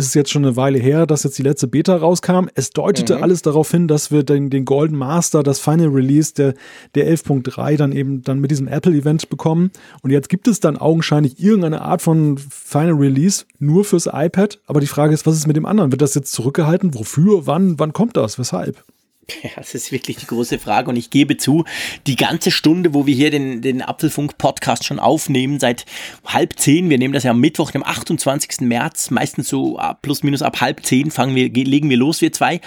ist 0.00 0.08
es 0.08 0.14
jetzt 0.14 0.30
schon 0.30 0.44
eine 0.44 0.56
Weile 0.56 0.78
her, 0.78 1.06
dass 1.06 1.22
jetzt 1.24 1.38
die 1.38 1.42
letzte 1.42 1.68
Beta 1.68 1.94
rauskam. 1.94 2.48
Es 2.54 2.70
deutete 2.70 3.16
mhm. 3.16 3.22
alles 3.22 3.42
darauf 3.42 3.70
hin, 3.70 3.86
dass 3.86 4.10
wir 4.10 4.22
den, 4.22 4.50
den 4.50 4.64
Golden 4.64 4.96
Master, 4.96 5.42
das 5.42 5.60
Final 5.60 5.88
Release 5.88 6.34
der, 6.34 6.54
der 6.94 7.06
11.3 7.14 7.76
dann 7.76 7.92
eben 7.92 8.22
dann 8.22 8.40
mit 8.40 8.50
diesem 8.50 8.66
Apple-Event 8.66 9.28
bekommen. 9.28 9.70
Und 10.02 10.10
jetzt 10.10 10.28
gibt 10.28 10.48
es 10.48 10.58
dann 10.58 10.76
augenscheinlich 10.76 11.38
irgendeine 11.38 11.82
Art 11.82 12.02
von 12.02 12.38
Final 12.38 12.94
Release 12.94 13.44
nur 13.58 13.84
fürs 13.84 14.06
iPad. 14.10 14.58
Aber 14.66 14.80
die 14.80 14.86
Frage 14.86 15.12
ist, 15.12 15.26
was 15.26 15.36
ist 15.36 15.46
mit 15.46 15.56
dem 15.56 15.66
anderen? 15.66 15.92
Wird 15.92 16.02
das 16.02 16.14
jetzt 16.14 16.32
zurückgehalten? 16.32 16.94
Wofür? 16.94 17.46
Wann? 17.46 17.78
Wann 17.78 17.92
kommt 17.92 18.16
das? 18.16 18.38
Weshalb? 18.38 18.82
Ja, 19.42 19.50
das 19.56 19.74
ist 19.74 19.92
wirklich 19.92 20.16
die 20.16 20.26
große 20.26 20.58
Frage 20.58 20.90
und 20.90 20.96
ich 20.96 21.10
gebe 21.10 21.36
zu, 21.36 21.64
die 22.06 22.16
ganze 22.16 22.50
Stunde, 22.50 22.94
wo 22.94 23.06
wir 23.06 23.14
hier 23.14 23.30
den, 23.30 23.62
den 23.62 23.82
Apfelfunk-Podcast 23.82 24.84
schon 24.84 24.98
aufnehmen, 24.98 25.60
seit 25.60 25.86
halb 26.24 26.58
zehn, 26.58 26.90
wir 26.90 26.98
nehmen 26.98 27.14
das 27.14 27.24
ja 27.24 27.30
am 27.30 27.40
Mittwoch, 27.40 27.70
dem 27.70 27.84
28. 27.84 28.60
März, 28.60 29.10
meistens 29.10 29.48
so 29.48 29.80
plus 30.02 30.22
minus 30.22 30.42
ab 30.42 30.60
halb 30.60 30.84
zehn 30.84 31.10
fangen 31.10 31.34
wir, 31.34 31.48
legen 31.50 31.90
wir 31.90 31.96
los, 31.96 32.20
wir 32.20 32.32
zwei, 32.32 32.60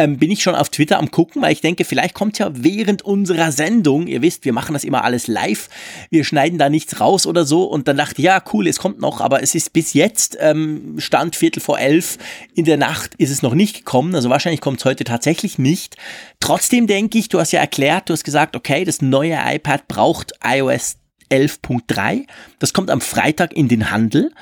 ähm, 0.00 0.16
bin 0.16 0.30
ich 0.30 0.42
schon 0.42 0.54
auf 0.54 0.70
Twitter 0.70 0.98
am 0.98 1.10
gucken, 1.10 1.42
weil 1.42 1.52
ich 1.52 1.60
denke, 1.60 1.84
vielleicht 1.84 2.14
kommt 2.14 2.38
ja 2.38 2.50
während 2.54 3.02
unserer 3.02 3.52
Sendung, 3.52 4.06
ihr 4.06 4.22
wisst, 4.22 4.44
wir 4.44 4.52
machen 4.52 4.72
das 4.72 4.84
immer 4.84 5.04
alles 5.04 5.26
live, 5.26 5.68
wir 6.10 6.24
schneiden 6.24 6.58
da 6.58 6.70
nichts 6.70 7.00
raus 7.00 7.26
oder 7.26 7.44
so. 7.44 7.64
Und 7.64 7.86
dann 7.86 7.96
dachte 7.96 8.14
ich, 8.18 8.24
ja 8.24 8.42
cool, 8.52 8.66
es 8.66 8.78
kommt 8.78 9.00
noch, 9.00 9.20
aber 9.20 9.42
es 9.42 9.54
ist 9.54 9.72
bis 9.72 9.92
jetzt, 9.92 10.38
ähm, 10.40 10.94
Stand 10.98 11.36
Viertel 11.36 11.60
vor 11.60 11.78
elf 11.78 12.16
in 12.54 12.64
der 12.64 12.78
Nacht 12.78 13.14
ist 13.16 13.30
es 13.30 13.42
noch 13.42 13.54
nicht 13.54 13.76
gekommen, 13.76 14.14
also 14.14 14.30
wahrscheinlich 14.30 14.60
kommt 14.60 14.78
es 14.78 14.84
heute 14.86 15.04
tatsächlich 15.04 15.58
nicht. 15.58 15.96
Trotzdem 16.40 16.86
denke 16.86 17.18
ich, 17.18 17.28
du 17.28 17.38
hast 17.38 17.52
ja 17.52 17.60
erklärt, 17.60 18.08
du 18.08 18.14
hast 18.14 18.24
gesagt, 18.24 18.56
okay, 18.56 18.84
das 18.84 19.02
neue 19.02 19.38
iPad 19.44 19.86
braucht 19.86 20.32
iOS 20.42 20.96
11.3, 21.30 22.26
das 22.58 22.72
kommt 22.72 22.90
am 22.90 23.00
Freitag 23.00 23.52
in 23.52 23.68
den 23.68 23.90
Handel 23.90 24.32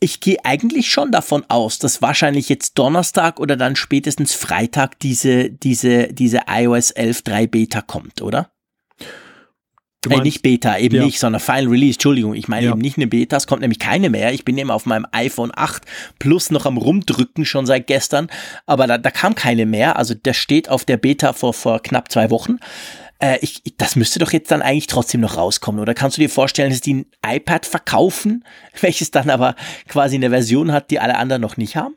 ich 0.00 0.20
gehe 0.20 0.44
eigentlich 0.44 0.90
schon 0.90 1.10
davon 1.10 1.44
aus, 1.48 1.78
dass 1.78 2.02
wahrscheinlich 2.02 2.48
jetzt 2.48 2.78
Donnerstag 2.78 3.40
oder 3.40 3.56
dann 3.56 3.76
spätestens 3.76 4.34
Freitag 4.34 4.98
diese, 5.00 5.50
diese, 5.50 6.12
diese 6.12 6.42
iOS 6.48 6.94
11.3 6.94 7.46
Beta 7.46 7.80
kommt, 7.80 8.20
oder? 8.20 8.50
Äh, 10.08 10.20
nicht 10.20 10.42
Beta, 10.42 10.78
eben 10.78 10.96
ja. 10.96 11.04
nicht, 11.04 11.18
sondern 11.18 11.40
Final 11.40 11.68
Release, 11.68 11.94
Entschuldigung, 11.94 12.34
ich 12.34 12.48
meine 12.48 12.66
ja. 12.66 12.72
eben 12.72 12.80
nicht 12.80 12.96
eine 12.96 13.06
Beta, 13.06 13.36
es 13.36 13.46
kommt 13.46 13.62
nämlich 13.62 13.78
keine 13.78 14.10
mehr. 14.10 14.32
Ich 14.32 14.44
bin 14.44 14.56
eben 14.58 14.70
auf 14.70 14.86
meinem 14.86 15.06
iPhone 15.12 15.50
8 15.54 15.82
Plus 16.18 16.50
noch 16.50 16.66
am 16.66 16.76
rumdrücken 16.76 17.44
schon 17.44 17.66
seit 17.66 17.86
gestern, 17.86 18.28
aber 18.66 18.86
da, 18.86 18.98
da 18.98 19.10
kam 19.10 19.34
keine 19.34 19.66
mehr. 19.66 19.96
Also 19.96 20.14
der 20.14 20.34
steht 20.34 20.68
auf 20.68 20.84
der 20.84 20.96
Beta 20.96 21.32
vor, 21.32 21.54
vor 21.54 21.80
knapp 21.82 22.10
zwei 22.10 22.30
Wochen. 22.30 22.58
Äh, 23.18 23.38
ich, 23.40 23.62
das 23.78 23.96
müsste 23.96 24.18
doch 24.18 24.32
jetzt 24.32 24.50
dann 24.50 24.62
eigentlich 24.62 24.86
trotzdem 24.86 25.20
noch 25.20 25.36
rauskommen. 25.36 25.80
Oder 25.80 25.94
kannst 25.94 26.16
du 26.16 26.20
dir 26.20 26.30
vorstellen, 26.30 26.70
dass 26.70 26.80
die 26.80 26.94
ein 26.94 27.06
iPad 27.24 27.66
verkaufen, 27.66 28.44
welches 28.80 29.10
dann 29.10 29.30
aber 29.30 29.54
quasi 29.88 30.16
eine 30.16 30.30
Version 30.30 30.72
hat, 30.72 30.90
die 30.90 31.00
alle 31.00 31.16
anderen 31.16 31.42
noch 31.42 31.56
nicht 31.56 31.76
haben? 31.76 31.94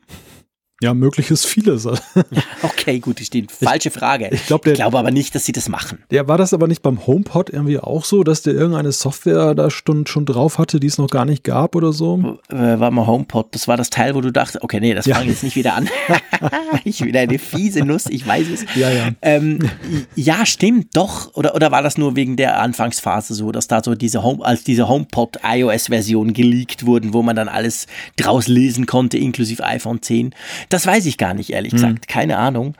Ja, 0.82 0.94
möglich 0.94 1.30
ist 1.30 1.46
vieles. 1.46 1.86
okay, 2.62 3.00
gut, 3.00 3.20
die 3.32 3.46
falsche 3.48 3.90
Frage. 3.90 4.30
Ich, 4.32 4.46
glaub, 4.46 4.66
ich 4.66 4.74
glaube 4.74 4.98
aber 4.98 5.10
nicht, 5.10 5.34
dass 5.34 5.44
sie 5.44 5.52
das 5.52 5.68
machen. 5.68 5.98
Ja, 6.10 6.26
war 6.26 6.38
das 6.38 6.54
aber 6.54 6.68
nicht 6.68 6.82
beim 6.82 7.06
HomePod 7.06 7.50
irgendwie 7.50 7.78
auch 7.78 8.04
so, 8.04 8.24
dass 8.24 8.42
der 8.42 8.54
irgendeine 8.54 8.92
Software 8.92 9.54
da 9.54 9.70
schon, 9.70 10.06
schon 10.06 10.24
drauf 10.24 10.58
hatte, 10.58 10.80
die 10.80 10.86
es 10.86 10.96
noch 10.96 11.08
gar 11.08 11.26
nicht 11.26 11.44
gab 11.44 11.76
oder 11.76 11.92
so? 11.92 12.38
Äh, 12.48 12.56
war 12.56 12.90
mal 12.90 13.06
HomePod, 13.06 13.54
das 13.54 13.68
war 13.68 13.76
das 13.76 13.90
Teil, 13.90 14.14
wo 14.14 14.22
du 14.22 14.32
dachtest, 14.32 14.62
okay, 14.62 14.80
nee, 14.80 14.94
das 14.94 15.04
ja. 15.04 15.16
fange 15.16 15.26
ich 15.26 15.32
jetzt 15.32 15.42
nicht 15.42 15.56
wieder 15.56 15.74
an. 15.74 15.88
ich 16.84 17.04
wieder 17.04 17.20
eine 17.20 17.38
fiese 17.38 17.84
Nuss, 17.84 18.06
ich 18.06 18.26
weiß 18.26 18.48
es. 18.48 18.64
Ja, 18.74 18.90
ja. 18.90 19.10
Ähm, 19.22 19.58
ja, 20.14 20.46
stimmt, 20.46 20.96
doch. 20.96 21.34
Oder, 21.34 21.54
oder 21.54 21.70
war 21.70 21.82
das 21.82 21.98
nur 21.98 22.16
wegen 22.16 22.36
der 22.36 22.60
Anfangsphase 22.60 23.34
so, 23.34 23.52
dass 23.52 23.68
da 23.68 23.82
so 23.82 23.94
diese 23.94 24.22
Home, 24.22 24.44
als 24.44 24.64
diese 24.64 24.88
HomePod 24.88 25.40
iOS-Version 25.42 26.32
geleakt 26.32 26.86
wurden, 26.86 27.12
wo 27.12 27.22
man 27.22 27.36
dann 27.36 27.48
alles 27.48 27.86
draus 28.16 28.48
lesen 28.48 28.86
konnte, 28.86 29.18
inklusive 29.18 29.64
iPhone 29.64 30.02
10? 30.02 30.34
Das 30.70 30.86
weiß 30.86 31.04
ich 31.06 31.18
gar 31.18 31.34
nicht, 31.34 31.50
ehrlich 31.50 31.72
gesagt. 31.72 31.92
Mhm. 31.92 32.06
Keine 32.06 32.38
Ahnung. 32.38 32.76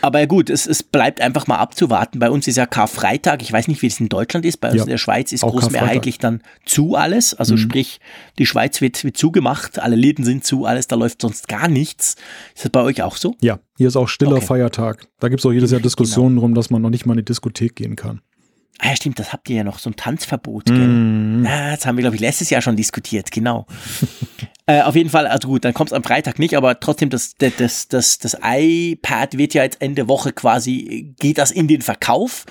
Aber 0.00 0.26
gut, 0.26 0.48
es, 0.48 0.66
es 0.66 0.82
bleibt 0.82 1.20
einfach 1.20 1.46
mal 1.46 1.58
abzuwarten. 1.58 2.18
Bei 2.18 2.30
uns 2.30 2.48
ist 2.48 2.56
ja 2.56 2.64
Karfreitag. 2.64 3.42
Ich 3.42 3.52
weiß 3.52 3.68
nicht, 3.68 3.82
wie 3.82 3.86
es 3.86 4.00
in 4.00 4.08
Deutschland 4.08 4.46
ist. 4.46 4.56
Bei 4.56 4.68
uns 4.70 4.78
ja, 4.78 4.84
in 4.84 4.88
der 4.88 4.98
Schweiz 4.98 5.30
ist 5.30 5.42
großmehrheitlich 5.42 6.18
dann 6.18 6.40
zu 6.64 6.96
alles. 6.96 7.34
Also 7.34 7.54
mhm. 7.54 7.58
sprich, 7.58 8.00
die 8.38 8.46
Schweiz 8.46 8.80
wird, 8.80 9.04
wird 9.04 9.18
zugemacht. 9.18 9.78
Alle 9.78 9.94
Läden 9.94 10.24
sind 10.24 10.44
zu, 10.44 10.64
alles. 10.64 10.86
Da 10.86 10.96
läuft 10.96 11.20
sonst 11.20 11.48
gar 11.48 11.68
nichts. 11.68 12.16
Ist 12.54 12.64
das 12.64 12.70
bei 12.70 12.80
euch 12.80 13.02
auch 13.02 13.18
so? 13.18 13.36
Ja, 13.42 13.58
hier 13.76 13.88
ist 13.88 13.96
auch 13.96 14.08
stiller 14.08 14.36
okay. 14.36 14.46
Feiertag. 14.46 15.06
Da 15.20 15.28
gibt 15.28 15.40
es 15.40 15.46
auch 15.46 15.52
jedes 15.52 15.70
Jahr 15.70 15.82
Diskussionen 15.82 16.30
genau. 16.30 16.40
drum, 16.40 16.54
dass 16.54 16.70
man 16.70 16.80
noch 16.80 16.90
nicht 16.90 17.04
mal 17.04 17.12
in 17.12 17.18
die 17.18 17.24
Diskothek 17.26 17.76
gehen 17.76 17.94
kann. 17.94 18.22
Ah 18.78 18.90
ja, 18.90 18.96
stimmt, 18.96 19.18
das 19.18 19.32
habt 19.32 19.50
ihr 19.50 19.56
ja 19.56 19.64
noch, 19.64 19.80
so 19.80 19.90
ein 19.90 19.96
Tanzverbot. 19.96 20.66
Gell? 20.66 20.76
Mm. 20.76 21.44
Ja, 21.44 21.74
das 21.74 21.84
haben 21.84 21.96
wir, 21.96 22.02
glaube 22.02 22.14
ich, 22.14 22.22
letztes 22.22 22.48
Jahr 22.48 22.62
schon 22.62 22.76
diskutiert, 22.76 23.32
genau. 23.32 23.66
äh, 24.68 24.82
auf 24.82 24.94
jeden 24.96 25.08
Fall, 25.08 25.26
also 25.26 25.48
gut, 25.48 25.64
dann 25.64 25.72
kommt 25.72 25.88
es 25.88 25.94
am 25.94 26.04
Freitag 26.04 26.38
nicht, 26.38 26.54
aber 26.54 26.78
trotzdem, 26.78 27.08
das, 27.08 27.34
das, 27.38 27.88
das, 27.88 28.18
das 28.18 28.36
iPad 28.42 29.38
wird 29.38 29.54
ja 29.54 29.62
jetzt 29.62 29.80
Ende 29.80 30.08
Woche 30.08 30.32
quasi, 30.32 31.14
geht 31.18 31.38
das 31.38 31.50
in 31.50 31.68
den 31.68 31.80
Verkauf. 31.80 32.44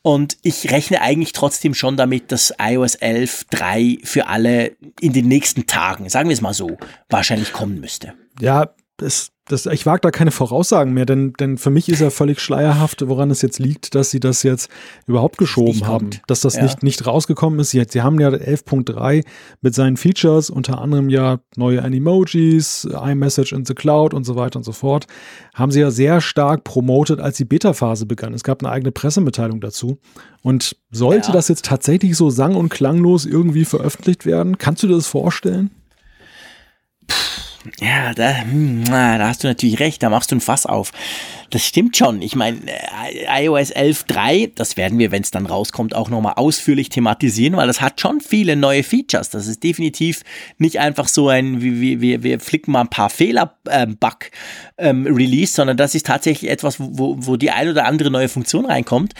Und 0.00 0.38
ich 0.40 0.70
rechne 0.70 1.02
eigentlich 1.02 1.32
trotzdem 1.32 1.74
schon 1.74 1.98
damit, 1.98 2.32
dass 2.32 2.54
iOS 2.58 2.98
11.3 2.98 4.06
für 4.06 4.28
alle 4.28 4.74
in 5.00 5.12
den 5.12 5.28
nächsten 5.28 5.66
Tagen, 5.66 6.08
sagen 6.08 6.30
wir 6.30 6.34
es 6.34 6.40
mal 6.40 6.54
so, 6.54 6.78
wahrscheinlich 7.10 7.52
kommen 7.52 7.78
müsste. 7.78 8.14
Ja, 8.40 8.74
es 8.98 9.30
das, 9.52 9.66
ich 9.66 9.86
wage 9.86 10.00
da 10.02 10.10
keine 10.10 10.30
Voraussagen 10.30 10.92
mehr, 10.92 11.06
denn, 11.06 11.32
denn 11.34 11.58
für 11.58 11.70
mich 11.70 11.88
ist 11.88 12.00
ja 12.00 12.10
völlig 12.10 12.40
schleierhaft, 12.40 13.08
woran 13.08 13.30
es 13.30 13.42
jetzt 13.42 13.58
liegt, 13.58 13.94
dass 13.94 14.10
sie 14.10 14.20
das 14.20 14.42
jetzt 14.42 14.70
überhaupt 15.06 15.38
geschoben 15.38 15.86
haben, 15.86 16.10
dass 16.26 16.40
das 16.40 16.56
ja. 16.56 16.62
nicht, 16.62 16.82
nicht 16.82 17.06
rausgekommen 17.06 17.58
ist. 17.58 17.70
Sie, 17.70 17.82
sie 17.88 18.02
haben 18.02 18.20
ja 18.20 18.28
11.3 18.28 19.24
mit 19.60 19.74
seinen 19.74 19.96
Features, 19.96 20.50
unter 20.50 20.80
anderem 20.80 21.08
ja 21.10 21.40
neue 21.56 21.82
Animojis, 21.82 22.84
iMessage 22.84 23.52
in 23.52 23.64
the 23.64 23.74
Cloud 23.74 24.14
und 24.14 24.24
so 24.24 24.36
weiter 24.36 24.58
und 24.58 24.64
so 24.64 24.72
fort, 24.72 25.06
haben 25.54 25.72
sie 25.72 25.80
ja 25.80 25.90
sehr 25.90 26.20
stark 26.20 26.64
promotet, 26.64 27.20
als 27.20 27.36
die 27.36 27.44
Beta-Phase 27.44 28.06
begann. 28.06 28.34
Es 28.34 28.44
gab 28.44 28.62
eine 28.62 28.72
eigene 28.72 28.92
Pressemitteilung 28.92 29.60
dazu. 29.60 29.98
Und 30.42 30.76
sollte 30.90 31.28
ja. 31.28 31.32
das 31.34 31.48
jetzt 31.48 31.66
tatsächlich 31.66 32.16
so 32.16 32.30
sang- 32.30 32.54
und 32.54 32.70
klanglos 32.70 33.26
irgendwie 33.26 33.64
veröffentlicht 33.64 34.24
werden, 34.26 34.58
kannst 34.58 34.82
du 34.82 34.86
dir 34.86 34.94
das 34.94 35.06
vorstellen? 35.06 35.70
Ja, 37.78 38.12
da, 38.14 38.42
hm, 38.42 38.84
da 38.84 39.18
hast 39.28 39.44
du 39.44 39.48
natürlich 39.48 39.80
recht, 39.80 40.02
da 40.02 40.10
machst 40.10 40.30
du 40.30 40.36
ein 40.36 40.40
Fass 40.40 40.66
auf. 40.66 40.92
Das 41.50 41.64
stimmt 41.64 41.96
schon. 41.96 42.20
Ich 42.22 42.34
meine, 42.36 42.58
äh, 42.66 43.44
iOS 43.44 43.72
11.3, 43.74 44.52
das 44.54 44.76
werden 44.76 44.98
wir, 44.98 45.10
wenn 45.10 45.22
es 45.22 45.30
dann 45.30 45.46
rauskommt, 45.46 45.94
auch 45.94 46.10
nochmal 46.10 46.34
ausführlich 46.36 46.88
thematisieren, 46.88 47.56
weil 47.56 47.66
das 47.66 47.80
hat 47.80 48.00
schon 48.00 48.20
viele 48.20 48.56
neue 48.56 48.82
Features. 48.82 49.30
Das 49.30 49.46
ist 49.46 49.62
definitiv 49.62 50.22
nicht 50.58 50.78
einfach 50.78 51.08
so 51.08 51.28
ein, 51.28 51.62
wie 51.62 52.00
wir, 52.00 52.22
wir 52.22 52.40
flicken 52.40 52.72
mal 52.72 52.82
ein 52.82 52.90
paar 52.90 53.10
Fehler-Bug-Release, 53.10 54.30
ähm, 54.78 55.06
ähm, 55.16 55.46
sondern 55.46 55.76
das 55.76 55.94
ist 55.94 56.06
tatsächlich 56.06 56.50
etwas, 56.50 56.76
wo, 56.78 57.16
wo 57.18 57.36
die 57.36 57.50
ein 57.50 57.68
oder 57.68 57.86
andere 57.86 58.10
neue 58.10 58.28
Funktion 58.28 58.66
reinkommt. 58.66 59.14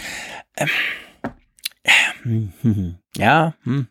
Ähm, 0.56 0.68
hm, 2.22 2.52
hm, 2.62 2.74
hm. 2.74 2.94
ja, 3.16 3.54
hm. 3.64 3.88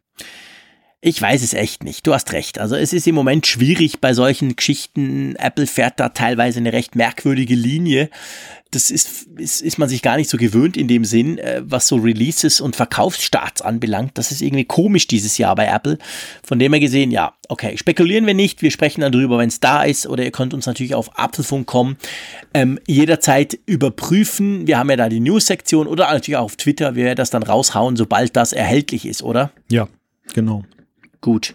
Ich 1.01 1.21
weiß 1.21 1.43
es 1.43 1.53
echt 1.53 1.85
nicht. 1.85 2.05
Du 2.05 2.13
hast 2.13 2.33
recht. 2.33 2.59
Also 2.59 2.75
es 2.75 2.91
ist 2.91 3.07
im 3.07 3.15
Moment 3.15 3.47
schwierig 3.47 4.01
bei 4.01 4.13
solchen 4.13 4.57
Geschichten. 4.57 5.37
Apple 5.37 5.65
fährt 5.65 5.97
da 5.97 6.09
teilweise 6.09 6.59
eine 6.59 6.73
recht 6.73 6.95
merkwürdige 6.95 7.55
Linie. 7.55 8.09
Das 8.71 8.91
ist, 8.91 9.27
ist, 9.37 9.61
ist 9.61 9.77
man 9.77 9.87
sich 9.87 10.01
gar 10.01 10.17
nicht 10.17 10.29
so 10.29 10.35
gewöhnt 10.35 10.75
in 10.75 10.89
dem 10.89 11.05
Sinn, 11.05 11.37
äh, 11.37 11.61
was 11.63 11.87
so 11.87 11.95
Releases 11.95 12.59
und 12.59 12.75
Verkaufsstarts 12.75 13.61
anbelangt. 13.61 14.17
Das 14.17 14.31
ist 14.31 14.41
irgendwie 14.41 14.65
komisch 14.65 15.07
dieses 15.07 15.37
Jahr 15.37 15.55
bei 15.55 15.67
Apple. 15.67 15.97
Von 16.43 16.59
dem 16.59 16.73
her 16.73 16.81
gesehen, 16.81 17.11
ja, 17.11 17.33
okay, 17.47 17.77
spekulieren 17.77 18.27
wir 18.27 18.33
nicht. 18.33 18.61
Wir 18.61 18.69
sprechen 18.69 18.99
dann 18.99 19.13
drüber, 19.13 19.37
wenn 19.37 19.47
es 19.47 19.61
da 19.61 19.83
ist. 19.83 20.05
Oder 20.05 20.25
ihr 20.25 20.31
könnt 20.31 20.53
uns 20.53 20.65
natürlich 20.65 20.95
auf 20.95 21.17
Apfelfunk 21.17 21.65
kommen, 21.65 21.95
ähm, 22.53 22.77
jederzeit 22.87 23.57
überprüfen. 23.65 24.67
Wir 24.67 24.77
haben 24.77 24.89
ja 24.89 24.97
da 24.97 25.07
die 25.07 25.21
News-Sektion 25.21 25.87
oder 25.87 26.11
natürlich 26.11 26.35
auch 26.35 26.43
auf 26.43 26.57
Twitter. 26.57 26.95
Wir 26.95 27.05
werden 27.05 27.15
das 27.15 27.29
dann 27.29 27.43
raushauen, 27.43 27.95
sobald 27.95 28.35
das 28.35 28.51
erhältlich 28.51 29.05
ist, 29.05 29.23
oder? 29.23 29.51
Ja, 29.69 29.87
genau. 30.33 30.65
Gut. 31.21 31.53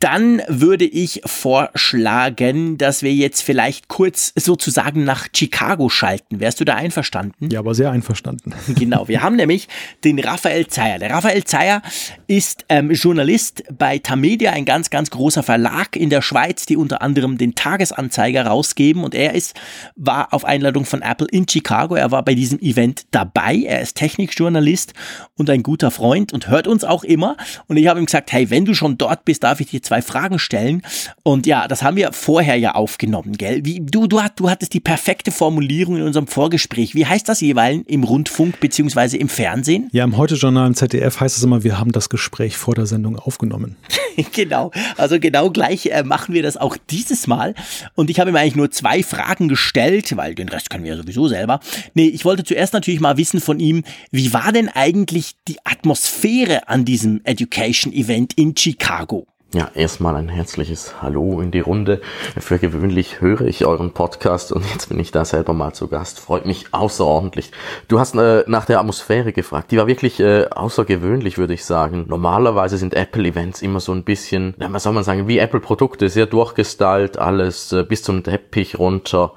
Dann 0.00 0.40
würde 0.48 0.86
ich 0.86 1.20
vorschlagen, 1.26 2.78
dass 2.78 3.02
wir 3.02 3.12
jetzt 3.12 3.42
vielleicht 3.42 3.88
kurz 3.88 4.32
sozusagen 4.34 5.04
nach 5.04 5.28
Chicago 5.36 5.90
schalten. 5.90 6.40
Wärst 6.40 6.58
du 6.58 6.64
da 6.64 6.74
einverstanden? 6.74 7.50
Ja, 7.50 7.58
aber 7.58 7.74
sehr 7.74 7.90
einverstanden. 7.90 8.54
Genau, 8.80 9.08
wir 9.08 9.22
haben 9.22 9.36
nämlich 9.36 9.68
den 10.04 10.18
Raphael 10.18 10.66
Zeyer. 10.68 10.98
Der 10.98 11.10
Raphael 11.10 11.44
Zeyer 11.44 11.82
ist 12.28 12.64
ähm, 12.70 12.90
Journalist 12.92 13.62
bei 13.76 13.98
Tamedia, 13.98 14.52
ein 14.52 14.64
ganz, 14.64 14.88
ganz 14.88 15.10
großer 15.10 15.42
Verlag 15.42 15.96
in 15.96 16.08
der 16.08 16.22
Schweiz, 16.22 16.64
die 16.64 16.78
unter 16.78 17.02
anderem 17.02 17.36
den 17.36 17.54
Tagesanzeiger 17.54 18.46
rausgeben. 18.46 19.04
Und 19.04 19.14
er 19.14 19.34
ist, 19.34 19.54
war 19.96 20.32
auf 20.32 20.46
Einladung 20.46 20.86
von 20.86 21.02
Apple 21.02 21.26
in 21.30 21.46
Chicago. 21.46 21.94
Er 21.94 22.10
war 22.10 22.24
bei 22.24 22.34
diesem 22.34 22.58
Event 22.60 23.04
dabei. 23.10 23.56
Er 23.66 23.82
ist 23.82 23.96
Technikjournalist 23.96 24.94
und 25.36 25.50
ein 25.50 25.62
guter 25.62 25.90
Freund 25.90 26.32
und 26.32 26.48
hört 26.48 26.66
uns 26.66 26.84
auch 26.84 27.04
immer. 27.04 27.36
Und 27.66 27.76
ich 27.76 27.86
habe 27.86 28.00
ihm 28.00 28.06
gesagt, 28.06 28.32
hey, 28.32 28.48
wenn 28.48 28.64
du 28.64 28.72
schon 28.72 28.96
dort 28.96 29.26
bist, 29.26 29.42
darf 29.42 29.60
ich 29.60 29.66
dir 29.66 29.82
zwei 29.82 29.89
Fragen 30.02 30.38
stellen. 30.38 30.82
Und 31.22 31.46
ja, 31.46 31.68
das 31.68 31.82
haben 31.82 31.96
wir 31.96 32.12
vorher 32.12 32.56
ja 32.56 32.74
aufgenommen, 32.74 33.36
gell? 33.36 33.64
Wie, 33.64 33.80
du, 33.80 34.06
du, 34.06 34.20
du 34.36 34.50
hattest 34.50 34.74
die 34.74 34.80
perfekte 34.80 35.30
Formulierung 35.30 35.96
in 35.96 36.02
unserem 36.02 36.26
Vorgespräch. 36.26 36.94
Wie 36.94 37.06
heißt 37.06 37.28
das 37.28 37.40
jeweils 37.40 37.82
im 37.86 38.04
Rundfunk 38.04 38.60
beziehungsweise 38.60 39.16
im 39.16 39.28
Fernsehen? 39.28 39.88
Ja, 39.92 40.04
im 40.04 40.16
Heute-Journal 40.16 40.68
im 40.68 40.74
ZDF 40.74 41.20
heißt 41.20 41.36
es 41.36 41.42
immer, 41.42 41.64
wir 41.64 41.78
haben 41.78 41.92
das 41.92 42.08
Gespräch 42.08 42.56
vor 42.56 42.74
der 42.74 42.86
Sendung 42.86 43.18
aufgenommen. 43.18 43.76
genau, 44.32 44.70
also 44.96 45.18
genau 45.18 45.50
gleich 45.50 45.86
äh, 45.86 46.02
machen 46.02 46.34
wir 46.34 46.42
das 46.42 46.56
auch 46.56 46.76
dieses 46.90 47.26
Mal. 47.26 47.54
Und 47.94 48.10
ich 48.10 48.20
habe 48.20 48.30
ihm 48.30 48.36
eigentlich 48.36 48.56
nur 48.56 48.70
zwei 48.70 49.02
Fragen 49.02 49.48
gestellt, 49.48 50.16
weil 50.16 50.34
den 50.34 50.48
Rest 50.48 50.70
können 50.70 50.84
wir 50.84 50.92
ja 50.92 50.96
sowieso 50.96 51.28
selber. 51.28 51.60
Nee, 51.94 52.08
ich 52.08 52.24
wollte 52.24 52.44
zuerst 52.44 52.72
natürlich 52.72 53.00
mal 53.00 53.16
wissen 53.16 53.40
von 53.40 53.60
ihm, 53.60 53.82
wie 54.10 54.32
war 54.32 54.52
denn 54.52 54.68
eigentlich 54.68 55.36
die 55.48 55.58
Atmosphäre 55.64 56.68
an 56.68 56.84
diesem 56.84 57.20
Education-Event 57.24 58.34
in 58.34 58.56
Chicago? 58.56 59.26
Ja, 59.52 59.68
erstmal 59.74 60.14
ein 60.14 60.28
herzliches 60.28 61.02
Hallo 61.02 61.40
in 61.40 61.50
die 61.50 61.58
Runde. 61.58 62.00
Für 62.38 62.60
gewöhnlich 62.60 63.20
höre 63.20 63.40
ich 63.40 63.66
euren 63.66 63.90
Podcast 63.90 64.52
und 64.52 64.64
jetzt 64.70 64.90
bin 64.90 65.00
ich 65.00 65.10
da 65.10 65.24
selber 65.24 65.54
mal 65.54 65.72
zu 65.72 65.88
Gast. 65.88 66.20
Freut 66.20 66.46
mich 66.46 66.66
außerordentlich. 66.70 67.50
Du 67.88 67.98
hast 67.98 68.14
äh, 68.14 68.44
nach 68.46 68.64
der 68.64 68.78
Atmosphäre 68.78 69.32
gefragt. 69.32 69.72
Die 69.72 69.78
war 69.78 69.88
wirklich 69.88 70.20
äh, 70.20 70.46
außergewöhnlich, 70.48 71.36
würde 71.36 71.54
ich 71.54 71.64
sagen. 71.64 72.04
Normalerweise 72.06 72.78
sind 72.78 72.94
Apple-Events 72.94 73.60
immer 73.60 73.80
so 73.80 73.90
ein 73.90 74.04
bisschen, 74.04 74.54
ja, 74.60 74.72
was 74.72 74.84
soll 74.84 74.92
man 74.92 75.02
sagen, 75.02 75.26
wie 75.26 75.38
Apple-Produkte, 75.38 76.08
sehr 76.10 76.26
durchgestylt, 76.26 77.18
alles 77.18 77.72
äh, 77.72 77.82
bis 77.82 78.04
zum 78.04 78.22
Teppich 78.22 78.78
runter, 78.78 79.32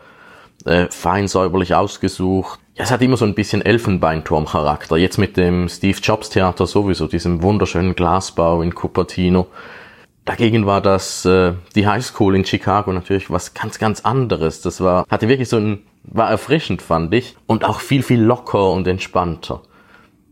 äh, 0.66 0.86
fein 0.92 1.28
säuberlich 1.28 1.74
ausgesucht. 1.74 2.60
Ja, 2.76 2.84
es 2.84 2.92
hat 2.92 3.02
immer 3.02 3.18
so 3.18 3.26
ein 3.26 3.34
bisschen 3.34 3.64
Elfenbeinturm-Charakter. 3.64 4.96
Jetzt 4.96 5.18
mit 5.18 5.38
dem 5.38 5.70
Steve 5.70 5.98
Jobs 6.00 6.30
Theater 6.30 6.68
sowieso, 6.68 7.08
diesem 7.08 7.42
wunderschönen 7.42 7.96
Glasbau 7.96 8.62
in 8.62 8.76
Cupertino. 8.76 9.48
Dagegen 10.26 10.66
war 10.66 10.80
das 10.80 11.26
äh, 11.26 11.54
die 11.76 11.86
Highschool 11.86 12.36
in 12.36 12.46
Chicago 12.46 12.94
natürlich 12.94 13.30
was 13.30 13.54
ganz, 13.54 13.78
ganz 13.78 14.02
anderes. 14.02 14.62
Das 14.62 14.80
war, 14.80 15.06
hatte 15.10 15.28
wirklich 15.28 15.50
so 15.50 15.58
ein, 15.58 15.84
war 16.04 16.30
erfrischend, 16.30 16.82
fand 16.82 17.14
ich. 17.14 17.36
Und 17.46 17.66
auch 17.66 17.82
viel, 17.82 18.04
viel 18.04 18.22
locker 18.22 18.72
und 18.72 18.88
entspannter. 18.88 19.62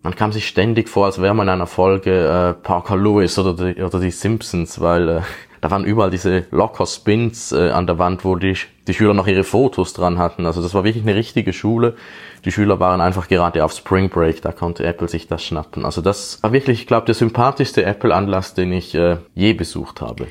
Man 0.04 0.16
kam 0.16 0.32
sich 0.32 0.48
ständig 0.48 0.90
vor, 0.90 1.06
als 1.06 1.22
wäre 1.22 1.36
man 1.36 1.48
in 1.48 1.54
einer 1.54 1.68
Folge 1.68 2.12
äh, 2.12 2.54
Parker 2.54 2.96
Lewis 2.96 3.38
oder 3.38 3.54
die, 3.54 3.82
oder 3.84 4.00
die 4.00 4.12
Simpsons, 4.12 4.80
weil 4.80 5.10
äh, 5.10 5.22
da 5.62 5.70
waren 5.70 5.86
überall 5.86 6.10
diese 6.10 6.46
locker 6.52 6.88
Spins 6.88 7.52
äh, 7.52 7.70
an 7.70 7.86
der 7.86 8.00
Wand, 8.00 8.26
wo 8.26 8.36
die, 8.36 8.58
die 8.88 8.94
Schüler 8.94 9.14
noch 9.14 9.28
ihre 9.28 9.44
Fotos 9.44 9.94
dran 9.94 10.18
hatten. 10.18 10.48
Also 10.48 10.62
das 10.62 10.74
war 10.74 10.84
wirklich 10.84 11.04
eine 11.04 11.16
richtige 11.16 11.54
Schule. 11.54 11.96
Die 12.44 12.52
Schüler 12.52 12.80
waren 12.80 13.00
einfach 13.00 13.28
gerade 13.28 13.64
auf 13.64 13.72
Spring 13.72 14.10
Break, 14.10 14.42
da 14.42 14.52
konnte 14.52 14.84
Apple 14.84 15.08
sich 15.08 15.28
das 15.28 15.44
schnappen. 15.44 15.86
Also 15.86 16.02
das 16.02 16.42
war 16.42 16.52
wirklich, 16.52 16.82
ich 16.82 16.88
glaube, 16.88 17.06
der 17.06 17.16
sympathischste 17.16 17.86
Apple-Anlass, 17.86 18.56
den 18.56 18.74
ich 18.74 18.96
äh, 18.96 19.18
je 19.36 19.54
besucht 19.54 20.02
habe. 20.02 20.28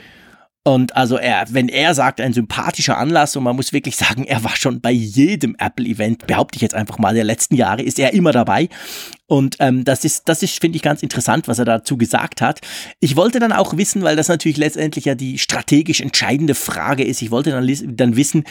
Und 0.63 0.95
also 0.95 1.17
er, 1.17 1.47
wenn 1.51 1.71
er 1.71 1.95
sagt, 1.95 2.21
ein 2.21 2.35
sympathischer 2.35 2.99
Anlass 2.99 3.35
und 3.35 3.45
man 3.45 3.57
muss 3.57 3.73
wirklich 3.73 3.97
sagen, 3.97 4.25
er 4.25 4.45
war 4.45 4.57
schon 4.57 4.81
bei 4.81 4.91
jedem 4.91 5.57
Apple-Event, 5.59 6.27
behaupte 6.27 6.57
ich 6.57 6.63
jetzt 6.63 6.75
einfach 6.75 6.99
mal, 6.99 7.15
der 7.15 7.25
letzten 7.25 7.55
Jahre 7.55 7.83
ist 7.83 7.99
er 7.99 8.13
immer 8.13 8.33
dabei. 8.33 8.69
Und 9.31 9.59
ähm, 9.61 9.85
das 9.85 10.05
ist, 10.05 10.29
das 10.29 10.43
ist, 10.43 10.61
finde 10.61 10.75
ich, 10.75 10.83
ganz 10.83 11.05
interessant, 11.05 11.47
was 11.47 11.61
er 11.61 11.65
dazu 11.65 11.97
gesagt 11.97 12.43
hat. 12.43 12.59
Ich 12.99 13.15
wollte 13.15 13.39
dann 13.39 13.53
auch 13.53 13.77
wissen, 13.77 14.03
weil 14.03 14.17
das 14.17 14.27
natürlich 14.27 14.57
letztendlich 14.57 15.05
ja 15.05 15.15
die 15.15 15.39
strategisch 15.39 16.01
entscheidende 16.01 16.57
Frage 16.57 17.05
ist, 17.05 17.23
ich 17.23 17.31
wollte 17.31 17.53
dann, 17.53 17.97
dann 17.97 18.17
wissen, 18.17 18.43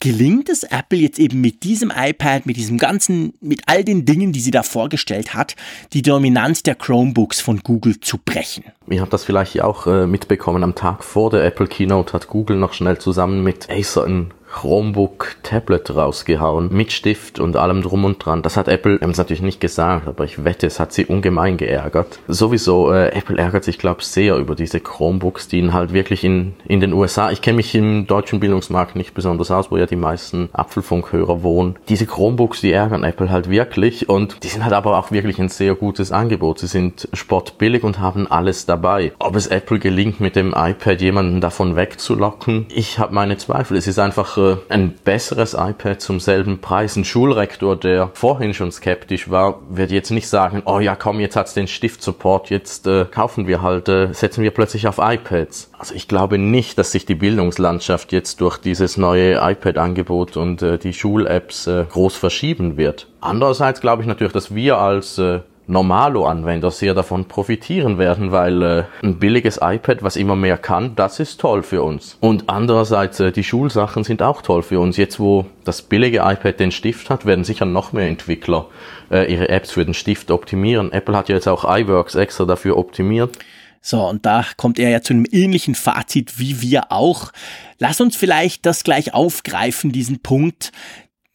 gelingt 0.00 0.50
es 0.50 0.64
Apple 0.64 0.98
jetzt 0.98 1.18
eben 1.18 1.40
mit 1.40 1.62
diesem 1.62 1.90
iPad, 1.96 2.44
mit 2.44 2.58
diesem 2.58 2.76
ganzen, 2.76 3.32
mit 3.40 3.62
all 3.64 3.84
den 3.84 4.04
Dingen, 4.04 4.32
die 4.32 4.40
sie 4.40 4.50
da 4.50 4.62
vorgestellt 4.62 5.32
hat, 5.32 5.56
die 5.94 6.02
Dominanz 6.02 6.62
der 6.62 6.74
Chromebooks 6.74 7.40
von 7.40 7.60
Google 7.60 7.98
zu 8.00 8.18
brechen? 8.18 8.64
Ihr 8.86 9.00
habt 9.00 9.14
das 9.14 9.24
vielleicht 9.24 9.58
auch 9.62 9.86
äh, 9.86 10.06
mitbekommen. 10.06 10.62
Am 10.62 10.74
Tag 10.74 11.04
vor 11.04 11.30
der 11.30 11.42
Apple 11.42 11.68
Keynote 11.68 12.12
hat 12.12 12.28
Google 12.28 12.58
noch 12.58 12.74
schnell 12.74 12.98
zusammen 12.98 13.42
mit 13.42 13.70
Acer 13.70 14.04
ein 14.04 14.34
Chromebook 14.58 15.36
Tablet 15.44 15.94
rausgehauen 15.94 16.68
mit 16.72 16.90
Stift 16.90 17.38
und 17.38 17.54
allem 17.54 17.80
drum 17.80 18.04
und 18.04 18.18
dran. 18.18 18.42
Das 18.42 18.56
hat 18.56 18.66
Apple, 18.66 18.98
haben 19.00 19.10
es 19.10 19.18
natürlich 19.18 19.40
nicht 19.40 19.60
gesagt, 19.60 20.08
aber 20.08 20.24
ich 20.24 20.44
wette, 20.44 20.66
es 20.66 20.80
hat 20.80 20.92
sie 20.92 21.06
ungemein 21.06 21.58
geärgert. 21.58 22.18
Sowieso, 22.26 22.92
äh, 22.92 23.10
Apple 23.10 23.38
ärgert 23.38 23.62
sich, 23.62 23.78
glaube 23.78 24.00
ich, 24.00 24.08
sehr 24.08 24.36
über 24.36 24.56
diese 24.56 24.80
Chromebooks, 24.80 25.46
die 25.46 25.60
ihn 25.60 25.72
halt 25.72 25.92
wirklich 25.92 26.24
in, 26.24 26.54
in 26.66 26.80
den 26.80 26.92
USA, 26.92 27.30
ich 27.30 27.40
kenne 27.40 27.58
mich 27.58 27.72
im 27.76 28.08
deutschen 28.08 28.40
Bildungsmarkt 28.40 28.96
nicht 28.96 29.14
besonders 29.14 29.52
aus, 29.52 29.70
wo 29.70 29.76
ja 29.76 29.86
die 29.86 29.94
meisten 29.94 30.48
Apfelfunkhörer 30.52 31.44
wohnen. 31.44 31.76
Diese 31.88 32.06
Chromebooks, 32.06 32.60
die 32.60 32.72
ärgern 32.72 33.04
Apple 33.04 33.30
halt 33.30 33.48
wirklich 33.48 34.08
und 34.08 34.42
die 34.42 34.48
sind 34.48 34.64
halt 34.64 34.74
aber 34.74 34.98
auch 34.98 35.12
wirklich 35.12 35.38
ein 35.38 35.50
sehr 35.50 35.76
gutes 35.76 36.10
Angebot. 36.10 36.58
Sie 36.58 36.66
sind 36.66 37.08
sportbillig 37.12 37.84
und 37.84 38.00
haben 38.00 38.26
alles 38.26 38.66
dabei. 38.66 39.12
Ob 39.20 39.36
es 39.36 39.46
Apple 39.46 39.78
gelingt, 39.78 40.18
mit 40.18 40.34
dem 40.34 40.48
iPad 40.48 41.00
jemanden 41.00 41.40
davon 41.40 41.76
wegzulocken, 41.76 42.66
ich 42.70 42.98
habe 42.98 43.14
meine 43.14 43.36
Zweifel. 43.36 43.76
Es 43.76 43.86
ist 43.86 44.00
einfach 44.00 44.36
äh, 44.36 44.47
ein 44.68 44.94
besseres 45.04 45.54
iPad 45.54 46.00
zum 46.00 46.20
selben 46.20 46.60
Preis. 46.60 46.96
Ein 46.96 47.04
Schulrektor, 47.04 47.76
der 47.76 48.10
vorhin 48.14 48.54
schon 48.54 48.72
skeptisch 48.72 49.30
war, 49.30 49.60
wird 49.68 49.90
jetzt 49.90 50.10
nicht 50.10 50.28
sagen, 50.28 50.62
oh 50.64 50.80
ja 50.80 50.96
komm, 50.96 51.20
jetzt 51.20 51.36
hat's 51.36 51.54
den 51.54 51.68
Stift-Support, 51.68 52.50
jetzt 52.50 52.86
äh, 52.86 53.04
kaufen 53.04 53.46
wir 53.46 53.62
halt, 53.62 53.88
äh, 53.88 54.12
setzen 54.12 54.42
wir 54.42 54.50
plötzlich 54.50 54.88
auf 54.88 54.98
iPads. 54.98 55.70
Also 55.78 55.94
ich 55.94 56.08
glaube 56.08 56.38
nicht, 56.38 56.78
dass 56.78 56.92
sich 56.92 57.06
die 57.06 57.14
Bildungslandschaft 57.14 58.12
jetzt 58.12 58.40
durch 58.40 58.58
dieses 58.58 58.96
neue 58.96 59.34
iPad-Angebot 59.40 60.36
und 60.36 60.62
äh, 60.62 60.78
die 60.78 60.92
Schul-Apps 60.92 61.66
äh, 61.66 61.84
groß 61.88 62.16
verschieben 62.16 62.76
wird. 62.76 63.08
Andererseits 63.20 63.80
glaube 63.80 64.02
ich 64.02 64.08
natürlich, 64.08 64.32
dass 64.32 64.54
wir 64.54 64.78
als 64.78 65.18
äh, 65.18 65.40
Normalo-Anwender 65.68 66.70
sehr 66.70 66.94
davon 66.94 67.26
profitieren 67.26 67.98
werden, 67.98 68.32
weil 68.32 68.62
äh, 68.62 68.84
ein 69.02 69.18
billiges 69.18 69.60
iPad, 69.62 70.02
was 70.02 70.16
immer 70.16 70.34
mehr 70.34 70.56
kann, 70.56 70.96
das 70.96 71.20
ist 71.20 71.40
toll 71.40 71.62
für 71.62 71.82
uns. 71.82 72.16
Und 72.20 72.48
andererseits, 72.48 73.20
äh, 73.20 73.32
die 73.32 73.44
Schulsachen 73.44 74.02
sind 74.02 74.22
auch 74.22 74.42
toll 74.42 74.62
für 74.62 74.80
uns. 74.80 74.96
Jetzt, 74.96 75.20
wo 75.20 75.44
das 75.64 75.82
billige 75.82 76.18
iPad 76.18 76.58
den 76.58 76.72
Stift 76.72 77.10
hat, 77.10 77.26
werden 77.26 77.44
sicher 77.44 77.66
noch 77.66 77.92
mehr 77.92 78.08
Entwickler 78.08 78.66
äh, 79.10 79.30
ihre 79.30 79.50
Apps 79.50 79.70
für 79.70 79.84
den 79.84 79.94
Stift 79.94 80.30
optimieren. 80.30 80.90
Apple 80.90 81.16
hat 81.16 81.28
ja 81.28 81.34
jetzt 81.34 81.48
auch 81.48 81.64
iWorks 81.64 82.14
extra 82.14 82.46
dafür 82.46 82.78
optimiert. 82.78 83.38
So, 83.80 84.02
und 84.08 84.26
da 84.26 84.44
kommt 84.56 84.78
er 84.78 84.90
ja 84.90 85.02
zu 85.02 85.12
einem 85.12 85.26
ähnlichen 85.30 85.74
Fazit 85.74 86.38
wie 86.38 86.62
wir 86.62 86.90
auch. 86.90 87.30
Lass 87.78 88.00
uns 88.00 88.16
vielleicht 88.16 88.66
das 88.66 88.84
gleich 88.84 89.14
aufgreifen, 89.14 89.92
diesen 89.92 90.20
Punkt 90.20 90.72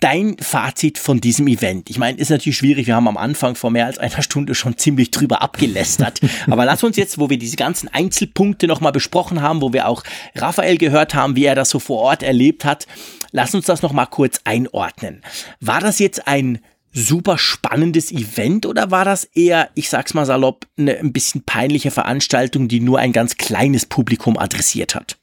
dein 0.04 0.36
Fazit 0.38 0.98
von 0.98 1.22
diesem 1.22 1.48
Event? 1.48 1.90
Ich 1.90 1.98
meine, 1.98 2.18
ist 2.18 2.30
natürlich 2.30 2.58
schwierig. 2.58 2.88
Wir 2.88 2.96
haben 2.96 3.08
am 3.08 3.16
Anfang 3.16 3.56
vor 3.56 3.72
mehr 3.72 3.86
als 3.86 4.00
einer 4.00 4.22
Stunde 4.22 4.54
schon 4.54 4.78
ziemlich 4.78 5.12
drüber 5.12 5.42
abgelästert. 5.42 6.20
Aber 6.48 6.66
lass 6.66 6.84
uns 6.84 6.98
jetzt, 6.98 7.20
wo 7.20 7.30
wir 7.30 7.40
diese 7.40 7.56
ganzen 7.56 7.88
Einzelpunkte 7.88 8.68
nochmal 8.68 8.92
besprochen 8.92 9.42
haben, 9.42 9.62
wo 9.62 9.72
wir 9.72 9.88
auch 9.88 10.04
Raphael 10.36 10.78
gehört 10.78 11.16
haben, 11.16 11.38
wie 11.38 11.46
er 11.46 11.56
das 11.56 11.70
so 11.70 11.80
vor 11.80 12.00
Ort 12.00 12.22
erlebt 12.22 12.66
hat, 12.66 12.86
lass 13.32 13.56
uns 13.56 13.66
das 13.66 13.82
nochmal 13.82 14.08
kurz 14.08 14.42
einordnen. 14.44 15.22
War 15.62 15.80
das 15.80 16.00
jetzt 16.00 16.28
ein 16.28 16.60
super 16.92 17.38
spannendes 17.38 18.12
Event 18.12 18.66
oder 18.66 18.92
war 18.92 19.06
das 19.06 19.24
eher, 19.24 19.70
ich 19.74 19.90
sag's 19.90 20.14
mal 20.14 20.26
salopp, 20.26 20.68
eine 20.78 20.98
ein 20.98 21.14
bisschen 21.14 21.44
peinliche 21.44 21.92
Veranstaltung, 21.92 22.68
die 22.68 22.82
nur 22.82 23.00
ein 23.00 23.14
ganz 23.14 23.38
kleines 23.38 23.86
Publikum 23.86 24.38
adressiert 24.38 24.96
hat? 24.96 25.18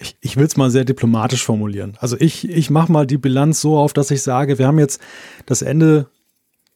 Ich, 0.00 0.16
ich 0.20 0.36
will 0.36 0.46
es 0.46 0.56
mal 0.56 0.70
sehr 0.70 0.84
diplomatisch 0.84 1.44
formulieren. 1.44 1.96
Also 2.00 2.16
ich, 2.18 2.48
ich 2.48 2.70
mache 2.70 2.90
mal 2.90 3.06
die 3.06 3.18
Bilanz 3.18 3.60
so 3.60 3.76
auf, 3.76 3.92
dass 3.92 4.10
ich 4.10 4.22
sage, 4.22 4.58
wir 4.58 4.66
haben 4.66 4.78
jetzt 4.78 5.00
das 5.46 5.62
Ende 5.62 6.06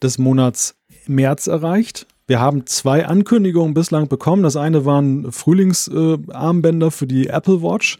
des 0.02 0.18
Monats 0.18 0.76
März 1.06 1.46
erreicht. 1.46 2.06
Wir 2.26 2.40
haben 2.40 2.66
zwei 2.66 3.06
Ankündigungen 3.06 3.72
bislang 3.72 4.08
bekommen. 4.08 4.42
Das 4.42 4.56
eine 4.56 4.84
waren 4.84 5.32
Frühlingsarmbänder 5.32 6.88
äh, 6.88 6.90
für 6.90 7.06
die 7.06 7.28
Apple 7.28 7.62
Watch 7.62 7.98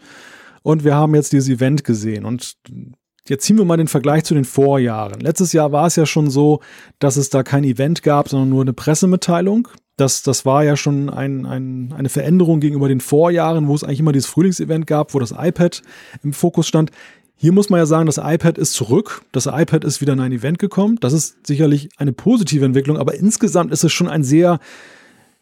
und 0.61 0.83
wir 0.83 0.95
haben 0.95 1.15
jetzt 1.15 1.33
dieses 1.33 1.49
Event 1.49 1.83
gesehen. 1.83 2.25
Und 2.25 2.55
jetzt 3.27 3.45
ziehen 3.45 3.57
wir 3.57 3.65
mal 3.65 3.77
den 3.77 3.87
Vergleich 3.87 4.23
zu 4.23 4.35
den 4.35 4.45
Vorjahren. 4.45 5.19
Letztes 5.19 5.53
Jahr 5.53 5.71
war 5.71 5.87
es 5.87 5.95
ja 5.95 6.05
schon 6.05 6.29
so, 6.29 6.59
dass 6.99 7.17
es 7.17 7.29
da 7.29 7.43
kein 7.43 7.63
Event 7.63 8.03
gab, 8.03 8.29
sondern 8.29 8.49
nur 8.49 8.61
eine 8.61 8.73
Pressemitteilung. 8.73 9.67
Das, 9.99 10.23
das 10.23 10.45
war 10.45 10.63
ja 10.63 10.77
schon 10.77 11.09
ein, 11.09 11.45
ein, 11.45 11.93
eine 11.97 12.09
Veränderung 12.09 12.59
gegenüber 12.59 12.87
den 12.87 13.01
Vorjahren, 13.01 13.67
wo 13.67 13.75
es 13.75 13.83
eigentlich 13.83 13.99
immer 13.99 14.13
dieses 14.13 14.29
Frühlingsevent 14.29 14.87
gab, 14.87 15.13
wo 15.13 15.19
das 15.19 15.33
iPad 15.37 15.81
im 16.23 16.33
Fokus 16.33 16.67
stand. 16.67 16.91
Hier 17.35 17.51
muss 17.51 17.69
man 17.69 17.79
ja 17.79 17.85
sagen, 17.85 18.05
das 18.05 18.17
iPad 18.17 18.57
ist 18.57 18.73
zurück. 18.73 19.23
Das 19.31 19.45
iPad 19.45 19.83
ist 19.83 20.01
wieder 20.01 20.13
in 20.13 20.19
ein 20.19 20.31
Event 20.31 20.59
gekommen. 20.59 20.97
Das 20.99 21.13
ist 21.13 21.45
sicherlich 21.45 21.89
eine 21.97 22.13
positive 22.13 22.65
Entwicklung, 22.65 22.97
aber 22.97 23.15
insgesamt 23.15 23.71
ist 23.71 23.83
es 23.83 23.91
schon 23.91 24.07
ein 24.07 24.23
sehr 24.23 24.59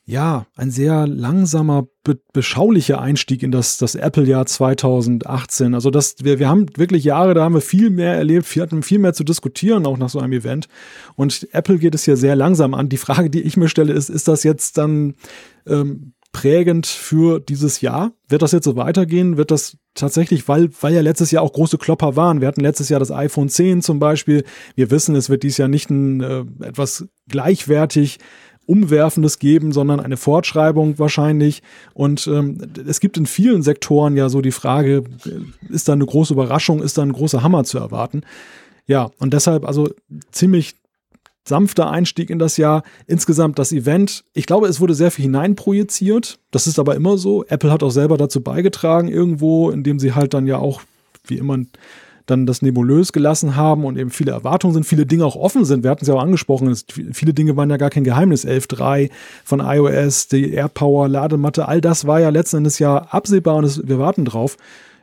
ja, 0.10 0.46
ein 0.56 0.72
sehr 0.72 1.06
langsamer, 1.06 1.86
be 2.06 2.18
beschaulicher 2.32 3.02
Einstieg 3.02 3.44
in 3.44 3.52
das, 3.52 3.78
das 3.78 3.94
Apple-Jahr 3.94 4.46
2018. 4.46 5.74
Also 5.74 5.92
das, 5.92 6.16
wir, 6.22 6.40
wir 6.40 6.48
haben 6.48 6.66
wirklich 6.78 7.04
Jahre, 7.04 7.34
da 7.34 7.44
haben 7.44 7.56
wir 7.56 7.62
viel 7.62 7.90
mehr 7.90 8.14
erlebt, 8.14 8.56
wir 8.56 8.64
hatten 8.64 8.84
viel 8.84 9.00
mehr 9.00 9.14
zu 9.14 9.26
diskutieren, 9.26 9.86
auch 9.86 9.98
nach 9.98 10.08
so 10.08 10.20
einem 10.20 10.32
Event. 10.32 10.70
Und 11.16 11.50
Apple 11.52 11.78
geht 11.78 11.94
es 11.94 12.06
hier 12.06 12.16
sehr 12.16 12.38
langsam 12.38 12.74
an. 12.74 12.88
Die 12.88 12.98
Frage, 12.98 13.30
die 13.30 13.42
ich 13.42 13.58
mir 13.58 13.68
stelle, 13.68 13.92
ist, 13.92 14.10
ist 14.10 14.30
das 14.30 14.44
jetzt 14.44 14.78
dann 14.78 15.16
ähm, 15.68 16.14
prägend 16.32 16.88
für 16.88 17.42
dieses 17.42 17.82
Jahr? 17.82 18.14
Wird 18.30 18.44
das 18.44 18.54
jetzt 18.54 18.64
so 18.64 18.78
weitergehen? 18.78 19.36
Wird 19.36 19.52
das 19.52 19.76
tatsächlich, 19.94 20.48
weil, 20.48 20.70
weil 20.80 20.94
ja 20.94 21.02
letztes 21.02 21.32
Jahr 21.32 21.44
auch 21.44 21.52
große 21.52 21.78
Klopper 21.78 22.16
waren. 22.16 22.40
Wir 22.40 22.48
hatten 22.48 22.62
letztes 22.62 22.88
Jahr 22.88 23.02
das 23.02 23.12
iPhone 23.12 23.50
10 23.50 23.82
zum 23.82 24.00
Beispiel. 24.00 24.46
Wir 24.76 24.90
wissen, 24.90 25.18
es 25.18 25.30
wird 25.30 25.44
dieses 25.44 25.58
Jahr 25.58 25.68
nicht 25.68 25.90
ein, 25.90 26.22
äh, 26.22 26.46
etwas 26.64 27.10
gleichwertig 27.28 28.20
Umwerfendes 28.68 29.39
geben, 29.39 29.72
sondern 29.72 29.99
eine 29.99 30.18
Fortschreibung 30.18 30.99
wahrscheinlich. 30.99 31.64
Und 31.94 32.27
ähm, 32.27 32.60
es 32.88 32.99
gibt 32.99 33.18
in 33.18 33.26
vielen 33.26 33.64
Sektoren 33.64 34.15
ja 34.15 34.30
so 34.30 34.41
die 34.41 34.52
Frage, 34.52 35.03
ist 35.69 35.88
da 35.88 35.94
eine 35.94 36.06
große 36.06 36.34
Überraschung, 36.34 36.84
ist 36.84 36.98
da 36.98 37.02
ein 37.02 37.14
großer 37.14 37.41
Hammer 37.41 37.64
zu 37.64 37.80
erwarten? 37.80 38.22
Ja, 38.85 39.10
und 39.18 39.34
deshalb 39.34 39.65
also 39.65 39.89
ziemlich 40.31 40.76
sanfter 41.48 41.89
Einstieg 41.89 42.30
in 42.30 42.39
das 42.39 42.57
Jahr. 42.57 42.84
Insgesamt 43.07 43.57
das 43.57 43.72
Event, 43.72 44.26
ich 44.34 44.45
glaube, 44.45 44.68
es 44.68 44.81
wurde 44.81 44.94
sehr 44.94 45.11
viel 45.11 45.23
hineinprojiziert. 45.23 46.39
Das 46.52 46.68
ist 46.68 46.77
aber 46.77 46.95
immer 46.95 47.18
so. 47.18 47.45
Apple 47.45 47.72
hat 47.72 47.84
auch 47.84 47.89
selber 47.89 48.18
dazu 48.18 48.41
beigetragen 48.41 49.07
irgendwo, 49.07 49.69
indem 49.69 49.99
sie 49.99 50.14
halt 50.14 50.34
dann 50.34 50.45
ja 50.45 50.57
auch, 50.57 50.81
wie 51.26 51.38
immer, 51.38 51.57
dann 52.28 52.45
das 52.45 52.62
nebulös 52.62 53.14
gelassen 53.14 53.56
haben 53.56 53.86
und 53.86 53.98
eben 53.98 54.12
viele 54.12 54.32
Erwartungen 54.32 54.74
sind, 54.74 54.84
viele 54.86 55.06
Dinge 55.06 55.26
auch 55.26 55.36
offen 55.36 55.66
sind. 55.66 55.84
Wir 55.84 55.90
hatten 55.90 56.04
es 56.04 56.08
ja 56.08 56.14
auch 56.14 56.22
angesprochen, 56.22 56.68
es, 56.68 56.86
viele 57.14 57.34
Dinge 57.34 57.58
waren 57.58 57.70
ja 57.70 57.78
gar 57.78 57.90
kein 57.90 58.04
Geheimnis. 58.04 58.45
11.3 58.45 59.10
von 59.44 59.62
iOS, 59.62 60.28
die 60.28 60.54
AirPower, 60.54 61.08
Ladematte, 61.08 61.68
all 61.68 61.82
das 61.82 62.06
war 62.06 62.20
ja 62.20 62.30
letzten 62.30 62.58
Endes 62.58 62.80
ja 62.80 62.98
absehbar 62.98 63.56
und 63.56 63.64
es, 63.64 63.88
wir 63.88 63.98
warten 63.98 64.26
drauf. 64.26 64.58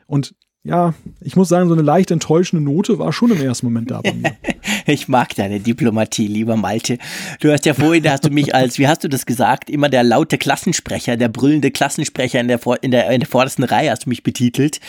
Und 0.06 0.34
ja, 0.66 0.94
ich 1.20 1.36
muss 1.36 1.50
sagen, 1.50 1.68
so 1.68 1.74
eine 1.74 1.82
leicht 1.82 2.10
enttäuschende 2.10 2.64
Note 2.64 2.98
war 2.98 3.12
schon 3.12 3.30
im 3.30 3.40
ersten 3.40 3.66
Moment 3.66 3.90
da 3.90 4.00
bei 4.00 4.14
mir. 4.14 4.34
ich 4.86 5.08
mag 5.08 5.34
deine 5.34 5.60
Diplomatie, 5.60 6.26
lieber 6.26 6.56
Malte. 6.56 6.96
Du 7.40 7.52
hast 7.52 7.66
ja 7.66 7.74
vorhin, 7.74 8.08
hast 8.08 8.24
du 8.24 8.30
mich 8.30 8.54
als, 8.54 8.78
wie 8.78 8.88
hast 8.88 9.04
du 9.04 9.08
das 9.08 9.26
gesagt, 9.26 9.68
immer 9.68 9.90
der 9.90 10.02
laute 10.02 10.38
Klassensprecher, 10.38 11.18
der 11.18 11.28
brüllende 11.28 11.70
Klassensprecher 11.70 12.40
in 12.40 12.48
der, 12.48 12.60
in 12.80 12.90
der, 12.92 13.10
in 13.10 13.20
der 13.20 13.28
vordersten 13.28 13.64
Reihe 13.64 13.90
hast 13.90 14.06
du 14.06 14.08
mich 14.08 14.22
betitelt. 14.22 14.80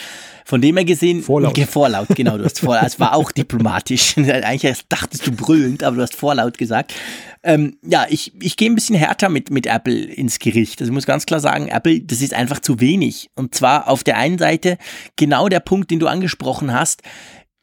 Von 0.47 0.61
dem 0.61 0.77
her 0.77 0.85
gesehen, 0.85 1.23
vorlaut, 1.23 1.57
vorlaut 1.57 2.07
genau, 2.09 2.37
du 2.37 2.45
hast 2.45 2.59
vorlaut, 2.59 2.85
es 2.85 2.99
war 2.99 3.15
auch 3.15 3.31
diplomatisch. 3.31 4.15
Eigentlich 4.17 4.79
dachtest 4.87 5.25
du 5.25 5.31
brüllend, 5.31 5.83
aber 5.83 5.95
du 5.95 6.01
hast 6.03 6.15
vorlaut 6.15 6.59
gesagt. 6.59 6.93
Ähm, 7.41 7.77
ja, 7.81 8.05
ich, 8.09 8.31
ich 8.39 8.55
gehe 8.55 8.69
ein 8.69 8.75
bisschen 8.75 8.95
härter 8.95 9.29
mit, 9.29 9.49
mit 9.49 9.65
Apple 9.65 9.95
ins 9.95 10.37
Gericht. 10.37 10.79
Also 10.81 10.91
ich 10.91 10.93
muss 10.93 11.07
ganz 11.07 11.25
klar 11.25 11.39
sagen, 11.39 11.67
Apple, 11.67 11.99
das 12.01 12.21
ist 12.21 12.35
einfach 12.35 12.59
zu 12.59 12.79
wenig. 12.79 13.31
Und 13.35 13.55
zwar 13.55 13.87
auf 13.87 14.03
der 14.03 14.17
einen 14.17 14.37
Seite 14.37 14.77
genau 15.15 15.49
der 15.49 15.61
Punkt, 15.61 15.89
den 15.89 15.99
du 15.99 16.05
angesprochen 16.05 16.71
hast. 16.71 17.01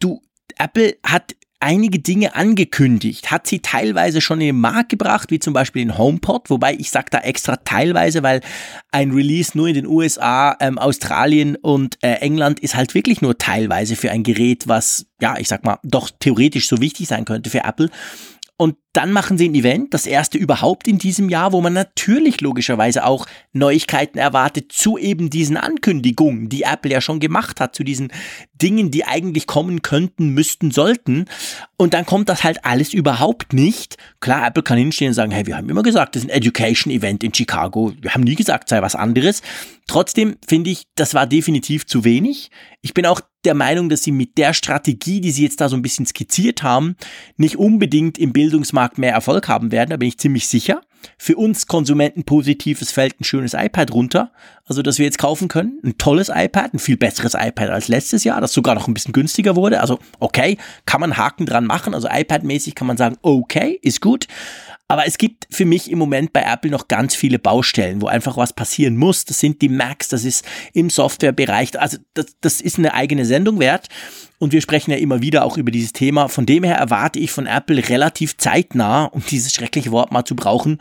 Du, 0.01 0.21
Apple 0.59 0.97
hat 1.05 1.37
einige 1.63 2.01
Dinge 2.01 2.35
angekündigt, 2.35 3.31
hat 3.31 3.47
sie 3.47 3.61
teilweise 3.61 4.21
schon 4.21 4.41
in 4.41 4.49
den 4.49 4.61
Markt 4.61 4.89
gebracht, 4.89 5.31
wie 5.31 5.39
zum 5.39 5.55
Beispiel 5.55 5.85
den 5.85 5.97
HomePod, 5.97 6.51
wobei 6.51 6.75
ich 6.75 6.91
sage 6.91 7.07
da 7.11 7.19
extra 7.19 7.57
teilweise, 7.57 8.23
weil 8.23 8.41
ein 8.91 9.13
Release 9.13 9.57
nur 9.57 9.69
in 9.69 9.75
den 9.75 9.87
USA, 9.87 10.57
ähm, 10.61 10.79
Australien 10.79 11.57
und 11.57 11.99
äh, 12.03 12.15
England 12.15 12.61
ist 12.61 12.75
halt 12.75 12.95
wirklich 12.95 13.23
nur 13.23 13.39
teilweise 13.39 13.97
für 13.97 14.11
ein 14.11 14.25
Gerät, 14.25 14.67
was, 14.67 15.07
ja, 15.21 15.39
ich 15.39 15.49
sag 15.49 15.65
mal, 15.65 15.79
doch 15.85 16.11
theoretisch 16.19 16.69
so 16.69 16.81
wichtig 16.81 17.07
sein 17.07 17.25
könnte 17.25 17.49
für 17.49 17.65
Apple. 17.65 17.91
Und 18.63 18.77
dann 18.93 19.11
machen 19.11 19.39
sie 19.39 19.49
ein 19.49 19.57
Event, 19.57 19.93
das 19.93 20.07
erste 20.07 20.39
überhaupt 20.39 20.87
in 20.87 20.97
diesem 20.97 21.29
Jahr, 21.29 21.51
wo 21.51 21.61
man 21.61 21.73
natürlich 21.73 22.41
logischerweise 22.41 23.05
auch 23.05 23.27
Neuigkeiten 23.53 24.19
erwartet 24.19 24.71
zu 24.71 24.97
eben 24.97 25.31
diesen 25.31 25.57
Ankündigungen, 25.57 26.49
die 26.49 26.63
Apple 26.63 26.93
ja 26.93 27.01
schon 27.01 27.19
gemacht 27.19 27.59
hat, 27.59 27.75
zu 27.75 27.83
diesen 27.83 28.13
Dingen, 28.55 28.93
die 28.93 29.05
eigentlich 29.05 29.49
kommen 29.49 29.83
könnten, 29.83 30.29
müssten, 30.29 30.71
sollten. 30.71 31.25
Und 31.77 31.93
dann 31.93 32.07
kommt 32.07 32.29
das 32.29 32.45
halt 32.45 32.65
alles 32.65 32.95
überhaupt 32.95 33.53
nicht. 33.53 33.97
Klar, 34.21 34.47
Apple 34.47 34.63
kann 34.63 34.79
hinstehen 34.79 35.09
und 35.09 35.15
sagen, 35.15 35.33
hey, 35.33 35.45
wir 35.45 35.57
haben 35.57 35.69
immer 35.69 35.83
gesagt, 35.83 36.15
das 36.15 36.23
ist 36.23 36.31
ein 36.31 36.37
Education-Event 36.37 37.25
in 37.25 37.35
Chicago. 37.35 37.93
Wir 38.01 38.15
haben 38.15 38.23
nie 38.23 38.37
gesagt, 38.37 38.69
sei 38.69 38.81
was 38.81 38.95
anderes. 38.95 39.43
Trotzdem 39.89 40.37
finde 40.47 40.71
ich, 40.71 40.85
das 40.95 41.15
war 41.15 41.27
definitiv 41.27 41.85
zu 41.85 42.05
wenig. 42.05 42.53
Ich 42.81 42.95
bin 42.95 43.07
auch 43.07 43.23
der 43.45 43.55
Meinung, 43.55 43.89
dass 43.89 44.03
sie 44.03 44.13
mit 44.13 44.39
der 44.39 44.55
Strategie, 44.55 45.21
die 45.21 45.31
sie 45.31 45.43
jetzt 45.43 45.61
da 45.61 45.69
so 45.69 45.77
ein 45.77 45.83
bisschen 45.83 46.07
skizziert 46.07 46.63
haben, 46.63 46.97
nicht 47.37 47.57
unbedingt 47.57 48.19
im 48.19 48.33
Bildungsmarkt 48.33 48.99
mehr 48.99 49.13
Erfolg 49.13 49.49
haben 49.49 49.73
werden, 49.73 49.91
da 49.91 49.97
bin 49.97 50.09
ich 50.09 50.19
ziemlich 50.19 50.47
sicher. 50.47 50.83
Für 51.19 51.37
uns 51.37 51.67
Konsumenten 51.67 52.25
positiv, 52.25 52.83
es 52.83 52.93
fällt 52.93 53.21
ein 53.21 53.25
schönes 53.25 53.55
iPad 53.55 53.93
runter, 53.93 54.33
also 54.65 54.83
das 54.83 54.99
wir 54.99 55.05
jetzt 55.05 55.19
kaufen 55.19 55.49
können. 55.49 55.79
Ein 55.85 55.99
tolles 55.99 56.31
iPad, 56.33 56.75
ein 56.75 56.79
viel 56.79 56.97
besseres 56.97 57.35
iPad 57.35 57.71
als 57.71 57.89
letztes 57.89 58.25
Jahr, 58.25 58.41
das 58.41 58.53
sogar 58.53 58.75
noch 58.75 58.89
ein 58.89 58.95
bisschen 58.95 59.13
günstiger 59.13 59.57
wurde. 59.57 59.81
Also 59.81 59.99
okay, 60.21 60.57
kann 60.87 61.01
man 61.01 61.17
Haken 61.17 61.47
dran 61.47 61.67
machen. 61.67 61.95
Also 61.95 62.09
iPad-mäßig 62.09 62.75
kann 62.75 62.87
man 62.87 62.97
sagen, 62.97 63.17
okay, 63.23 63.79
ist 63.83 64.01
gut. 64.01 64.29
Aber 64.89 65.07
es 65.07 65.17
gibt 65.17 65.47
für 65.51 65.65
mich 65.65 65.91
im 65.91 65.99
Moment 65.99 66.35
bei 66.35 66.43
Apple 66.43 66.71
noch 66.71 66.87
ganz 66.87 67.15
viele 67.15 67.39
Baustellen, 67.39 68.03
wo 68.03 68.09
einfach 68.09 68.37
was 68.37 68.53
passieren 68.53 68.97
muss. 68.97 69.25
Das 69.25 69.41
sind 69.41 69.63
die 69.63 69.71
Macs, 69.71 70.09
das 70.09 70.25
ist 70.25 70.45
im 70.75 70.91
Softwarebereich. 70.91 71.81
Also 71.81 71.97
das, 72.15 72.27
das 72.41 72.61
ist 72.61 72.79
eine 72.79 72.93
eigene 72.93 73.25
Sendung 73.25 73.59
wert. 73.59 73.89
Und 74.43 74.53
wir 74.53 74.61
sprechen 74.61 74.91
ja 74.91 74.97
immer 74.97 75.23
wieder 75.23 75.45
auch 75.45 75.57
über 75.57 75.71
dieses 75.71 75.93
Thema. 75.93 76.27
Von 76.27 76.47
dem 76.47 76.65
her 76.65 76.75
erwarte 76.75 77.21
ich 77.21 77.31
von 77.31 77.47
Apple 77.47 77.89
relativ 77.89 78.39
zeitnah, 78.39 79.05
um 79.05 79.23
dieses 79.31 79.53
schreckliche 79.53 79.93
Wort 79.93 80.11
mal 80.11 80.25
zu 80.25 80.35
brauchen, 80.35 80.79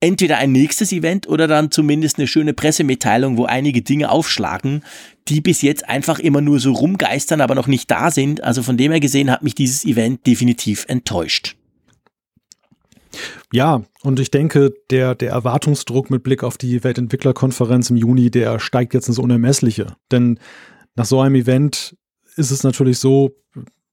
entweder 0.00 0.38
ein 0.38 0.50
nächstes 0.50 0.92
Event 0.92 1.28
oder 1.28 1.46
dann 1.46 1.70
zumindest 1.70 2.16
eine 2.16 2.26
schöne 2.26 2.54
Pressemitteilung, 2.54 3.36
wo 3.36 3.44
einige 3.44 3.82
Dinge 3.82 4.10
aufschlagen, 4.10 4.82
die 5.28 5.42
bis 5.42 5.60
jetzt 5.60 5.86
einfach 5.86 6.18
immer 6.18 6.40
nur 6.40 6.58
so 6.58 6.72
rumgeistern, 6.72 7.42
aber 7.42 7.54
noch 7.54 7.66
nicht 7.66 7.90
da 7.90 8.10
sind. 8.10 8.42
Also 8.42 8.62
von 8.62 8.78
dem 8.78 8.92
her 8.92 9.00
gesehen 9.00 9.30
hat 9.30 9.42
mich 9.42 9.54
dieses 9.54 9.84
Event 9.84 10.26
definitiv 10.26 10.86
enttäuscht. 10.88 11.54
Ja, 13.52 13.82
und 14.00 14.20
ich 14.20 14.30
denke, 14.30 14.72
der, 14.88 15.14
der 15.14 15.32
Erwartungsdruck 15.32 16.08
mit 16.08 16.22
Blick 16.22 16.42
auf 16.42 16.56
die 16.56 16.82
Weltentwicklerkonferenz 16.82 17.90
im 17.90 17.96
Juni, 17.96 18.30
der 18.30 18.58
steigt 18.58 18.94
jetzt 18.94 19.08
ins 19.08 19.18
Unermessliche. 19.18 19.98
Denn 20.10 20.40
nach 20.94 21.04
so 21.04 21.20
einem 21.20 21.34
Event 21.34 21.94
ist 22.36 22.50
es 22.50 22.62
natürlich 22.62 22.98
so, 22.98 23.34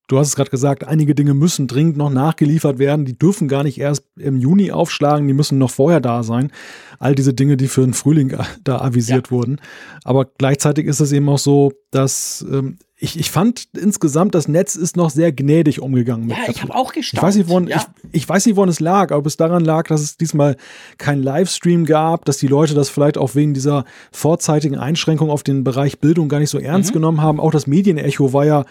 du 0.08 0.20
hast 0.20 0.28
es 0.28 0.36
gerade 0.36 0.52
gesagt, 0.52 0.86
einige 0.86 1.16
Dinge 1.16 1.34
müssen 1.34 1.68
dringend 1.68 1.98
noch 1.98 2.10
nachgeliefert 2.10 2.78
werden. 2.78 3.06
Die 3.06 3.18
dürfen 3.18 3.48
gar 3.48 3.64
nicht 3.64 3.80
erst 3.80 4.06
im 4.18 4.38
Juni 4.38 4.72
aufschlagen, 4.72 5.28
die 5.28 5.34
müssen 5.34 5.58
noch 5.58 5.72
vorher 5.72 6.02
da 6.02 6.24
sein. 6.24 6.52
All 7.00 7.16
diese 7.16 7.34
Dinge, 7.34 7.58
die 7.58 7.68
für 7.68 7.82
den 7.82 7.94
Frühling 7.94 8.38
da 8.64 8.80
avisiert 8.80 9.28
ja. 9.28 9.32
wurden. 9.32 9.60
Aber 10.04 10.26
gleichzeitig 10.26 10.86
ist 10.86 11.00
es 11.00 11.12
eben 11.12 11.30
auch 11.30 11.40
so, 11.40 11.72
dass 11.92 12.46
ähm, 12.52 12.78
ich, 13.04 13.20
ich 13.20 13.32
fand 13.32 13.68
insgesamt, 13.74 14.34
das 14.34 14.48
Netz 14.48 14.76
ist 14.76 14.96
noch 14.96 15.10
sehr 15.10 15.34
gnädig 15.34 15.82
umgegangen. 15.82 16.26
Mit 16.26 16.38
ja, 16.38 16.44
ich 16.48 16.62
habe 16.62 16.74
auch 16.74 16.94
gestaunt. 16.94 17.20
Ich 17.20 17.22
weiß, 17.22 17.36
nicht, 17.36 17.50
woran, 17.50 17.68
ja. 17.68 17.86
ich, 18.12 18.22
ich, 18.22 18.30
weiß 18.30 18.46
nicht, 18.46 18.56
woran 18.56 18.70
es 18.70 18.80
lag, 18.80 19.12
ob 19.12 19.26
es 19.26 19.36
daran 19.36 19.66
lag, 19.66 19.88
dass 19.90 20.00
es 20.00 20.16
diesmal 20.16 20.56
kein 20.98 21.22
Livestream 21.22 21.84
gab, 21.84 22.24
dass 22.24 22.38
die 22.38 22.48
Leute 22.48 22.76
das 22.76 22.88
vielleicht 22.88 23.18
auch 23.18 23.36
wegen 23.36 23.54
dieser 23.54 23.84
vorzeitigen 24.14 24.78
Einschränkung 24.78 25.30
auf 25.30 25.44
den 25.44 25.66
Bereich 25.66 26.00
Bildung 26.00 26.30
gar 26.30 26.40
nicht 26.40 26.50
so 26.50 26.60
ernst 26.60 26.92
mhm. 26.92 26.94
genommen 26.94 27.22
haben. 27.22 27.42
Auch 27.42 27.52
das 27.52 27.68
Medienecho 27.68 28.32
war 28.32 28.46
ja 28.46 28.64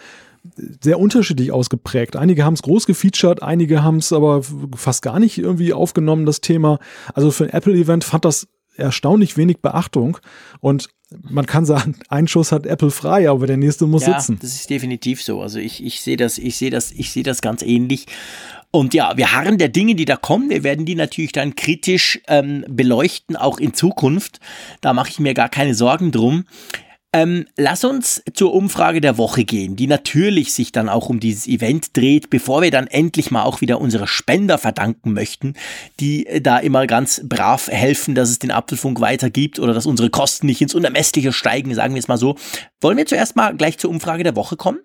sehr 0.81 0.99
unterschiedlich 0.99 1.51
ausgeprägt. 1.51 2.15
Einige 2.15 2.43
haben 2.43 2.55
es 2.55 2.63
groß 2.63 2.87
gefeatured, 2.87 3.43
einige 3.43 3.83
haben 3.83 3.97
es 3.97 4.11
aber 4.11 4.41
fast 4.75 5.03
gar 5.03 5.19
nicht 5.19 5.37
irgendwie 5.37 5.73
aufgenommen, 5.73 6.25
das 6.25 6.41
Thema. 6.41 6.79
Also 7.13 7.29
für 7.29 7.43
ein 7.43 7.51
Apple-Event 7.51 8.03
fand 8.03 8.25
das 8.25 8.47
erstaunlich 8.75 9.37
wenig 9.37 9.61
Beachtung. 9.61 10.17
Und 10.59 10.89
man 11.21 11.45
kann 11.45 11.65
sagen, 11.65 11.95
ein 12.09 12.27
Schuss 12.27 12.51
hat 12.51 12.65
Apple 12.65 12.91
frei, 12.91 13.29
aber 13.29 13.47
der 13.47 13.57
nächste 13.57 13.87
muss 13.87 14.05
ja, 14.05 14.19
sitzen. 14.19 14.39
Das 14.41 14.53
ist 14.53 14.69
definitiv 14.69 15.21
so. 15.21 15.41
Also 15.41 15.59
ich, 15.59 15.83
ich 15.83 16.01
sehe 16.01 16.17
das, 16.17 16.37
ich 16.37 16.57
sehe 16.57 16.69
das, 16.69 16.91
ich 16.91 17.11
sehe 17.11 17.23
das 17.23 17.41
ganz 17.41 17.61
ähnlich. 17.61 18.05
Und 18.71 18.95
ja, 18.95 19.15
wir 19.17 19.33
harren 19.33 19.59
der 19.59 19.69
Dinge, 19.69 19.93
die 19.93 20.05
da 20.05 20.15
kommen. 20.15 20.49
Wir 20.49 20.63
werden 20.63 20.85
die 20.85 20.95
natürlich 20.95 21.31
dann 21.31 21.55
kritisch 21.55 22.19
ähm, 22.27 22.65
beleuchten, 22.67 23.35
auch 23.35 23.59
in 23.59 23.75
Zukunft. 23.75 24.39
Da 24.81 24.93
mache 24.93 25.09
ich 25.09 25.19
mir 25.19 25.35
gar 25.35 25.49
keine 25.49 25.75
Sorgen 25.75 26.11
drum. 26.11 26.45
Ähm, 27.15 27.45
lass 27.57 27.83
uns 27.83 28.23
zur 28.33 28.55
Umfrage 28.55 28.99
der 28.99 29.19
Woche 29.19 29.45
gehen, 29.45 29.75
die 29.75 29.85
natürlich 29.85 30.51
sich 30.51 30.71
dann 30.71 30.89
auch 30.89 31.09
um 31.09 31.19
dieses 31.19 31.45
Event 31.45 31.95
dreht, 31.95 32.31
bevor 32.31 32.63
wir 32.63 32.71
dann 32.71 32.87
endlich 32.87 33.29
mal 33.29 33.43
auch 33.43 33.61
wieder 33.61 33.79
unsere 33.79 34.07
Spender 34.07 34.57
verdanken 34.57 35.13
möchten, 35.13 35.53
die 35.99 36.25
äh, 36.25 36.41
da 36.41 36.57
immer 36.57 36.87
ganz 36.87 37.21
brav 37.23 37.67
helfen, 37.67 38.15
dass 38.15 38.31
es 38.31 38.39
den 38.39 38.49
Apfelfunk 38.49 38.99
weitergibt 38.99 39.59
oder 39.59 39.75
dass 39.75 39.85
unsere 39.85 40.09
Kosten 40.09 40.47
nicht 40.47 40.61
ins 40.61 40.73
Unermessliche 40.73 41.31
steigen, 41.31 41.75
sagen 41.75 41.93
wir 41.93 41.99
es 41.99 42.07
mal 42.07 42.17
so. 42.17 42.35
Wollen 42.81 42.97
wir 42.97 43.05
zuerst 43.05 43.35
mal 43.35 43.55
gleich 43.55 43.77
zur 43.77 43.91
Umfrage 43.91 44.23
der 44.23 44.35
Woche 44.35 44.57
kommen? 44.57 44.79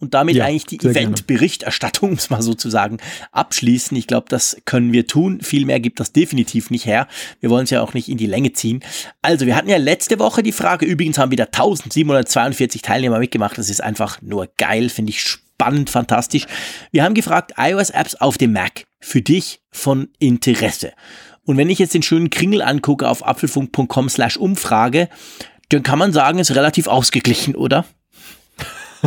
Und 0.00 0.14
damit 0.14 0.36
ja, 0.36 0.44
eigentlich 0.44 0.66
die 0.66 0.80
Event-Berichterstattung, 0.80 2.10
um 2.10 2.16
es 2.16 2.30
mal 2.30 2.42
sozusagen, 2.42 2.98
abschließen. 3.32 3.96
Ich 3.96 4.06
glaube, 4.06 4.26
das 4.28 4.56
können 4.64 4.92
wir 4.92 5.06
tun. 5.06 5.40
Viel 5.40 5.66
mehr 5.66 5.80
gibt 5.80 6.00
das 6.00 6.12
definitiv 6.12 6.70
nicht 6.70 6.86
her. 6.86 7.08
Wir 7.40 7.50
wollen 7.50 7.64
es 7.64 7.70
ja 7.70 7.80
auch 7.80 7.94
nicht 7.94 8.08
in 8.08 8.18
die 8.18 8.26
Länge 8.26 8.52
ziehen. 8.52 8.84
Also, 9.22 9.46
wir 9.46 9.56
hatten 9.56 9.68
ja 9.68 9.76
letzte 9.76 10.18
Woche 10.18 10.42
die 10.42 10.52
Frage, 10.52 10.86
übrigens 10.86 11.18
haben 11.18 11.30
wieder 11.30 11.46
1742 11.46 12.82
Teilnehmer 12.82 13.18
mitgemacht. 13.18 13.56
Das 13.56 13.70
ist 13.70 13.82
einfach 13.82 14.20
nur 14.20 14.48
geil, 14.56 14.88
finde 14.88 15.10
ich 15.10 15.20
spannend, 15.20 15.90
fantastisch. 15.90 16.46
Wir 16.90 17.04
haben 17.04 17.14
gefragt, 17.14 17.54
iOS-Apps 17.56 18.16
auf 18.16 18.38
dem 18.38 18.52
Mac 18.52 18.84
für 19.00 19.22
dich 19.22 19.60
von 19.70 20.08
Interesse. 20.18 20.92
Und 21.44 21.56
wenn 21.56 21.70
ich 21.70 21.78
jetzt 21.78 21.94
den 21.94 22.02
schönen 22.02 22.30
Kringel 22.30 22.62
angucke 22.62 23.08
auf 23.08 23.24
apfelfunk.com 23.24 24.08
slash 24.08 24.36
Umfrage, 24.36 25.08
dann 25.68 25.82
kann 25.82 25.98
man 25.98 26.12
sagen, 26.12 26.38
ist 26.38 26.54
relativ 26.54 26.86
ausgeglichen, 26.86 27.54
oder? 27.54 27.84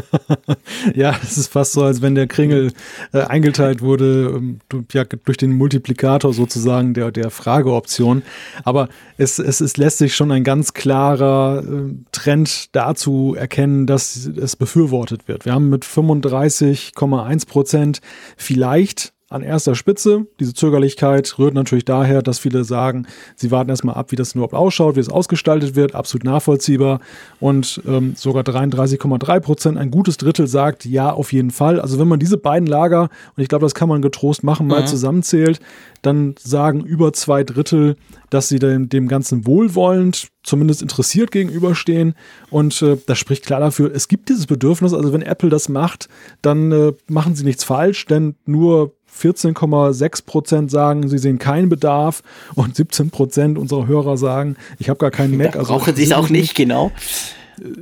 ja, 0.95 1.15
es 1.23 1.37
ist 1.37 1.51
fast 1.51 1.73
so, 1.73 1.83
als 1.83 2.01
wenn 2.01 2.15
der 2.15 2.27
Kringel 2.27 2.71
äh, 3.13 3.21
eingeteilt 3.21 3.81
wurde, 3.81 4.33
ähm, 4.35 4.59
ja, 4.91 5.03
durch 5.03 5.37
den 5.37 5.53
Multiplikator 5.53 6.33
sozusagen 6.33 6.93
der, 6.93 7.11
der 7.11 7.29
Frageoption. 7.29 8.23
Aber 8.63 8.89
es, 9.17 9.39
es, 9.39 9.61
es 9.61 9.77
lässt 9.77 9.97
sich 9.97 10.15
schon 10.15 10.31
ein 10.31 10.43
ganz 10.43 10.73
klarer 10.73 11.63
äh, 11.63 11.93
Trend 12.11 12.75
dazu 12.75 13.35
erkennen, 13.37 13.87
dass 13.87 14.25
es 14.25 14.55
befürwortet 14.55 15.27
wird. 15.27 15.45
Wir 15.45 15.53
haben 15.53 15.69
mit 15.69 15.85
35,1 15.85 17.47
Prozent 17.47 18.01
vielleicht 18.35 19.13
an 19.29 19.41
erster 19.41 19.75
Spitze. 19.75 20.25
Diese 20.39 20.53
Zögerlichkeit 20.53 21.37
rührt 21.37 21.53
natürlich 21.53 21.83
daher, 21.83 22.21
dass 22.21 22.39
viele 22.39 22.63
sagen, 22.63 23.07
sie 23.35 23.51
warten 23.51 23.69
erstmal 23.69 23.95
ab, 23.95 24.11
wie 24.11 24.15
das 24.15 24.33
überhaupt 24.33 24.53
ausschaut, 24.53 24.95
wie 24.95 25.01
es 25.01 25.09
ausgestaltet 25.09 25.75
wird, 25.75 25.95
absolut 25.95 26.23
nachvollziehbar. 26.23 27.01
Und 27.41 27.81
ähm, 27.85 28.13
sogar 28.15 28.43
33,3 28.43 29.39
Prozent, 29.41 29.77
ein 29.77 29.91
gutes 29.91 30.15
Drittel 30.15 30.47
sagt, 30.47 30.85
ja, 30.85 31.11
auf 31.11 31.33
jeden 31.33 31.51
Fall. 31.51 31.81
Also 31.81 31.99
wenn 31.99 32.07
man 32.07 32.19
diese 32.19 32.37
beiden 32.37 32.67
Lager, 32.67 33.09
und 33.35 33.43
ich 33.43 33.49
glaube, 33.49 33.65
das 33.65 33.75
kann 33.75 33.89
man 33.89 34.01
getrost 34.01 34.43
machen, 34.43 34.67
mal 34.67 34.81
mhm. 34.81 34.87
zusammenzählt, 34.87 35.59
dann 36.01 36.35
sagen 36.39 36.85
über 36.85 37.11
zwei 37.11 37.43
Drittel, 37.43 37.97
dass 38.29 38.47
sie 38.47 38.59
dem, 38.59 38.87
dem 38.87 39.09
Ganzen 39.09 39.45
wohlwollend, 39.45 40.29
zumindest 40.43 40.81
interessiert 40.81 41.31
gegenüberstehen. 41.31 42.13
Und 42.49 42.81
äh, 42.81 42.97
das 43.05 43.17
spricht 43.17 43.45
klar 43.45 43.59
dafür, 43.59 43.91
es 43.93 44.07
gibt 44.07 44.29
dieses 44.29 44.45
Bedürfnis. 44.45 44.93
Also 44.93 45.11
wenn 45.11 45.21
Apple 45.21 45.49
das 45.49 45.67
macht, 45.67 46.07
dann 46.41 46.71
äh, 46.71 46.93
machen 47.07 47.35
sie 47.35 47.43
nichts 47.43 47.65
falsch, 47.65 48.05
denn 48.05 48.35
nur 48.45 48.93
14,6 49.15 50.25
Prozent 50.25 50.71
sagen, 50.71 51.07
sie 51.07 51.17
sehen 51.17 51.39
keinen 51.39 51.69
Bedarf 51.69 52.23
und 52.55 52.75
17 52.75 53.09
Prozent 53.09 53.57
unserer 53.57 53.87
Hörer 53.87 54.17
sagen, 54.17 54.55
ich 54.79 54.89
habe 54.89 54.99
gar 54.99 55.11
keinen 55.11 55.37
Mac. 55.37 55.53
Da 55.53 55.59
also 55.59 55.73
brauchen 55.73 55.95
sie 55.95 56.03
es 56.03 56.11
auch 56.11 56.29
nicht, 56.29 56.55
genau. 56.55 56.91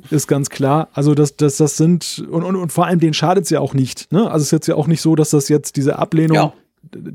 Ist 0.09 0.27
ganz 0.27 0.49
klar. 0.49 0.87
Also 0.93 1.15
das, 1.15 1.35
das, 1.35 1.57
das 1.57 1.75
sind, 1.75 2.23
und, 2.29 2.43
und, 2.43 2.55
und 2.55 2.71
vor 2.71 2.85
allem 2.85 2.99
denen 2.99 3.13
schadet 3.13 3.45
es 3.45 3.49
ja 3.49 3.59
auch 3.59 3.73
nicht. 3.73 4.11
Ne? 4.11 4.29
Also 4.31 4.37
es 4.37 4.43
ist 4.43 4.51
jetzt 4.51 4.67
ja 4.67 4.75
auch 4.75 4.87
nicht 4.87 5.01
so, 5.01 5.15
dass 5.15 5.31
das 5.31 5.49
jetzt 5.49 5.75
diese 5.75 5.99
Ablehnung 5.99 6.37
ja. 6.37 6.53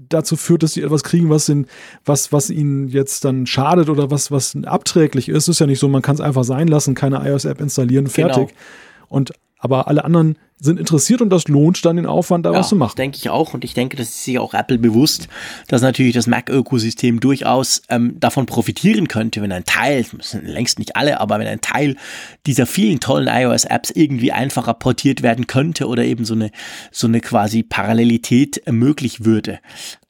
dazu 0.09 0.37
führt, 0.37 0.62
dass 0.62 0.74
sie 0.74 0.82
etwas 0.82 1.03
kriegen, 1.03 1.31
was, 1.31 1.49
in, 1.49 1.66
was, 2.05 2.32
was 2.32 2.51
ihnen 2.51 2.89
jetzt 2.89 3.24
dann 3.24 3.47
schadet 3.47 3.89
oder 3.89 4.11
was, 4.11 4.31
was 4.31 4.55
abträglich 4.65 5.31
ist. 5.31 5.45
Es 5.45 5.49
ist 5.49 5.61
ja 5.61 5.66
nicht 5.66 5.78
so, 5.78 5.89
man 5.89 6.03
kann 6.03 6.16
es 6.16 6.20
einfach 6.20 6.45
sein 6.45 6.69
lassen, 6.69 6.95
keine 6.95 7.27
iOS-App 7.27 7.61
installieren, 7.61 8.09
fertig. 8.09 8.49
Genau. 8.49 8.59
Und 9.09 9.32
aber 9.61 9.89
alle 9.89 10.05
anderen 10.05 10.37
sind 10.59 10.78
interessiert 10.78 11.23
und 11.23 11.31
das 11.31 11.49
lohnt 11.49 11.82
dann 11.85 11.97
den 11.97 12.07
Aufwand, 12.07 12.45
da 12.45 12.53
ja, 12.53 12.59
was 12.59 12.69
zu 12.69 12.77
machen. 12.77 12.97
Denke 12.97 13.16
ich 13.16 13.31
auch. 13.31 13.55
Und 13.55 13.65
ich 13.65 13.73
denke, 13.73 13.97
das 13.97 14.09
ist 14.09 14.24
sich 14.24 14.39
auch 14.39 14.53
Apple 14.53 14.78
bewusst, 14.78 15.28
dass 15.69 15.81
natürlich 15.81 16.12
das 16.12 16.27
Mac-Ökosystem 16.27 17.20
durchaus 17.20 17.82
ähm, 17.89 18.19
davon 18.20 18.45
profitieren 18.47 19.09
könnte, 19.09 19.41
wenn 19.41 19.53
ein 19.53 19.65
Teil, 19.65 20.05
sind 20.20 20.47
längst 20.47 20.78
nicht 20.78 20.97
alle, 20.97 21.20
aber 21.20 21.39
wenn 21.39 21.47
ein 21.47 21.62
Teil 21.62 21.97
dieser 22.47 22.66
vielen 22.66 23.01
tollen 23.01 23.28
iOS-Apps 23.28 23.91
irgendwie 23.91 24.32
einfacher 24.32 24.74
portiert 24.74 25.23
werden 25.23 25.47
könnte 25.47 25.87
oder 25.87 26.05
eben 26.05 26.24
so 26.24 26.35
eine, 26.35 26.51
so 26.91 27.07
eine 27.07 27.20
quasi 27.20 27.62
Parallelität 27.62 28.62
möglich 28.70 29.24
würde. 29.24 29.61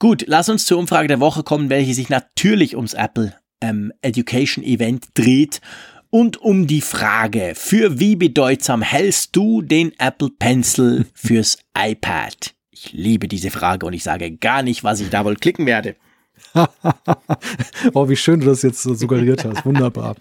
Gut, 0.00 0.24
lass 0.26 0.48
uns 0.48 0.66
zur 0.66 0.78
Umfrage 0.78 1.08
der 1.08 1.20
Woche 1.20 1.44
kommen, 1.44 1.70
welche 1.70 1.94
sich 1.94 2.08
natürlich 2.08 2.74
ums 2.74 2.94
Apple 2.94 3.34
ähm, 3.60 3.92
Education 4.02 4.64
Event 4.64 5.08
dreht 5.14 5.60
und 6.10 6.38
um 6.38 6.66
die 6.66 6.80
Frage, 6.80 7.52
für 7.54 8.00
wie 8.00 8.16
bedeutsam 8.16 8.82
hältst 8.82 9.34
du 9.36 9.62
den 9.62 9.92
Apple 9.98 10.30
Pencil 10.36 11.06
fürs 11.14 11.58
iPad? 11.76 12.54
Ich 12.70 12.92
liebe 12.92 13.28
diese 13.28 13.50
Frage 13.50 13.86
und 13.86 13.92
ich 13.92 14.02
sage 14.02 14.32
gar 14.32 14.62
nicht, 14.62 14.84
was 14.84 15.00
ich 15.00 15.10
da 15.10 15.24
wohl 15.24 15.36
klicken 15.36 15.66
werde. 15.66 15.96
oh, 17.94 18.08
wie 18.08 18.16
schön 18.16 18.40
du 18.40 18.46
das 18.46 18.62
jetzt 18.62 18.82
so 18.82 18.94
suggeriert 18.94 19.44
hast. 19.44 19.64
Wunderbar. 19.64 20.16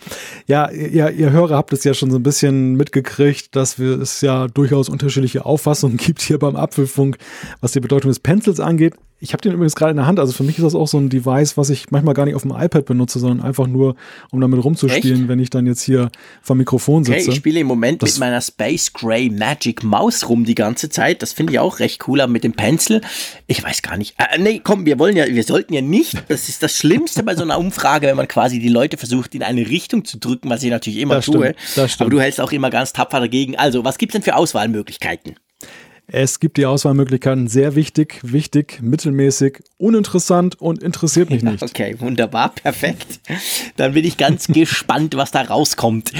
Ja, 0.47 0.69
ihr, 0.69 1.11
ihr 1.11 1.31
Hörer 1.31 1.55
habt 1.55 1.73
es 1.73 1.83
ja 1.83 1.93
schon 1.93 2.11
so 2.11 2.17
ein 2.17 2.23
bisschen 2.23 2.75
mitgekriegt, 2.75 3.55
dass 3.55 3.79
wir, 3.79 3.99
es 3.99 4.21
ja 4.21 4.47
durchaus 4.47 4.89
unterschiedliche 4.89 5.45
Auffassungen 5.45 5.97
gibt 5.97 6.21
hier 6.21 6.39
beim 6.39 6.55
Apfelfunk, 6.55 7.17
was 7.61 7.71
die 7.71 7.79
Bedeutung 7.79 8.09
des 8.09 8.19
Pencils 8.19 8.59
angeht. 8.59 8.93
Ich 9.21 9.33
habe 9.33 9.41
den 9.41 9.51
übrigens 9.51 9.75
gerade 9.75 9.91
in 9.91 9.97
der 9.97 10.05
Hand. 10.05 10.17
Also 10.17 10.31
für 10.31 10.43
mich 10.43 10.57
ist 10.57 10.63
das 10.63 10.75
auch 10.75 10.87
so 10.87 10.97
ein 10.97 11.09
Device, 11.09 11.57
was 11.57 11.69
ich 11.69 11.91
manchmal 11.91 12.13
gar 12.13 12.25
nicht 12.25 12.35
auf 12.35 12.43
dem 12.43 12.51
iPad 12.51 12.85
benutze, 12.85 13.19
sondern 13.19 13.45
einfach 13.45 13.67
nur, 13.67 13.95
um 14.31 14.39
damit 14.39 14.63
rumzuspielen, 14.63 15.21
Echt? 15.21 15.27
wenn 15.27 15.39
ich 15.39 15.49
dann 15.49 15.65
jetzt 15.65 15.81
hier 15.81 16.09
vom 16.41 16.57
Mikrofon 16.57 17.03
sitze. 17.03 17.19
Okay, 17.19 17.29
ich 17.31 17.35
spiele 17.35 17.59
im 17.59 17.67
Moment 17.67 18.01
das 18.01 18.13
mit 18.13 18.21
meiner 18.21 18.39
Space 18.39 18.93
Gray 18.93 19.29
Magic 19.29 19.83
Maus 19.83 20.29
rum 20.29 20.45
die 20.45 20.55
ganze 20.55 20.89
Zeit. 20.89 21.21
Das 21.21 21.33
finde 21.33 21.51
ich 21.51 21.59
auch 21.59 21.79
recht 21.79 22.07
cool, 22.07 22.21
aber 22.21 22.31
mit 22.31 22.45
dem 22.45 22.53
Pencil, 22.53 23.01
ich 23.47 23.61
weiß 23.61 23.81
gar 23.81 23.97
nicht. 23.97 24.15
Äh, 24.17 24.39
nee, 24.39 24.61
komm, 24.63 24.85
wir 24.85 24.97
wollen 24.99 25.17
ja, 25.17 25.27
wir 25.27 25.43
sollten 25.43 25.73
ja 25.73 25.81
nicht. 25.81 26.18
Das 26.27 26.49
ist 26.49 26.61
das 26.63 26.75
Schlimmste 26.75 27.23
bei 27.23 27.35
so 27.35 27.43
einer 27.43 27.57
Umfrage, 27.57 28.07
wenn 28.07 28.17
man 28.17 28.27
quasi 28.27 28.59
die 28.59 28.69
Leute 28.69 28.97
versucht, 28.97 29.35
in 29.35 29.43
eine 29.43 29.67
Richtung 29.67 30.05
zu 30.05 30.17
drücken, 30.17 30.49
was 30.49 30.63
ich 30.63 30.69
natürlich 30.69 30.99
immer 30.99 31.15
das 31.15 31.25
tue. 31.25 31.55
Stimmt, 31.57 32.01
aber 32.01 32.09
du 32.09 32.19
hältst 32.19 32.41
auch 32.41 32.51
immer 32.51 32.69
ganz 32.69 32.93
tapfer 32.93 33.19
dagegen. 33.19 33.57
Also, 33.57 33.83
was 33.85 33.97
gibt's 33.97 34.13
denn 34.13 34.21
für 34.21 34.35
Auswahlmöglichkeiten? 34.35 35.35
Es 36.11 36.39
gibt 36.39 36.57
die 36.57 36.65
Auswahlmöglichkeiten 36.65 37.47
sehr 37.47 37.75
wichtig, 37.75 38.19
wichtig, 38.23 38.79
mittelmäßig, 38.81 39.59
uninteressant 39.77 40.59
und 40.59 40.81
interessiert 40.81 41.29
mich 41.29 41.43
nicht. 41.43 41.61
Okay, 41.61 41.95
wunderbar, 41.99 42.49
perfekt. 42.55 43.19
Dann 43.75 43.93
bin 43.93 44.03
ich 44.05 44.17
ganz 44.17 44.47
gespannt, 44.47 45.15
was 45.15 45.31
da 45.31 45.41
rauskommt. 45.41 46.11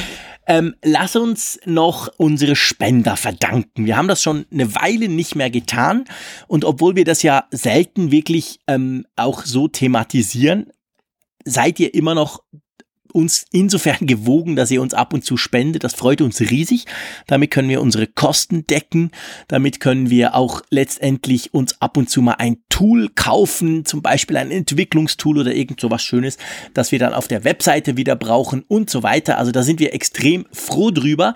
Ähm, 0.49 0.73
lass 0.83 1.15
uns 1.15 1.59
noch 1.65 2.09
unsere 2.17 2.55
Spender 2.55 3.15
verdanken. 3.15 3.85
Wir 3.85 3.95
haben 3.95 4.07
das 4.07 4.23
schon 4.23 4.47
eine 4.51 4.73
Weile 4.73 5.07
nicht 5.07 5.35
mehr 5.35 5.51
getan. 5.51 6.05
Und 6.47 6.65
obwohl 6.65 6.95
wir 6.95 7.05
das 7.05 7.21
ja 7.21 7.45
selten 7.51 8.09
wirklich 8.09 8.59
ähm, 8.65 9.05
auch 9.15 9.45
so 9.45 9.67
thematisieren, 9.67 10.71
seid 11.45 11.79
ihr 11.79 11.93
immer 11.93 12.15
noch 12.15 12.41
uns 13.13 13.45
insofern 13.51 13.97
gewogen, 14.07 14.55
dass 14.55 14.71
ihr 14.71 14.81
uns 14.81 14.93
ab 14.93 15.13
und 15.13 15.25
zu 15.25 15.37
spendet. 15.37 15.83
Das 15.83 15.93
freut 15.93 16.21
uns 16.21 16.39
riesig. 16.39 16.85
Damit 17.27 17.51
können 17.51 17.69
wir 17.69 17.81
unsere 17.81 18.07
Kosten 18.07 18.65
decken. 18.67 19.11
Damit 19.47 19.79
können 19.79 20.09
wir 20.09 20.35
auch 20.35 20.61
letztendlich 20.69 21.53
uns 21.53 21.81
ab 21.81 21.97
und 21.97 22.09
zu 22.09 22.21
mal 22.21 22.33
ein 22.33 22.57
Tool 22.69 23.09
kaufen, 23.09 23.85
zum 23.85 24.01
Beispiel 24.01 24.37
ein 24.37 24.51
Entwicklungstool 24.51 25.39
oder 25.39 25.53
irgend 25.53 25.81
so 25.81 25.91
was 25.91 26.01
Schönes, 26.01 26.37
das 26.73 26.91
wir 26.91 26.99
dann 26.99 27.13
auf 27.13 27.27
der 27.27 27.43
Webseite 27.43 27.97
wieder 27.97 28.15
brauchen 28.15 28.63
und 28.67 28.89
so 28.89 29.03
weiter. 29.03 29.37
Also 29.37 29.51
da 29.51 29.63
sind 29.63 29.79
wir 29.79 29.93
extrem 29.93 30.45
froh 30.51 30.91
drüber. 30.91 31.33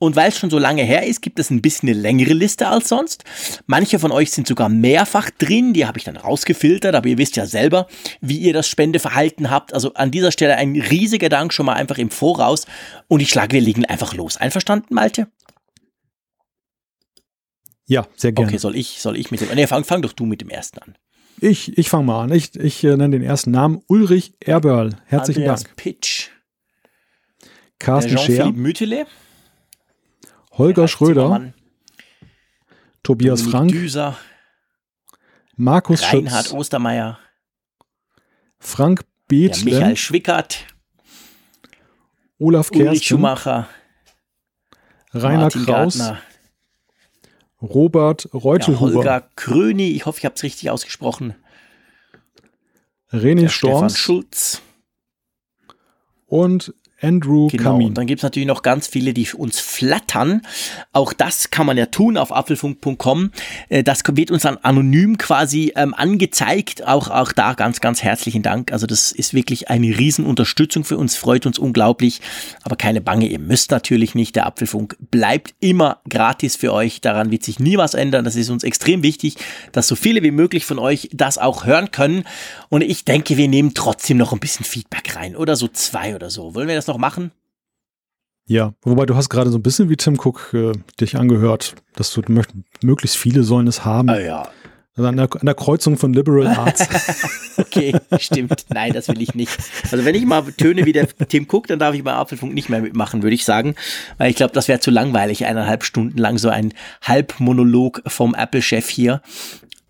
Und 0.00 0.14
weil 0.14 0.28
es 0.28 0.38
schon 0.38 0.50
so 0.50 0.58
lange 0.58 0.84
her 0.84 1.06
ist, 1.06 1.22
gibt 1.22 1.40
es 1.40 1.50
ein 1.50 1.60
bisschen 1.60 1.88
eine 1.88 1.98
längere 1.98 2.32
Liste 2.32 2.68
als 2.68 2.88
sonst. 2.88 3.24
Manche 3.66 3.98
von 3.98 4.12
euch 4.12 4.30
sind 4.30 4.46
sogar 4.46 4.68
mehrfach 4.68 5.28
drin, 5.30 5.72
die 5.72 5.86
habe 5.86 5.98
ich 5.98 6.04
dann 6.04 6.16
rausgefiltert, 6.16 6.94
aber 6.94 7.08
ihr 7.08 7.18
wisst 7.18 7.36
ja 7.36 7.46
selber, 7.46 7.88
wie 8.20 8.38
ihr 8.38 8.52
das 8.52 8.68
Spendeverhalten 8.68 9.50
habt. 9.50 9.74
Also 9.74 9.94
an 9.94 10.12
dieser 10.12 10.30
Stelle 10.30 10.56
ein 10.56 10.76
riesiger 11.08 11.28
Dank 11.28 11.52
schon 11.52 11.66
mal 11.66 11.74
einfach 11.74 11.98
im 11.98 12.10
Voraus. 12.10 12.66
Und 13.08 13.20
ich 13.20 13.30
schlage, 13.30 13.52
wir 13.52 13.60
legen 13.60 13.84
einfach 13.84 14.14
los. 14.14 14.36
Einverstanden, 14.36 14.94
Malte? 14.94 15.28
Ja, 17.86 18.06
sehr 18.16 18.32
gerne. 18.32 18.48
Okay, 18.48 18.58
soll 18.58 18.76
ich, 18.76 19.00
soll 19.00 19.16
ich 19.16 19.30
mit 19.30 19.40
dem. 19.40 19.48
Nee, 19.54 19.66
fang, 19.66 19.84
fang 19.84 20.02
doch 20.02 20.12
du 20.12 20.26
mit 20.26 20.42
dem 20.42 20.50
ersten 20.50 20.78
an. 20.80 20.98
Ich, 21.40 21.78
ich 21.78 21.88
fange 21.88 22.04
mal 22.04 22.24
an. 22.24 22.32
Ich, 22.32 22.54
ich 22.56 22.84
äh, 22.84 22.96
nenne 22.96 23.18
den 23.18 23.22
ersten 23.22 23.50
Namen 23.50 23.80
Ulrich 23.86 24.34
Erberl. 24.40 24.96
Herzlichen 25.06 25.42
Andreas 25.42 25.64
Dank. 25.64 25.76
Pitch. 25.76 26.28
Carsten 27.78 28.18
Scher, 28.18 28.26
Jean-Philippe 28.26 28.58
Mütele. 28.58 29.06
Holger 30.58 30.88
Schröder, 30.88 31.22
Zimmermann, 31.22 31.54
Tobias 33.04 33.38
Dominik 33.38 33.52
Frank, 33.52 33.70
Düser, 33.70 34.18
Markus 35.56 36.02
Reinhard 36.12 36.46
Schütz, 36.46 36.52
Ostermeier, 36.52 37.18
Frank 38.58 39.04
Bethlen, 39.28 39.64
Michael 39.64 39.96
Schwickert, 39.96 40.66
Olaf 42.38 42.70
Ulrich 42.70 42.84
Kersten, 42.84 43.04
Schumacher, 43.04 43.68
Rainer 45.12 45.40
Martin 45.42 45.64
Kraus, 45.64 45.98
Gartner, 45.98 46.22
Robert 47.60 48.24
ja, 48.24 48.38
Reutelhuber, 48.38 48.94
Holger 48.94 49.28
Kröni, 49.36 49.90
ich 49.90 50.06
hoffe, 50.06 50.18
ich 50.18 50.24
habe 50.24 50.34
es 50.34 50.42
richtig 50.42 50.70
ausgesprochen, 50.70 51.34
René 53.12 53.42
der 53.42 53.48
Stefan 53.48 53.90
Schulz. 53.90 54.62
und 56.26 56.74
Andrew 57.00 57.48
Genau, 57.48 57.72
Kamin. 57.72 57.88
und 57.88 57.94
dann 57.98 58.06
gibt's 58.06 58.22
natürlich 58.22 58.46
noch 58.48 58.62
ganz 58.62 58.86
viele, 58.88 59.12
die 59.14 59.28
uns 59.32 59.60
flattern. 59.60 60.42
Auch 60.92 61.12
das 61.12 61.50
kann 61.50 61.66
man 61.66 61.76
ja 61.76 61.86
tun 61.86 62.16
auf 62.16 62.32
apfelfunk.com. 62.32 63.30
Äh, 63.68 63.82
Das 63.84 64.02
wird 64.06 64.30
uns 64.30 64.42
dann 64.42 64.56
anonym 64.58 65.16
quasi 65.18 65.72
ähm, 65.76 65.94
angezeigt. 65.94 66.86
Auch, 66.86 67.08
auch 67.08 67.32
da 67.32 67.54
ganz, 67.54 67.80
ganz 67.80 68.02
herzlichen 68.02 68.42
Dank. 68.42 68.72
Also 68.72 68.86
das 68.86 69.12
ist 69.12 69.34
wirklich 69.34 69.70
eine 69.70 69.96
Riesenunterstützung 69.98 70.84
für 70.84 70.96
uns, 70.96 71.16
freut 71.16 71.46
uns 71.46 71.58
unglaublich. 71.58 72.20
Aber 72.62 72.76
keine 72.76 73.00
Bange, 73.00 73.26
ihr 73.26 73.38
müsst 73.38 73.70
natürlich 73.70 74.14
nicht. 74.14 74.34
Der 74.36 74.46
Apfelfunk 74.46 74.96
bleibt 75.10 75.54
immer 75.60 76.00
gratis 76.08 76.56
für 76.56 76.72
euch. 76.72 77.00
Daran 77.00 77.30
wird 77.30 77.44
sich 77.44 77.60
nie 77.60 77.76
was 77.76 77.94
ändern. 77.94 78.24
Das 78.24 78.34
ist 78.36 78.50
uns 78.50 78.64
extrem 78.64 79.02
wichtig, 79.02 79.36
dass 79.72 79.86
so 79.86 79.94
viele 79.94 80.22
wie 80.22 80.30
möglich 80.32 80.64
von 80.64 80.78
euch 80.78 81.08
das 81.12 81.38
auch 81.38 81.64
hören 81.64 81.90
können. 81.90 82.24
Und 82.70 82.82
ich 82.82 83.04
denke, 83.04 83.36
wir 83.36 83.46
nehmen 83.48 83.72
trotzdem 83.74 84.16
noch 84.16 84.32
ein 84.32 84.40
bisschen 84.40 84.64
Feedback 84.64 85.14
rein. 85.16 85.36
Oder 85.36 85.54
so 85.54 85.68
zwei 85.68 86.14
oder 86.16 86.30
so. 86.30 86.54
Wollen 86.54 86.66
wir 86.68 86.74
das 86.74 86.87
noch 86.88 86.98
machen? 86.98 87.30
Ja, 88.46 88.72
wobei 88.82 89.04
du 89.06 89.14
hast 89.14 89.28
gerade 89.28 89.50
so 89.50 89.58
ein 89.58 89.62
bisschen 89.62 89.90
wie 89.90 89.96
Tim 89.96 90.18
Cook 90.18 90.52
äh, 90.54 90.72
dich 91.00 91.16
angehört, 91.16 91.74
dass 91.96 92.12
du 92.12 92.22
möcht, 92.28 92.50
möglichst 92.82 93.16
viele 93.18 93.42
sollen 93.42 93.66
es 93.66 93.84
haben. 93.84 94.08
Ah 94.08 94.18
ja, 94.18 94.48
Also 94.96 95.06
an, 95.06 95.16
der, 95.18 95.28
an 95.32 95.44
der 95.44 95.54
Kreuzung 95.54 95.98
von 95.98 96.14
Liberal 96.14 96.46
Arts. 96.56 96.88
okay, 97.58 97.94
stimmt. 98.18 98.64
Nein, 98.70 98.94
das 98.94 99.08
will 99.08 99.20
ich 99.20 99.34
nicht. 99.34 99.54
Also 99.92 100.02
wenn 100.06 100.14
ich 100.14 100.24
mal 100.24 100.42
töne 100.52 100.86
wie 100.86 100.94
der 100.94 101.06
Tim 101.28 101.46
Cook, 101.50 101.66
dann 101.66 101.78
darf 101.78 101.94
ich 101.94 102.02
bei 102.02 102.14
Apfelfunk 102.14 102.54
nicht 102.54 102.70
mehr 102.70 102.80
mitmachen, 102.80 103.22
würde 103.22 103.34
ich 103.34 103.44
sagen. 103.44 103.74
Weil 104.16 104.30
ich 104.30 104.36
glaube, 104.36 104.54
das 104.54 104.66
wäre 104.66 104.80
zu 104.80 104.90
langweilig, 104.90 105.44
eineinhalb 105.44 105.84
Stunden 105.84 106.16
lang 106.16 106.38
so 106.38 106.48
ein 106.48 106.72
Halbmonolog 107.02 108.02
vom 108.06 108.34
Apple-Chef 108.34 108.88
hier. 108.88 109.20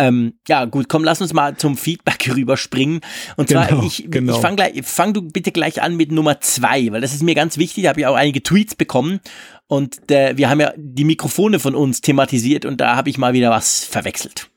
Ähm, 0.00 0.34
ja, 0.46 0.64
gut, 0.64 0.88
komm, 0.88 1.02
lass 1.02 1.20
uns 1.20 1.32
mal 1.32 1.56
zum 1.56 1.76
Feedback 1.76 2.30
rüberspringen. 2.36 3.00
Und 3.36 3.48
zwar, 3.48 3.66
Genau, 3.66 3.82
ich, 3.82 4.06
genau. 4.08 4.34
ich 4.34 4.40
fang 4.40 4.54
gleich, 4.56 4.84
fang 4.84 5.12
du 5.12 5.22
bitte 5.22 5.50
gleich 5.50 5.82
an 5.82 5.96
mit 5.96 6.12
Nummer 6.12 6.40
zwei, 6.40 6.90
weil 6.92 7.00
das 7.00 7.14
ist 7.14 7.22
mir 7.22 7.34
ganz 7.34 7.58
wichtig. 7.58 7.84
Da 7.84 7.90
habe 7.90 8.00
ich 8.00 8.06
auch 8.06 8.14
einige 8.14 8.42
Tweets 8.42 8.76
bekommen 8.76 9.20
und 9.66 10.10
äh, 10.10 10.36
wir 10.36 10.48
haben 10.48 10.60
ja 10.60 10.72
die 10.76 11.04
Mikrofone 11.04 11.58
von 11.58 11.74
uns 11.74 12.00
thematisiert 12.00 12.64
und 12.64 12.80
da 12.80 12.96
habe 12.96 13.10
ich 13.10 13.18
mal 13.18 13.32
wieder 13.32 13.50
was 13.50 13.84
verwechselt. 13.84 14.48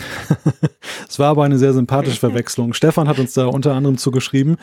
Es 1.08 1.18
war 1.18 1.28
aber 1.28 1.44
eine 1.44 1.58
sehr 1.58 1.72
sympathische 1.72 2.16
Verwechslung. 2.20 2.72
Stefan 2.72 3.08
hat 3.08 3.18
uns 3.18 3.34
da 3.34 3.46
unter 3.46 3.74
anderem 3.74 3.98
zugeschrieben. 3.98 4.56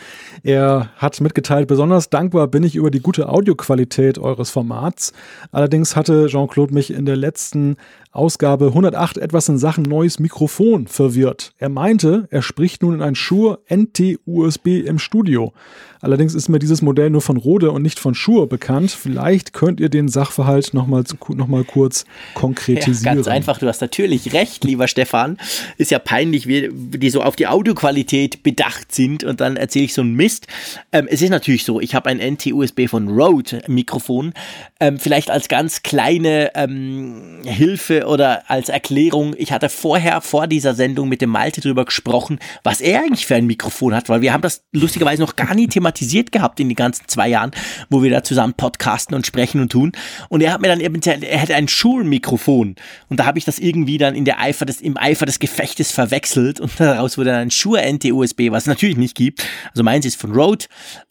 Er 0.43 0.89
hat 0.95 1.19
mitgeteilt, 1.21 1.67
besonders 1.67 2.09
dankbar 2.09 2.47
bin 2.47 2.63
ich 2.63 2.75
über 2.75 2.89
die 2.89 3.01
gute 3.01 3.29
Audioqualität 3.29 4.17
eures 4.17 4.49
Formats. 4.49 5.13
Allerdings 5.51 5.95
hatte 5.95 6.27
Jean-Claude 6.27 6.73
mich 6.73 6.91
in 6.91 7.05
der 7.05 7.17
letzten 7.17 7.75
Ausgabe 8.17 8.67
108 8.67 9.19
etwas 9.19 9.47
in 9.47 9.59
Sachen 9.59 9.83
neues 9.83 10.19
Mikrofon 10.19 10.87
verwirrt. 10.87 11.53
Er 11.59 11.69
meinte, 11.69 12.27
er 12.31 12.41
spricht 12.41 12.81
nun 12.81 12.95
in 12.95 13.01
ein 13.03 13.13
Shure 13.13 13.59
NT-USB 13.69 14.67
im 14.85 14.97
Studio. 14.97 15.53
Allerdings 16.01 16.35
ist 16.35 16.47
mir 16.47 16.59
dieses 16.59 16.81
Modell 16.81 17.09
nur 17.09 17.21
von 17.21 17.37
Rode 17.37 17.71
und 17.71 17.81
nicht 17.81 17.99
von 17.99 18.13
Shure 18.13 18.47
bekannt. 18.47 18.91
Vielleicht 18.91 19.53
könnt 19.53 19.79
ihr 19.79 19.89
den 19.89 20.07
Sachverhalt 20.07 20.73
nochmal 20.73 21.03
noch 21.29 21.47
mal 21.47 21.63
kurz 21.63 22.05
konkretisieren. 22.33 23.03
Ja, 23.03 23.13
ganz 23.15 23.27
einfach, 23.27 23.59
du 23.59 23.67
hast 23.67 23.81
natürlich 23.81 24.33
recht, 24.33 24.63
lieber 24.63 24.87
Stefan. 24.87 25.37
Ist 25.77 25.91
ja 25.91 25.99
peinlich, 25.99 26.47
wie 26.47 26.69
die 26.71 27.09
so 27.09 27.21
auf 27.21 27.35
die 27.35 27.47
Audioqualität 27.47 28.43
bedacht 28.43 28.93
sind 28.93 29.23
und 29.23 29.41
dann 29.41 29.57
erzähle 29.57 29.85
ich 29.85 29.93
so 29.93 30.01
einen 30.01 30.15
Mist. 30.15 30.47
Ähm, 30.91 31.07
es 31.09 31.21
ist 31.21 31.29
natürlich 31.29 31.65
so, 31.65 31.79
ich 31.79 31.95
habe 31.95 32.09
ein 32.09 32.19
NT-USB 32.19 32.87
von 32.87 33.07
Rode 33.09 33.61
Mikrofon. 33.67 34.33
Ähm, 34.79 34.99
vielleicht 34.99 35.31
als 35.31 35.47
ganz 35.47 35.83
kleine 35.83 36.51
ähm, 36.55 37.41
Hilfe 37.43 38.06
oder 38.07 38.49
als 38.49 38.69
Erklärung. 38.69 39.35
Ich 39.37 39.51
hatte 39.51 39.69
vorher, 39.69 40.21
vor 40.21 40.47
dieser 40.47 40.73
Sendung 40.73 41.09
mit 41.09 41.21
dem 41.21 41.29
Malte 41.29 41.61
drüber 41.61 41.85
gesprochen, 41.85 42.39
was 42.63 42.81
er 42.81 43.01
eigentlich 43.01 43.25
für 43.25 43.35
ein 43.35 43.45
Mikrofon 43.45 43.93
hat, 43.93 44.09
weil 44.09 44.21
wir 44.21 44.33
haben 44.33 44.41
das 44.41 44.63
lustigerweise 44.71 45.21
noch 45.21 45.35
gar 45.35 45.53
nie 45.53 45.67
thematisiert 45.67 46.31
gehabt 46.31 46.59
in 46.59 46.69
den 46.69 46.75
ganzen 46.75 47.07
zwei 47.07 47.29
Jahren, 47.29 47.51
wo 47.89 48.03
wir 48.03 48.09
da 48.09 48.23
zusammen 48.23 48.53
podcasten 48.53 49.15
und 49.15 49.25
sprechen 49.25 49.61
und 49.61 49.71
tun. 49.71 49.91
Und 50.29 50.41
er 50.41 50.53
hat 50.53 50.61
mir 50.61 50.67
dann 50.67 50.79
eben, 50.79 50.95
erzählt, 50.95 51.23
er 51.23 51.39
hätte 51.39 51.55
ein 51.55 51.67
Shure-Mikrofon. 51.67 52.75
Und 53.09 53.19
da 53.19 53.25
habe 53.25 53.37
ich 53.37 53.45
das 53.45 53.59
irgendwie 53.59 53.97
dann 53.97 54.15
in 54.15 54.25
der 54.25 54.39
Eifer 54.39 54.65
des, 54.65 54.81
im 54.81 54.97
Eifer 54.97 55.25
des 55.25 55.39
Gefechtes 55.39 55.91
verwechselt 55.91 56.59
und 56.59 56.71
daraus 56.79 57.17
wurde 57.17 57.31
dann 57.31 57.41
ein 57.41 57.51
Shure 57.51 57.81
NT-USB, 57.81 58.51
was 58.51 58.63
es 58.63 58.67
natürlich 58.67 58.97
nicht 58.97 59.15
gibt. 59.15 59.45
Also 59.71 59.83
meins 59.83 60.05
ist 60.05 60.19
von 60.19 60.33
Rode 60.33 60.65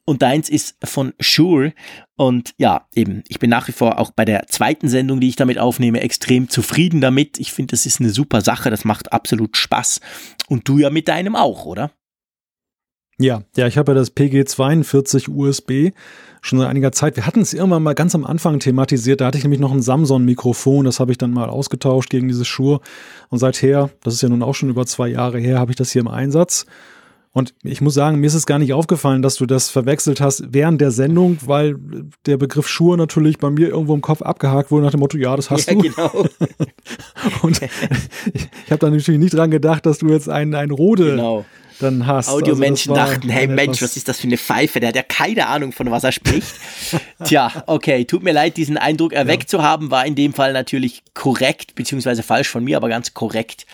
und 0.06 0.22
deins 0.22 0.48
ist 0.48 0.76
von 0.82 1.12
Shure. 1.20 1.74
Und 2.16 2.54
ja, 2.56 2.86
eben, 2.94 3.22
ich 3.28 3.38
bin 3.38 3.50
nach 3.50 3.68
wie 3.68 3.72
vor 3.72 3.98
auch 3.98 4.12
bei 4.12 4.24
der 4.24 4.46
zweiten 4.46 4.88
Sendung, 4.88 5.20
die 5.20 5.28
ich 5.28 5.36
damit 5.36 5.58
aufnehme, 5.58 6.00
extrem 6.00 6.48
zufrieden 6.48 7.02
damit. 7.02 7.38
Ich 7.38 7.52
finde, 7.52 7.72
das 7.72 7.84
ist 7.84 8.00
eine 8.00 8.10
super 8.10 8.40
Sache, 8.40 8.70
das 8.70 8.84
macht 8.84 9.12
absolut 9.12 9.56
Spaß. 9.56 10.00
Und 10.48 10.66
du 10.68 10.78
ja 10.78 10.88
mit 10.88 11.08
deinem 11.08 11.36
auch, 11.36 11.66
oder? 11.66 11.90
Ja, 13.18 13.42
ja, 13.56 13.66
ich 13.66 13.78
habe 13.78 13.92
ja 13.92 13.94
das 13.98 14.14
PG42 14.14 15.30
USB 15.30 15.94
schon 16.42 16.58
seit 16.58 16.68
einiger 16.68 16.92
Zeit. 16.92 17.16
Wir 17.16 17.26
hatten 17.26 17.40
es 17.40 17.54
irgendwann 17.54 17.82
mal 17.82 17.94
ganz 17.94 18.14
am 18.14 18.24
Anfang 18.24 18.60
thematisiert. 18.60 19.20
Da 19.20 19.26
hatte 19.26 19.38
ich 19.38 19.44
nämlich 19.44 19.60
noch 19.60 19.72
ein 19.72 19.82
Samsung-Mikrofon. 19.82 20.84
Das 20.84 21.00
habe 21.00 21.12
ich 21.12 21.18
dann 21.18 21.32
mal 21.32 21.48
ausgetauscht 21.48 22.10
gegen 22.10 22.28
dieses 22.28 22.46
Shure. 22.46 22.80
Und 23.30 23.38
seither, 23.38 23.90
das 24.02 24.14
ist 24.14 24.22
ja 24.22 24.28
nun 24.28 24.42
auch 24.42 24.54
schon 24.54 24.68
über 24.68 24.86
zwei 24.86 25.08
Jahre 25.08 25.38
her, 25.38 25.58
habe 25.58 25.72
ich 25.72 25.76
das 25.76 25.90
hier 25.90 26.00
im 26.00 26.08
Einsatz. 26.08 26.66
Und 27.36 27.52
ich 27.62 27.82
muss 27.82 27.92
sagen, 27.92 28.18
mir 28.18 28.28
ist 28.28 28.32
es 28.34 28.46
gar 28.46 28.58
nicht 28.58 28.72
aufgefallen, 28.72 29.20
dass 29.20 29.34
du 29.34 29.44
das 29.44 29.68
verwechselt 29.68 30.22
hast 30.22 30.54
während 30.54 30.80
der 30.80 30.90
Sendung, 30.90 31.36
weil 31.44 31.76
der 32.24 32.38
Begriff 32.38 32.66
Schuhe 32.66 32.96
natürlich 32.96 33.36
bei 33.36 33.50
mir 33.50 33.68
irgendwo 33.68 33.92
im 33.92 34.00
Kopf 34.00 34.22
abgehakt 34.22 34.70
wurde 34.70 34.86
nach 34.86 34.92
dem 34.92 35.00
Motto, 35.00 35.18
ja, 35.18 35.36
das 35.36 35.50
hast 35.50 35.68
ja, 35.68 35.74
du. 35.74 35.82
genau. 35.82 36.08
Und 37.42 37.60
ich 38.32 38.70
habe 38.70 38.78
da 38.78 38.88
natürlich 38.88 39.20
nicht 39.20 39.34
dran 39.34 39.50
gedacht, 39.50 39.84
dass 39.84 39.98
du 39.98 40.08
jetzt 40.08 40.30
einen, 40.30 40.54
einen 40.54 40.70
Rode 40.70 41.10
genau. 41.10 41.44
dann 41.78 42.06
hast. 42.06 42.30
Audiomenschen 42.30 42.92
Also 42.92 43.02
das 43.02 43.10
war 43.10 43.16
dachten, 43.16 43.28
hey 43.28 43.48
Mensch, 43.48 43.82
was 43.82 43.98
ist 43.98 44.08
das 44.08 44.18
für 44.18 44.28
eine 44.28 44.38
Pfeife? 44.38 44.80
Der 44.80 44.88
hat 44.88 44.96
ja 44.96 45.02
keine 45.02 45.46
Ahnung, 45.48 45.72
von 45.72 45.90
was 45.90 46.04
er 46.04 46.12
spricht. 46.12 46.54
Tja, 47.24 47.52
okay, 47.66 48.06
tut 48.06 48.22
mir 48.22 48.32
leid, 48.32 48.56
diesen 48.56 48.78
Eindruck 48.78 49.12
erweckt 49.12 49.50
zu 49.50 49.62
haben, 49.62 49.90
war 49.90 50.06
in 50.06 50.14
dem 50.14 50.32
Fall 50.32 50.54
natürlich 50.54 51.02
korrekt, 51.12 51.74
beziehungsweise 51.74 52.22
falsch 52.22 52.48
von 52.48 52.64
mir, 52.64 52.78
aber 52.78 52.88
ganz 52.88 53.12
korrekt. 53.12 53.66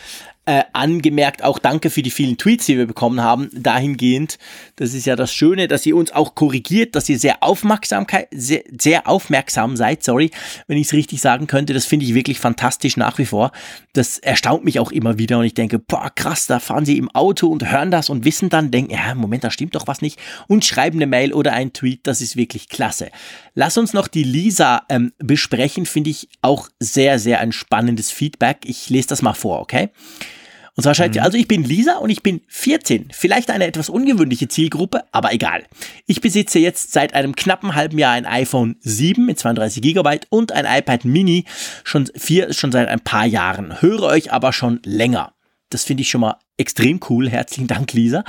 Äh, 0.45 0.65
angemerkt, 0.73 1.45
auch 1.45 1.61
danke 1.61 1.89
für 1.89 2.03
die 2.03 2.11
vielen 2.11 2.37
Tweets, 2.37 2.67
die 2.67 2.77
wir 2.77 2.87
bekommen 2.87 3.21
haben, 3.21 3.49
dahingehend. 3.53 4.39
Das 4.75 4.93
ist 4.93 5.07
ja 5.07 5.15
das 5.15 5.33
Schöne, 5.33 5.69
dass 5.69 5.87
ihr 5.87 5.95
uns 5.95 6.11
auch 6.11 6.35
korrigiert, 6.35 6.97
dass 6.97 7.09
ihr 7.09 7.17
sehr 7.17 7.45
Aufmerksamkeit, 7.45 8.27
sehr, 8.33 8.65
sehr 8.77 9.07
aufmerksam 9.07 9.77
seid, 9.77 10.03
sorry, 10.03 10.33
wenn 10.67 10.79
ich 10.79 10.89
es 10.89 10.95
richtig 10.95 11.21
sagen 11.21 11.47
könnte. 11.47 11.75
Das 11.75 11.87
finde 11.87 12.07
ich 12.07 12.15
wirklich 12.15 12.41
fantastisch 12.41 12.97
nach 12.97 13.19
wie 13.19 13.27
vor. 13.27 13.53
Das 13.93 14.19
erstaunt 14.19 14.65
mich 14.65 14.81
auch 14.81 14.91
immer 14.91 15.17
wieder 15.17 15.39
und 15.39 15.45
ich 15.45 15.55
denke, 15.55 15.79
boah, 15.79 16.11
krass, 16.13 16.49
da 16.49 16.59
fahren 16.59 16.85
sie 16.85 16.99
im 16.99 17.09
Auto 17.13 17.47
und 17.47 17.71
hören 17.71 17.93
das 17.93 18.11
und 18.11 18.25
wissen 18.25 18.49
dann, 18.49 18.73
denken, 18.73 18.95
ja, 18.95 19.15
Moment, 19.15 19.45
da 19.45 19.51
stimmt 19.53 19.77
doch 19.77 19.87
was 19.87 20.03
nicht 20.03 20.19
und 20.49 20.65
schreiben 20.65 20.99
eine 20.99 21.07
Mail 21.07 21.35
oder 21.35 21.53
einen 21.53 21.73
Tweet, 21.73 22.01
das 22.09 22.21
ist 22.21 22.35
wirklich 22.35 22.69
klasse. 22.69 23.13
Lass 23.55 23.79
uns 23.79 23.93
noch 23.93 24.09
die 24.09 24.25
Lisa 24.25 24.83
ähm, 24.89 25.13
besprechen, 25.19 25.87
finde 25.87 26.11
ich 26.11 26.29
auch 26.41 26.69
sehr, 26.81 27.21
sehr 27.21 27.39
ein 27.39 27.53
spannendes 27.53 28.11
Feedback. 28.11 28.63
Ich 28.65 28.91
lese 28.91 29.07
das 29.07 29.23
mal 29.23 29.35
vor, 29.35 29.61
okay? 29.61 29.91
Und 30.75 30.85
zwar 30.85 30.95
schreibt 30.95 31.15
sie, 31.15 31.21
also 31.21 31.37
ich 31.37 31.49
bin 31.49 31.65
Lisa 31.65 31.99
und 31.99 32.09
ich 32.09 32.23
bin 32.23 32.41
14. 32.49 33.09
Vielleicht 33.13 33.51
eine 33.51 33.67
etwas 33.67 33.91
ungewöhnliche 33.91 34.49
Zielgruppe, 34.49 35.05
aber 35.13 35.33
egal. 35.33 35.65
Ich 36.07 36.23
besitze 36.23 36.59
jetzt 36.59 36.93
seit 36.93 37.13
einem 37.13 37.37
knappen 37.37 37.75
halben 37.75 37.99
Jahr 37.99 38.13
ein 38.13 38.25
iPhone 38.25 38.77
7 38.81 39.27
mit 39.27 39.39
32 39.39 39.83
GB 39.83 40.21
und 40.31 40.53
ein 40.53 40.65
iPad 40.65 41.05
Mini 41.05 41.45
schon, 41.85 42.09
vier, 42.15 42.55
schon 42.55 42.73
seit 42.73 42.89
ein 42.89 43.01
paar 43.01 43.27
Jahren. 43.27 43.83
Höre 43.83 44.05
euch 44.05 44.33
aber 44.33 44.55
schon 44.55 44.81
länger. 44.85 45.35
Das 45.69 45.85
finde 45.85 46.03
ich 46.03 46.11
schon 46.11 46.23
mal 46.23 46.37
extrem 46.57 47.01
cool. 47.09 47.29
Herzlichen 47.29 47.67
Dank, 47.67 47.93
Lisa. 47.93 48.25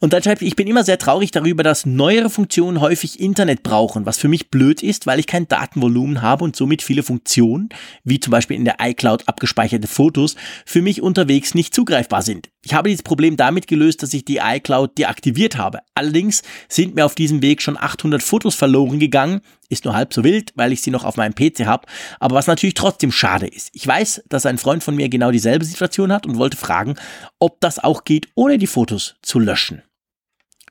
Und 0.00 0.12
dann 0.12 0.22
schreibt, 0.22 0.42
ich 0.42 0.56
bin 0.56 0.66
immer 0.66 0.84
sehr 0.84 0.98
traurig 0.98 1.30
darüber, 1.30 1.62
dass 1.62 1.86
neuere 1.86 2.30
Funktionen 2.30 2.80
häufig 2.80 3.20
Internet 3.20 3.62
brauchen, 3.62 4.06
was 4.06 4.18
für 4.18 4.28
mich 4.28 4.50
blöd 4.50 4.82
ist, 4.82 5.06
weil 5.06 5.20
ich 5.20 5.26
kein 5.26 5.46
Datenvolumen 5.48 6.22
habe 6.22 6.44
und 6.44 6.56
somit 6.56 6.82
viele 6.82 7.02
Funktionen, 7.02 7.68
wie 8.02 8.20
zum 8.20 8.30
Beispiel 8.30 8.56
in 8.56 8.64
der 8.64 8.76
iCloud 8.80 9.28
abgespeicherte 9.28 9.88
Fotos, 9.88 10.36
für 10.64 10.82
mich 10.82 11.02
unterwegs 11.02 11.54
nicht 11.54 11.74
zugreifbar 11.74 12.22
sind. 12.22 12.48
Ich 12.66 12.74
habe 12.74 12.88
dieses 12.88 13.04
Problem 13.04 13.36
damit 13.36 13.68
gelöst, 13.68 14.02
dass 14.02 14.12
ich 14.12 14.24
die 14.24 14.40
iCloud 14.42 14.98
deaktiviert 14.98 15.56
habe. 15.56 15.78
Allerdings 15.94 16.42
sind 16.68 16.96
mir 16.96 17.06
auf 17.06 17.14
diesem 17.14 17.40
Weg 17.40 17.62
schon 17.62 17.76
800 17.76 18.20
Fotos 18.20 18.56
verloren 18.56 18.98
gegangen, 18.98 19.40
ist 19.68 19.84
nur 19.84 19.94
halb 19.94 20.12
so 20.12 20.24
wild, 20.24 20.52
weil 20.56 20.72
ich 20.72 20.82
sie 20.82 20.90
noch 20.90 21.04
auf 21.04 21.16
meinem 21.16 21.34
PC 21.34 21.66
habe, 21.66 21.86
aber 22.18 22.34
was 22.34 22.46
natürlich 22.46 22.74
trotzdem 22.74 23.12
schade 23.12 23.46
ist. 23.46 23.70
Ich 23.72 23.86
weiß, 23.86 24.24
dass 24.28 24.46
ein 24.46 24.58
Freund 24.58 24.82
von 24.82 24.96
mir 24.96 25.08
genau 25.08 25.30
dieselbe 25.30 25.64
Situation 25.64 26.12
hat 26.12 26.26
und 26.26 26.38
wollte 26.38 26.56
fragen, 26.56 26.96
ob 27.38 27.60
das 27.66 27.82
auch 27.82 28.04
geht, 28.04 28.28
ohne 28.34 28.58
die 28.58 28.66
Fotos 28.66 29.16
zu 29.22 29.38
löschen. 29.38 29.82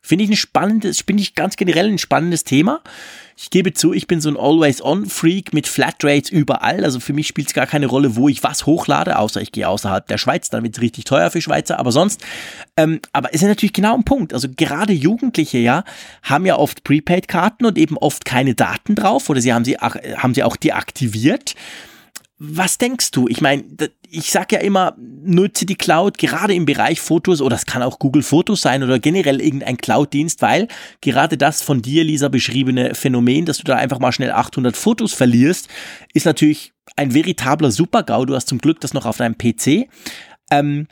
Finde 0.06 0.24
ich 0.24 0.30
ein 0.30 0.36
spannendes, 0.36 1.02
finde 1.02 1.24
ich 1.24 1.34
ganz 1.34 1.56
generell 1.56 1.88
ein 1.88 1.98
spannendes 1.98 2.44
Thema. 2.44 2.82
Ich 3.36 3.50
gebe 3.50 3.74
zu, 3.74 3.92
ich 3.92 4.06
bin 4.06 4.22
so 4.22 4.30
ein 4.30 4.38
Always-On-Freak 4.38 5.52
mit 5.52 5.68
Flatrates 5.68 6.30
überall. 6.30 6.86
Also 6.86 7.00
für 7.00 7.12
mich 7.12 7.26
spielt 7.26 7.48
es 7.48 7.56
gar 7.56 7.66
keine 7.66 7.88
Rolle, 7.88 8.16
wo 8.16 8.30
ich 8.30 8.44
was 8.44 8.68
hochlade, 8.68 9.18
außer 9.18 9.42
ich 9.42 9.52
gehe 9.52 9.68
außerhalb 9.68 10.08
der 10.08 10.20
Schweiz, 10.20 10.52
dann 10.52 10.62
wird 10.64 10.78
es 10.78 10.82
richtig 10.84 11.06
teuer 11.06 11.32
für 11.32 11.42
Schweizer. 11.42 11.80
Aber 11.80 11.92
sonst, 11.92 12.24
ähm, 12.78 13.00
aber 13.14 13.34
es 13.34 13.42
ist 13.42 13.48
natürlich 13.48 13.74
genau 13.74 13.96
ein 13.96 14.04
Punkt. 14.04 14.32
Also 14.32 14.48
gerade 14.56 14.94
Jugendliche, 14.94 15.58
ja, 15.58 15.84
haben 16.22 16.46
ja 16.46 16.56
oft 16.58 16.84
Prepaid-Karten 16.84 17.66
und 17.66 17.76
eben 17.80 17.98
oft 17.98 18.26
keine 18.26 18.54
Daten 18.54 18.94
drauf 18.94 19.28
oder 19.32 19.42
sie 19.42 19.54
haben 19.54 19.66
sie, 19.66 19.76
haben 19.78 20.36
sie 20.36 20.44
auch 20.44 20.56
deaktiviert. 20.56 21.56
Was 22.38 22.78
denkst 22.78 23.12
du? 23.12 23.30
Ich 23.30 23.40
meine, 23.40 23.64
ich 24.10 24.30
sage 24.30 24.56
ja 24.56 24.62
immer, 24.62 24.96
nutze 24.98 25.66
die 25.66 25.76
Cloud 25.76 26.18
gerade 26.18 26.54
im 26.54 26.66
Bereich 26.66 27.00
Fotos 27.00 27.40
oder 27.40 27.56
es 27.56 27.66
kann 27.66 27.82
auch 27.82 27.98
Google 27.98 28.24
Fotos 28.24 28.62
sein 28.62 28.84
oder 28.84 29.00
generell 29.00 29.40
irgendein 29.40 29.78
Cloud-Dienst, 29.78 30.42
weil 30.42 30.68
gerade 31.00 31.38
das 31.38 31.62
von 31.62 31.82
dir, 31.82 32.04
Lisa, 32.04 32.28
beschriebene 32.28 32.94
Phänomen, 32.94 33.46
dass 33.46 33.60
du 33.60 33.64
da 33.64 33.76
einfach 33.76 34.00
mal 34.00 34.12
schnell 34.12 34.32
800 34.32 34.76
Fotos 34.76 35.14
verlierst, 35.14 35.70
ist 36.14 36.26
natürlich 36.26 36.74
ein 36.98 37.14
veritabler 37.14 37.72
Super-GAU. 37.72 38.26
Du 38.26 38.36
hast 38.36 38.50
zum 38.50 38.58
Glück 38.58 38.82
das 38.82 38.94
noch 38.94 39.06
auf 39.06 39.18
deinem 39.18 39.38
PC. 39.38 39.88
Ähm, 40.52 40.88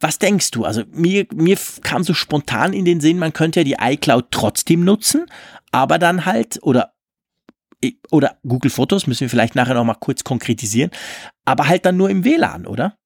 was 0.00 0.18
denkst 0.18 0.50
du? 0.50 0.64
Also 0.64 0.82
mir, 0.92 1.26
mir 1.34 1.58
kam 1.82 2.04
so 2.04 2.14
spontan 2.14 2.72
in 2.72 2.86
den 2.86 3.00
Sinn, 3.00 3.18
man 3.18 3.34
könnte 3.34 3.60
ja 3.60 3.64
die 3.64 3.76
iCloud 3.80 4.26
trotzdem 4.30 4.84
nutzen, 4.84 5.26
aber 5.72 5.98
dann 5.98 6.24
halt, 6.24 6.58
oder 6.62 6.92
oder 8.10 8.36
Google 8.46 8.70
Fotos, 8.70 9.06
müssen 9.06 9.22
wir 9.22 9.30
vielleicht 9.30 9.54
nachher 9.54 9.74
noch 9.74 9.84
mal 9.84 9.94
kurz 9.94 10.24
konkretisieren, 10.24 10.90
aber 11.44 11.68
halt 11.68 11.84
dann 11.86 11.96
nur 11.96 12.10
im 12.10 12.24
WLAN, 12.24 12.66
oder? 12.66 12.96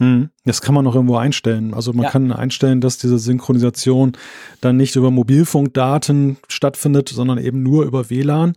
Hm, 0.00 0.30
das 0.44 0.60
kann 0.60 0.74
man 0.74 0.84
noch 0.84 0.94
irgendwo 0.94 1.16
einstellen. 1.16 1.74
Also 1.74 1.92
man 1.92 2.04
ja. 2.04 2.10
kann 2.10 2.32
einstellen, 2.32 2.80
dass 2.80 2.98
diese 2.98 3.18
Synchronisation 3.18 4.12
dann 4.60 4.76
nicht 4.76 4.94
über 4.94 5.10
Mobilfunkdaten 5.10 6.36
stattfindet, 6.48 7.08
sondern 7.08 7.38
eben 7.38 7.62
nur 7.62 7.84
über 7.84 8.08
WLAN. 8.08 8.54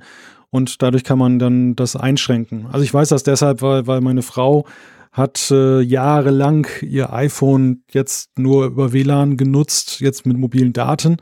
Und 0.51 0.81
dadurch 0.81 1.03
kann 1.03 1.17
man 1.17 1.39
dann 1.39 1.75
das 1.75 1.95
einschränken. 1.95 2.67
Also 2.67 2.83
ich 2.83 2.93
weiß 2.93 3.09
das 3.09 3.23
deshalb, 3.23 3.61
weil, 3.61 3.87
weil 3.87 4.01
meine 4.01 4.21
Frau 4.21 4.65
hat 5.11 5.49
äh, 5.51 5.81
jahrelang 5.81 6.67
ihr 6.81 7.11
iPhone 7.11 7.83
jetzt 7.91 8.37
nur 8.37 8.65
über 8.65 8.93
WLAN 8.93 9.35
genutzt, 9.35 9.99
jetzt 9.99 10.25
mit 10.25 10.37
mobilen 10.37 10.73
Daten 10.73 11.17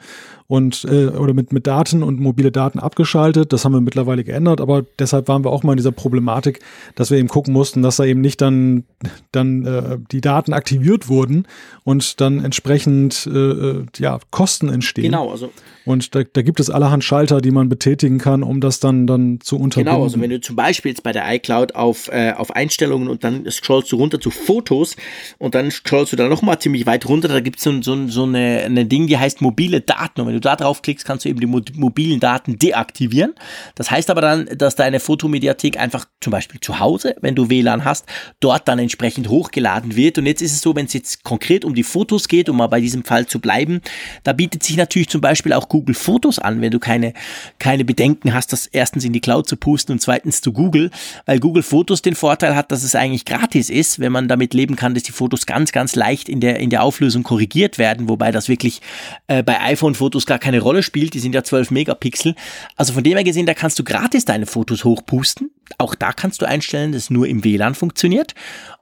und 0.49 0.83
äh, 0.89 1.09
oder 1.09 1.35
mit, 1.35 1.53
mit 1.53 1.67
Daten 1.67 2.01
und 2.01 2.19
mobile 2.19 2.51
Daten 2.51 2.79
abgeschaltet. 2.79 3.53
Das 3.53 3.65
haben 3.65 3.73
wir 3.73 3.81
mittlerweile 3.81 4.23
geändert, 4.23 4.61
aber 4.61 4.83
deshalb 4.97 5.27
waren 5.27 5.45
wir 5.45 5.51
auch 5.51 5.61
mal 5.61 5.73
in 5.73 5.77
dieser 5.77 5.91
Problematik, 5.91 6.59
dass 6.95 7.11
wir 7.11 7.19
eben 7.19 7.27
gucken 7.27 7.53
mussten, 7.53 7.83
dass 7.83 7.97
da 7.97 8.05
eben 8.05 8.19
nicht 8.19 8.41
dann, 8.41 8.83
dann 9.31 9.63
äh, 9.67 9.99
die 10.11 10.21
Daten 10.21 10.53
aktiviert 10.53 11.07
wurden 11.07 11.47
und 11.83 12.19
dann 12.19 12.43
entsprechend 12.43 13.29
äh, 13.31 13.37
äh 13.37 13.85
ja, 13.99 14.19
Kosten 14.31 14.69
entstehen. 14.69 15.03
Genau, 15.03 15.29
also 15.29 15.51
und 15.89 16.13
da, 16.13 16.21
da 16.21 16.43
gibt 16.43 16.59
es 16.59 16.69
allerhand 16.69 17.03
Schalter, 17.03 17.41
die 17.41 17.49
man 17.49 17.67
betätigen 17.67 18.19
kann, 18.19 18.43
um 18.43 18.61
das 18.61 18.79
dann, 18.79 19.07
dann 19.07 19.39
zu 19.41 19.55
unterbinden. 19.55 19.93
Genau, 19.93 20.03
also 20.03 20.21
wenn 20.21 20.29
du 20.29 20.39
zum 20.39 20.55
Beispiel 20.55 20.91
jetzt 20.91 21.01
bei 21.01 21.11
der 21.11 21.23
iCloud 21.33 21.73
auf, 21.73 22.09
äh, 22.09 22.33
auf 22.33 22.55
Einstellungen 22.55 23.07
und 23.07 23.23
dann 23.23 23.49
scrollst 23.49 23.91
du 23.91 23.95
runter 23.95 24.19
zu 24.19 24.29
Fotos 24.29 24.95
und 25.39 25.55
dann 25.55 25.71
scrollst 25.71 26.13
du 26.13 26.15
da 26.15 26.27
nochmal 26.27 26.59
ziemlich 26.59 26.85
weit 26.85 27.07
runter, 27.07 27.27
da 27.27 27.39
gibt 27.39 27.57
es 27.57 27.63
so, 27.63 27.81
so, 27.81 28.07
so 28.07 28.23
eine, 28.23 28.61
eine 28.65 28.85
Ding, 28.85 29.07
die 29.07 29.17
heißt 29.17 29.41
mobile 29.41 29.81
Daten. 29.81 30.21
Und 30.21 30.27
wenn 30.27 30.35
du 30.35 30.38
da 30.39 30.55
drauf 30.55 30.81
klickst, 30.81 31.05
kannst 31.05 31.25
du 31.25 31.29
eben 31.29 31.39
die 31.39 31.45
mobilen 31.45 32.19
Daten 32.19 32.57
deaktivieren. 32.57 33.33
Das 33.75 33.91
heißt 33.91 34.09
aber 34.09 34.21
dann, 34.21 34.45
dass 34.57 34.75
deine 34.75 34.99
Fotomediathek 34.99 35.77
einfach 35.77 36.05
zum 36.21 36.31
Beispiel 36.31 36.59
zu 36.59 36.79
Hause, 36.79 37.15
wenn 37.21 37.35
du 37.35 37.49
WLAN 37.49 37.85
hast, 37.85 38.05
dort 38.39 38.67
dann 38.67 38.79
entsprechend 38.79 39.29
hochgeladen 39.29 39.95
wird. 39.95 40.17
Und 40.17 40.25
jetzt 40.25 40.41
ist 40.41 40.53
es 40.53 40.61
so, 40.61 40.75
wenn 40.75 40.85
es 40.85 40.93
jetzt 40.93 41.23
konkret 41.23 41.65
um 41.65 41.75
die 41.75 41.83
Fotos 41.83 42.27
geht, 42.27 42.49
um 42.49 42.57
mal 42.57 42.67
bei 42.67 42.81
diesem 42.81 43.03
Fall 43.03 43.25
zu 43.25 43.39
bleiben, 43.39 43.81
da 44.23 44.33
bietet 44.33 44.63
sich 44.63 44.77
natürlich 44.77 45.09
zum 45.09 45.21
Beispiel 45.21 45.53
auch 45.53 45.69
Google 45.69 45.95
Fotos 45.95 46.39
an, 46.39 46.61
wenn 46.61 46.71
du 46.71 46.79
keine, 46.79 47.13
keine 47.57 47.85
Bedenken 47.85 48.33
hast, 48.33 48.53
das 48.53 48.67
erstens 48.67 49.05
in 49.05 49.13
die 49.13 49.21
Cloud 49.21 49.47
zu 49.47 49.57
pusten 49.57 49.93
und 49.93 49.99
zweitens 49.99 50.41
zu 50.41 50.51
Google, 50.51 50.91
weil 51.25 51.39
Google 51.39 51.63
Fotos 51.63 52.01
den 52.01 52.15
Vorteil 52.15 52.55
hat, 52.55 52.71
dass 52.71 52.83
es 52.83 52.95
eigentlich 52.95 53.25
gratis 53.25 53.69
ist, 53.69 53.99
wenn 53.99 54.11
man 54.11 54.27
damit 54.27 54.53
leben 54.53 54.75
kann, 54.75 54.93
dass 54.93 55.03
die 55.03 55.11
Fotos 55.11 55.45
ganz, 55.45 55.71
ganz 55.71 55.95
leicht 55.95 56.29
in 56.29 56.39
der, 56.39 56.59
in 56.59 56.69
der 56.69 56.83
Auflösung 56.83 57.23
korrigiert 57.23 57.77
werden, 57.77 58.09
wobei 58.09 58.31
das 58.31 58.49
wirklich 58.49 58.81
äh, 59.27 59.43
bei 59.43 59.59
iPhone-Fotos 59.61 60.25
gar 60.29 60.39
keine 60.39 60.61
Rolle 60.61 60.81
spielt, 60.81 61.13
die 61.13 61.19
sind 61.19 61.35
ja 61.35 61.43
12 61.43 61.71
Megapixel. 61.71 62.35
Also 62.77 62.93
von 62.93 63.03
dem 63.03 63.15
her 63.15 63.23
gesehen, 63.23 63.45
da 63.45 63.53
kannst 63.53 63.77
du 63.77 63.83
gratis 63.83 64.23
deine 64.23 64.45
Fotos 64.45 64.85
hochpusten. 64.85 65.51
Auch 65.77 65.95
da 65.95 66.13
kannst 66.13 66.41
du 66.41 66.47
einstellen, 66.47 66.93
dass 66.93 67.09
nur 67.09 67.27
im 67.27 67.43
WLAN 67.43 67.75
funktioniert. 67.75 68.33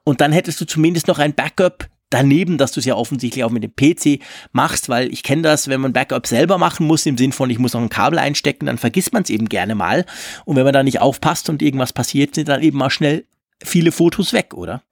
Und 0.04 0.20
dann 0.20 0.32
hättest 0.32 0.60
du 0.60 0.66
zumindest 0.66 1.08
noch 1.08 1.18
ein 1.18 1.34
Backup 1.34 1.88
daneben, 2.10 2.58
dass 2.58 2.72
du 2.72 2.80
es 2.80 2.86
ja 2.86 2.94
offensichtlich 2.94 3.44
auch 3.44 3.50
mit 3.50 3.62
dem 3.62 3.74
PC 3.74 4.22
machst, 4.52 4.88
weil 4.88 5.12
ich 5.12 5.22
kenne 5.22 5.42
das, 5.42 5.68
wenn 5.68 5.80
man 5.80 5.92
Backup 5.92 6.26
selber 6.26 6.58
machen 6.58 6.86
muss, 6.86 7.06
im 7.06 7.18
Sinn 7.18 7.32
von, 7.32 7.50
ich 7.50 7.58
muss 7.58 7.74
noch 7.74 7.82
ein 7.82 7.90
Kabel 7.90 8.18
einstecken, 8.18 8.66
dann 8.66 8.78
vergisst 8.78 9.12
man 9.12 9.22
es 9.24 9.30
eben 9.30 9.48
gerne 9.48 9.74
mal. 9.74 10.06
Und 10.44 10.56
wenn 10.56 10.64
man 10.64 10.72
da 10.72 10.82
nicht 10.82 11.00
aufpasst 11.00 11.48
und 11.50 11.62
irgendwas 11.62 11.92
passiert, 11.92 12.34
sind 12.34 12.48
dann 12.48 12.62
eben 12.62 12.78
mal 12.78 12.90
schnell 12.90 13.24
viele 13.62 13.92
Fotos 13.92 14.32
weg, 14.32 14.54
oder? 14.54 14.82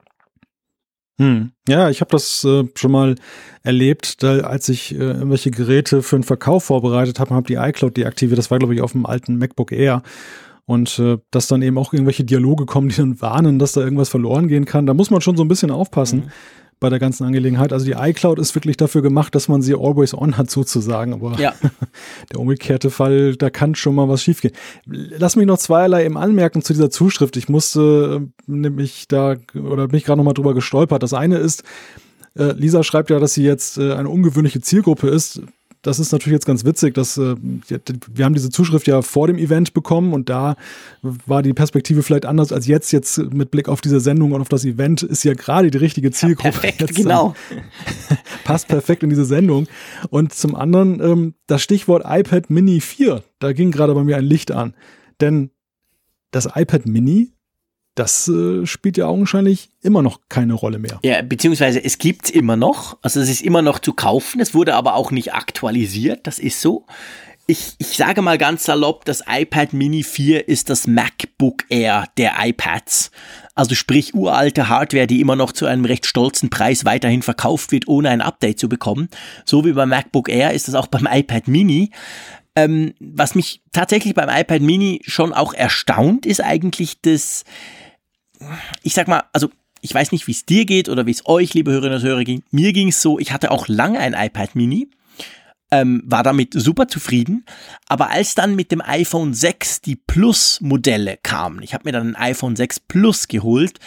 Hm. 1.18 1.52
Ja, 1.66 1.88
ich 1.88 2.00
habe 2.00 2.10
das 2.10 2.44
äh, 2.44 2.64
schon 2.74 2.92
mal 2.92 3.14
erlebt, 3.62 4.22
da, 4.22 4.40
als 4.40 4.68
ich 4.68 4.94
äh, 4.94 4.98
irgendwelche 4.98 5.50
Geräte 5.50 6.02
für 6.02 6.16
den 6.16 6.24
Verkauf 6.24 6.64
vorbereitet 6.64 7.18
habe, 7.20 7.34
habe 7.34 7.46
die 7.46 7.54
iCloud 7.54 7.96
deaktiviert. 7.96 8.38
Das 8.38 8.50
war, 8.50 8.58
glaube 8.58 8.74
ich, 8.74 8.82
auf 8.82 8.92
dem 8.92 9.06
alten 9.06 9.38
MacBook 9.38 9.72
Air. 9.72 10.02
Und 10.66 10.98
äh, 10.98 11.18
dass 11.30 11.46
dann 11.46 11.62
eben 11.62 11.78
auch 11.78 11.92
irgendwelche 11.92 12.24
Dialoge 12.24 12.66
kommen, 12.66 12.88
die 12.88 12.96
dann 12.96 13.20
warnen, 13.20 13.58
dass 13.58 13.72
da 13.72 13.80
irgendwas 13.80 14.08
verloren 14.08 14.48
gehen 14.48 14.64
kann. 14.64 14.84
Da 14.84 14.94
muss 14.94 15.10
man 15.10 15.20
schon 15.20 15.36
so 15.36 15.44
ein 15.44 15.48
bisschen 15.48 15.70
aufpassen. 15.70 16.26
Mhm 16.26 16.30
bei 16.78 16.90
der 16.90 16.98
ganzen 16.98 17.24
Angelegenheit. 17.24 17.72
Also 17.72 17.86
die 17.86 17.92
iCloud 17.92 18.38
ist 18.38 18.54
wirklich 18.54 18.76
dafür 18.76 19.02
gemacht, 19.02 19.34
dass 19.34 19.48
man 19.48 19.62
sie 19.62 19.74
always 19.74 20.12
on 20.12 20.36
hat 20.36 20.50
sozusagen. 20.50 21.14
Aber 21.14 21.38
ja. 21.38 21.54
der 22.32 22.40
umgekehrte 22.40 22.90
Fall, 22.90 23.36
da 23.36 23.50
kann 23.50 23.74
schon 23.74 23.94
mal 23.94 24.08
was 24.08 24.22
schiefgehen. 24.22 24.54
Lass 24.84 25.36
mich 25.36 25.46
noch 25.46 25.58
zweierlei 25.58 26.04
eben 26.04 26.18
anmerken 26.18 26.62
zu 26.62 26.72
dieser 26.72 26.90
Zuschrift. 26.90 27.36
Ich 27.36 27.48
musste 27.48 28.20
äh, 28.22 28.50
nämlich 28.50 29.08
da 29.08 29.36
oder 29.54 29.88
bin 29.88 29.98
ich 29.98 30.04
gerade 30.04 30.18
noch 30.18 30.24
mal 30.24 30.34
drüber 30.34 30.54
gestolpert. 30.54 31.02
Das 31.02 31.14
eine 31.14 31.38
ist, 31.38 31.62
äh, 32.36 32.52
Lisa 32.52 32.82
schreibt 32.82 33.10
ja, 33.10 33.18
dass 33.18 33.34
sie 33.34 33.44
jetzt 33.44 33.78
äh, 33.78 33.94
eine 33.94 34.10
ungewöhnliche 34.10 34.60
Zielgruppe 34.60 35.08
ist 35.08 35.40
das 35.86 36.00
ist 36.00 36.10
natürlich 36.10 36.34
jetzt 36.34 36.46
ganz 36.46 36.64
witzig, 36.64 36.94
dass 36.94 37.16
äh, 37.16 37.36
wir 37.38 38.24
haben 38.24 38.34
diese 38.34 38.50
Zuschrift 38.50 38.88
ja 38.88 39.02
vor 39.02 39.28
dem 39.28 39.38
Event 39.38 39.72
bekommen 39.72 40.14
und 40.14 40.28
da 40.28 40.56
war 41.02 41.44
die 41.44 41.52
Perspektive 41.52 42.02
vielleicht 42.02 42.26
anders 42.26 42.50
als 42.50 42.66
jetzt. 42.66 42.90
Jetzt 42.90 43.18
mit 43.18 43.52
Blick 43.52 43.68
auf 43.68 43.80
diese 43.80 44.00
Sendung 44.00 44.32
und 44.32 44.40
auf 44.40 44.48
das 44.48 44.64
Event 44.64 45.04
ist 45.04 45.22
ja 45.22 45.34
gerade 45.34 45.70
die 45.70 45.78
richtige 45.78 46.10
Zielgruppe. 46.10 46.48
Ja, 46.48 46.52
perfekt, 46.60 46.80
jetzt, 46.80 46.96
genau. 46.96 47.36
passt 48.44 48.66
perfekt 48.66 49.04
in 49.04 49.10
diese 49.10 49.24
Sendung. 49.24 49.68
Und 50.10 50.34
zum 50.34 50.56
anderen 50.56 51.00
ähm, 51.00 51.34
das 51.46 51.62
Stichwort 51.62 52.02
iPad 52.04 52.50
Mini 52.50 52.80
4, 52.80 53.22
da 53.38 53.52
ging 53.52 53.70
gerade 53.70 53.94
bei 53.94 54.02
mir 54.02 54.16
ein 54.16 54.24
Licht 54.24 54.50
an. 54.50 54.74
Denn 55.20 55.50
das 56.32 56.48
iPad 56.52 56.86
Mini 56.86 57.30
das 57.96 58.28
äh, 58.28 58.66
spielt 58.66 58.98
ja 58.98 59.06
augenscheinlich 59.06 59.70
immer 59.82 60.02
noch 60.02 60.20
keine 60.28 60.52
Rolle 60.52 60.78
mehr. 60.78 61.00
Ja, 61.02 61.22
beziehungsweise 61.22 61.82
es 61.82 61.98
gibt's 61.98 62.30
immer 62.30 62.54
noch. 62.54 62.98
Also 63.02 63.20
es 63.20 63.28
ist 63.28 63.42
immer 63.42 63.62
noch 63.62 63.78
zu 63.78 63.94
kaufen. 63.94 64.40
Es 64.40 64.54
wurde 64.54 64.74
aber 64.74 64.94
auch 64.94 65.10
nicht 65.10 65.34
aktualisiert. 65.34 66.26
Das 66.26 66.38
ist 66.38 66.60
so. 66.60 66.84
Ich, 67.48 67.74
ich 67.78 67.96
sage 67.96 68.22
mal 68.22 68.38
ganz 68.38 68.64
salopp, 68.64 69.04
das 69.04 69.22
iPad 69.26 69.72
Mini 69.72 70.02
4 70.02 70.48
ist 70.48 70.68
das 70.68 70.86
MacBook 70.86 71.64
Air 71.70 72.04
der 72.18 72.34
iPads. 72.38 73.12
Also 73.54 73.74
sprich 73.74 74.14
uralte 74.14 74.68
Hardware, 74.68 75.06
die 75.06 75.20
immer 75.20 75.36
noch 75.36 75.52
zu 75.52 75.64
einem 75.64 75.84
recht 75.84 76.06
stolzen 76.06 76.50
Preis 76.50 76.84
weiterhin 76.84 77.22
verkauft 77.22 77.72
wird, 77.72 77.88
ohne 77.88 78.10
ein 78.10 78.20
Update 78.20 78.58
zu 78.58 78.68
bekommen. 78.68 79.08
So 79.46 79.64
wie 79.64 79.72
beim 79.72 79.88
MacBook 79.88 80.28
Air 80.28 80.52
ist 80.52 80.68
das 80.68 80.74
auch 80.74 80.88
beim 80.88 81.08
iPad 81.10 81.48
Mini. 81.48 81.92
Ähm, 82.56 82.94
was 83.00 83.34
mich 83.34 83.62
tatsächlich 83.72 84.14
beim 84.14 84.28
iPad 84.28 84.60
Mini 84.60 85.00
schon 85.06 85.32
auch 85.32 85.54
erstaunt, 85.54 86.26
ist 86.26 86.42
eigentlich 86.42 87.00
das, 87.00 87.44
ich 88.82 88.94
sag 88.94 89.08
mal, 89.08 89.24
also 89.32 89.50
ich 89.80 89.94
weiß 89.94 90.12
nicht, 90.12 90.26
wie 90.26 90.32
es 90.32 90.46
dir 90.46 90.64
geht 90.64 90.88
oder 90.88 91.06
wie 91.06 91.12
es 91.12 91.26
euch, 91.26 91.54
liebe 91.54 91.70
Hörerinnen 91.70 91.98
und 91.98 92.04
Hörer, 92.04 92.24
ging. 92.24 92.42
Mir 92.50 92.72
ging 92.72 92.88
es 92.88 93.02
so, 93.02 93.18
ich 93.18 93.32
hatte 93.32 93.50
auch 93.50 93.68
lange 93.68 93.98
ein 93.98 94.14
iPad 94.14 94.54
Mini 94.54 94.88
ähm, 95.70 96.02
war 96.06 96.22
damit 96.22 96.52
super 96.54 96.88
zufrieden. 96.88 97.44
Aber 97.88 98.10
als 98.10 98.34
dann 98.34 98.54
mit 98.54 98.70
dem 98.70 98.80
iPhone 98.80 99.34
6 99.34 99.80
die 99.82 99.96
Plus-Modelle 99.96 101.18
kamen, 101.22 101.62
ich 101.62 101.74
habe 101.74 101.84
mir 101.84 101.92
dann 101.92 102.14
ein 102.14 102.16
iPhone 102.16 102.56
6 102.56 102.80
Plus 102.80 103.28
geholt, 103.28 103.78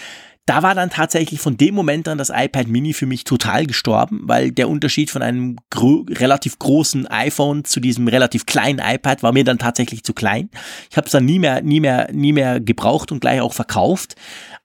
da 0.50 0.64
war 0.64 0.74
dann 0.74 0.90
tatsächlich 0.90 1.40
von 1.40 1.58
dem 1.58 1.76
Moment 1.76 2.08
an 2.08 2.18
das 2.18 2.32
iPad 2.34 2.68
Mini 2.68 2.94
für 2.94 3.06
mich 3.06 3.24
total 3.24 3.68
gestorben, 3.68 4.22
weil 4.24 4.52
der 4.52 4.68
Unterschied 4.68 5.12
von 5.12 5.22
einem 5.22 5.58
gro 5.70 6.08
relativ 6.10 6.58
großen 6.58 7.06
iPhone 7.06 7.66
zu 7.66 7.80
diesem 7.80 8.08
relativ 8.08 8.48
kleinen 8.48 8.80
iPad 8.80 9.22
war 9.22 9.32
mir 9.32 9.44
dann 9.44 9.60
tatsächlich 9.60 10.04
zu 10.04 10.14
klein. 10.14 10.50
Ich 10.90 10.98
habe 10.98 11.06
es 11.06 11.12
dann 11.12 11.26
nie 11.26 11.38
mehr, 11.38 11.62
nie 11.62 11.80
mehr, 11.80 12.12
nie 12.12 12.34
mehr 12.34 12.60
gebraucht 12.60 13.12
und 13.12 13.20
gleich 13.20 13.42
auch 13.42 13.54
verkauft. 13.54 14.16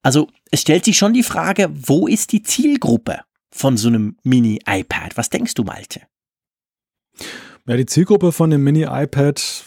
Also 0.03 0.29
es 0.51 0.63
stellt 0.63 0.87
sich 0.87 0.97
schon 0.97 1.13
die 1.13 1.23
Frage, 1.23 1.69
wo 1.71 2.07
ist 2.07 2.33
die 2.33 2.43
Zielgruppe 2.43 3.21
von 3.51 3.77
so 3.77 3.89
einem 3.89 4.17
Mini-iPad? 4.23 5.19
Was 5.19 5.29
denkst 5.29 5.53
du, 5.53 5.65
Malte? 5.65 6.01
Ja, 7.67 7.77
die 7.77 7.85
Zielgruppe 7.85 8.33
von 8.33 8.49
dem 8.49 8.65
Mini-iPad, 8.65 9.65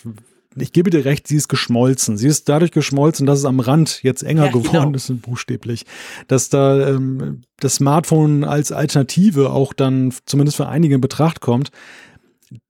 ich 0.60 0.72
gebe 0.72 0.90
dir 0.90 1.06
recht, 1.06 1.28
sie 1.28 1.36
ist 1.36 1.48
geschmolzen. 1.48 2.18
Sie 2.18 2.28
ist 2.28 2.50
dadurch 2.50 2.72
geschmolzen, 2.72 3.26
dass 3.26 3.40
es 3.40 3.46
am 3.46 3.60
Rand 3.60 4.04
jetzt 4.04 4.24
enger 4.24 4.46
ja, 4.46 4.52
geworden 4.52 4.94
genau. 4.94 4.96
ist, 4.96 5.22
buchstäblich. 5.22 5.86
Dass 6.28 6.50
da 6.50 6.90
ähm, 6.90 7.42
das 7.60 7.76
Smartphone 7.76 8.44
als 8.44 8.72
Alternative 8.72 9.52
auch 9.52 9.74
dann 9.74 10.14
zumindest 10.26 10.58
für 10.58 10.68
einige 10.68 10.96
in 10.96 11.02
Betracht 11.02 11.42
kommt. 11.42 11.72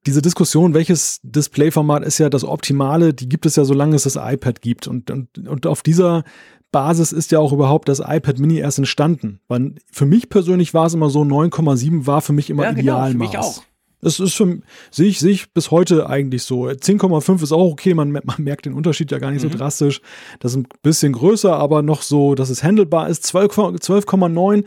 Diese 0.06 0.22
Diskussion, 0.22 0.74
welches 0.74 1.20
Displayformat 1.22 2.04
ist 2.04 2.18
ja 2.18 2.28
das 2.28 2.44
Optimale, 2.44 3.14
die 3.14 3.28
gibt 3.28 3.46
es 3.46 3.56
ja, 3.56 3.64
solange 3.64 3.94
es 3.96 4.02
das 4.02 4.16
iPad 4.16 4.60
gibt. 4.60 4.88
Und, 4.88 5.10
und, 5.10 5.48
und 5.48 5.66
auf 5.66 5.82
dieser 5.82 6.24
Basis 6.72 7.12
ist 7.12 7.30
ja 7.30 7.38
auch 7.38 7.52
überhaupt 7.52 7.88
das 7.88 8.00
iPad 8.00 8.38
Mini 8.38 8.58
erst 8.58 8.78
entstanden. 8.78 9.40
Weil 9.48 9.76
für 9.90 10.04
mich 10.06 10.28
persönlich 10.28 10.74
war 10.74 10.86
es 10.86 10.94
immer 10.94 11.10
so, 11.10 11.22
9,7 11.22 12.06
war 12.06 12.20
für 12.20 12.32
mich 12.32 12.50
immer 12.50 12.64
ja, 12.64 12.72
Idealmaß. 12.72 13.12
Genau, 13.12 13.26
für 13.26 13.30
mich 13.30 13.38
auch. 13.38 13.62
Das 14.00 14.20
ist 14.20 14.34
für 14.34 14.58
sehe 14.90 15.08
ich, 15.08 15.18
sehe 15.18 15.32
ich 15.32 15.52
bis 15.52 15.70
heute 15.70 16.08
eigentlich 16.08 16.44
so. 16.44 16.66
10,5 16.66 17.42
ist 17.42 17.52
auch 17.52 17.72
okay, 17.72 17.94
man, 17.94 18.12
man, 18.12 18.22
merkt 18.38 18.66
den 18.66 18.74
Unterschied 18.74 19.10
ja 19.10 19.18
gar 19.18 19.30
nicht 19.30 19.42
mhm. 19.42 19.50
so 19.50 19.58
drastisch. 19.58 20.00
Das 20.40 20.52
ist 20.52 20.58
ein 20.58 20.68
bisschen 20.82 21.12
größer, 21.12 21.54
aber 21.54 21.82
noch 21.82 22.02
so, 22.02 22.34
dass 22.34 22.50
es 22.50 22.62
handelbar 22.62 23.08
ist. 23.08 23.24
12,9, 23.24 23.80
12, 23.80 24.64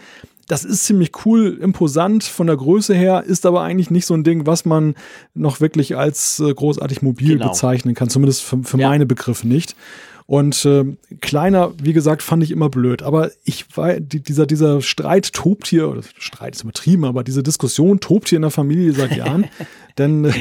das 0.48 0.66
ist 0.66 0.84
ziemlich 0.84 1.12
cool, 1.26 1.58
imposant 1.62 2.26
von 2.26 2.48
der 2.48 2.58
Größe 2.58 2.94
her, 2.94 3.24
ist 3.26 3.46
aber 3.46 3.62
eigentlich 3.62 3.90
nicht 3.90 4.06
so 4.06 4.14
ein 4.14 4.26
Ding, 4.26 4.46
was 4.46 4.66
man 4.66 4.96
noch 5.34 5.62
wirklich 5.62 5.96
als 5.96 6.42
äh, 6.42 6.54
großartig 6.54 7.02
mobil 7.02 7.38
genau. 7.38 7.50
bezeichnen 7.50 7.96
kann, 7.96 8.10
zumindest 8.10 8.42
für, 8.42 8.62
für 8.64 8.78
ja. 8.78 8.90
meine 8.90 9.06
Begriffe 9.06 9.48
nicht. 9.48 9.78
Und 10.32 10.64
äh, 10.64 10.86
kleiner, 11.20 11.74
wie 11.84 11.92
gesagt, 11.92 12.24
fand 12.24 12.42
ich 12.42 12.52
immer 12.52 12.70
blöd. 12.70 13.04
Aber 13.04 13.32
ich 13.44 13.66
war, 13.76 14.00
die, 14.00 14.24
dieser, 14.24 14.46
dieser 14.46 14.82
Streit 14.82 15.34
tobt 15.34 15.68
hier, 15.68 15.90
oder 15.90 16.04
Streit 16.20 16.56
ist 16.56 16.64
übertrieben, 16.64 17.04
aber 17.04 17.26
diese 17.26 17.44
Diskussion 17.44 18.00
tobt 18.00 18.30
hier 18.30 18.38
in 18.38 18.44
der 18.44 18.50
Familie 18.50 18.94
seit 18.94 19.14
Jahren. 19.14 19.48
denn 19.98 20.24
äh, 20.24 20.34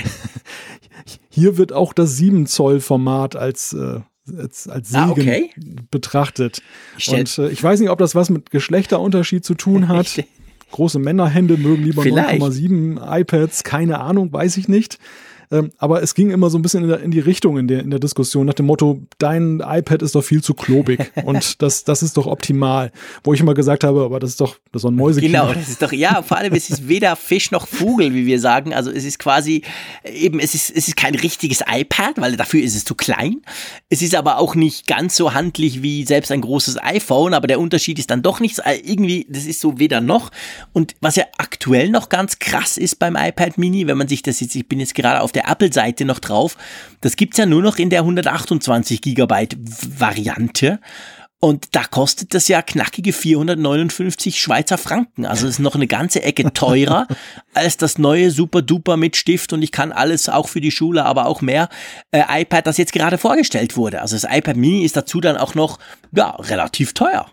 hier 1.28 1.58
wird 1.58 1.72
auch 1.72 1.92
das 1.92 2.16
7 2.16 2.46
Zoll 2.46 2.78
Format 2.78 3.34
als, 3.34 3.72
äh, 3.72 3.98
als, 4.38 4.68
als 4.68 4.94
ah, 4.94 5.08
Segen 5.08 5.28
ah, 5.28 5.32
okay. 5.32 5.50
betrachtet. 5.90 6.62
Und 7.08 7.38
äh, 7.38 7.48
ich 7.48 7.60
weiß 7.60 7.80
nicht, 7.80 7.90
ob 7.90 7.98
das 7.98 8.14
was 8.14 8.30
mit 8.30 8.52
Geschlechterunterschied 8.52 9.44
zu 9.44 9.56
tun 9.56 9.88
hat. 9.88 10.22
Große 10.70 11.00
Männerhände 11.00 11.56
mögen 11.56 11.82
lieber 11.82 12.02
9,7 12.02 13.20
iPads, 13.22 13.64
keine 13.64 13.98
Ahnung, 13.98 14.32
weiß 14.32 14.56
ich 14.56 14.68
nicht. 14.68 15.00
Ähm, 15.52 15.72
aber 15.78 16.02
es 16.02 16.14
ging 16.14 16.30
immer 16.30 16.48
so 16.48 16.58
ein 16.58 16.62
bisschen 16.62 16.84
in, 16.84 16.88
der, 16.88 17.00
in 17.00 17.10
die 17.10 17.18
Richtung 17.18 17.58
in 17.58 17.66
der, 17.66 17.80
in 17.80 17.90
der 17.90 17.98
Diskussion 17.98 18.46
nach 18.46 18.54
dem 18.54 18.66
Motto, 18.66 19.02
dein 19.18 19.60
iPad 19.60 20.00
ist 20.02 20.14
doch 20.14 20.22
viel 20.22 20.42
zu 20.42 20.54
klobig 20.54 21.10
und 21.24 21.60
das, 21.60 21.82
das 21.82 22.02
ist 22.02 22.16
doch 22.16 22.26
optimal. 22.26 22.92
Wo 23.24 23.34
ich 23.34 23.40
immer 23.40 23.54
gesagt 23.54 23.82
habe, 23.82 24.04
aber 24.04 24.20
das 24.20 24.30
ist 24.30 24.40
doch, 24.40 24.56
das 24.70 24.80
ist 24.80 24.84
doch 24.84 24.90
ein 24.90 24.96
Mäusekino. 24.96 25.32
Genau, 25.32 25.52
das 25.52 25.68
ist 25.68 25.82
doch, 25.82 25.92
ja, 25.92 26.22
vor 26.22 26.36
allem, 26.36 26.54
es 26.54 26.70
ist 26.70 26.86
weder 26.88 27.16
Fisch 27.16 27.50
noch 27.50 27.66
Vogel, 27.66 28.14
wie 28.14 28.26
wir 28.26 28.38
sagen. 28.38 28.72
Also 28.72 28.90
es 28.90 29.04
ist 29.04 29.18
quasi, 29.18 29.62
eben, 30.04 30.38
es 30.38 30.54
ist, 30.54 30.70
es 30.70 30.86
ist 30.86 30.96
kein 30.96 31.16
richtiges 31.16 31.64
iPad, 31.68 32.18
weil 32.18 32.36
dafür 32.36 32.62
ist 32.62 32.76
es 32.76 32.84
zu 32.84 32.94
klein. 32.94 33.42
Es 33.88 34.02
ist 34.02 34.14
aber 34.14 34.38
auch 34.38 34.54
nicht 34.54 34.86
ganz 34.86 35.16
so 35.16 35.34
handlich 35.34 35.82
wie 35.82 36.04
selbst 36.04 36.30
ein 36.30 36.42
großes 36.42 36.80
iPhone, 36.80 37.34
aber 37.34 37.48
der 37.48 37.58
Unterschied 37.58 37.98
ist 37.98 38.10
dann 38.10 38.22
doch 38.22 38.38
nicht 38.38 38.60
äh, 38.60 38.76
irgendwie, 38.76 39.26
das 39.28 39.46
ist 39.46 39.60
so 39.60 39.80
weder 39.80 40.00
noch. 40.00 40.30
Und 40.72 40.94
was 41.00 41.16
ja 41.16 41.24
aktuell 41.38 41.88
noch 41.88 42.08
ganz 42.08 42.38
krass 42.38 42.76
ist 42.76 43.00
beim 43.00 43.16
iPad 43.16 43.58
Mini, 43.58 43.88
wenn 43.88 43.98
man 43.98 44.06
sich 44.06 44.22
das 44.22 44.38
jetzt, 44.38 44.54
ich 44.54 44.68
bin 44.68 44.78
jetzt 44.78 44.94
gerade 44.94 45.20
auf 45.20 45.32
der 45.32 45.39
der 45.40 45.50
Apple-Seite 45.50 46.04
noch 46.04 46.18
drauf. 46.18 46.56
Das 47.00 47.16
gibt's 47.16 47.38
ja 47.38 47.46
nur 47.46 47.62
noch 47.62 47.78
in 47.78 47.90
der 47.90 48.00
128 48.00 49.00
Gigabyte 49.00 49.56
Variante. 49.98 50.80
Und 51.42 51.74
da 51.74 51.84
kostet 51.84 52.34
das 52.34 52.48
ja 52.48 52.60
knackige 52.60 53.14
459 53.14 54.38
Schweizer 54.38 54.76
Franken. 54.76 55.24
Also 55.24 55.48
ist 55.48 55.58
noch 55.58 55.74
eine 55.74 55.86
ganze 55.86 56.22
Ecke 56.22 56.52
teurer 56.52 57.08
als 57.54 57.78
das 57.78 57.96
neue 57.96 58.30
Super 58.30 58.60
Duper 58.60 58.98
mit 58.98 59.16
Stift 59.16 59.54
und 59.54 59.62
ich 59.62 59.72
kann 59.72 59.90
alles 59.90 60.28
auch 60.28 60.48
für 60.48 60.60
die 60.60 60.70
Schule, 60.70 61.06
aber 61.06 61.24
auch 61.24 61.40
mehr 61.40 61.70
äh, 62.10 62.42
iPad, 62.42 62.66
das 62.66 62.76
jetzt 62.76 62.92
gerade 62.92 63.16
vorgestellt 63.16 63.78
wurde. 63.78 64.02
Also 64.02 64.16
das 64.16 64.30
iPad 64.30 64.56
Mini 64.56 64.84
ist 64.84 64.96
dazu 64.96 65.18
dann 65.22 65.38
auch 65.38 65.54
noch 65.54 65.78
ja 66.12 66.28
relativ 66.28 66.92
teuer. 66.92 67.30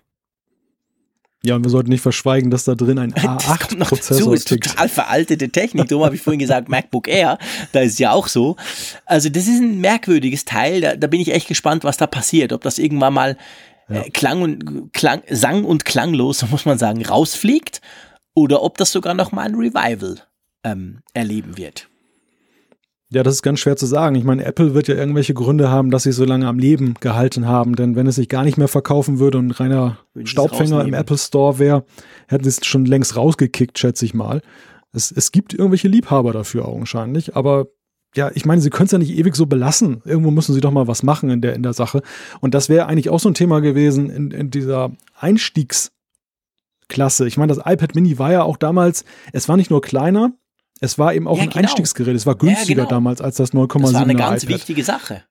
Ja, 1.48 1.56
und 1.56 1.64
wir 1.64 1.70
sollten 1.70 1.90
nicht 1.90 2.02
verschweigen, 2.02 2.52
dass 2.52 2.66
da 2.66 2.76
drin 2.76 3.00
ein 3.00 3.14
A8-Prozessor 3.14 4.34
ist. 4.34 4.50
Total 4.50 4.90
veraltete 4.90 5.50
Technik. 5.50 5.88
Darum 5.88 6.04
habe 6.04 6.16
ich 6.16 6.22
vorhin 6.22 6.40
gesagt, 6.40 6.68
MacBook 6.68 7.08
Air, 7.08 7.38
da 7.72 7.80
ist 7.80 7.94
es 7.94 8.00
ja 8.00 8.12
auch 8.12 8.28
so. 8.28 8.58
Also 9.06 9.30
das 9.30 9.48
ist 9.48 9.62
ein 9.62 9.80
merkwürdiges 9.80 10.44
Teil. 10.44 10.82
Da, 10.82 10.96
da 10.98 11.08
bin 11.08 11.22
ich 11.22 11.34
echt 11.34 11.48
gespannt, 11.48 11.86
was 11.86 11.96
da 11.96 12.06
passiert. 12.06 12.52
Ob 12.52 12.64
das 12.64 12.80
irgendwann 12.80 13.14
mal 13.14 13.38
ja. 13.88 14.02
äh, 14.02 14.10
Klang 14.10 14.42
und 14.42 14.94
Klang, 14.94 15.22
sang 15.30 15.64
und 15.64 15.86
klanglos, 15.86 16.46
muss 16.52 16.66
man 16.66 16.78
sagen, 16.78 17.06
rausfliegt 17.06 17.80
oder 18.34 18.62
ob 18.62 18.78
das 18.78 18.92
sogar 18.92 19.14
noch 19.14 19.32
mal 19.32 19.44
ein 19.44 19.56
Revival 19.56 20.18
ähm, 20.66 21.00
erleben 21.14 21.58
wird. 21.58 21.88
Ja, 23.10 23.24
das 23.24 23.36
ist 23.36 23.42
ganz 23.42 23.62
schwer 23.62 23.78
zu 23.78 23.86
sagen. 23.86 24.16
Ich 24.16 24.26
meine, 24.26 24.44
Apple 24.44 24.74
wird 24.74 24.90
ja 24.90 24.96
irgendwelche 24.96 25.34
Gründe 25.34 25.70
haben, 25.70 25.92
dass 25.92 26.04
sie 26.04 26.12
so 26.12 26.26
lange 26.26 26.46
am 26.46 26.60
Leben 26.60 26.96
gehalten 27.00 27.48
haben. 27.48 27.78
Denn 27.78 27.96
wenn 27.96 28.06
es 28.06 28.16
sich 28.16 28.28
gar 28.28 28.44
nicht 28.44 28.58
mehr 28.58 28.68
verkaufen 28.68 29.20
würde 29.20 29.38
und 29.38 29.52
reiner 29.52 29.98
Staubfänger 30.26 30.84
im 30.84 30.94
Apple 30.94 31.18
Store 31.18 31.58
wäre, 31.58 31.86
hätten 32.28 32.44
sie 32.44 32.50
es 32.50 32.66
schon 32.66 32.86
längst 32.86 33.16
rausgekickt, 33.16 33.80
schätze 33.80 34.04
ich 34.04 34.14
mal. 34.14 34.42
Es, 34.92 35.10
es 35.12 35.32
gibt 35.32 35.54
irgendwelche 35.54 35.88
Liebhaber 35.88 36.34
dafür 36.34 36.68
augenscheinlich, 36.68 37.38
aber 37.38 37.68
ja, 38.16 38.32
ich 38.34 38.46
meine, 38.46 38.62
sie 38.62 38.70
können 38.70 38.86
es 38.88 38.92
ja 38.92 38.98
nicht 38.98 39.16
ewig 39.16 39.36
so 39.36 39.46
belassen. 39.46 40.02
Irgendwo 40.04 40.32
müssen 40.32 40.54
sie 40.54 40.62
doch 40.62 40.72
mal 40.72 40.88
was 40.88 41.04
machen 41.04 41.30
in 41.30 41.42
der, 41.42 41.54
in 41.54 41.64
der 41.64 41.74
Sache. 41.74 42.02
Und 42.42 42.56
das 42.56 42.68
wäre 42.68 42.88
eigentlich 42.88 43.10
auch 43.10 43.20
so 43.20 43.30
ein 43.30 43.36
Thema 43.36 43.62
gewesen 43.62 44.10
in, 44.10 44.32
in 44.32 44.50
dieser 44.50 44.92
Einstiegsklasse. 45.20 47.28
Ich 47.28 47.38
meine, 47.38 47.54
das 47.54 47.64
iPad 47.66 47.96
Mini 47.96 48.20
war 48.20 48.32
ja 48.32 48.44
auch 48.44 48.58
damals, 48.58 49.06
es 49.34 49.48
war 49.48 49.56
nicht 49.56 49.70
nur 49.70 49.82
kleiner, 49.82 50.34
es 50.80 51.00
war 51.00 51.14
eben 51.14 51.28
auch 51.28 51.38
ja, 51.38 51.44
ein 51.44 51.50
genau. 51.50 51.62
Einstiegsgerät. 51.64 52.16
Es 52.16 52.26
war 52.26 52.36
günstiger 52.36 52.84
ja, 52.84 52.86
genau. 52.86 52.96
damals 52.96 53.22
als 53.22 53.38
das 53.38 53.54
9,7 53.54 53.82
Das 53.82 53.94
war 53.94 54.02
eine 54.02 54.16
ganz 54.16 54.44
iPad. 54.44 54.56
wichtige 54.56 54.84
Sache. 54.84 55.24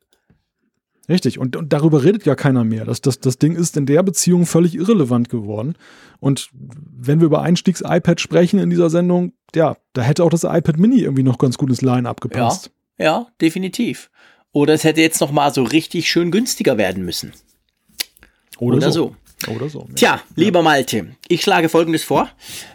Richtig, 1.08 1.38
und, 1.38 1.54
und 1.54 1.72
darüber 1.72 2.02
redet 2.02 2.26
ja 2.26 2.34
keiner 2.34 2.64
mehr. 2.64 2.84
Das, 2.84 3.00
das, 3.00 3.20
das 3.20 3.38
Ding 3.38 3.54
ist 3.54 3.76
in 3.76 3.86
der 3.86 4.02
Beziehung 4.02 4.44
völlig 4.44 4.74
irrelevant 4.74 5.28
geworden. 5.28 5.74
Und 6.18 6.50
wenn 6.52 7.20
wir 7.20 7.26
über 7.26 7.42
Einstiegs-iPad 7.42 8.20
sprechen 8.20 8.58
in 8.58 8.70
dieser 8.70 8.90
Sendung, 8.90 9.32
ja, 9.54 9.76
da 9.92 10.02
hätte 10.02 10.24
auch 10.24 10.30
das 10.30 10.42
iPad 10.42 10.78
Mini 10.78 10.98
irgendwie 11.00 11.22
noch 11.22 11.38
ganz 11.38 11.58
gutes 11.58 11.80
Line-up 11.80 12.20
gepasst. 12.20 12.72
Ja, 12.98 13.04
ja, 13.04 13.26
definitiv. 13.40 14.10
Oder 14.50 14.74
es 14.74 14.82
hätte 14.82 15.00
jetzt 15.00 15.20
noch 15.20 15.30
mal 15.30 15.54
so 15.54 15.62
richtig 15.62 16.10
schön 16.10 16.32
günstiger 16.32 16.76
werden 16.76 17.04
müssen. 17.04 17.32
Oder, 18.58 18.78
Oder 18.78 18.92
so. 18.92 19.08
so. 19.08 19.16
Oder 19.48 19.68
so. 19.68 19.86
Tja, 19.94 20.20
lieber 20.34 20.62
Malte, 20.62 21.08
ich 21.28 21.42
schlage 21.42 21.68
folgendes 21.68 22.04
vor. 22.04 22.28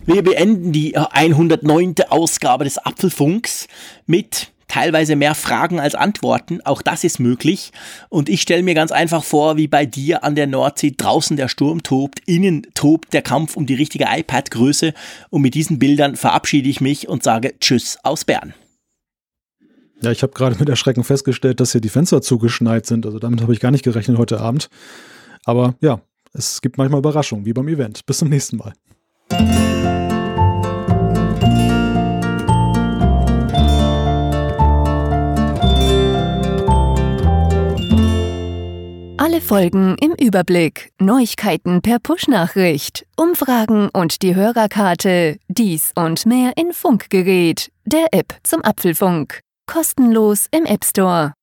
Wir 0.05 0.23
beenden 0.23 0.71
die 0.71 0.95
109. 0.95 1.95
Ausgabe 2.09 2.63
des 2.63 2.77
Apfelfunks 2.77 3.67
mit 4.05 4.51
teilweise 4.71 5.17
mehr 5.17 5.35
Fragen 5.35 5.81
als 5.81 5.95
Antworten. 5.95 6.61
Auch 6.61 6.81
das 6.81 7.03
ist 7.03 7.19
möglich. 7.19 7.71
Und 8.07 8.29
ich 8.29 8.41
stelle 8.41 8.63
mir 8.63 8.73
ganz 8.73 8.91
einfach 8.91 9.23
vor, 9.23 9.57
wie 9.57 9.67
bei 9.67 9.85
dir 9.85 10.23
an 10.23 10.35
der 10.35 10.47
Nordsee 10.47 10.93
draußen 10.95 11.35
der 11.35 11.49
Sturm 11.49 11.83
tobt, 11.83 12.21
innen 12.25 12.65
tobt 12.73 13.11
der 13.11 13.21
Kampf 13.21 13.57
um 13.57 13.65
die 13.65 13.73
richtige 13.73 14.05
iPad-Größe. 14.09 14.93
Und 15.29 15.41
mit 15.41 15.55
diesen 15.55 15.77
Bildern 15.77 16.15
verabschiede 16.15 16.69
ich 16.69 16.79
mich 16.79 17.09
und 17.09 17.21
sage 17.21 17.53
Tschüss 17.59 17.97
aus 18.03 18.23
Bern. 18.23 18.53
Ja, 20.01 20.11
ich 20.11 20.23
habe 20.23 20.33
gerade 20.33 20.55
mit 20.57 20.69
Erschrecken 20.69 21.03
festgestellt, 21.03 21.59
dass 21.59 21.73
hier 21.73 21.81
die 21.81 21.89
Fenster 21.89 22.21
zugeschneit 22.21 22.85
sind. 22.85 23.05
Also 23.05 23.19
damit 23.19 23.41
habe 23.41 23.53
ich 23.53 23.59
gar 23.59 23.71
nicht 23.71 23.83
gerechnet 23.83 24.17
heute 24.17 24.39
Abend. 24.39 24.69
Aber 25.43 25.75
ja, 25.81 26.01
es 26.33 26.61
gibt 26.61 26.77
manchmal 26.77 26.99
Überraschungen, 26.99 27.45
wie 27.45 27.53
beim 27.53 27.67
Event. 27.67 28.05
Bis 28.05 28.19
zum 28.19 28.29
nächsten 28.29 28.57
Mal. 28.57 28.73
Alle 39.17 39.39
Folgen 39.39 39.95
im 40.01 40.13
Überblick, 40.19 40.91
Neuigkeiten 40.99 41.81
per 41.81 41.99
Push-Nachricht, 41.99 43.05
Umfragen 43.15 43.89
und 43.93 44.23
die 44.23 44.35
Hörerkarte, 44.35 45.37
dies 45.47 45.91
und 45.95 46.25
mehr 46.25 46.53
in 46.57 46.73
Funkgerät, 46.73 47.71
der 47.85 48.07
App 48.11 48.35
zum 48.43 48.63
Apfelfunk. 48.63 49.41
Kostenlos 49.67 50.47
im 50.51 50.65
App 50.65 50.83
Store. 50.83 51.33